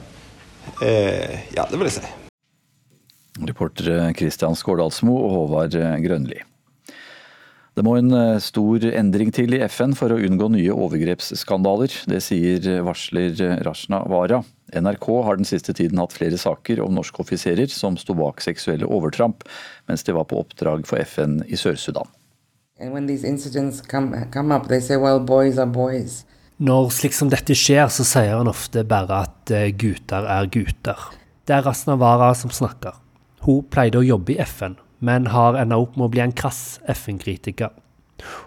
Eh, 0.85 1.41
ja, 1.57 1.65
det 1.71 1.79
vil 1.79 1.89
jeg 1.89 2.01
si. 2.01 2.13
Reportere 3.49 4.11
Kristian 4.17 4.57
Skårdalsmo 4.59 5.17
og 5.17 5.35
Håvard 5.37 5.77
Grønli. 6.05 6.43
Det 7.79 7.85
må 7.87 7.95
en 7.97 8.13
eh, 8.13 8.39
stor 8.45 8.85
endring 8.91 9.31
til 9.33 9.55
i 9.57 9.63
FN 9.73 9.95
for 9.97 10.13
å 10.13 10.19
unngå 10.21 10.51
nye 10.53 10.75
overgrepsskandaler. 10.75 11.95
Det 12.13 12.21
sier 12.25 12.67
varsler 12.85 13.33
Rashna 13.65 14.03
Wara. 14.11 14.43
NRK 14.77 15.07
har 15.25 15.41
den 15.41 15.49
siste 15.49 15.73
tiden 15.73 15.99
hatt 16.03 16.13
flere 16.15 16.39
saker 16.39 16.83
om 16.85 16.95
norske 16.95 17.23
offiserer 17.25 17.71
som 17.73 17.97
sto 17.99 18.15
bak 18.19 18.43
seksuelle 18.45 18.87
overtramp 18.87 19.47
mens 19.89 20.05
de 20.07 20.15
var 20.15 20.29
på 20.31 20.39
oppdrag 20.43 20.85
for 20.87 21.01
FN 21.03 21.41
i 21.49 21.57
Sør-Sudan. 21.59 22.11
Come, 23.89 24.27
come 24.33 24.55
up, 24.55 24.67
say, 24.81 24.97
well, 24.97 25.21
boys 25.21 25.57
boys. 25.73 26.25
Når 26.61 26.91
slik 26.93 27.15
som 27.17 27.31
dette 27.33 27.55
skjer, 27.57 27.87
så 27.89 28.05
sier 28.05 28.35
han 28.37 28.49
ofte 28.51 28.83
bare 28.85 29.23
at 29.25 29.53
eh, 29.55 29.71
gutter 29.73 30.27
er 30.29 30.49
gutter. 30.53 31.07
Det 31.49 31.55
er 31.57 31.65
Rasnavara 31.65 32.35
som 32.37 32.53
snakker. 32.53 32.99
Hun 33.47 33.63
pleide 33.73 34.03
å 34.03 34.05
jobbe 34.05 34.35
i 34.35 34.43
FN, 34.45 34.75
men 35.01 35.31
har 35.33 35.57
enda 35.57 35.79
opp 35.81 35.97
med 35.97 36.11
å 36.11 36.13
bli 36.13 36.21
en 36.21 36.35
krass 36.37 36.77
FN-kritiker. 36.93 37.73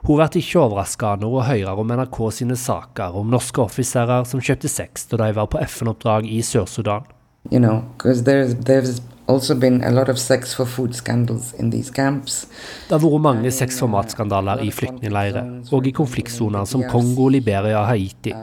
Hun 0.05 0.20
blir 0.20 0.38
ikke 0.43 0.61
overraska 0.61 1.16
når 1.18 1.34
hun 1.34 1.47
hører 1.47 1.82
om 1.82 1.95
NRK 1.97 2.20
sine 2.38 2.57
saker 2.59 3.18
om 3.18 3.34
norske 3.34 3.64
offiserer 3.64 4.30
som 4.30 4.43
kjøpte 4.45 4.70
sex 4.70 5.09
da 5.09 5.18
de 5.24 5.32
var 5.34 5.49
på 5.49 5.64
FN-oppdrag 5.66 6.30
i 6.30 6.43
Sør-Sudan. 6.45 7.09
You 7.49 7.59
know, 7.59 7.82
there's, 8.03 8.53
there's 8.61 9.01
also 9.28 9.55
been 9.55 9.84
a 9.84 9.91
lot 9.91 10.09
of 10.09 10.19
sex 10.19 10.53
for 10.53 10.65
food 10.65 10.95
scandals 10.95 11.53
in 11.59 11.71
these 11.71 11.91
camps. 11.93 12.45
Det 12.88 12.95
har 12.95 13.03
vært 13.03 13.24
mange 13.24 13.51
sex 13.51 13.80
for 13.80 13.91
mat-skandaler 13.91 14.63
i 14.65 14.71
flyktningleirer, 14.74 15.49
og 15.71 15.88
i 15.88 15.93
konfliktsoner 15.95 16.67
som 16.69 16.86
Kongo, 16.91 17.30
Liberia 17.32 17.82
og 17.82 17.91
Haiti. 17.91 18.34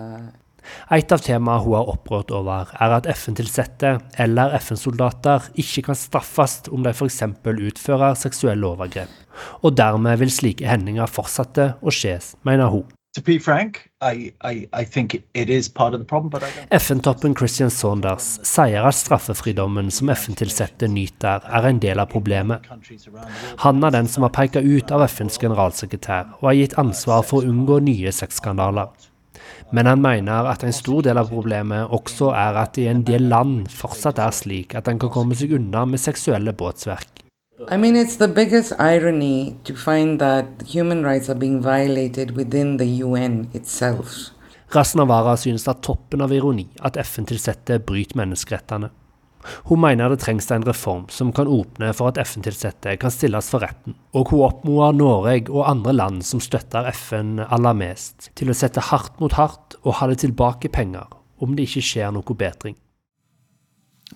Et 0.95 1.13
av 1.13 1.23
temaene 1.25 1.65
hun 1.65 1.77
er 1.79 1.91
opprørt 1.93 2.31
over, 2.35 2.71
er 2.79 2.95
at 3.01 3.09
FN-tilsatte 3.11 3.97
eller 4.23 4.55
FN-soldater 4.61 5.51
ikke 5.59 5.89
kan 5.89 5.99
straffes 5.99 6.61
om 6.71 6.85
de 6.87 6.95
f.eks. 6.95 7.23
utfører 7.47 8.19
seksuelle 8.19 8.71
overgrep, 8.71 9.11
og 9.63 9.77
dermed 9.79 10.23
vil 10.23 10.33
slike 10.33 10.69
hendinger 10.71 11.11
fortsette 11.11 11.75
å 11.83 11.95
skje, 11.95 12.19
mener 12.47 12.71
hun. 12.71 12.87
FN-toppen 16.71 17.35
Christian 17.35 17.71
Saunders 17.75 18.27
sier 18.47 18.85
at 18.87 18.95
straffefridommen 18.95 19.91
som 19.91 20.13
FN-tilsatte 20.15 20.87
nyter, 20.87 21.43
er 21.43 21.67
en 21.67 21.81
del 21.83 21.99
av 21.99 22.07
problemet. 22.13 22.69
Han 23.65 23.83
er 23.83 23.91
den 23.97 24.07
som 24.07 24.23
har 24.23 24.31
pekt 24.37 24.61
ut 24.63 24.95
av 24.95 25.03
FNs 25.09 25.41
generalsekretær 25.43 26.37
og 26.39 26.53
har 26.53 26.59
gitt 26.61 26.79
ansvar 26.79 27.27
for 27.27 27.43
å 27.43 27.51
unngå 27.51 27.81
nye 27.89 28.13
sexskandaler. 28.15 28.95
Men 29.75 29.91
han 29.91 30.07
mener 30.07 30.47
at 30.53 30.63
en 30.63 30.77
stor 30.77 31.03
del 31.03 31.19
av 31.19 31.35
problemet 31.35 31.91
også 31.91 32.31
er 32.31 32.63
at 32.63 32.79
i 32.79 32.87
en 32.93 33.03
del 33.03 33.27
land 33.33 33.67
fortsatt 33.75 34.23
er 34.23 34.31
slik 34.39 34.79
at 34.79 34.87
en 34.87 35.03
kan 35.03 35.11
komme 35.11 35.35
seg 35.35 35.59
unna 35.59 35.83
med 35.83 35.99
seksuelle 35.99 36.55
båtsverk. 36.55 37.30
I 37.73 37.77
mean, 37.77 37.95
it's 37.95 38.17
the 38.17 38.27
biggest 38.27 38.73
irony 38.81 39.57
to 39.63 39.77
find 39.77 40.19
that 40.19 40.47
human 40.67 41.05
rights 41.05 41.31
are 41.31 41.39
being 41.39 41.63
violated 41.63 42.37
within 42.37 42.79
the 42.79 43.05
UN 43.05 43.49
itself. 43.55 44.33
Rasnavara 44.75 45.37
synes 45.37 45.63
det 45.65 45.71
er 45.71 45.85
toppen 45.87 46.25
av 46.25 46.35
ironi 46.35 46.65
at 46.83 46.99
FN-tilsatte 46.99 47.79
bryter 47.87 48.19
menneskerettene. 48.19 48.91
Hun 49.71 49.81
mener 49.87 50.11
det 50.11 50.19
trengs 50.25 50.51
en 50.51 50.67
reform 50.67 51.07
som 51.15 51.31
kan 51.33 51.47
åpne 51.47 51.93
for 51.95 52.11
at 52.11 52.19
FN-tilsatte 52.19 52.97
kan 52.99 53.15
stilles 53.15 53.53
for 53.55 53.63
retten, 53.63 53.95
og 54.19 54.35
hun 54.35 54.43
oppmoder 54.51 54.99
Norge 54.99 55.47
og 55.47 55.71
andre 55.71 55.95
land 55.95 56.27
som 56.27 56.43
støtter 56.43 56.91
FN 56.91 57.39
aller 57.47 57.79
mest, 57.79 58.33
til 58.35 58.51
å 58.51 58.61
sette 58.65 58.83
hardt 58.91 59.23
mot 59.23 59.39
hardt 59.39 59.79
og 59.85 60.01
holde 60.03 60.19
tilbake 60.27 60.75
penger 60.75 61.07
om 61.39 61.55
det 61.55 61.71
ikke 61.71 61.87
skjer 61.87 62.19
noe 62.19 62.35
bedring 62.35 62.75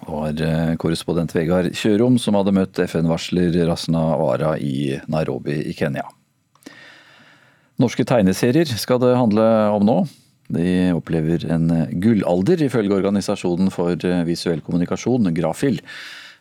var 0.03 0.41
eh, 0.43 0.75
korrespondent 0.81 1.35
Vegard 1.37 1.71
Kjørom 1.77 2.19
som 2.21 2.37
hadde 2.39 2.55
møtt 2.57 2.81
FN-varsler 2.87 3.57
Rasna 3.69 4.03
Wara 4.21 4.57
i 4.59 4.99
Nairobi 5.11 5.61
i 5.71 5.75
Kenya. 5.77 6.07
Norske 7.81 8.07
tegneserier 8.07 8.69
skal 8.79 9.01
det 9.03 9.15
handle 9.19 9.47
om 9.75 9.87
nå. 9.87 9.97
De 10.55 10.93
opplever 10.95 11.47
en 11.51 11.71
gullalder, 12.03 12.67
ifølge 12.67 12.99
Organisasjonen 12.99 13.73
for 13.75 13.99
visuell 14.29 14.61
kommunikasjon, 14.63 15.33
Grafil. 15.35 15.81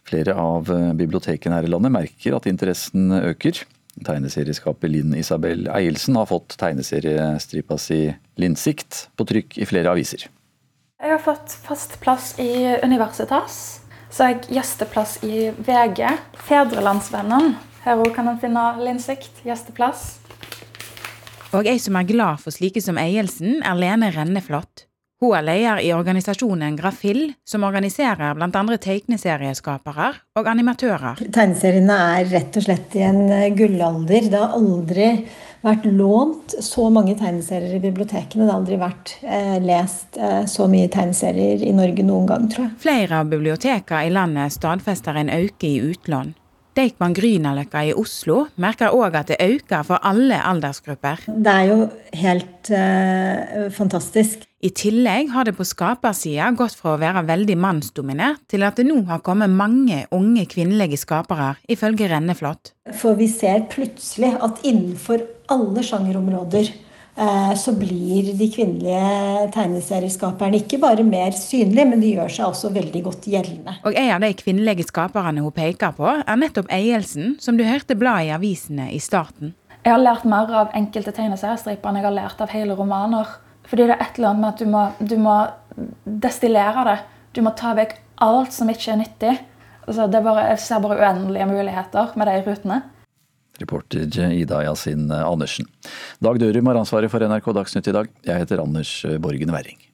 Flere 0.05 0.35
av 0.37 0.67
bibliotekene 0.99 1.55
her 1.57 1.65
i 1.65 1.71
landet 1.71 1.95
merker 1.95 2.35
at 2.37 2.49
interessen 2.51 3.07
øker. 3.23 3.63
Tegneserieskaper 4.01 4.89
Linn 4.89 5.13
Isabel 5.17 5.67
Eielsen 5.71 6.17
har 6.17 6.29
fått 6.29 6.55
tegneseriestripa 6.57 7.77
si 7.81 8.07
Linnsikt 8.41 9.07
på 9.17 9.27
trykk 9.29 9.59
i 9.61 9.67
flere 9.69 9.93
aviser. 9.93 10.25
Jeg 11.03 11.11
har 11.11 11.19
fått 11.19 11.51
fast 11.65 11.97
plass 11.99 12.29
i 12.39 12.77
Universitas. 12.79 13.81
Så 14.07 14.23
har 14.23 14.29
jeg 14.31 14.55
gjesteplass 14.55 15.17
i 15.27 15.49
VG. 15.51 15.99
Fedrelandsvennen. 16.47 17.57
Her 17.83 17.99
òg 17.99 18.13
kan 18.15 18.29
en 18.31 18.39
finne 18.39 18.63
innsikt. 18.87 19.41
Gjesteplass. 19.43 20.05
Og 21.51 21.67
ei 21.67 21.75
som 21.83 21.99
er 21.99 22.07
glad 22.07 22.39
for 22.39 22.55
slike 22.55 22.79
som 22.79 22.95
Eielsen, 22.95 23.59
er 23.67 23.75
Lene 23.75 24.13
Renneflott. 24.15 24.85
Hun 25.19 25.35
er 25.35 25.43
leder 25.43 25.83
i 25.83 25.91
organisasjonen 25.95 26.79
Grafill, 26.79 27.33
som 27.43 27.67
organiserer 27.67 28.39
bl.a. 28.39 28.63
tegneserieskapere 28.87 30.09
og 30.39 30.49
animatører. 30.55 31.19
Tegneseriene 31.27 31.99
er 32.21 32.31
rett 32.31 32.59
og 32.59 32.65
slett 32.65 32.95
i 32.95 33.03
en 33.03 33.27
gullalder. 33.59 34.31
Det 34.31 34.39
har 34.39 34.55
aldri 34.55 35.11
vært 35.63 35.87
lånt 35.87 36.55
så 36.63 36.89
mange 36.93 37.15
tegneserier 37.19 37.77
i 37.77 37.81
bibliotekene. 37.83 38.43
Det 38.43 38.51
har 38.51 38.59
aldri 38.59 38.79
vært 38.81 39.15
eh, 39.23 39.57
lest 39.63 40.19
eh, 40.19 40.43
så 40.49 40.67
mye 40.71 40.91
tegneserier 40.91 41.63
i 41.63 41.73
Norge 41.75 42.05
noen 42.05 42.29
gang, 42.29 42.47
tror 42.51 42.67
jeg. 42.67 42.77
Flere 42.83 43.23
av 43.23 43.31
bibliotekene 43.31 44.07
i 44.07 44.13
landet 44.13 44.55
stadfester 44.57 45.19
en 45.19 45.31
øke 45.33 45.69
i 45.69 45.79
utlån. 45.93 46.33
Deichman 46.73 47.13
Grünerløkka 47.13 47.83
i 47.85 47.91
Oslo 47.93 48.47
merker 48.57 48.95
òg 48.97 49.13
at 49.19 49.29
det 49.29 49.37
øker 49.43 49.83
for 49.85 50.01
alle 50.01 50.39
aldersgrupper. 50.41 51.21
Det 51.29 51.51
er 51.51 51.67
jo 51.69 51.77
helt 52.17 52.71
uh, 52.73 53.67
fantastisk. 53.75 54.47
I 54.63 54.71
tillegg 54.73 55.29
har 55.35 55.45
det 55.45 55.53
på 55.57 55.67
skapersida 55.67 56.47
gått 56.57 56.77
fra 56.79 56.95
å 56.95 57.01
være 57.01 57.25
veldig 57.27 57.57
mannsdominert 57.61 58.41
til 58.49 58.65
at 58.65 58.79
det 58.79 58.87
nå 58.87 59.03
har 59.09 59.21
kommet 59.21 59.53
mange 59.53 60.05
unge 60.15 60.47
kvinnelige 60.49 60.97
skapere, 61.01 61.51
ifølge 61.69 62.07
Renneflott. 62.09 62.73
For 62.97 63.19
vi 63.19 63.27
ser 63.29 63.67
plutselig 63.69 64.33
at 64.41 64.63
innenfor 64.65 65.27
alle 65.53 65.83
sjangerområder 65.85 66.71
så 67.13 67.75
blir 67.77 68.31
de 68.39 68.47
kvinnelige 68.49 69.49
tegneserieskaperne 69.53 70.57
ikke 70.63 70.79
bare 70.81 71.03
mer 71.05 71.35
synlige, 71.37 71.85
men 71.85 72.01
de 72.01 72.15
gjør 72.15 72.31
seg 72.33 72.47
også 72.47 72.71
veldig 72.73 73.03
godt 73.05 73.27
gjeldende. 73.29 73.75
Og 73.85 73.93
En 73.93 74.15
av 74.15 74.23
de 74.25 74.31
kvinnelige 74.39 74.87
skaperne 74.87 75.43
hun 75.45 75.53
peker 75.53 75.93
på, 75.93 76.07
er 76.09 76.39
nettopp 76.41 76.71
Eielsen, 76.73 77.35
som 77.39 77.59
du 77.59 77.63
hørte 77.67 77.93
blad 77.99 78.25
i 78.25 78.33
avisene 78.33 78.89
i 78.89 79.01
starten. 79.03 79.53
Jeg 79.83 79.93
har 79.93 80.01
lært 80.01 80.25
mer 80.25 80.51
av 80.55 80.73
enkelte 80.73 81.11
tegneseriestriper 81.11 81.89
enn 81.89 81.99
jeg 81.99 82.07
har 82.07 82.15
lært 82.15 82.41
av 82.41 82.53
hele 82.55 82.77
romaner. 82.79 83.27
Fordi 83.67 83.87
det 83.87 83.95
er 83.97 84.03
et 84.03 84.17
eller 84.17 84.29
annet 84.29 84.41
med 84.41 84.49
at 84.49 84.61
du 84.61 84.69
må, 84.71 84.83
du 84.99 85.17
må 85.19 85.35
destillere 86.23 86.85
det. 86.87 86.99
Du 87.35 87.41
må 87.43 87.53
ta 87.57 87.73
vekk 87.77 87.97
alt 88.23 88.55
som 88.55 88.71
ikke 88.71 88.93
er 88.93 89.01
nyttig. 89.01 89.33
Altså, 89.83 90.07
er 90.07 90.23
bare, 90.23 90.47
jeg 90.53 90.63
ser 90.63 90.83
bare 90.83 90.99
uendelige 91.01 91.47
muligheter 91.49 92.15
med 92.15 92.31
de 92.31 92.41
rutene. 92.47 92.81
Reporter 93.61 94.07
Ida 94.33 94.63
Yasin 94.65 95.11
Andersen. 95.11 95.69
Dag 96.23 96.39
Dørum 96.41 96.71
har 96.71 96.81
ansvaret 96.81 97.11
for 97.13 97.21
NRK 97.21 97.53
Dagsnytt 97.53 97.91
i 97.91 97.97
dag. 97.99 98.13
Jeg 98.25 98.45
heter 98.45 98.63
Anders 98.63 99.01
Borgen 99.21 99.53
Werring. 99.53 99.92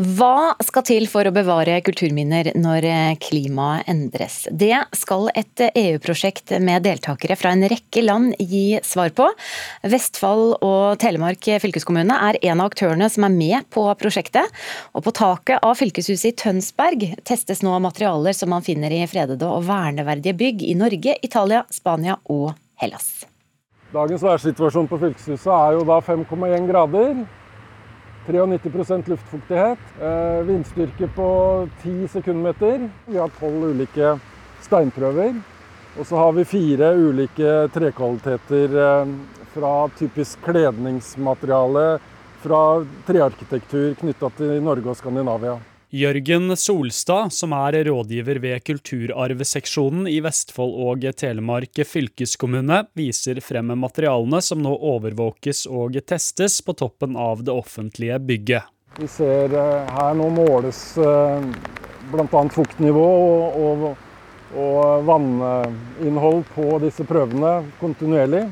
Hva 0.00 0.54
skal 0.64 0.84
til 0.88 1.04
for 1.12 1.28
å 1.28 1.32
bevare 1.34 1.74
kulturminner 1.84 2.54
når 2.56 2.86
klimaet 3.20 3.88
endres? 3.90 4.46
Det 4.48 4.72
skal 4.96 5.26
et 5.36 5.60
EU-prosjekt 5.66 6.54
med 6.64 6.86
deltakere 6.86 7.36
fra 7.36 7.50
en 7.52 7.66
rekke 7.68 8.00
land 8.06 8.32
gi 8.40 8.78
svar 8.86 9.10
på. 9.12 9.26
Vestfold 9.92 10.54
og 10.64 10.96
Telemark 11.02 11.44
fylkeskommune 11.60 12.16
er 12.30 12.38
en 12.40 12.62
av 12.62 12.70
aktørene 12.70 13.10
som 13.12 13.26
er 13.28 13.34
med 13.34 13.68
på 13.74 13.84
prosjektet. 14.00 14.48
Og 14.96 15.04
på 15.04 15.12
taket 15.18 15.60
av 15.60 15.76
fylkeshuset 15.76 16.30
i 16.30 16.36
Tønsberg 16.46 17.04
testes 17.28 17.60
nå 17.66 17.74
materialer 17.84 18.32
som 18.38 18.54
man 18.54 18.64
finner 18.64 18.94
i 18.94 19.02
fredede 19.10 19.44
og 19.44 19.66
verneverdige 19.68 20.38
bygg 20.38 20.64
i 20.64 20.78
Norge, 20.80 21.18
Italia, 21.20 21.66
Spania 21.68 22.16
og 22.32 22.54
Hellas. 22.80 23.26
Dagens 23.92 24.24
værsituasjon 24.24 24.88
på 24.88 25.02
fylkeshuset 25.02 25.52
er 25.52 25.76
jo 25.76 25.84
da 25.84 26.00
5,1 26.08 26.70
grader. 26.70 27.20
93 28.26 29.08
luftfuktighet. 29.08 29.78
Eh, 30.00 30.42
vindstyrke 30.46 31.08
på 31.14 31.28
10 31.82 32.08
sekundmeter. 32.08 32.88
Vi 33.06 33.18
har 33.18 33.32
tolv 33.40 33.70
ulike 33.70 34.18
steinprøver. 34.60 35.34
Og 35.98 36.06
så 36.06 36.16
har 36.16 36.32
vi 36.32 36.44
fire 36.44 36.92
ulike 36.94 37.68
trekvaliteter 37.74 38.78
eh, 38.84 39.14
fra 39.54 39.74
typisk 39.98 40.38
kledningsmateriale 40.46 41.98
fra 42.40 42.62
trearkitektur 43.06 43.94
knytta 44.00 44.30
til 44.38 44.62
Norge 44.64 44.92
og 44.92 44.96
Skandinavia. 44.96 45.58
Jørgen 45.90 46.56
Solstad, 46.56 47.32
som 47.32 47.50
er 47.50 47.74
rådgiver 47.84 48.38
ved 48.38 48.62
kulturarvseksjonen 48.62 50.04
i 50.06 50.20
Vestfold 50.22 50.76
og 50.86 51.02
Telemark 51.18 51.80
fylkeskommune, 51.82 52.84
viser 52.94 53.40
frem 53.42 53.72
materialene 53.74 54.38
som 54.38 54.60
nå 54.62 54.70
overvåkes 54.70 55.64
og 55.66 55.98
testes 56.06 56.60
på 56.62 56.76
toppen 56.78 57.16
av 57.18 57.42
det 57.42 57.50
offentlige 57.50 58.20
bygget. 58.22 58.70
Vi 59.00 59.08
ser 59.10 59.50
eh, 59.50 59.90
her 59.96 60.14
nå 60.14 60.28
måles 60.30 60.78
eh, 61.02 61.48
bl.a. 62.12 62.44
fuktnivå 62.54 63.08
og, 63.24 63.58
og, 63.58 64.06
og 64.62 65.10
vanninnhold 65.10 66.44
på 66.54 66.68
disse 66.84 67.02
prøvene 67.08 67.64
kontinuerlig. 67.82 68.44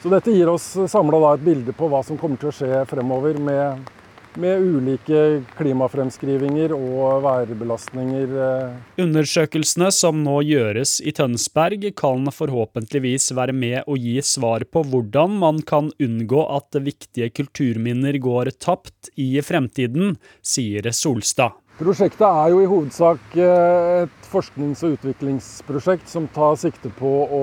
Så 0.00 0.08
dette 0.16 0.32
gir 0.32 0.48
oss 0.48 0.72
samla 0.88 1.34
et 1.34 1.44
bilde 1.44 1.76
på 1.76 1.92
hva 1.92 2.00
som 2.00 2.16
kommer 2.16 2.40
til 2.40 2.48
å 2.48 2.56
skje 2.56 2.82
fremover 2.88 3.36
med 3.36 3.92
med 4.40 4.62
ulike 4.62 5.22
klimafremskrivinger 5.56 6.74
og 6.76 7.24
værbelastninger. 7.24 8.36
Eh. 8.46 9.02
Undersøkelsene 9.02 9.90
som 9.94 10.22
nå 10.24 10.38
gjøres 10.46 10.98
i 11.00 11.14
Tønsberg 11.16 11.88
kan 11.98 12.30
forhåpentligvis 12.32 13.32
være 13.36 13.56
med 13.56 13.82
å 13.88 13.98
gi 14.00 14.16
svar 14.24 14.66
på 14.70 14.84
hvordan 14.86 15.38
man 15.42 15.60
kan 15.66 15.92
unngå 16.02 16.46
at 16.56 16.80
viktige 16.80 17.32
kulturminner 17.34 18.18
går 18.22 18.54
tapt 18.60 19.12
i 19.16 19.34
fremtiden, 19.44 20.16
sier 20.44 20.92
Solstad. 20.92 21.56
Prosjektet 21.76 22.22
er 22.24 22.54
jo 22.54 22.62
i 22.64 22.68
hovedsak 22.70 23.34
eh, 23.36 24.06
et 24.06 24.28
forsknings- 24.32 24.80
og 24.86 24.94
utviklingsprosjekt 24.94 26.08
som 26.08 26.24
tar 26.32 26.54
sikte 26.56 26.88
på 26.96 27.10
å 27.28 27.40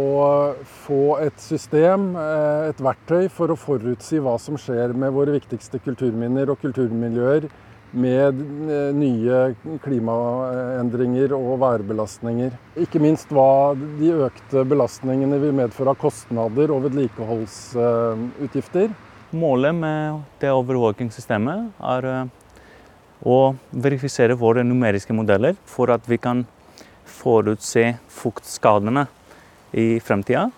få 0.88 1.22
et 1.22 1.38
system, 1.38 2.18
eh, 2.18 2.72
et 2.72 2.81
verktøy, 2.81 3.30
for 3.30 3.53
å 3.53 3.57
forutsi 3.61 4.18
hva 4.18 4.34
som 4.41 4.57
skjer 4.57 4.97
med 4.97 5.14
våre 5.14 5.38
viktigste 5.38 5.77
kulturminner 5.85 6.49
og 6.49 6.57
kulturmiljøer 6.65 7.45
med 7.93 8.34
eh, 8.73 8.89
nye 8.97 9.53
klimaendringer 9.85 11.30
og 11.38 11.61
værbelastninger. 11.61 12.57
Ikke 12.81 12.97
minst 13.05 13.30
hva 13.30 13.77
de 13.77 14.18
økte 14.31 14.65
belastningene 14.65 15.38
vil 15.45 15.53
medføre 15.61 15.93
av 15.93 16.01
kostnader 16.10 16.73
og 16.73 16.89
vedlikeholdsutgifter. 16.89 18.89
Målet 19.38 19.77
med 19.77 20.26
det 20.41 20.49
overvåkingssystemet 20.57 21.85
er 21.85 22.34
og 23.24 23.56
verifisere 23.72 24.36
våre 24.40 24.64
numeriske 24.68 25.16
modeller 25.16 25.56
for 25.70 25.94
at 25.94 26.06
vi 26.10 26.20
kan 26.22 26.44
forutse 27.08 27.86
fuktskadene 28.12 29.06
i 29.80 30.00
fremtida. 30.04 30.50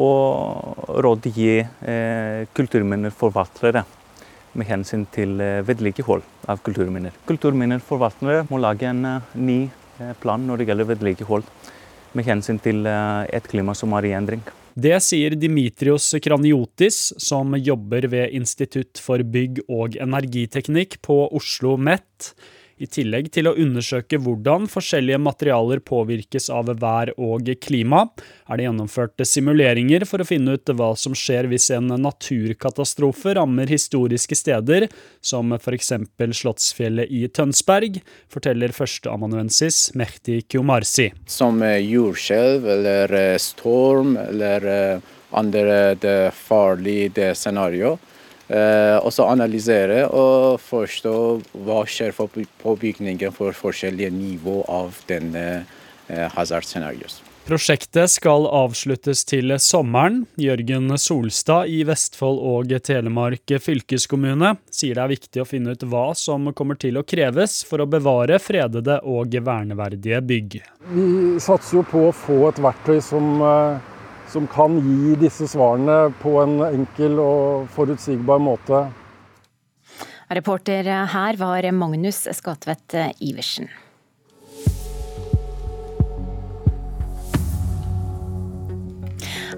Og 0.00 0.86
rådgi 1.04 1.58
eh, 1.60 2.46
kulturminneforvaltere 2.56 3.82
med 4.56 4.68
hensyn 4.68 5.04
til 5.12 5.36
eh, 5.40 5.60
vedlikehold 5.66 6.24
av 6.48 6.62
kulturminner. 6.64 7.12
Kulturminneforvaltere 7.28 8.46
må 8.48 8.60
lage 8.62 8.88
en 8.88 9.04
uh, 9.04 9.36
ny 9.36 9.66
uh, 10.00 10.14
plan 10.22 10.42
når 10.46 10.62
det 10.62 10.70
gjelder 10.70 10.90
vedlikehold 10.94 11.46
med 12.16 12.28
hensyn 12.28 12.58
til 12.60 12.84
et 12.84 13.46
klima 13.48 13.72
som 13.76 13.94
er 13.96 14.10
i 14.10 14.16
endring. 14.16 14.42
Det 14.74 14.96
sier 15.04 15.34
Dimitrios 15.36 16.14
Kraniotis, 16.22 17.12
som 17.20 17.52
jobber 17.58 18.06
ved 18.08 18.32
Institutt 18.32 19.00
for 19.02 19.20
bygg- 19.20 19.60
og 19.68 19.98
energiteknikk 20.00 20.96
på 21.04 21.26
Oslo 21.36 21.76
MET. 21.76 22.32
I 22.82 22.88
tillegg 22.90 23.28
til 23.30 23.46
å 23.46 23.54
undersøke 23.62 24.18
hvordan 24.18 24.66
forskjellige 24.70 25.20
materialer 25.22 25.82
påvirkes 25.86 26.48
av 26.50 26.72
vær 26.82 27.12
og 27.14 27.46
klima, 27.62 28.08
er 28.50 28.58
det 28.58 28.66
gjennomført 28.66 29.22
simuleringer 29.28 30.02
for 30.08 30.22
å 30.22 30.26
finne 30.26 30.56
ut 30.56 30.72
hva 30.74 30.90
som 30.98 31.14
skjer 31.14 31.46
hvis 31.52 31.68
en 31.76 31.92
naturkatastrofe 32.02 33.36
rammer 33.38 33.70
historiske 33.70 34.34
steder, 34.38 34.88
som 35.22 35.54
f.eks. 35.54 35.92
Slottsfjellet 36.42 37.12
i 37.12 37.26
Tønsberg, 37.30 38.00
forteller 38.32 38.74
førsteamanuensis 38.74 39.92
Mehdi 39.98 40.40
Kumarsi. 40.50 41.12
Som 41.30 41.62
jordskjelv 41.62 42.66
eller 42.78 43.18
eh, 43.18 43.40
storm 43.42 44.16
eller 44.18 44.70
eh, 44.72 45.12
andre 45.38 46.30
farlige 46.34 47.34
scenario. 47.38 47.94
Eh, 48.52 48.98
og 49.00 49.10
så 49.14 49.28
analysere 49.32 50.04
og 50.12 50.60
forstå 50.60 51.16
hva 51.64 51.82
skjer 51.88 52.12
på 52.16 52.76
bygningen 52.84 53.32
for 53.32 53.56
forskjellige 53.56 54.12
nivå 54.12 54.60
av 54.68 55.02
denne 55.08 55.62
hazard 56.34 56.66
scenarios. 56.68 57.22
Prosjektet 57.42 58.06
skal 58.06 58.44
avsluttes 58.46 59.24
til 59.26 59.50
sommeren. 59.58 60.20
Jørgen 60.38 60.92
Solstad 60.94 61.66
i 61.74 61.80
Vestfold 61.82 62.38
og 62.38 62.70
Telemark 62.86 63.50
fylkeskommune 63.64 64.52
sier 64.70 64.94
det 64.94 65.02
er 65.02 65.10
viktig 65.10 65.42
å 65.42 65.46
finne 65.48 65.74
ut 65.74 65.82
hva 65.90 66.04
som 66.14 66.52
kommer 66.54 66.78
til 66.78 67.00
å 67.00 67.02
kreves 67.02 67.64
for 67.66 67.82
å 67.82 67.88
bevare 67.90 68.38
fredede 68.38 69.00
og 69.02 69.34
verneverdige 69.34 70.22
bygg. 70.22 70.60
Vi 70.94 71.08
satser 71.42 71.80
jo 71.80 71.82
på 71.90 72.04
å 72.12 72.14
få 72.14 72.38
et 72.52 72.62
verktøy 72.62 73.02
som, 73.02 73.42
som 74.32 74.48
kan 74.48 74.78
gi 74.80 75.14
disse 75.20 75.46
svarene 75.50 76.08
på 76.22 76.38
en 76.40 76.58
enkel 76.72 77.20
og 77.20 77.68
forutsigbar 77.76 78.40
måte. 78.42 78.86
Reporter 80.32 80.88
her 81.12 81.36
var 81.36 81.68
Magnus 81.76 82.24
Skatvedt 82.32 82.96
Iversen. 83.20 83.68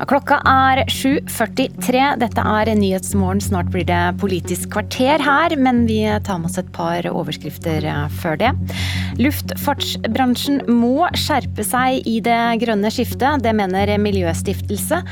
Klokka 0.03 0.41
er 0.49 0.83
7.43. 0.91 2.03
Dette 2.19 2.43
er 2.43 2.71
Nyhetsmorgen. 2.75 3.43
Snart 3.43 3.71
blir 3.73 3.87
det 3.87 4.01
Politisk 4.21 4.73
kvarter 4.75 5.23
her, 5.23 5.55
men 5.61 5.85
vi 5.87 6.01
tar 6.27 6.41
med 6.43 6.51
oss 6.51 6.59
et 6.59 6.71
par 6.75 7.07
overskrifter 7.11 7.87
før 8.21 8.39
det. 8.41 8.51
Luftfartsbransjen 9.23 10.65
må 10.71 11.07
skjerpe 11.19 11.67
seg 11.67 12.07
i 12.11 12.19
det 12.25 12.41
grønne 12.65 12.91
skiftet. 12.95 13.45
Det 13.45 13.55
mener 13.55 13.95
Miljøstiftelse. 14.03 15.03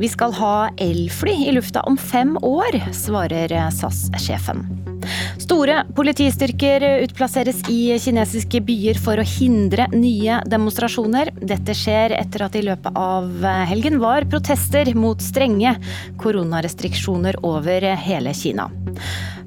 Vi 0.00 0.12
skal 0.12 0.36
ha 0.36 0.56
elfly 0.82 1.38
i 1.46 1.56
lufta 1.56 1.84
om 1.88 1.96
fem 1.96 2.36
år, 2.44 2.82
svarer 2.96 3.56
SAS-sjefen. 3.72 4.95
Store 5.42 5.82
politistyrker 5.96 6.84
utplasseres 7.04 7.62
i 7.72 7.96
kinesiske 8.02 8.60
byer 8.66 9.00
for 9.02 9.20
å 9.20 9.26
hindre 9.26 9.88
nye 9.94 10.40
demonstrasjoner. 10.48 11.32
Dette 11.40 11.76
skjer 11.76 12.16
etter 12.18 12.46
at 12.46 12.58
i 12.58 12.64
løpet 12.66 12.98
av 12.98 13.46
helgen 13.70 14.00
var 14.02 14.28
protester 14.30 14.92
mot 14.98 15.22
strenge 15.22 15.76
koronarestriksjoner 16.22 17.40
over 17.46 17.90
hele 18.06 18.34
Kina. 18.36 18.70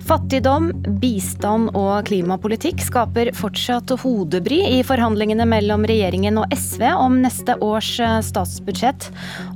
Fattigdom, 0.10 0.72
bistand 0.98 1.70
og 1.78 2.08
klimapolitikk 2.08 2.82
skaper 2.82 3.30
fortsatt 3.38 3.94
hodebry 4.02 4.58
i 4.80 4.80
forhandlingene 4.86 5.46
mellom 5.46 5.86
regjeringen 5.90 6.40
og 6.42 6.56
SV 6.56 6.88
om 6.96 7.20
neste 7.22 7.54
års 7.62 7.92
statsbudsjett. 8.26 9.12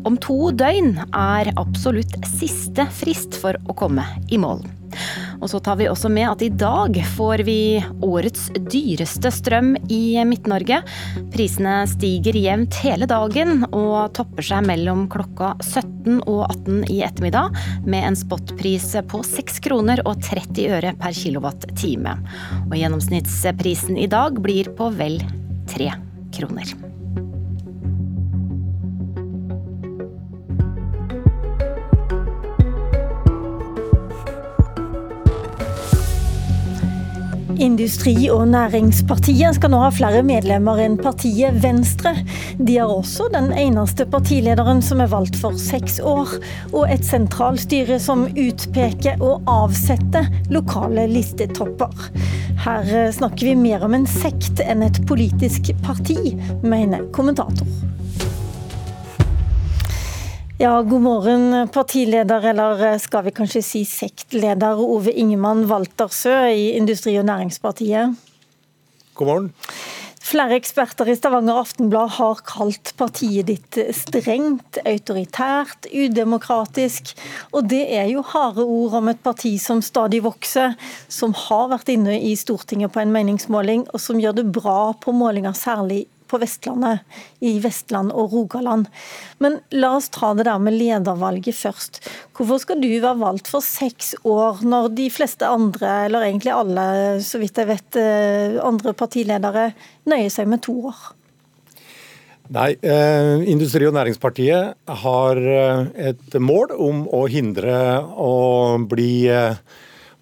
Om 0.06 0.20
to 0.22 0.52
døgn 0.54 0.94
er 1.10 1.50
absolutt 1.58 2.20
siste 2.36 2.86
frist 3.02 3.42
for 3.42 3.58
å 3.66 3.78
komme 3.82 4.06
i 4.30 4.38
mål. 4.38 4.62
Og 5.42 5.50
så 5.52 5.60
tar 5.64 5.80
vi 5.80 5.90
også 5.90 6.12
med 6.14 6.30
at 6.30 6.44
i 6.46 6.50
dag 6.50 6.98
får 7.16 7.44
vi 7.48 7.58
årets 8.06 8.50
dyreste 8.72 9.32
strøm 9.34 9.74
i 9.92 10.16
Midt-Norge. 10.28 10.82
Prisene 11.34 11.76
stiger 11.92 12.38
jevnt 12.38 12.78
hele 12.84 13.08
dagen 13.10 13.66
og 13.72 14.14
topper 14.18 14.46
seg 14.46 14.68
mellom 14.70 15.06
klokka 15.12 15.54
17 15.62 16.22
og 16.22 16.46
18 16.50 16.88
i 16.94 17.02
ettermiddag 17.06 17.60
med 17.88 18.10
en 18.10 18.20
spotpris 18.20 18.92
på 19.10 19.24
6 19.28 19.62
kroner 19.68 20.04
og 20.08 20.22
30 20.24 20.72
øre 20.78 20.96
per 21.00 21.18
kilowattime. 21.18 22.18
Og 22.70 22.80
gjennomsnittsprisen 22.80 24.00
i 24.00 24.10
dag 24.12 24.42
blir 24.44 24.72
på 24.78 24.92
vel 24.98 25.22
3 25.74 25.94
kroner. 26.34 26.93
Industri- 37.62 38.30
og 38.32 38.48
Næringspartiet 38.48 39.58
skal 39.58 39.72
nå 39.74 39.80
ha 39.84 39.90
flere 39.94 40.24
medlemmer 40.26 40.80
enn 40.82 40.96
partiet 40.98 41.60
Venstre. 41.64 42.16
De 42.58 42.78
har 42.80 42.90
også 42.90 43.28
den 43.34 43.52
eneste 43.58 44.08
partilederen 44.10 44.82
som 44.86 45.04
er 45.04 45.12
valgt 45.12 45.38
for 45.40 45.58
seks 45.60 46.00
år, 46.00 46.36
og 46.72 46.88
et 46.90 47.06
sentralstyre 47.06 48.00
som 48.02 48.26
utpeker 48.32 49.22
og 49.22 49.46
avsetter 49.50 50.30
lokale 50.54 51.06
listetopper. 51.12 52.10
Her 52.64 53.12
snakker 53.14 53.52
vi 53.52 53.58
mer 53.60 53.86
om 53.86 53.98
en 53.98 54.10
sekt 54.10 54.64
enn 54.64 54.86
et 54.86 55.02
politisk 55.10 55.74
parti, 55.86 56.38
mener 56.64 57.06
kommentator. 57.14 57.68
Ja, 60.64 60.78
god 60.82 61.02
morgen, 61.04 61.68
partileder, 61.76 62.46
eller 62.54 62.80
skal 63.04 63.26
vi 63.26 63.34
kanskje 63.36 63.60
si 63.68 63.80
sektleder 63.84 64.80
Ove 64.80 65.12
Ingemann 65.12 65.66
Waltersø 65.68 66.38
i 66.56 66.70
Industri- 66.78 67.18
og 67.20 67.26
Næringspartiet. 67.28 68.14
God 69.20 69.28
morgen. 69.28 69.50
Flere 70.24 70.56
eksperter 70.56 71.12
i 71.12 71.18
Stavanger 71.20 71.60
Aftenblad 71.66 72.16
har 72.16 72.40
kalt 72.48 72.94
partiet 72.96 73.50
ditt 73.52 73.82
strengt, 73.98 74.80
autoritært, 74.88 75.90
udemokratisk. 75.92 77.12
Og 77.52 77.68
det 77.68 77.84
er 77.98 78.08
jo 78.14 78.24
harde 78.32 78.64
ord 78.64 78.96
om 79.02 79.12
et 79.12 79.20
parti 79.20 79.58
som 79.60 79.84
stadig 79.84 80.24
vokser, 80.24 80.80
som 81.12 81.36
har 81.44 81.74
vært 81.76 81.92
inne 81.92 82.22
i 82.24 82.38
Stortinget 82.40 82.96
på 82.96 83.04
en 83.04 83.12
meningsmåling, 83.12 83.84
og 83.92 84.00
som 84.00 84.24
gjør 84.24 84.40
det 84.40 84.48
bra 84.56 84.94
på 84.96 85.12
målinger, 85.12 85.60
særlig 85.60 86.06
på 86.34 86.42
Vestlandet, 86.42 87.06
i 87.46 87.56
Vestland 87.64 88.12
og 88.12 88.34
Rogaland. 88.34 88.90
Men 89.44 89.60
la 89.78 89.94
oss 90.00 90.10
ta 90.14 90.34
det 90.34 90.48
der 90.50 90.62
med 90.62 90.76
ledervalget 90.76 91.56
først. 91.56 92.02
Hvorfor 92.34 92.62
skal 92.64 92.82
du 92.82 92.90
være 92.90 93.22
valgt 93.22 93.52
for 93.54 93.64
seks 93.66 94.14
år, 94.26 94.64
når 94.66 94.92
de 94.98 95.10
fleste 95.14 95.48
andre, 95.48 96.08
eller 96.08 96.28
egentlig 96.28 96.54
alle, 96.56 96.86
så 97.24 97.42
vidt 97.42 97.62
jeg 97.62 97.70
vet, 97.70 98.00
andre 98.64 98.96
partiledere 98.98 99.70
nøyer 100.10 100.34
seg 100.34 100.50
med 100.50 100.64
to 100.66 100.80
år? 100.90 101.04
Nei, 102.54 102.74
eh, 102.84 103.40
Industri- 103.50 103.88
og 103.88 103.96
Næringspartiet 103.96 104.76
har 105.04 105.40
et 105.96 106.36
mål 106.44 106.74
om 106.76 107.06
å 107.08 107.24
hindre 107.32 107.78
å 108.04 108.34
bli 108.90 109.30
eh, 109.32 109.56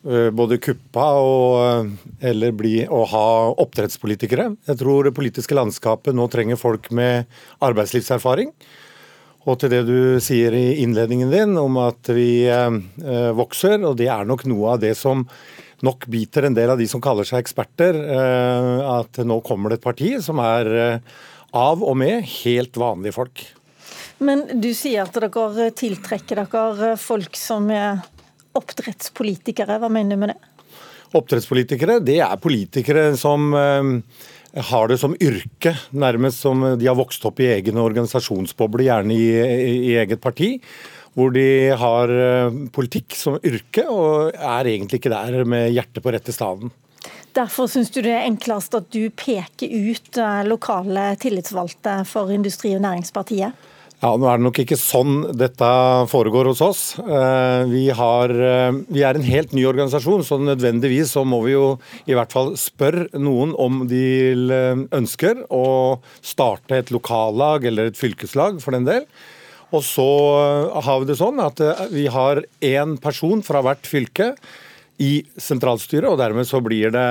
både 0.01 0.57
kuppa 0.57 1.07
og, 1.21 1.89
eller 2.25 2.53
bli, 2.57 2.73
å 2.89 3.03
ha 3.11 3.25
oppdrettspolitikere. 3.61 4.47
Jeg 4.65 4.79
tror 4.79 5.05
det 5.05 5.13
politiske 5.13 5.53
landskapet 5.53 6.17
nå 6.17 6.25
trenger 6.33 6.57
folk 6.57 6.89
med 6.95 7.29
arbeidslivserfaring. 7.61 8.49
Og 9.49 9.57
til 9.61 9.71
det 9.73 9.81
du 9.87 10.19
sier 10.21 10.53
i 10.53 10.81
innledningen 10.83 11.31
din 11.33 11.57
om 11.57 11.79
at 11.81 12.11
vi 12.13 12.45
eh, 12.45 13.31
vokser, 13.37 13.79
og 13.87 13.97
det 13.97 14.11
er 14.13 14.27
nok 14.29 14.45
noe 14.49 14.75
av 14.75 14.83
det 14.83 14.93
som 14.99 15.25
nok 15.81 16.05
biter 16.13 16.45
en 16.45 16.57
del 16.57 16.69
av 16.69 16.77
de 16.77 16.85
som 16.89 17.01
kaller 17.01 17.25
seg 17.25 17.41
eksperter, 17.41 17.97
eh, 17.97 18.91
at 18.99 19.21
nå 19.25 19.39
kommer 19.45 19.71
det 19.71 19.79
et 19.79 19.87
parti 19.87 20.11
som 20.21 20.41
er 20.43 20.69
eh, 20.77 21.17
av 21.57 21.81
og 21.81 21.97
med 21.97 22.21
helt 22.43 22.77
vanlige 22.77 23.17
folk. 23.17 23.43
Men 24.21 24.45
du 24.61 24.69
sier 24.77 25.07
at 25.07 25.17
dere 25.17 25.71
tiltrekker 25.73 26.43
dere 26.45 26.93
folk 27.01 27.33
som 27.39 27.65
er 27.73 28.03
oppdrettspolitikere. 28.57 29.79
Hva 29.81 29.89
mener 29.91 30.17
du 30.17 30.23
med 30.23 30.33
det? 30.33 30.39
Oppdrettspolitikere, 31.17 31.99
det 32.03 32.19
er 32.23 32.39
politikere 32.39 33.09
som 33.19 33.51
eh, 33.57 33.89
har 34.71 34.87
det 34.91 34.97
som 35.01 35.15
yrke, 35.19 35.75
nærmest 35.91 36.43
som 36.43 36.63
de 36.79 36.87
har 36.87 36.97
vokst 36.99 37.25
opp 37.27 37.39
i 37.43 37.49
egen 37.51 37.79
organisasjonsboble, 37.81 38.87
gjerne 38.87 39.15
i, 39.15 39.27
i 39.91 39.95
eget 39.99 40.23
parti. 40.23 40.57
Hvor 41.11 41.33
de 41.35 41.71
har 41.75 42.11
eh, 42.15 42.61
politikk 42.71 43.17
som 43.19 43.35
yrke, 43.43 43.83
og 43.91 44.31
er 44.31 44.71
egentlig 44.71 45.01
ikke 45.01 45.11
der 45.11 45.43
med 45.43 45.73
hjertet 45.75 46.03
på 46.03 46.15
rette 46.15 46.35
staden. 46.35 46.71
Derfor 47.35 47.67
syns 47.71 47.91
du 47.91 48.01
det 48.03 48.11
er 48.11 48.27
enklest 48.27 48.75
at 48.75 48.89
du 48.91 49.05
peker 49.15 49.71
ut 49.71 50.19
eh, 50.19 50.41
lokale 50.47 51.13
tillitsvalgte 51.19 52.01
for 52.07 52.31
Industri- 52.31 52.75
og 52.75 52.83
Næringspartiet? 52.83 53.67
Ja, 54.01 54.15
Nå 54.17 54.25
er 54.25 54.39
det 54.39 54.45
nok 54.47 54.57
ikke 54.63 54.79
sånn 54.81 55.27
dette 55.37 55.67
foregår 56.09 56.47
hos 56.49 56.61
oss. 56.65 56.79
Vi, 57.69 57.83
har, 57.93 58.31
vi, 58.87 59.03
er 59.05 59.17
en 59.17 59.27
helt 59.27 59.51
ny 59.53 59.67
organisasjon, 59.69 60.23
så 60.25 60.39
nødvendigvis 60.41 61.13
så 61.13 61.21
må 61.21 61.43
vi 61.45 61.53
jo 61.53 61.67
i 62.09 62.15
hvert 62.17 62.33
fall 62.33 62.55
spørre 62.57 63.21
noen 63.21 63.53
om 63.61 63.83
de 63.91 64.01
ønsker 64.97 65.43
å 65.53 65.67
starte 66.17 66.81
et 66.81 66.89
lokallag 66.89 67.69
eller 67.69 67.91
et 67.91 67.99
fylkeslag, 67.99 68.57
for 68.65 68.73
den 68.73 68.89
del. 68.89 69.05
Og 69.69 69.85
så 69.85 70.09
har 70.81 70.97
vi 71.03 71.11
det 71.11 71.19
sånn 71.21 71.37
at 71.45 71.61
vi 71.93 72.09
har 72.09 72.41
én 72.57 72.97
person 73.05 73.45
fra 73.45 73.61
hvert 73.61 73.85
fylke 73.85 74.33
i 74.97 75.21
sentralstyret, 75.37 76.09
og 76.09 76.17
dermed 76.17 76.49
så 76.49 76.57
blir 76.65 76.89
det 76.97 77.05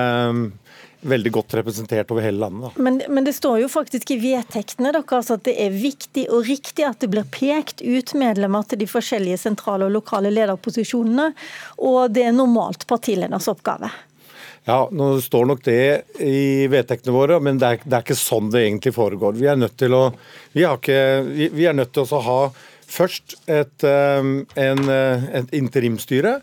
veldig 1.00 1.32
godt 1.32 1.54
representert 1.54 2.10
over 2.12 2.24
hele 2.24 2.42
landet. 2.42 2.76
Men, 2.76 3.00
men, 3.08 3.24
det 3.24 3.32
står 3.36 3.60
jo 3.62 3.70
faktisk 3.72 4.10
i 4.14 4.18
vedtektene 4.20 4.92
deres 4.92 5.30
at 5.32 5.44
det 5.48 5.56
er 5.62 5.72
viktig 5.72 6.26
og 6.28 6.44
riktig 6.48 6.84
at 6.88 7.00
det 7.00 7.10
blir 7.12 7.26
pekt 7.32 7.80
ut 7.80 8.14
medlemmer 8.18 8.66
til 8.68 8.82
de 8.82 8.88
forskjellige 8.90 9.40
sentrale 9.46 9.88
og 9.88 9.96
lokale 9.96 10.32
lederposisjonene, 10.34 11.30
og 11.80 12.14
det 12.14 12.28
er 12.28 12.36
normalt 12.36 12.86
partileders 12.90 13.48
oppgave. 13.50 13.90
Ja, 14.68 14.82
nå 14.92 15.14
står 15.24 15.46
nok 15.48 15.62
det 15.64 15.80
i 16.20 16.66
vedtektene 16.70 17.14
våre, 17.16 17.38
men 17.40 17.58
det 17.58 17.68
er, 17.68 17.84
det 17.84 17.96
er, 17.96 18.04
ikke 18.04 18.18
sånn 18.18 18.50
det 18.52 18.66
egentlig 18.66 18.92
foregår. 18.94 19.38
Vi 19.40 19.48
er 19.48 19.56
nødt 19.56 19.78
til 19.80 19.96
å, 19.96 20.02
vi 20.52 20.66
ikke, 20.68 20.98
vi, 21.30 21.48
vi 21.54 21.64
er 21.70 21.78
nødt 21.78 21.94
til 21.96 22.04
å 22.04 22.20
ha 22.26 22.40
først 22.90 23.38
et, 23.48 23.86
en, 23.86 24.82
et 25.40 25.54
interimstyre. 25.56 26.40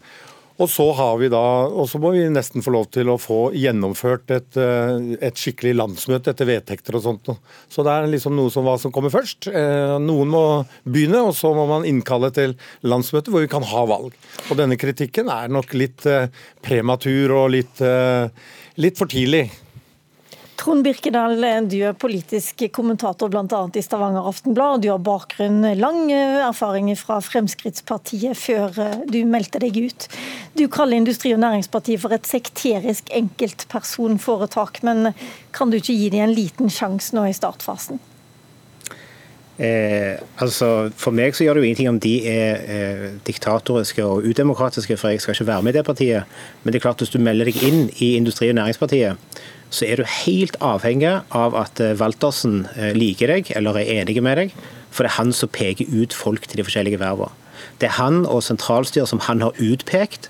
Og 0.57 0.69
så, 0.73 0.85
har 0.97 1.19
vi 1.21 1.29
da, 1.29 1.39
og 1.69 1.85
så 1.89 1.99
må 2.01 2.11
vi 2.15 2.23
nesten 2.33 2.63
få 2.65 2.73
lov 2.73 2.87
til 2.93 3.11
å 3.13 3.19
få 3.21 3.51
gjennomført 3.53 4.31
et, 4.33 4.57
eh, 4.57 4.95
et 5.29 5.37
skikkelig 5.37 5.75
landsmøte 5.77 6.33
etter 6.33 6.49
vedtekter 6.49 6.97
og 6.97 7.03
sånt. 7.05 7.29
Så 7.69 7.85
det 7.85 7.93
er 7.93 8.09
liksom 8.09 8.33
noe 8.37 8.49
som 8.53 8.65
hva 8.65 8.73
som 8.81 8.93
kommer 8.93 9.13
først. 9.13 9.51
Eh, 9.51 9.97
noen 10.01 10.33
må 10.33 10.43
begynne, 10.81 11.21
og 11.29 11.35
så 11.37 11.53
må 11.53 11.67
man 11.69 11.85
innkalle 11.85 12.31
til 12.33 12.57
landsmøte 12.81 13.29
hvor 13.29 13.45
vi 13.45 13.51
kan 13.51 13.65
ha 13.69 13.85
valg. 13.85 14.17
Og 14.49 14.57
denne 14.57 14.79
kritikken 14.81 15.29
er 15.29 15.53
nok 15.53 15.77
litt 15.77 16.09
eh, 16.09 16.31
prematur 16.65 17.35
og 17.37 17.53
litt, 17.53 17.79
litt 18.81 18.97
for 18.97 19.09
tidlig. 19.09 19.45
Trond 20.57 20.83
Birkedal, 20.83 21.37
du 21.69 21.75
er 21.85 21.93
politisk 21.93 22.63
kommentator 22.73 23.29
bl.a. 23.29 23.59
i 23.77 23.81
Stavanger 23.85 24.25
Aftenblad. 24.25 24.81
Du 24.81 24.89
har 24.89 24.97
bakgrunn, 25.05 25.61
lang 25.77 26.09
erfaring 26.11 26.89
fra 26.97 27.19
Fremskrittspartiet 27.21 28.33
før 28.41 28.79
eh, 28.81 28.97
du 29.05 29.19
meldte 29.29 29.61
deg 29.61 29.77
ut. 29.77 30.07
Du 30.57 30.65
kaller 30.73 30.97
Industri- 30.97 31.35
og 31.35 31.43
Næringspartiet 31.45 32.01
for 32.01 32.15
et 32.17 32.25
sekterisk 32.25 33.13
enkeltpersonforetak. 33.13 34.81
Men 34.87 35.11
kan 35.53 35.69
du 35.69 35.77
ikke 35.77 35.93
gi 35.93 36.09
dem 36.15 36.25
en 36.25 36.37
liten 36.37 36.73
sjanse 36.73 37.13
nå 37.13 37.29
i 37.29 37.37
startfasen? 37.37 38.01
Eh, 39.57 40.19
altså 40.37 40.91
For 41.01 41.15
meg 41.17 41.33
så 41.33 41.41
gjør 41.41 41.57
det 41.57 41.61
jo 41.63 41.65
ingenting 41.65 41.89
om 41.89 41.99
de 42.01 42.13
er 42.29 42.59
eh, 42.69 43.05
diktatoriske 43.25 44.05
og 44.05 44.27
udemokratiske, 44.29 44.97
for 44.97 45.09
jeg 45.09 45.23
skal 45.23 45.33
ikke 45.33 45.47
være 45.49 45.65
med 45.65 45.73
i 45.73 45.77
det 45.79 45.85
partiet. 45.85 46.23
Men 46.63 46.73
det 46.73 46.79
er 46.79 46.85
klart 46.85 47.01
hvis 47.01 47.13
du 47.13 47.19
melder 47.19 47.49
deg 47.49 47.63
inn 47.65 47.87
i 47.97 48.13
Industri- 48.19 48.51
og 48.51 48.59
Næringspartiet, 48.59 49.17
så 49.69 49.87
er 49.87 49.99
du 49.99 50.07
helt 50.23 50.55
avhengig 50.63 51.09
av 51.35 51.57
at 51.59 51.81
eh, 51.83 51.95
Waltersen 51.99 52.65
eh, 52.77 52.93
liker 52.95 53.33
deg 53.33 53.51
eller 53.57 53.81
er 53.81 54.01
enig 54.01 54.21
med 54.23 54.39
deg. 54.39 54.55
For 54.91 55.03
det 55.03 55.11
er 55.11 55.19
han 55.19 55.33
som 55.35 55.51
peker 55.51 55.89
ut 55.91 56.15
folk 56.15 56.47
til 56.47 56.61
de 56.61 56.67
forskjellige 56.67 57.01
vervene. 57.01 57.33
Det 57.81 57.89
er 57.89 57.97
han 57.97 58.23
og 58.25 58.43
sentralstyret 58.45 59.09
som 59.09 59.21
han 59.25 59.41
har 59.43 59.57
utpekt, 59.61 60.29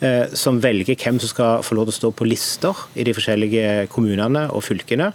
eh, 0.00 0.30
som 0.38 0.62
velger 0.62 0.98
hvem 0.98 1.18
som 1.20 1.32
skal 1.34 1.66
få 1.66 1.76
lov 1.76 1.88
til 1.88 1.96
å 1.96 1.98
stå 1.98 2.12
på 2.16 2.28
lister 2.28 2.86
i 2.94 3.06
de 3.06 3.14
forskjellige 3.16 3.88
kommunene 3.92 4.46
og 4.54 4.64
fylkene. 4.66 5.12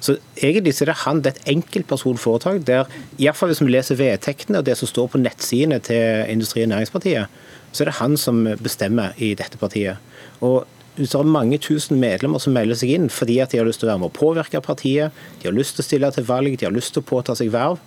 Så 0.00 0.16
egentlig 0.40 0.74
så 0.74 0.84
er 0.86 0.92
det 0.92 0.98
han, 1.02 1.20
det 1.20 1.32
er 1.32 1.38
et 1.38 1.54
enkeltpersonforetak 1.54 2.62
der, 2.66 2.90
iallfall 3.20 3.52
hvis 3.52 3.60
vi 3.60 3.72
leser 3.74 4.00
vedtektene 4.00 4.62
og 4.62 4.66
det 4.66 4.78
som 4.80 4.88
står 4.88 5.10
på 5.12 5.20
nettsidene 5.20 5.80
til 5.84 6.24
Industri- 6.32 6.64
og 6.64 6.72
Næringspartiet, 6.72 7.40
så 7.72 7.84
er 7.84 7.90
det 7.90 7.98
han 8.00 8.16
som 8.18 8.46
bestemmer 8.62 9.12
i 9.20 9.34
dette 9.38 9.60
partiet. 9.60 10.00
Og 10.40 10.64
hvis 10.96 11.12
det 11.12 11.20
er 11.20 11.28
mange 11.36 11.58
tusen 11.62 12.00
medlemmer 12.00 12.40
som 12.42 12.56
melder 12.56 12.76
seg 12.80 12.96
inn 12.96 13.06
fordi 13.12 13.38
at 13.44 13.52
de 13.52 13.60
har 13.60 13.68
lyst 13.68 13.82
til 13.82 13.88
å 13.88 13.92
være 13.92 14.02
med 14.02 14.10
å 14.10 14.16
påvirke 14.16 14.64
partiet, 14.64 15.14
de 15.40 15.48
har 15.48 15.56
lyst 15.56 15.76
til 15.76 15.84
å 15.84 15.88
stille 15.88 16.10
til 16.16 16.26
valg, 16.28 16.56
de 16.58 16.66
har 16.66 16.74
lyst 16.74 16.96
til 16.96 17.04
å 17.04 17.08
påta 17.12 17.36
seg 17.38 17.52
verv, 17.54 17.78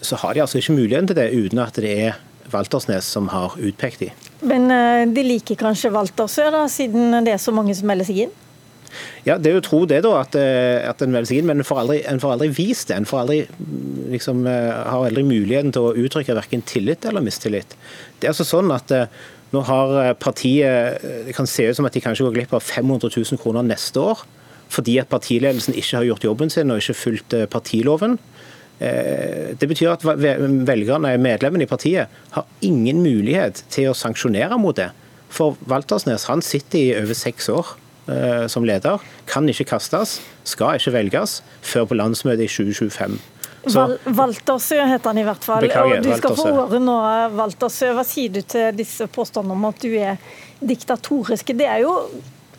så 0.00 0.16
har 0.22 0.34
de 0.34 0.42
altså 0.44 0.60
ikke 0.60 0.78
muligheten 0.78 1.10
til 1.10 1.18
det 1.18 1.28
uten 1.34 1.62
at 1.62 1.78
det 1.82 1.94
er 2.06 2.18
Waltersnes 2.52 3.04
som 3.04 3.28
har 3.28 3.58
utpekt 3.60 4.06
dem. 4.06 4.26
Men 4.48 4.70
eh, 4.72 5.04
de 5.10 5.24
liker 5.26 5.58
kanskje 5.58 5.90
Waltersø, 5.92 6.46
da, 6.54 6.64
siden 6.70 7.18
det 7.26 7.34
er 7.34 7.42
så 7.42 7.52
mange 7.52 7.74
som 7.76 7.90
melder 7.90 8.08
seg 8.08 8.24
inn? 8.24 8.36
Ja, 9.26 9.38
Det 9.38 9.50
er 9.50 9.58
jo 9.58 9.64
tro 9.64 9.80
det 9.86 10.02
da, 10.06 10.14
at, 10.20 10.34
eh, 10.34 10.88
at 10.88 11.02
en 11.02 11.12
melder 11.12 11.42
men 11.42 11.58
en 11.60 11.64
får 11.64 11.82
aldri, 11.84 12.02
en 12.08 12.20
får 12.20 12.36
aldri 12.36 12.48
vist 12.48 12.88
det. 12.88 12.96
En 12.96 13.08
får 13.08 13.24
aldri, 13.24 13.40
liksom, 14.10 14.46
eh, 14.46 14.72
har 14.72 15.08
aldri 15.08 15.24
muligheten 15.24 15.72
til 15.72 15.88
å 15.88 15.96
uttrykke 15.96 16.36
verken 16.38 16.62
tillit 16.62 17.04
eller 17.04 17.20
mistillit. 17.20 17.76
Det 18.20 18.28
er 18.28 18.34
altså 18.34 18.48
sånn 18.48 18.72
at 18.74 19.10
nå 19.54 19.62
har 19.64 19.94
eh, 20.02 20.14
partiet 20.18 21.00
eh, 21.00 21.22
Det 21.28 21.36
kan 21.36 21.48
se 21.48 21.68
ut 21.68 21.78
som 21.78 21.88
at 21.88 21.96
de 21.96 22.02
kanskje 22.04 22.26
går 22.26 22.36
glipp 22.36 22.54
av 22.56 22.64
500 22.64 23.10
000 23.14 23.40
kroner 23.40 23.64
neste 23.66 24.02
år, 24.02 24.24
fordi 24.72 24.98
at 25.00 25.08
partiledelsen 25.08 25.76
ikke 25.76 26.00
har 26.00 26.08
gjort 26.10 26.28
jobben 26.28 26.52
sin 26.52 26.72
og 26.72 26.82
ikke 26.82 26.98
fulgt 26.98 27.36
eh, 27.36 27.48
partiloven. 27.50 28.18
Det 28.78 29.66
betyr 29.66 29.88
at 29.90 30.04
velgerne, 30.06 31.16
medlemmene 31.18 31.64
i 31.64 31.66
partiet, 31.66 32.12
har 32.30 32.44
ingen 32.62 33.00
mulighet 33.02 33.64
til 33.74 33.88
å 33.90 33.94
sanksjonere 33.98 34.54
mot 34.62 34.76
det. 34.78 34.92
For 35.34 35.56
Waltersnes 35.66 36.28
han 36.30 36.44
sitter 36.46 36.78
i 36.78 36.92
over 37.00 37.18
seks 37.18 37.48
år 37.50 37.72
som 38.48 38.64
leder, 38.64 39.02
kan 39.28 39.48
ikke 39.50 39.66
kastes, 39.74 40.18
skal 40.48 40.78
ikke 40.78 40.94
velges 40.94 41.42
før 41.60 41.84
på 41.90 41.98
landsmøtet 41.98 42.46
i 42.46 42.48
2025. 42.48 43.18
Val 43.74 43.96
Valtersø 44.04 44.78
heter 44.88 45.10
han 45.10 45.18
i 45.20 45.26
hvert 45.26 45.44
fall. 45.44 45.60
Beklager, 45.66 45.98
og 45.98 46.06
du 46.06 46.10
skal 46.16 46.32
Valtersø. 46.32 46.48
få 46.54 46.64
ordet 46.64 46.80
nå, 46.84 46.96
Valtersø. 47.36 47.92
Hva 47.98 48.04
sier 48.06 48.32
du 48.32 48.40
til 48.48 48.70
disse 48.78 49.08
påstandene 49.12 49.56
om 49.58 49.68
at 49.68 49.80
du 49.82 49.92
er 49.98 50.16
diktatoriske? 50.64 51.56
Det 51.58 51.66
er 51.68 51.82
jo 51.84 51.94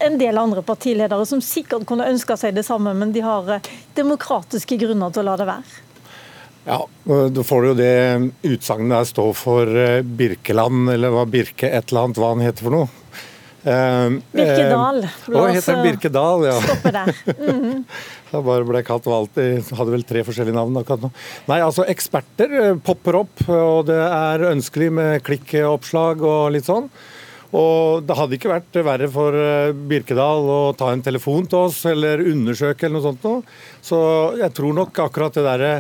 en 0.06 0.18
del 0.20 0.38
andre 0.40 0.64
partiledere 0.64 1.26
som 1.28 1.42
sikkert 1.44 1.86
kunne 1.90 2.08
ønska 2.08 2.38
seg 2.40 2.56
det 2.56 2.66
samme, 2.68 2.94
men 2.96 3.12
de 3.16 3.24
har 3.26 3.50
eh, 3.58 3.70
demokratiske 3.98 4.78
grunner 4.80 5.12
til 5.16 5.26
å 5.26 5.32
la 5.32 5.38
det 5.42 5.48
være. 5.50 5.86
Ja, 6.70 6.80
Da 7.10 7.44
får 7.44 7.62
du 7.62 7.68
jo 7.72 7.76
det 7.80 7.92
utsagnet 8.46 8.94
der 8.94 9.08
stå 9.10 9.26
for 9.34 9.68
eh, 9.68 10.02
Birkeland, 10.04 10.92
eller 10.94 11.16
hva 11.16 11.26
Birke 11.28 11.72
et 11.72 11.90
eller 11.90 12.08
annet, 12.08 12.22
hva 12.22 12.34
han 12.36 12.44
heter 12.46 12.68
for 12.68 12.76
noe. 12.76 12.90
Uh, 13.60 14.20
Birkedal. 14.32 15.02
La 15.28 15.42
oss 15.44 15.58
heter 15.58 15.82
Birkedal, 15.84 16.46
ja. 16.48 16.56
stoppe 16.64 16.92
der. 16.96 17.14
Mm 17.40 17.60
-hmm. 17.60 17.84
Jeg 18.32 18.44
bare 18.46 18.64
ble 18.66 18.84
kalt 18.84 19.06
valgt 19.06 19.38
i 19.38 19.60
Hadde 19.76 19.92
vel 19.92 20.04
tre 20.04 20.24
forskjellige 20.24 20.56
navn 20.56 20.78
akkurat 20.78 21.02
nå. 21.02 21.12
Nei, 21.48 21.60
altså 21.62 21.84
eksperter 21.84 22.78
popper 22.84 23.16
opp, 23.16 23.50
og 23.50 23.86
det 23.88 24.00
er 24.00 24.52
ønskelig 24.52 24.92
med 24.92 25.24
klikkoppslag 25.24 26.22
og 26.22 26.52
litt 26.52 26.66
sånn. 26.66 26.90
Og 27.52 28.04
det 28.06 28.16
hadde 28.16 28.36
ikke 28.38 28.52
vært 28.54 28.86
verre 28.86 29.10
for 29.10 29.34
Birkedal 29.74 30.46
å 30.46 30.74
ta 30.78 30.92
en 30.94 31.02
telefon 31.02 31.48
til 31.50 31.58
oss 31.58 31.86
eller 31.86 32.22
undersøke 32.22 32.86
eller 32.86 33.00
noe 33.00 33.08
sånt 33.08 33.24
noe. 33.24 33.42
Så 33.82 33.98
jeg 34.38 34.54
tror 34.54 34.74
nok 34.74 35.00
akkurat 35.00 35.34
det 35.34 35.44
derre 35.44 35.74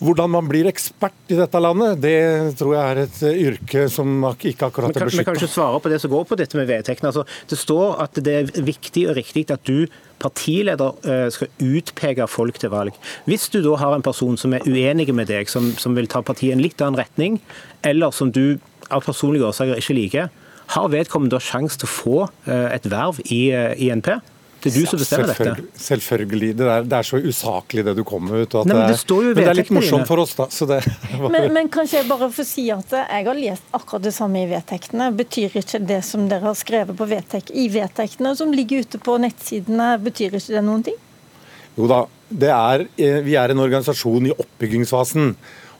hvordan 0.00 0.30
man 0.32 0.46
blir 0.48 0.68
ekspert 0.70 1.32
i 1.32 1.36
dette 1.36 1.60
landet, 1.60 1.98
det 2.00 2.56
tror 2.58 2.72
jeg 2.72 2.92
er 2.92 3.00
et 3.02 3.18
yrke 3.30 3.82
som 3.92 4.24
ikke 4.32 4.70
akkurat 4.70 4.94
er 4.94 5.04
beskytta. 5.04 5.20
Vi 5.20 5.26
kan 5.28 5.36
ikke 5.36 5.52
svare 5.52 5.80
på 5.84 5.92
det 5.92 5.98
som 6.00 6.12
går 6.12 6.24
på 6.30 6.38
dette 6.40 6.56
med 6.56 6.70
vedtektene. 6.70 7.10
Altså, 7.12 7.26
det 7.50 7.58
står 7.60 8.00
at 8.06 8.22
det 8.24 8.36
er 8.38 8.64
viktig 8.64 9.04
og 9.10 9.18
riktig 9.20 9.44
at 9.52 9.64
du 9.68 9.84
partileder 10.20 10.96
eh, 11.04 11.26
skal 11.32 11.52
utpeke 11.64 12.28
folk 12.32 12.60
til 12.60 12.72
valg. 12.72 12.96
Hvis 13.28 13.48
du 13.52 13.60
da 13.64 13.76
har 13.80 13.96
en 13.96 14.04
person 14.04 14.40
som 14.40 14.56
er 14.56 14.64
uenig 14.64 15.10
med 15.12 15.28
deg, 15.28 15.52
som, 15.52 15.70
som 15.80 15.96
vil 15.96 16.08
ta 16.08 16.24
partiet 16.24 16.54
i 16.54 16.56
en 16.56 16.64
litt 16.64 16.80
annen 16.80 17.00
retning, 17.00 17.40
eller 17.84 18.16
som 18.16 18.32
du 18.32 18.58
av 18.90 19.04
personlige 19.04 19.48
årsaker 19.52 19.80
ikke 19.80 19.96
liker, 19.96 20.32
har 20.70 20.92
vedkommende 20.92 21.34
da 21.34 21.42
sjanse 21.42 21.80
til 21.80 21.88
å 21.88 21.92
få 21.92 22.18
eh, 22.48 22.68
et 22.72 22.88
verv 22.88 23.20
i, 23.26 23.50
eh, 23.52 23.74
i 23.76 23.92
NP? 23.92 24.14
Det 24.60 24.70
er 24.70 24.76
du 24.76 24.88
som 24.90 25.00
bestemmer 25.00 25.30
dette. 25.32 25.66
Selvfølgelig. 25.80 26.50
Det 26.58 26.66
er, 26.68 26.84
det 26.84 26.96
er, 26.98 27.06
så 27.08 27.20
usaklig 27.20 27.84
det 27.86 27.94
du 27.96 28.02
kommer 28.06 28.42
ut. 28.42 28.56
Nei, 28.68 28.76
men, 28.76 28.92
det 28.92 28.98
men, 29.08 29.30
det 29.38 29.46
er 29.46 29.56
litt 29.56 29.72
morsomt 29.72 30.08
for 30.08 30.20
oss, 30.20 30.34
da. 30.36 30.48
Det, 30.72 30.80
men, 31.34 31.48
men 31.54 31.70
kanskje 31.72 32.00
jeg 32.00 32.08
bare 32.10 32.28
får 32.34 32.48
si 32.48 32.66
at 32.74 32.92
jeg 32.98 33.28
har 33.30 33.40
lest 33.40 33.76
akkurat 33.76 34.04
det 34.04 34.12
samme 34.16 34.42
i 34.44 34.50
vedtektene. 34.50 35.08
Betyr 35.16 35.56
ikke 35.62 35.80
det 35.88 36.02
som 36.06 36.28
dere 36.30 36.50
har 36.50 36.58
skrevet 36.58 36.98
på 36.98 37.08
vedtek 37.08 37.52
i 37.56 37.70
vedtektene, 37.72 38.34
som 38.36 38.52
ligger 38.54 38.84
ute 38.84 39.00
på 39.00 39.16
nettsidene, 39.22 39.94
betyr 40.04 40.36
ikke 40.36 40.58
det 40.58 40.64
noen 40.66 40.84
ting? 40.90 41.00
Jo 41.78 41.88
da. 41.90 42.04
Er, 42.30 42.86
eh, 43.00 43.18
vi 43.26 43.34
er 43.40 43.50
en 43.50 43.64
organisasjon 43.64 44.28
i 44.28 44.36
oppbyggingsfasen. 44.36 45.34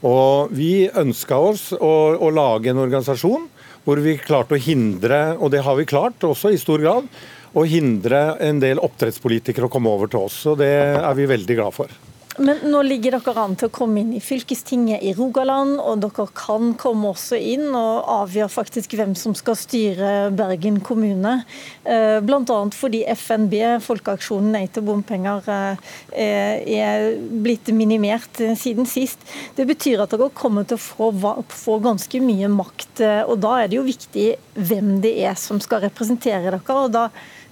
Og 0.08 0.52
vi 0.56 0.88
ønska 0.88 1.36
oss 1.36 1.70
å, 1.76 1.92
å 2.16 2.30
lage 2.32 2.72
en 2.72 2.80
organisasjon 2.80 3.48
hvor 3.84 4.00
vi 4.04 4.16
klarte 4.20 4.56
å 4.56 4.60
hindre, 4.60 5.36
og 5.40 5.52
det 5.54 5.62
har 5.64 5.76
vi 5.78 5.88
klart 5.88 6.24
også 6.26 6.52
i 6.52 6.58
stor 6.60 6.82
grad, 6.82 7.06
å 7.54 7.66
hindre 7.66 8.38
en 8.44 8.60
del 8.62 8.82
oppdrettspolitikere 8.82 9.66
å 9.66 9.72
komme 9.72 9.90
over 9.90 10.10
til 10.10 10.28
oss. 10.28 10.44
og 10.46 10.60
Det 10.62 10.70
er 10.70 11.14
vi 11.18 11.28
veldig 11.30 11.58
glad 11.58 11.76
for. 11.76 12.00
Men 12.40 12.60
nå 12.70 12.78
ligger 12.86 13.16
dere 13.18 13.42
an 13.42 13.56
til 13.58 13.68
å 13.68 13.72
komme 13.74 14.00
inn 14.00 14.12
i 14.16 14.20
fylkestinget 14.22 15.02
i 15.04 15.10
Rogaland, 15.16 15.74
og 15.82 15.98
dere 16.00 16.24
kan 16.36 16.70
komme 16.80 17.10
også 17.10 17.36
inn 17.36 17.66
og 17.76 18.06
avgjøre 18.14 18.52
faktisk 18.54 18.94
hvem 18.96 19.12
som 19.18 19.34
skal 19.36 19.58
styre 19.58 20.12
Bergen 20.38 20.78
kommune. 20.84 21.40
Eh, 21.84 22.16
Bl.a. 22.24 22.58
fordi 22.72 23.02
FNB, 23.12 23.56
Folkeaksjonen 23.84 24.54
Nei 24.54 24.62
til 24.72 24.86
bompenger, 24.86 25.50
eh, 25.50 26.62
er 26.80 27.10
blitt 27.44 27.68
minimert 27.76 28.40
siden 28.56 28.88
sist. 28.88 29.20
Det 29.58 29.66
betyr 29.68 30.06
at 30.06 30.14
dere 30.14 30.30
kommer 30.32 30.64
til 30.64 30.78
å 30.78 31.12
få, 31.50 31.76
ganske 31.84 32.22
mye 32.24 32.48
makt, 32.48 33.04
eh, 33.04 33.20
og 33.26 33.42
da 33.44 33.58
er 33.58 33.68
det 33.68 33.80
jo 33.80 33.84
viktig 33.84 34.30
hvem 34.54 34.96
det 35.04 35.18
er 35.26 35.36
som 35.36 35.60
skal 35.60 35.84
representere 35.84 36.46
dere. 36.48 36.62
og 36.70 36.92
da 36.94 37.10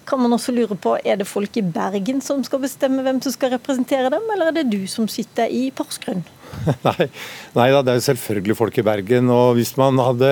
kan 0.09 0.20
man 0.22 0.35
også 0.35 0.55
lure 0.56 0.76
på, 0.76 0.97
Er 1.05 1.20
det 1.20 1.28
folk 1.28 1.56
i 1.56 1.62
Bergen 1.62 2.22
som 2.24 2.43
skal 2.47 2.62
bestemme 2.64 3.05
hvem 3.05 3.20
som 3.24 3.35
skal 3.35 3.55
representere 3.56 4.10
dem, 4.14 4.24
eller 4.35 4.51
er 4.51 4.59
det 4.60 4.70
du 4.72 4.86
som 4.90 5.09
sitter 5.09 5.51
i 5.52 5.68
Porsgrunn? 5.70 6.24
Nei, 6.86 7.09
nei 7.52 7.68
da, 7.74 7.82
det 7.85 7.93
er 7.93 7.98
jo 7.98 8.06
selvfølgelig 8.09 8.56
folk 8.56 8.78
i 8.80 8.85
Bergen. 8.86 9.28
og 9.30 9.59
Hvis 9.59 9.74
man 9.76 10.01
hadde 10.01 10.30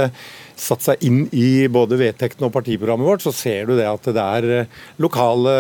satt 0.56 0.84
seg 0.86 1.02
inn 1.04 1.26
i 1.36 1.66
både 1.68 1.98
vedtektene 2.00 2.48
og 2.48 2.54
partiprogrammet 2.54 3.06
vårt, 3.06 3.24
så 3.24 3.32
ser 3.36 3.68
du 3.68 3.74
det 3.76 3.84
at 3.88 4.08
det 4.08 4.22
er 4.22 4.46
eh, 4.62 4.78
lokale, 5.02 5.52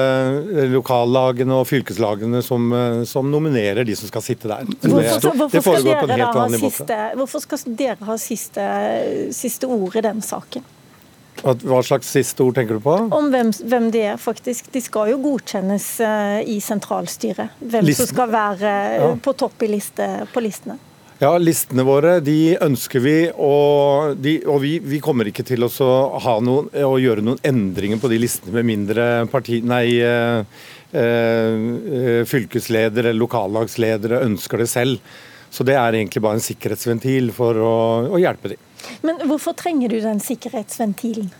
eh, 0.56 0.70
lokallagene 0.72 1.58
og 1.60 1.68
fylkeslagene 1.68 2.40
som, 2.44 2.70
eh, 2.72 3.02
som, 3.08 3.28
nominerer 3.30 3.84
de 3.84 3.96
som 3.98 4.08
skal 4.08 4.24
sitte 4.24 4.48
der. 4.48 4.64
Hvorfor, 4.80 5.76
helt 5.84 6.40
vanlig 6.40 6.62
måte. 6.64 7.00
Hvorfor 7.20 7.44
skal 7.44 7.76
dere 7.76 8.08
ha 8.08 8.16
siste, 8.20 8.64
siste 9.36 9.68
ord 9.68 10.00
i 10.00 10.06
den 10.08 10.24
saken? 10.24 10.64
Hva 11.42 11.82
slags 11.84 12.08
siste 12.10 12.42
ord 12.42 12.56
tenker 12.56 12.78
du 12.78 12.82
på? 12.84 12.96
Om 13.12 13.30
hvem, 13.30 13.52
hvem 13.70 13.90
de 13.94 14.02
er, 14.12 14.18
faktisk. 14.20 14.70
De 14.72 14.80
skal 14.82 15.12
jo 15.12 15.20
godkjennes 15.22 15.86
uh, 16.02 16.40
i 16.42 16.58
sentralstyret. 16.64 17.58
Hvem 17.60 17.86
Listen. 17.86 18.06
som 18.06 18.14
skal 18.14 18.32
være 18.32 18.72
uh, 18.72 18.98
ja. 19.02 19.10
på 19.22 19.36
topp 19.38 19.66
i 19.66 19.70
liste, 19.76 20.08
på 20.32 20.42
listene. 20.44 20.78
Ja, 21.16 21.30
listene 21.40 21.80
våre 21.88 22.18
de 22.20 22.58
ønsker 22.60 23.00
vi, 23.00 23.14
og, 23.32 24.18
de, 24.20 24.34
og 24.44 24.58
vi, 24.60 24.74
vi, 24.84 24.98
kommer 25.00 25.30
ikke 25.30 25.46
til 25.48 25.64
å, 25.64 25.70
noen, 26.44 26.68
å, 26.76 26.90
gjøre 27.00 27.24
noen 27.24 27.40
endringer 27.46 28.02
på 28.02 28.10
de 28.12 28.18
listene 28.20 28.52
med 28.58 28.68
mindre 28.68 29.06
parti, 29.32 29.62
nei, 29.64 29.96
eh, 30.04 30.44
eh, 30.92 32.20
fylkesledere 32.28 33.14
lokallagsledere 33.16 34.20
ønsker 34.28 34.60
det 34.60 34.68
selv. 34.68 35.16
Så 35.48 35.64
det 35.64 35.78
er 35.80 35.96
egentlig 35.96 36.20
bare 36.20 36.36
en 36.36 36.44
sikkerhetsventil 36.44 37.32
for 37.32 37.64
å, 37.64 37.76
å 38.12 38.20
hjelpe 38.20 38.52
dem. 38.52 38.65
Men 39.06 39.22
hvorfor 39.28 39.56
trenger 39.58 39.92
du 39.92 40.00
den 40.04 40.22
sikkerhetsventilen? 40.22 41.30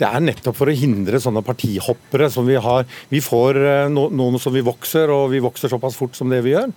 Det 0.00 0.08
er 0.08 0.22
nettopp 0.24 0.56
for 0.56 0.70
å 0.70 0.74
hindre 0.74 1.20
sånne 1.20 1.42
partihoppere 1.44 2.30
som 2.32 2.46
vi 2.48 2.56
har. 2.56 2.86
Vi 3.12 3.20
får 3.20 3.58
eh, 3.60 3.92
noen 3.92 4.38
som 4.40 4.54
vi 4.54 4.64
vokser, 4.64 5.12
og 5.12 5.28
vi 5.34 5.42
vokser 5.44 5.68
såpass 5.72 5.98
fort 5.98 6.16
som 6.16 6.32
det 6.32 6.40
vi 6.46 6.54
gjør 6.54 6.72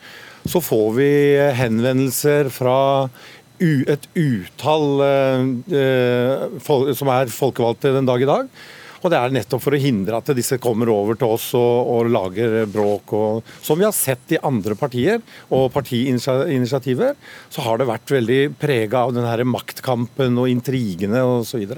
så 0.50 0.60
får 0.64 0.90
vi 0.98 1.12
henvendelser 1.58 2.50
fra 2.52 3.08
et 3.64 4.08
utall 4.20 5.04
eh, 5.06 6.64
som 6.98 7.12
er 7.14 7.32
folkevalgte 7.32 7.94
den 7.96 8.10
dag 8.10 8.24
i 8.24 8.28
dag. 8.28 8.50
Og 9.04 9.12
det 9.12 9.20
er 9.20 9.34
nettopp 9.36 9.64
for 9.66 9.76
å 9.76 9.82
hindre 9.84 10.20
at 10.20 10.32
disse 10.38 10.58
kommer 10.64 10.92
over 10.94 11.18
til 11.20 11.36
oss 11.36 11.50
og, 11.60 11.90
og 11.94 12.12
lager 12.12 12.64
bråk. 12.72 13.16
Og, 13.18 13.56
som 13.64 13.80
vi 13.80 13.88
har 13.88 13.96
sett 13.96 14.36
i 14.36 14.40
andre 14.40 14.78
partier 14.80 15.20
og 15.52 15.68
partiinitiativer, 15.76 17.18
så 17.52 17.66
har 17.68 17.82
det 17.82 17.90
vært 17.92 18.16
veldig 18.16 18.42
prega 18.60 19.04
av 19.04 19.16
den 19.16 19.28
her 19.28 19.44
maktkampen 19.48 20.40
og 20.40 20.52
intrigene 20.52 21.24
osv. 21.28 21.76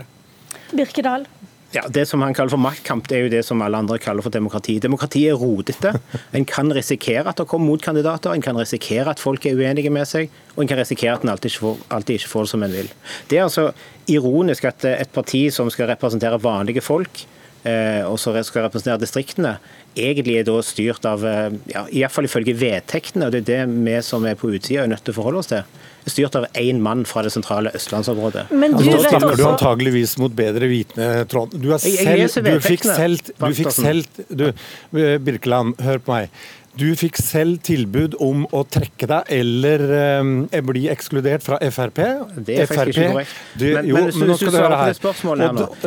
Birkedal? 0.75 1.25
Ja, 1.71 1.83
Det 1.89 2.05
som 2.07 2.21
han 2.21 2.33
kaller 2.33 2.53
for 2.53 2.61
maktkamp, 2.61 3.07
det 3.09 3.17
er 3.17 3.23
jo 3.25 3.31
det 3.33 3.41
som 3.45 3.61
alle 3.61 3.77
andre 3.77 3.97
kaller 3.99 4.23
for 4.23 4.31
demokrati. 4.31 4.77
Demokrati 4.79 5.25
er 5.27 5.39
rodete. 5.39 5.91
En 6.33 6.45
kan 6.45 6.71
risikere 6.73 7.27
at 7.27 7.37
det 7.37 7.47
kommer 7.51 7.73
motkandidater, 7.73 8.31
en 8.31 8.41
kan 8.41 8.57
risikere 8.57 9.11
at 9.11 9.19
folk 9.19 9.45
er 9.45 9.59
uenige 9.59 9.91
med 9.91 10.07
seg, 10.07 10.29
og 10.55 10.63
en 10.63 10.71
kan 10.71 10.79
risikere 10.79 11.17
at 11.17 11.25
en 11.25 11.33
alltid 11.33 11.51
ikke 11.51 11.65
får, 11.65 11.81
alltid 11.97 12.19
ikke 12.19 12.31
får 12.31 12.47
det 12.47 12.53
som 12.53 12.63
en 12.63 12.75
vil. 12.77 12.91
Det 13.29 13.39
er 13.39 13.47
altså 13.47 13.71
ironisk 14.07 14.69
at 14.71 14.85
et 14.85 15.11
parti 15.11 15.49
som 15.51 15.71
skal 15.73 15.89
representere 15.91 16.39
vanlige 16.41 16.85
folk, 16.85 17.25
eh, 17.65 18.05
og 18.07 18.19
som 18.21 18.37
skal 18.43 18.69
representere 18.69 19.01
distriktene, 19.01 19.57
egentlig 19.95 20.39
er 20.39 20.47
da 20.47 20.59
styrt 20.65 21.05
av, 21.09 21.25
eh, 21.25 21.57
ja, 21.71 21.85
iallfall 21.89 22.27
ifølge 22.29 22.55
vedtektene, 22.59 23.27
og 23.27 23.35
det 23.35 23.43
er 23.43 23.49
det 23.51 23.75
vi 23.75 23.97
som 24.05 24.25
er 24.25 24.37
på 24.39 24.51
utsida 24.53 24.83
er 24.83 24.91
nødt 24.91 25.05
til 25.05 25.15
å 25.15 25.19
forholde 25.19 25.43
oss 25.43 25.51
til 25.51 25.63
styrt 26.05 26.35
av 26.37 26.45
én 26.53 26.81
mann 26.85 27.01
fra 27.09 27.23
det 27.25 27.31
sentrale 27.33 27.71
østlandsområdet. 27.75 28.51
Men 28.53 28.75
du 28.75 28.83
Nå 28.83 28.99
snakker 28.99 29.31
også... 29.31 29.39
du 29.39 29.45
antageligvis 29.49 30.17
mot 30.21 30.35
bedre 30.37 30.69
vitende, 30.69 31.25
Trond. 31.31 31.55
Du, 31.57 31.71
selv, 31.81 32.35
du 32.45 32.59
fikk 32.61 32.85
selv, 32.85 33.33
du 33.41 33.47
fikk 33.57 33.73
selv 33.73 34.21
du, 34.29 34.45
Birkeland, 34.93 35.73
hør 35.81 36.03
på 36.05 36.13
meg. 36.13 36.45
Du 36.75 36.87
fikk 36.99 37.15
selv 37.21 37.61
tilbud 37.63 38.17
om 38.23 38.43
å 38.51 38.65
trekke 38.67 39.07
deg 39.07 39.31
eller 39.37 39.83
um, 40.19 40.33
bli 40.67 40.85
ekskludert 40.91 41.43
fra 41.45 41.59
Frp. 41.71 42.01
Det 42.35 42.57
er 42.63 42.69
faktisk 42.69 42.99
ikke 42.99 43.11
korrekt. 43.13 43.35
Men, 43.61 43.87
jo, 43.87 43.95
men, 43.95 44.09
men 44.19 44.31
nå 44.31 44.37
skal 44.41 44.51
du 44.51 44.59
høre 44.59 44.79
her. 44.81 45.01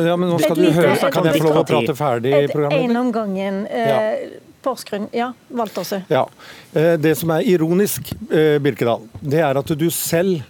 Ja, 0.09 0.15
men 0.17 0.31
nå 0.33 0.39
skal 0.41 0.57
du 0.57 0.67
høre, 0.67 0.93
så 0.97 1.11
kan 1.13 1.29
jeg 1.29 1.37
få 1.37 1.49
lov 1.49 1.61
å 1.61 1.65
prate 1.69 1.97
ferdig 1.97 2.33
i 2.33 2.45
programmet? 2.51 2.85
En 2.89 3.01
om 3.03 3.11
gangen. 3.13 3.65
Ja. 3.69 3.99
Eh, 4.13 4.45
Porsgrunn, 4.65 5.05
ja. 5.15 5.29
Valtersø. 5.55 6.01
Ja. 6.11 6.25
Eh, 6.73 6.95
det 6.99 7.13
som 7.21 7.31
er 7.31 7.45
ironisk, 7.47 8.09
eh, 8.27 8.57
Birkedal, 8.59 9.05
det 9.21 9.43
er 9.45 9.61
at 9.61 9.75
du 9.79 9.85
selv 9.93 10.41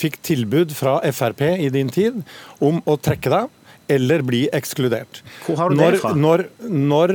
fikk 0.00 0.18
tilbud 0.24 0.72
fra 0.74 0.96
Frp 1.12 1.44
i 1.52 1.68
din 1.70 1.92
tid 1.92 2.24
om 2.58 2.80
å 2.88 2.96
trekke 2.98 3.36
deg 3.36 3.60
eller 3.94 4.24
bli 4.24 4.46
ekskludert. 4.56 5.20
Hvor 5.44 5.60
har 5.60 5.70
du 5.70 5.76
det 5.76 6.00
fra? 6.00 6.14
Når, 6.16 6.48
når 6.64 7.14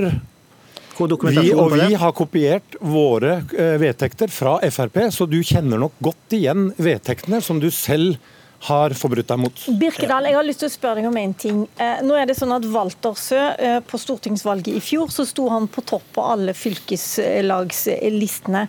vi, 1.00 1.52
og 1.54 1.74
vi 1.76 1.94
har 2.02 2.16
kopiert 2.16 2.76
våre 2.82 3.40
vedtekter 3.52 4.32
fra 4.34 4.58
Frp, 4.70 5.06
så 5.16 5.28
du 5.30 5.40
kjenner 5.40 5.80
nok 5.82 5.96
godt 6.04 6.36
igjen 6.36 6.70
vedtektene 6.78 7.42
som 7.46 7.62
du 7.64 7.70
selv 7.74 8.20
har 8.68 8.94
forbrutt 8.98 9.28
deg 9.30 9.40
mot. 9.40 9.62
Birkedal, 9.80 10.26
jeg 10.28 10.36
har 10.36 10.44
lyst 10.46 10.60
til 10.64 10.70
å 10.70 10.74
spørre 10.74 10.96
deg 11.00 11.08
om 11.10 11.18
en 11.22 11.34
ting. 11.40 11.68
Eh, 11.80 12.00
nå 12.06 12.14
er 12.20 12.26
det 12.28 12.36
sånn 12.40 12.56
at 12.56 12.66
Walter 12.68 13.14
Sø, 13.18 13.42
på 13.88 13.98
stortingsvalget 14.02 14.76
i 14.76 14.82
fjor, 14.84 15.08
så 15.14 15.24
sto 15.28 15.48
han 15.52 15.68
på 15.72 15.82
topp 15.88 16.08
på 16.18 16.22
alle 16.34 16.54
fylkeslagslistene. 16.58 18.64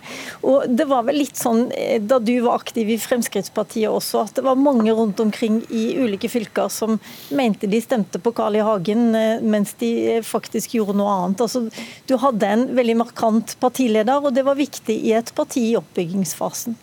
Og 0.46 0.58
det 0.70 0.86
var 0.90 1.02
vel 1.08 1.16
litt 1.22 1.38
sånn 1.40 1.62
eh, 1.74 1.98
da 2.02 2.16
du 2.22 2.40
var 2.44 2.54
aktiv 2.60 2.86
i 2.94 2.98
Fremskrittspartiet 3.00 3.90
også, 3.90 4.16
at 4.26 4.34
det 4.38 4.44
var 4.46 4.56
mange 4.60 4.92
rundt 4.94 5.18
omkring 5.22 5.56
i 5.74 5.96
ulike 5.98 6.28
fylker 6.30 6.68
som 6.72 6.98
mente 7.34 7.66
de 7.70 7.80
stemte 7.82 8.18
på 8.22 8.32
Carl 8.36 8.54
I. 8.56 8.58
Hagen, 8.60 9.10
mens 9.48 9.72
de 9.80 10.20
faktisk 10.26 10.74
gjorde 10.76 10.94
noe 10.98 11.10
annet. 11.14 11.40
Altså, 11.40 11.60
du 12.06 12.14
hadde 12.20 12.46
en 12.46 12.76
veldig 12.76 12.96
markant 13.00 13.56
partileder, 13.62 14.20
og 14.20 14.34
det 14.36 14.44
var 14.46 14.56
viktig 14.58 14.96
i 15.08 15.12
et 15.16 15.34
parti 15.34 15.60
i 15.72 15.78
oppbyggingsfasen. 15.80 16.76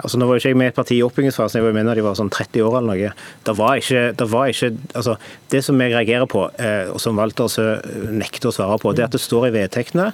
Altså, 0.00 0.18
nå 0.18 0.26
var 0.26 0.40
ikke 0.40 0.50
jeg 0.50 0.58
med 0.58 0.70
i 0.70 0.72
et 0.72 0.76
parti 0.76 0.96
i 0.98 1.02
oppbyggingsfasen, 1.06 1.60
jeg 1.60 1.66
var 1.66 1.76
med 1.76 1.90
de 1.94 2.04
var 2.04 2.16
sånn 2.18 2.32
30 2.34 2.66
år 2.66 2.78
eller 2.80 2.90
noe. 2.90 3.10
Det 3.46 3.54
var 3.58 3.80
ikke, 3.80 4.04
det, 4.18 4.28
var 4.32 4.50
ikke 4.50 4.70
altså, 4.98 5.16
det 5.54 5.60
som 5.66 5.82
jeg 5.82 5.94
reagerer 5.94 6.30
på, 6.30 6.46
eh, 6.58 6.90
og 6.90 7.02
som 7.02 7.20
Walter 7.20 7.50
eh, 7.62 8.08
nekter 8.10 8.50
å 8.50 8.56
svare 8.56 8.78
på, 8.82 8.94
det 8.94 9.04
er 9.04 9.10
at 9.10 9.14
det 9.14 9.22
står 9.22 9.50
i 9.50 9.54
vedtektene 9.54 10.08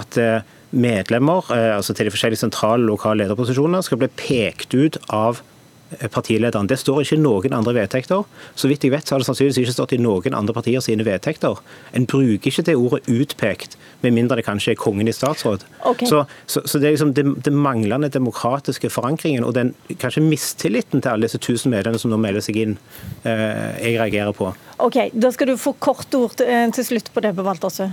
at 0.00 0.20
eh, 0.20 0.54
medlemmer 0.76 1.52
eh, 1.54 1.74
altså 1.76 1.94
til 1.96 2.08
de 2.08 2.14
forskjellige 2.14 2.44
sentrale 2.46 2.88
lokale 2.88 3.24
lederposisjonene 3.24 3.84
skal 3.84 4.00
bli 4.00 4.10
pekt 4.16 4.74
ut 4.76 4.98
av 5.12 5.44
Eh, 5.90 6.08
partilederen. 6.10 6.66
Det 6.66 6.80
står 6.80 7.04
ikke 7.04 7.18
noen 7.22 7.52
andre 7.54 7.76
vedtekter. 7.76 8.24
Så 8.58 8.66
vidt 8.66 8.82
jeg 8.82 8.90
vet, 8.90 9.06
så 9.06 9.14
har 9.14 9.22
det 9.22 9.28
sannsynligvis 9.28 9.60
ikke 9.60 9.74
stått 9.76 9.92
i 9.94 10.00
noen 10.02 10.34
andre 10.34 10.54
partier 10.56 10.82
sine 10.82 11.04
vedtekter. 11.06 11.60
En 11.94 12.08
bruker 12.10 12.50
ikke 12.50 12.64
det 12.66 12.74
ordet 12.74 13.06
'utpekt', 13.06 13.76
med 14.04 14.14
mindre 14.16 14.38
det 14.40 14.46
kanskje 14.46 14.74
er 14.74 14.80
kongen 14.80 15.08
i 15.08 15.14
statsråd. 15.14 15.64
Okay. 15.88 16.08
Så, 16.08 16.24
så, 16.46 16.62
så, 16.64 16.80
det 16.80 16.88
er 16.88 16.96
liksom 16.96 17.14
det, 17.16 17.24
det, 17.46 17.52
manglende 17.52 18.10
demokratiske 18.12 18.90
forankringen 18.92 19.46
og 19.46 19.54
den 19.56 19.72
kanskje 20.02 20.24
mistilliten 20.24 21.02
til 21.02 21.12
alle 21.12 21.28
disse 21.28 21.40
tusen 21.42 21.72
medlemmene 21.74 22.02
som 22.02 22.12
nå 22.12 22.20
melder 22.20 22.44
seg 22.44 22.60
inn, 22.62 22.76
eh, 23.24 23.72
jeg 23.82 23.96
reagerer 24.00 24.36
på. 24.36 24.52
Ok, 24.84 25.00
Da 25.14 25.32
skal 25.34 25.52
du 25.52 25.56
få 25.60 25.74
kort 25.80 26.12
ord 26.18 26.36
til, 26.36 26.50
eh, 26.50 26.84
slutt 26.86 27.12
på 27.14 27.24
det, 27.24 27.34
Bevaltersø. 27.36 27.90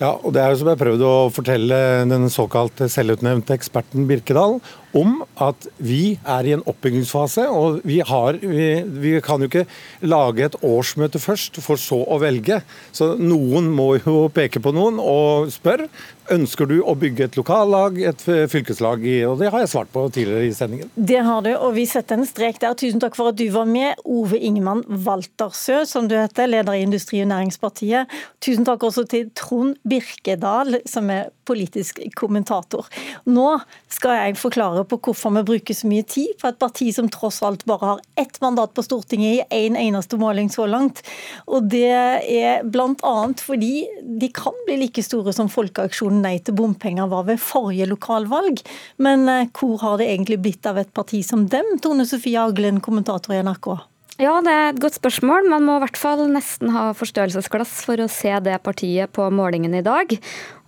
Ja, 0.00 0.10
og 0.10 0.32
Det 0.32 0.42
er 0.42 0.50
jo 0.50 0.58
som 0.58 0.68
jeg 0.68 0.78
prøvde 0.78 1.06
å 1.06 1.30
fortelle 1.30 1.76
den 2.10 2.26
såkalt 2.32 2.82
selvutnevnte 2.90 3.54
eksperten 3.54 4.08
Birkedal 4.10 4.58
om 4.94 5.20
at 5.42 5.66
vi 5.82 6.16
er 6.22 6.46
i 6.46 6.54
en 6.56 6.64
oppbyggingsfase. 6.70 7.48
og 7.48 7.80
vi, 7.84 8.00
har, 8.06 8.38
vi, 8.40 8.68
vi, 9.04 9.14
kan 9.24 9.42
jo 9.42 9.50
ikke 9.50 9.66
lage 10.06 10.46
et 10.46 10.58
årsmøte 10.62 11.18
først, 11.18 11.60
for 11.64 11.80
så 11.80 12.00
å 12.04 12.20
velge. 12.22 12.60
Så 12.92 13.14
noen 13.18 13.70
må 13.74 13.94
jo 13.98 14.28
peke 14.34 14.62
på 14.62 14.74
noen 14.74 15.00
og 15.02 15.50
spørre 15.54 15.90
ønsker 16.32 16.68
du 16.68 16.78
å 16.80 16.94
bygge 16.96 17.26
et 17.28 17.36
lokallag, 17.36 17.98
et 18.00 18.22
fylkeslag. 18.50 19.04
og 19.28 19.38
Det 19.40 19.50
har 19.52 19.64
jeg 19.64 19.72
svart 19.74 19.90
på 19.92 20.04
tidligere 20.12 20.48
i 20.48 20.54
sendingen. 20.56 20.90
Det 20.94 21.20
har 21.24 21.44
du, 21.44 21.50
og 21.54 21.74
vi 21.76 21.86
setter 21.88 22.18
en 22.18 22.28
strek 22.28 22.60
der. 22.62 22.76
Tusen 22.78 23.02
takk 23.02 23.16
for 23.18 23.32
at 23.32 23.38
du 23.38 23.46
var 23.54 23.68
med. 23.68 24.00
Ove 24.04 24.38
Ingemann 24.38 24.84
Waltersø, 25.04 25.82
som 25.88 26.08
du 26.08 26.16
heter, 26.16 26.48
leder 26.50 26.76
i 26.76 26.84
Industri- 26.86 27.22
og 27.24 27.30
Næringspartiet. 27.32 28.12
Tusen 28.44 28.64
takk 28.64 28.86
også 28.88 29.06
til 29.10 29.28
Trond 29.36 29.76
Birkedal, 29.88 30.80
som 30.88 31.10
er 31.12 31.30
politisk 31.44 32.00
kommentator. 32.16 32.88
Nå 33.28 33.58
skal 33.92 34.16
jeg 34.22 34.38
forklare 34.40 34.83
på 34.88 34.98
hvorfor 35.04 35.34
vi 35.36 35.44
bruker 35.52 35.76
så 35.76 35.90
mye 35.90 36.06
tid 36.08 36.34
på 36.40 36.48
et 36.48 36.58
parti 36.60 36.88
som 36.94 37.10
tross 37.12 37.42
alt 37.44 37.64
bare 37.68 37.94
har 37.94 38.02
ett 38.20 38.40
mandat 38.44 38.74
på 38.74 38.84
Stortinget 38.86 39.34
i 39.34 39.64
én 39.64 39.74
en 39.74 39.80
eneste 39.80 40.16
måling 40.16 40.50
så 40.50 40.66
langt. 40.66 41.02
Og 41.46 41.68
det 41.70 41.90
er 41.90 42.64
bl.a. 42.64 43.14
fordi 43.40 43.86
de 44.20 44.30
kan 44.34 44.54
bli 44.66 44.78
like 44.84 45.02
store 45.04 45.34
som 45.34 45.50
Folkeaksjonen 45.52 46.22
Nei 46.24 46.36
til 46.44 46.56
bompenger 46.56 47.10
var 47.10 47.26
ved 47.28 47.42
forrige 47.42 47.88
lokalvalg. 47.90 48.62
Men 49.02 49.28
eh, 49.28 49.48
hvor 49.54 49.80
har 49.82 49.98
det 49.98 50.10
egentlig 50.12 50.40
blitt 50.44 50.70
av 50.70 50.78
et 50.80 50.92
parti 50.94 51.24
som 51.26 51.48
dem, 51.50 51.76
Tone 51.82 52.06
Sofie 52.08 52.40
Aglen, 52.40 52.80
kommentator 52.84 53.34
i 53.34 53.42
NRK? 53.44 53.93
Ja, 54.14 54.36
det 54.46 54.52
er 54.52 54.68
et 54.70 54.78
godt 54.78 54.94
spørsmål. 54.94 55.48
Man 55.50 55.64
må 55.66 55.74
i 55.74 55.82
hvert 55.82 55.98
fall 55.98 56.20
nesten 56.30 56.70
ha 56.70 56.92
forstørrelsesglass 56.94 57.80
for 57.82 57.98
å 57.98 58.06
se 58.06 58.30
det 58.46 58.60
partiet 58.62 59.10
på 59.10 59.26
målingen 59.34 59.72
i 59.74 59.82
dag. 59.82 60.12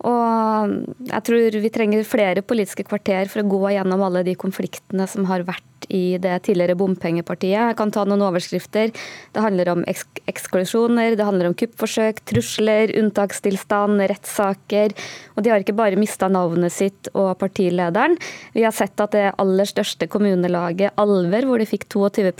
Og 0.03 0.73
jeg 1.07 1.23
tror 1.29 1.55
vi 1.63 1.71
trenger 1.71 2.03
flere 2.03 2.43
politiske 2.43 2.83
kvarter 2.89 3.31
for 3.31 3.39
å 3.39 3.47
gå 3.47 3.61
gjennom 3.77 4.03
alle 4.03 4.25
de 4.27 4.33
konfliktene 4.35 5.07
som 5.07 5.29
har 5.29 5.45
vært 5.47 5.87
i 5.87 6.17
det 6.19 6.33
tidligere 6.43 6.75
bompengepartiet. 6.75 7.69
Jeg 7.69 7.77
kan 7.79 7.93
ta 7.95 8.03
noen 8.03 8.25
overskrifter. 8.27 8.91
Det 9.31 9.45
handler 9.45 9.71
om 9.71 9.85
eks 9.87 10.03
eksklusjoner, 10.27 11.15
det 11.15 11.23
handler 11.23 11.47
om 11.47 11.55
kuppforsøk, 11.55 12.19
trusler, 12.27 12.91
unntakstilstand, 12.99 14.03
rettssaker. 14.11 14.91
Og 15.37 15.45
de 15.45 15.53
har 15.53 15.63
ikke 15.63 15.77
bare 15.77 15.99
mista 15.99 16.27
navnet 16.27 16.75
sitt 16.75 17.07
og 17.13 17.31
partilederen. 17.39 18.19
Vi 18.57 18.67
har 18.67 18.75
sett 18.75 18.99
at 18.99 19.15
det 19.15 19.29
aller 19.39 19.71
største 19.71 20.11
kommunelaget, 20.11 20.99
Alver, 20.99 21.47
hvor 21.47 21.63
de 21.63 21.69
fikk 21.69 21.87
22 21.95 22.35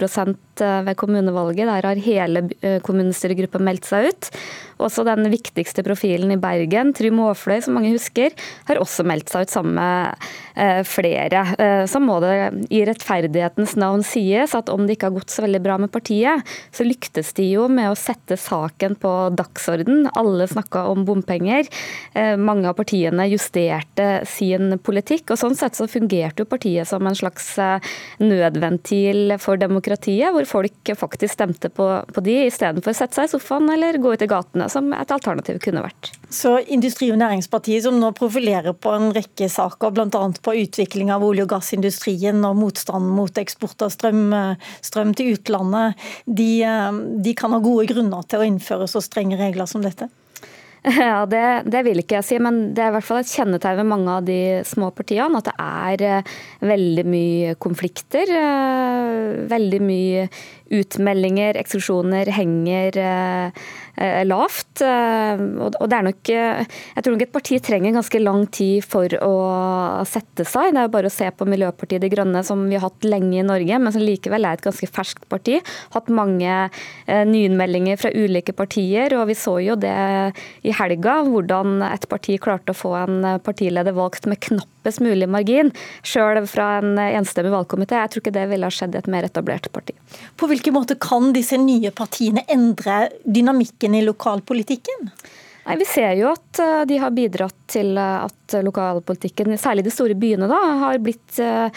ved 0.61 0.95
kommunevalget. 0.99 1.67
Der 1.69 1.89
har 1.89 2.05
hele 2.07 2.45
kommunestyregruppa 2.85 3.61
meldt 3.63 3.89
seg 3.89 4.11
ut. 4.11 4.31
Også 4.77 5.01
den 5.07 5.25
viktigste 5.33 5.81
profilen 5.85 6.29
i 6.35 6.37
Bergen, 6.37 6.91
Trym 6.93 7.17
Aafløy, 7.25 7.63
som 7.65 7.73
mange 7.77 7.95
husker, 7.95 8.35
har 8.67 8.77
også 8.77 9.05
meldt 9.09 9.31
seg 9.33 9.47
ut 9.47 9.53
sammen 9.53 9.77
med 9.77 10.85
flere. 10.85 11.43
Så 11.89 12.01
må 12.01 12.19
det 12.21 12.35
i 12.73 12.83
rettferdighetens 12.85 13.75
navn 13.77 14.03
sies 14.05 14.53
at 14.57 14.69
om 14.73 14.85
det 14.85 14.97
ikke 14.97 15.09
har 15.09 15.17
gått 15.17 15.33
så 15.33 15.43
veldig 15.45 15.61
bra 15.65 15.77
med 15.81 15.91
partiet, 15.93 16.45
så 16.73 16.85
lyktes 16.85 17.33
de 17.37 17.47
jo 17.51 17.65
med 17.69 17.89
å 17.89 17.97
sette 17.97 18.37
saken 18.37 18.97
på 19.01 19.13
dagsorden. 19.37 20.07
Alle 20.17 20.47
snakka 20.49 20.85
om 20.91 21.05
bompenger. 21.09 21.69
Mange 22.37 22.69
av 22.69 22.77
partiene 22.77 23.25
justerte 23.31 24.07
sin 24.29 24.77
politikk. 24.85 25.33
og 25.33 25.41
Sånn 25.41 25.57
sett 25.57 25.77
så 25.77 25.89
fungerte 25.89 26.45
jo 26.45 26.49
partiet 26.49 26.89
som 26.89 27.05
en 27.05 27.17
slags 27.17 27.49
nødventil 28.21 29.37
for 29.41 29.57
demokratiet, 29.61 30.29
hvor 30.33 30.46
folk 30.47 30.91
faktisk 30.97 31.35
stemte 31.35 31.69
på, 31.73 31.85
på 32.13 32.23
de 32.25 32.35
istedenfor 32.47 32.93
å 32.93 32.97
sette 32.97 33.17
seg 33.17 33.27
i 33.27 33.31
sofaen 33.33 33.69
eller 33.73 33.99
gå 34.01 34.13
ut 34.15 34.23
i 34.23 34.29
gatene, 34.29 34.69
som 34.71 34.89
et 34.95 35.11
alternativ 35.13 35.59
kunne 35.63 35.83
vært. 35.85 36.11
Så 36.33 36.57
Industri- 36.73 37.11
og 37.13 37.19
Næringspartiet, 37.21 37.85
som 37.85 37.99
nå 38.01 38.11
profilerer 38.17 38.75
på 38.75 38.93
en 38.95 39.11
rekke 39.15 39.49
saker, 39.51 39.93
bl.a. 39.95 40.23
på 40.43 40.55
utvikling 40.63 41.11
av 41.13 41.25
olje- 41.27 41.47
og 41.47 41.51
gassindustrien 41.55 42.43
og 42.47 42.59
motstand 42.59 43.11
mot 43.17 43.41
eksport 43.41 43.87
av 43.87 43.93
strøm, 43.93 44.31
strøm 44.85 45.13
til 45.17 45.35
utlandet, 45.37 46.07
de, 46.25 46.51
de 47.23 47.35
kan 47.37 47.55
ha 47.55 47.63
gode 47.63 47.89
grunner 47.91 48.25
til 48.27 48.43
å 48.43 48.47
innføre 48.47 48.89
så 48.91 49.03
strenge 49.03 49.39
regler 49.39 49.69
som 49.69 49.85
dette? 49.85 50.09
Ja, 51.07 51.25
det, 51.29 51.43
det, 51.67 51.81
vil 51.87 51.99
ikke 52.01 52.19
jeg 52.19 52.27
si, 52.27 52.37
men 52.43 52.71
det 52.75 52.83
er 52.83 52.91
i 52.91 52.95
hvert 52.97 53.07
fall 53.07 53.19
et 53.23 53.31
kjennetegn 53.31 53.81
ved 53.81 53.89
mange 53.89 54.13
av 54.19 54.27
de 54.27 54.39
små 54.67 54.91
partiene 54.95 55.41
at 55.41 55.49
det 55.49 55.55
er 55.59 56.31
veldig 56.63 57.05
mye 57.07 57.57
konflikter. 57.59 58.31
Veldig 59.51 59.81
mye 59.83 60.27
utmeldinger, 60.77 61.59
eksklusjoner, 61.59 62.31
henger 62.35 63.01
Eh, 63.07 63.51
lavt. 63.97 64.81
Eh, 64.81 65.41
og 65.57 65.87
det 65.89 65.97
er 65.97 66.05
nok 66.05 66.29
Jeg 66.29 67.03
tror 67.03 67.15
nok 67.15 67.23
et 67.25 67.33
parti 67.33 67.57
trenger 67.63 67.95
ganske 67.95 68.21
lang 68.21 68.45
tid 68.53 68.85
for 68.85 69.11
å 69.23 69.33
sette 70.07 70.45
seg. 70.45 70.73
Det 70.73 70.81
er 70.81 70.87
jo 70.87 70.93
bare 70.93 71.09
å 71.09 71.13
se 71.13 71.29
på 71.33 71.47
Miljøpartiet 71.49 72.03
De 72.03 72.11
Grønne, 72.11 72.43
som 72.45 72.65
vi 72.69 72.77
har 72.77 72.85
hatt 72.87 73.07
lenge 73.07 73.39
i 73.39 73.45
Norge, 73.45 73.79
men 73.81 73.93
som 73.93 74.03
likevel 74.03 74.45
er 74.45 74.57
et 74.57 74.65
ganske 74.65 74.89
ferskt 74.91 75.25
parti. 75.31 75.59
Hatt 75.95 76.11
mange 76.13 76.53
eh, 76.67 77.23
nyinnmeldinger 77.27 77.99
fra 78.01 78.13
ulike 78.13 78.55
partier, 78.57 79.15
og 79.17 79.27
vi 79.31 79.37
så 79.37 79.57
jo 79.63 79.77
det 79.79 79.95
i 80.67 80.73
helga, 80.75 81.19
hvordan 81.27 81.81
et 81.87 82.07
parti 82.11 82.37
klarte 82.41 82.73
å 82.73 82.77
få 82.77 82.93
en 82.99 83.21
partileder 83.43 83.95
valgt 83.97 84.27
med 84.29 84.41
knappest 84.43 85.01
mulig 85.03 85.27
margin, 85.31 85.71
sjøl 86.05 86.43
fra 86.49 86.77
en 86.81 86.97
enstemmig 87.01 87.53
valgkomité. 87.53 87.97
Jeg 87.97 88.13
tror 88.13 88.25
ikke 88.25 88.35
det 88.37 88.47
ville 88.51 88.67
ha 88.67 88.73
skjedd 88.73 88.95
i 88.95 89.01
et 89.01 89.09
mer 89.11 89.27
etablert 89.27 89.69
parti. 89.73 89.95
På 90.37 90.49
hvilken 90.49 90.75
måte 90.75 90.97
kan 91.01 91.31
disse 91.35 91.57
nye 91.59 91.91
partiene 91.95 92.45
endre 92.51 93.07
dynamikken 93.25 93.86
politikken 93.87 93.95
i 93.95 94.05
lokalpolitikken? 94.05 95.11
Nei, 95.67 95.77
Vi 95.77 95.85
ser 95.85 96.13
jo 96.15 96.29
at 96.31 96.59
eh, 96.59 96.85
de 96.87 96.97
har 96.97 97.11
bidratt 97.11 97.55
til 97.67 97.97
eh, 97.97 98.23
at 98.23 98.55
lokalpolitikken, 98.63 99.57
særlig 99.59 99.83
de 99.83 99.91
store 99.91 100.15
byene, 100.15 100.47
da, 100.47 100.59
har 100.79 100.99
blitt 101.03 101.35
uh, 101.43 101.67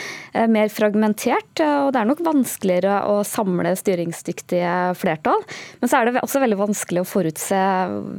mer 0.47 0.69
fragmentert. 0.70 1.59
og 1.59 1.91
Det 1.91 1.99
er 1.99 2.07
nok 2.07 2.20
vanskeligere 2.23 3.01
å 3.11 3.24
samle 3.27 3.73
styringsdyktige 3.74 4.95
flertall. 4.95 5.43
Men 5.81 5.91
så 5.91 5.99
er 5.99 6.07
det 6.07 6.23
også 6.23 6.45
veldig 6.45 6.61
vanskelig 6.61 7.03
å 7.03 7.09
forutse 7.11 7.65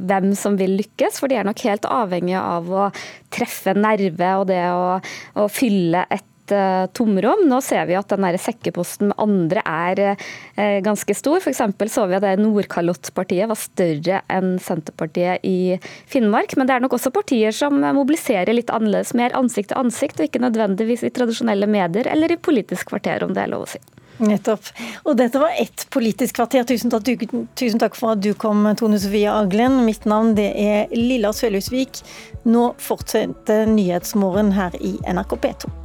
hvem 0.04 0.34
som 0.36 0.60
vil 0.60 0.76
lykkes, 0.82 1.16
for 1.16 1.32
de 1.32 1.40
er 1.40 1.48
nok 1.48 1.64
helt 1.64 1.88
avhengige 1.88 2.44
av 2.44 2.68
å 2.68 2.90
treffe 3.32 3.72
nerve 3.72 4.34
og 4.42 4.50
det 4.52 4.66
å, 4.68 5.00
å 5.40 5.48
fylle 5.48 6.04
et 6.12 6.28
Eh, 6.52 6.86
tomrom. 6.92 7.46
Nå 7.48 7.60
ser 7.64 7.86
vi 7.88 7.96
at 7.98 8.12
den 8.12 8.38
sekkeposten 8.38 9.10
med 9.10 9.20
andre 9.22 9.62
er 9.66 10.02
eh, 10.04 10.80
ganske 10.84 11.14
stor. 11.16 11.40
F.eks. 11.40 11.62
så 11.92 12.06
vi 12.10 12.18
at 12.18 12.26
Nordkalottpartiet 12.40 13.48
var 13.50 13.60
større 13.60 14.20
enn 14.32 14.58
Senterpartiet 14.62 15.44
i 15.46 15.78
Finnmark. 16.10 16.56
Men 16.56 16.68
det 16.68 16.76
er 16.76 16.84
nok 16.84 16.98
også 16.98 17.14
partier 17.14 17.54
som 17.56 17.80
mobiliserer 17.80 18.52
litt 18.54 18.72
annerledes, 18.72 19.14
mer 19.18 19.34
ansikt 19.38 19.72
til 19.72 19.80
ansikt, 19.80 20.20
og 20.20 20.28
ikke 20.28 20.44
nødvendigvis 20.44 21.06
i 21.06 21.12
tradisjonelle 21.14 21.68
medier 21.70 22.10
eller 22.12 22.34
i 22.34 22.40
Politisk 22.42 22.92
kvarter, 22.92 23.24
om 23.24 23.34
det 23.34 23.44
er 23.44 23.52
lov 23.52 23.66
å 23.66 23.72
si. 23.74 23.80
Nettopp. 24.22 24.68
Og 25.08 25.16
dette 25.18 25.40
var 25.40 25.54
ett 25.58 25.86
Politisk 25.90 26.36
kvarter. 26.36 26.66
Tusen 26.68 26.92
takk, 26.92 27.24
tusen 27.58 27.80
takk, 27.82 27.96
for 27.98 28.14
at 28.14 28.22
du 28.22 28.32
kom, 28.38 28.66
Tone 28.78 29.00
Sofie 29.02 29.30
Aglen. 29.32 29.80
Mitt 29.86 30.04
navn 30.10 30.34
det 30.38 30.50
er 30.52 30.92
Lilla 30.94 31.32
Sølhusvik. 31.34 32.02
Nå 32.44 32.72
fortsetter 32.82 33.64
Nyhetsmorgen 33.70 34.52
her 34.58 34.76
i 34.82 34.98
NRK 35.08 35.38
P2. 35.46 35.81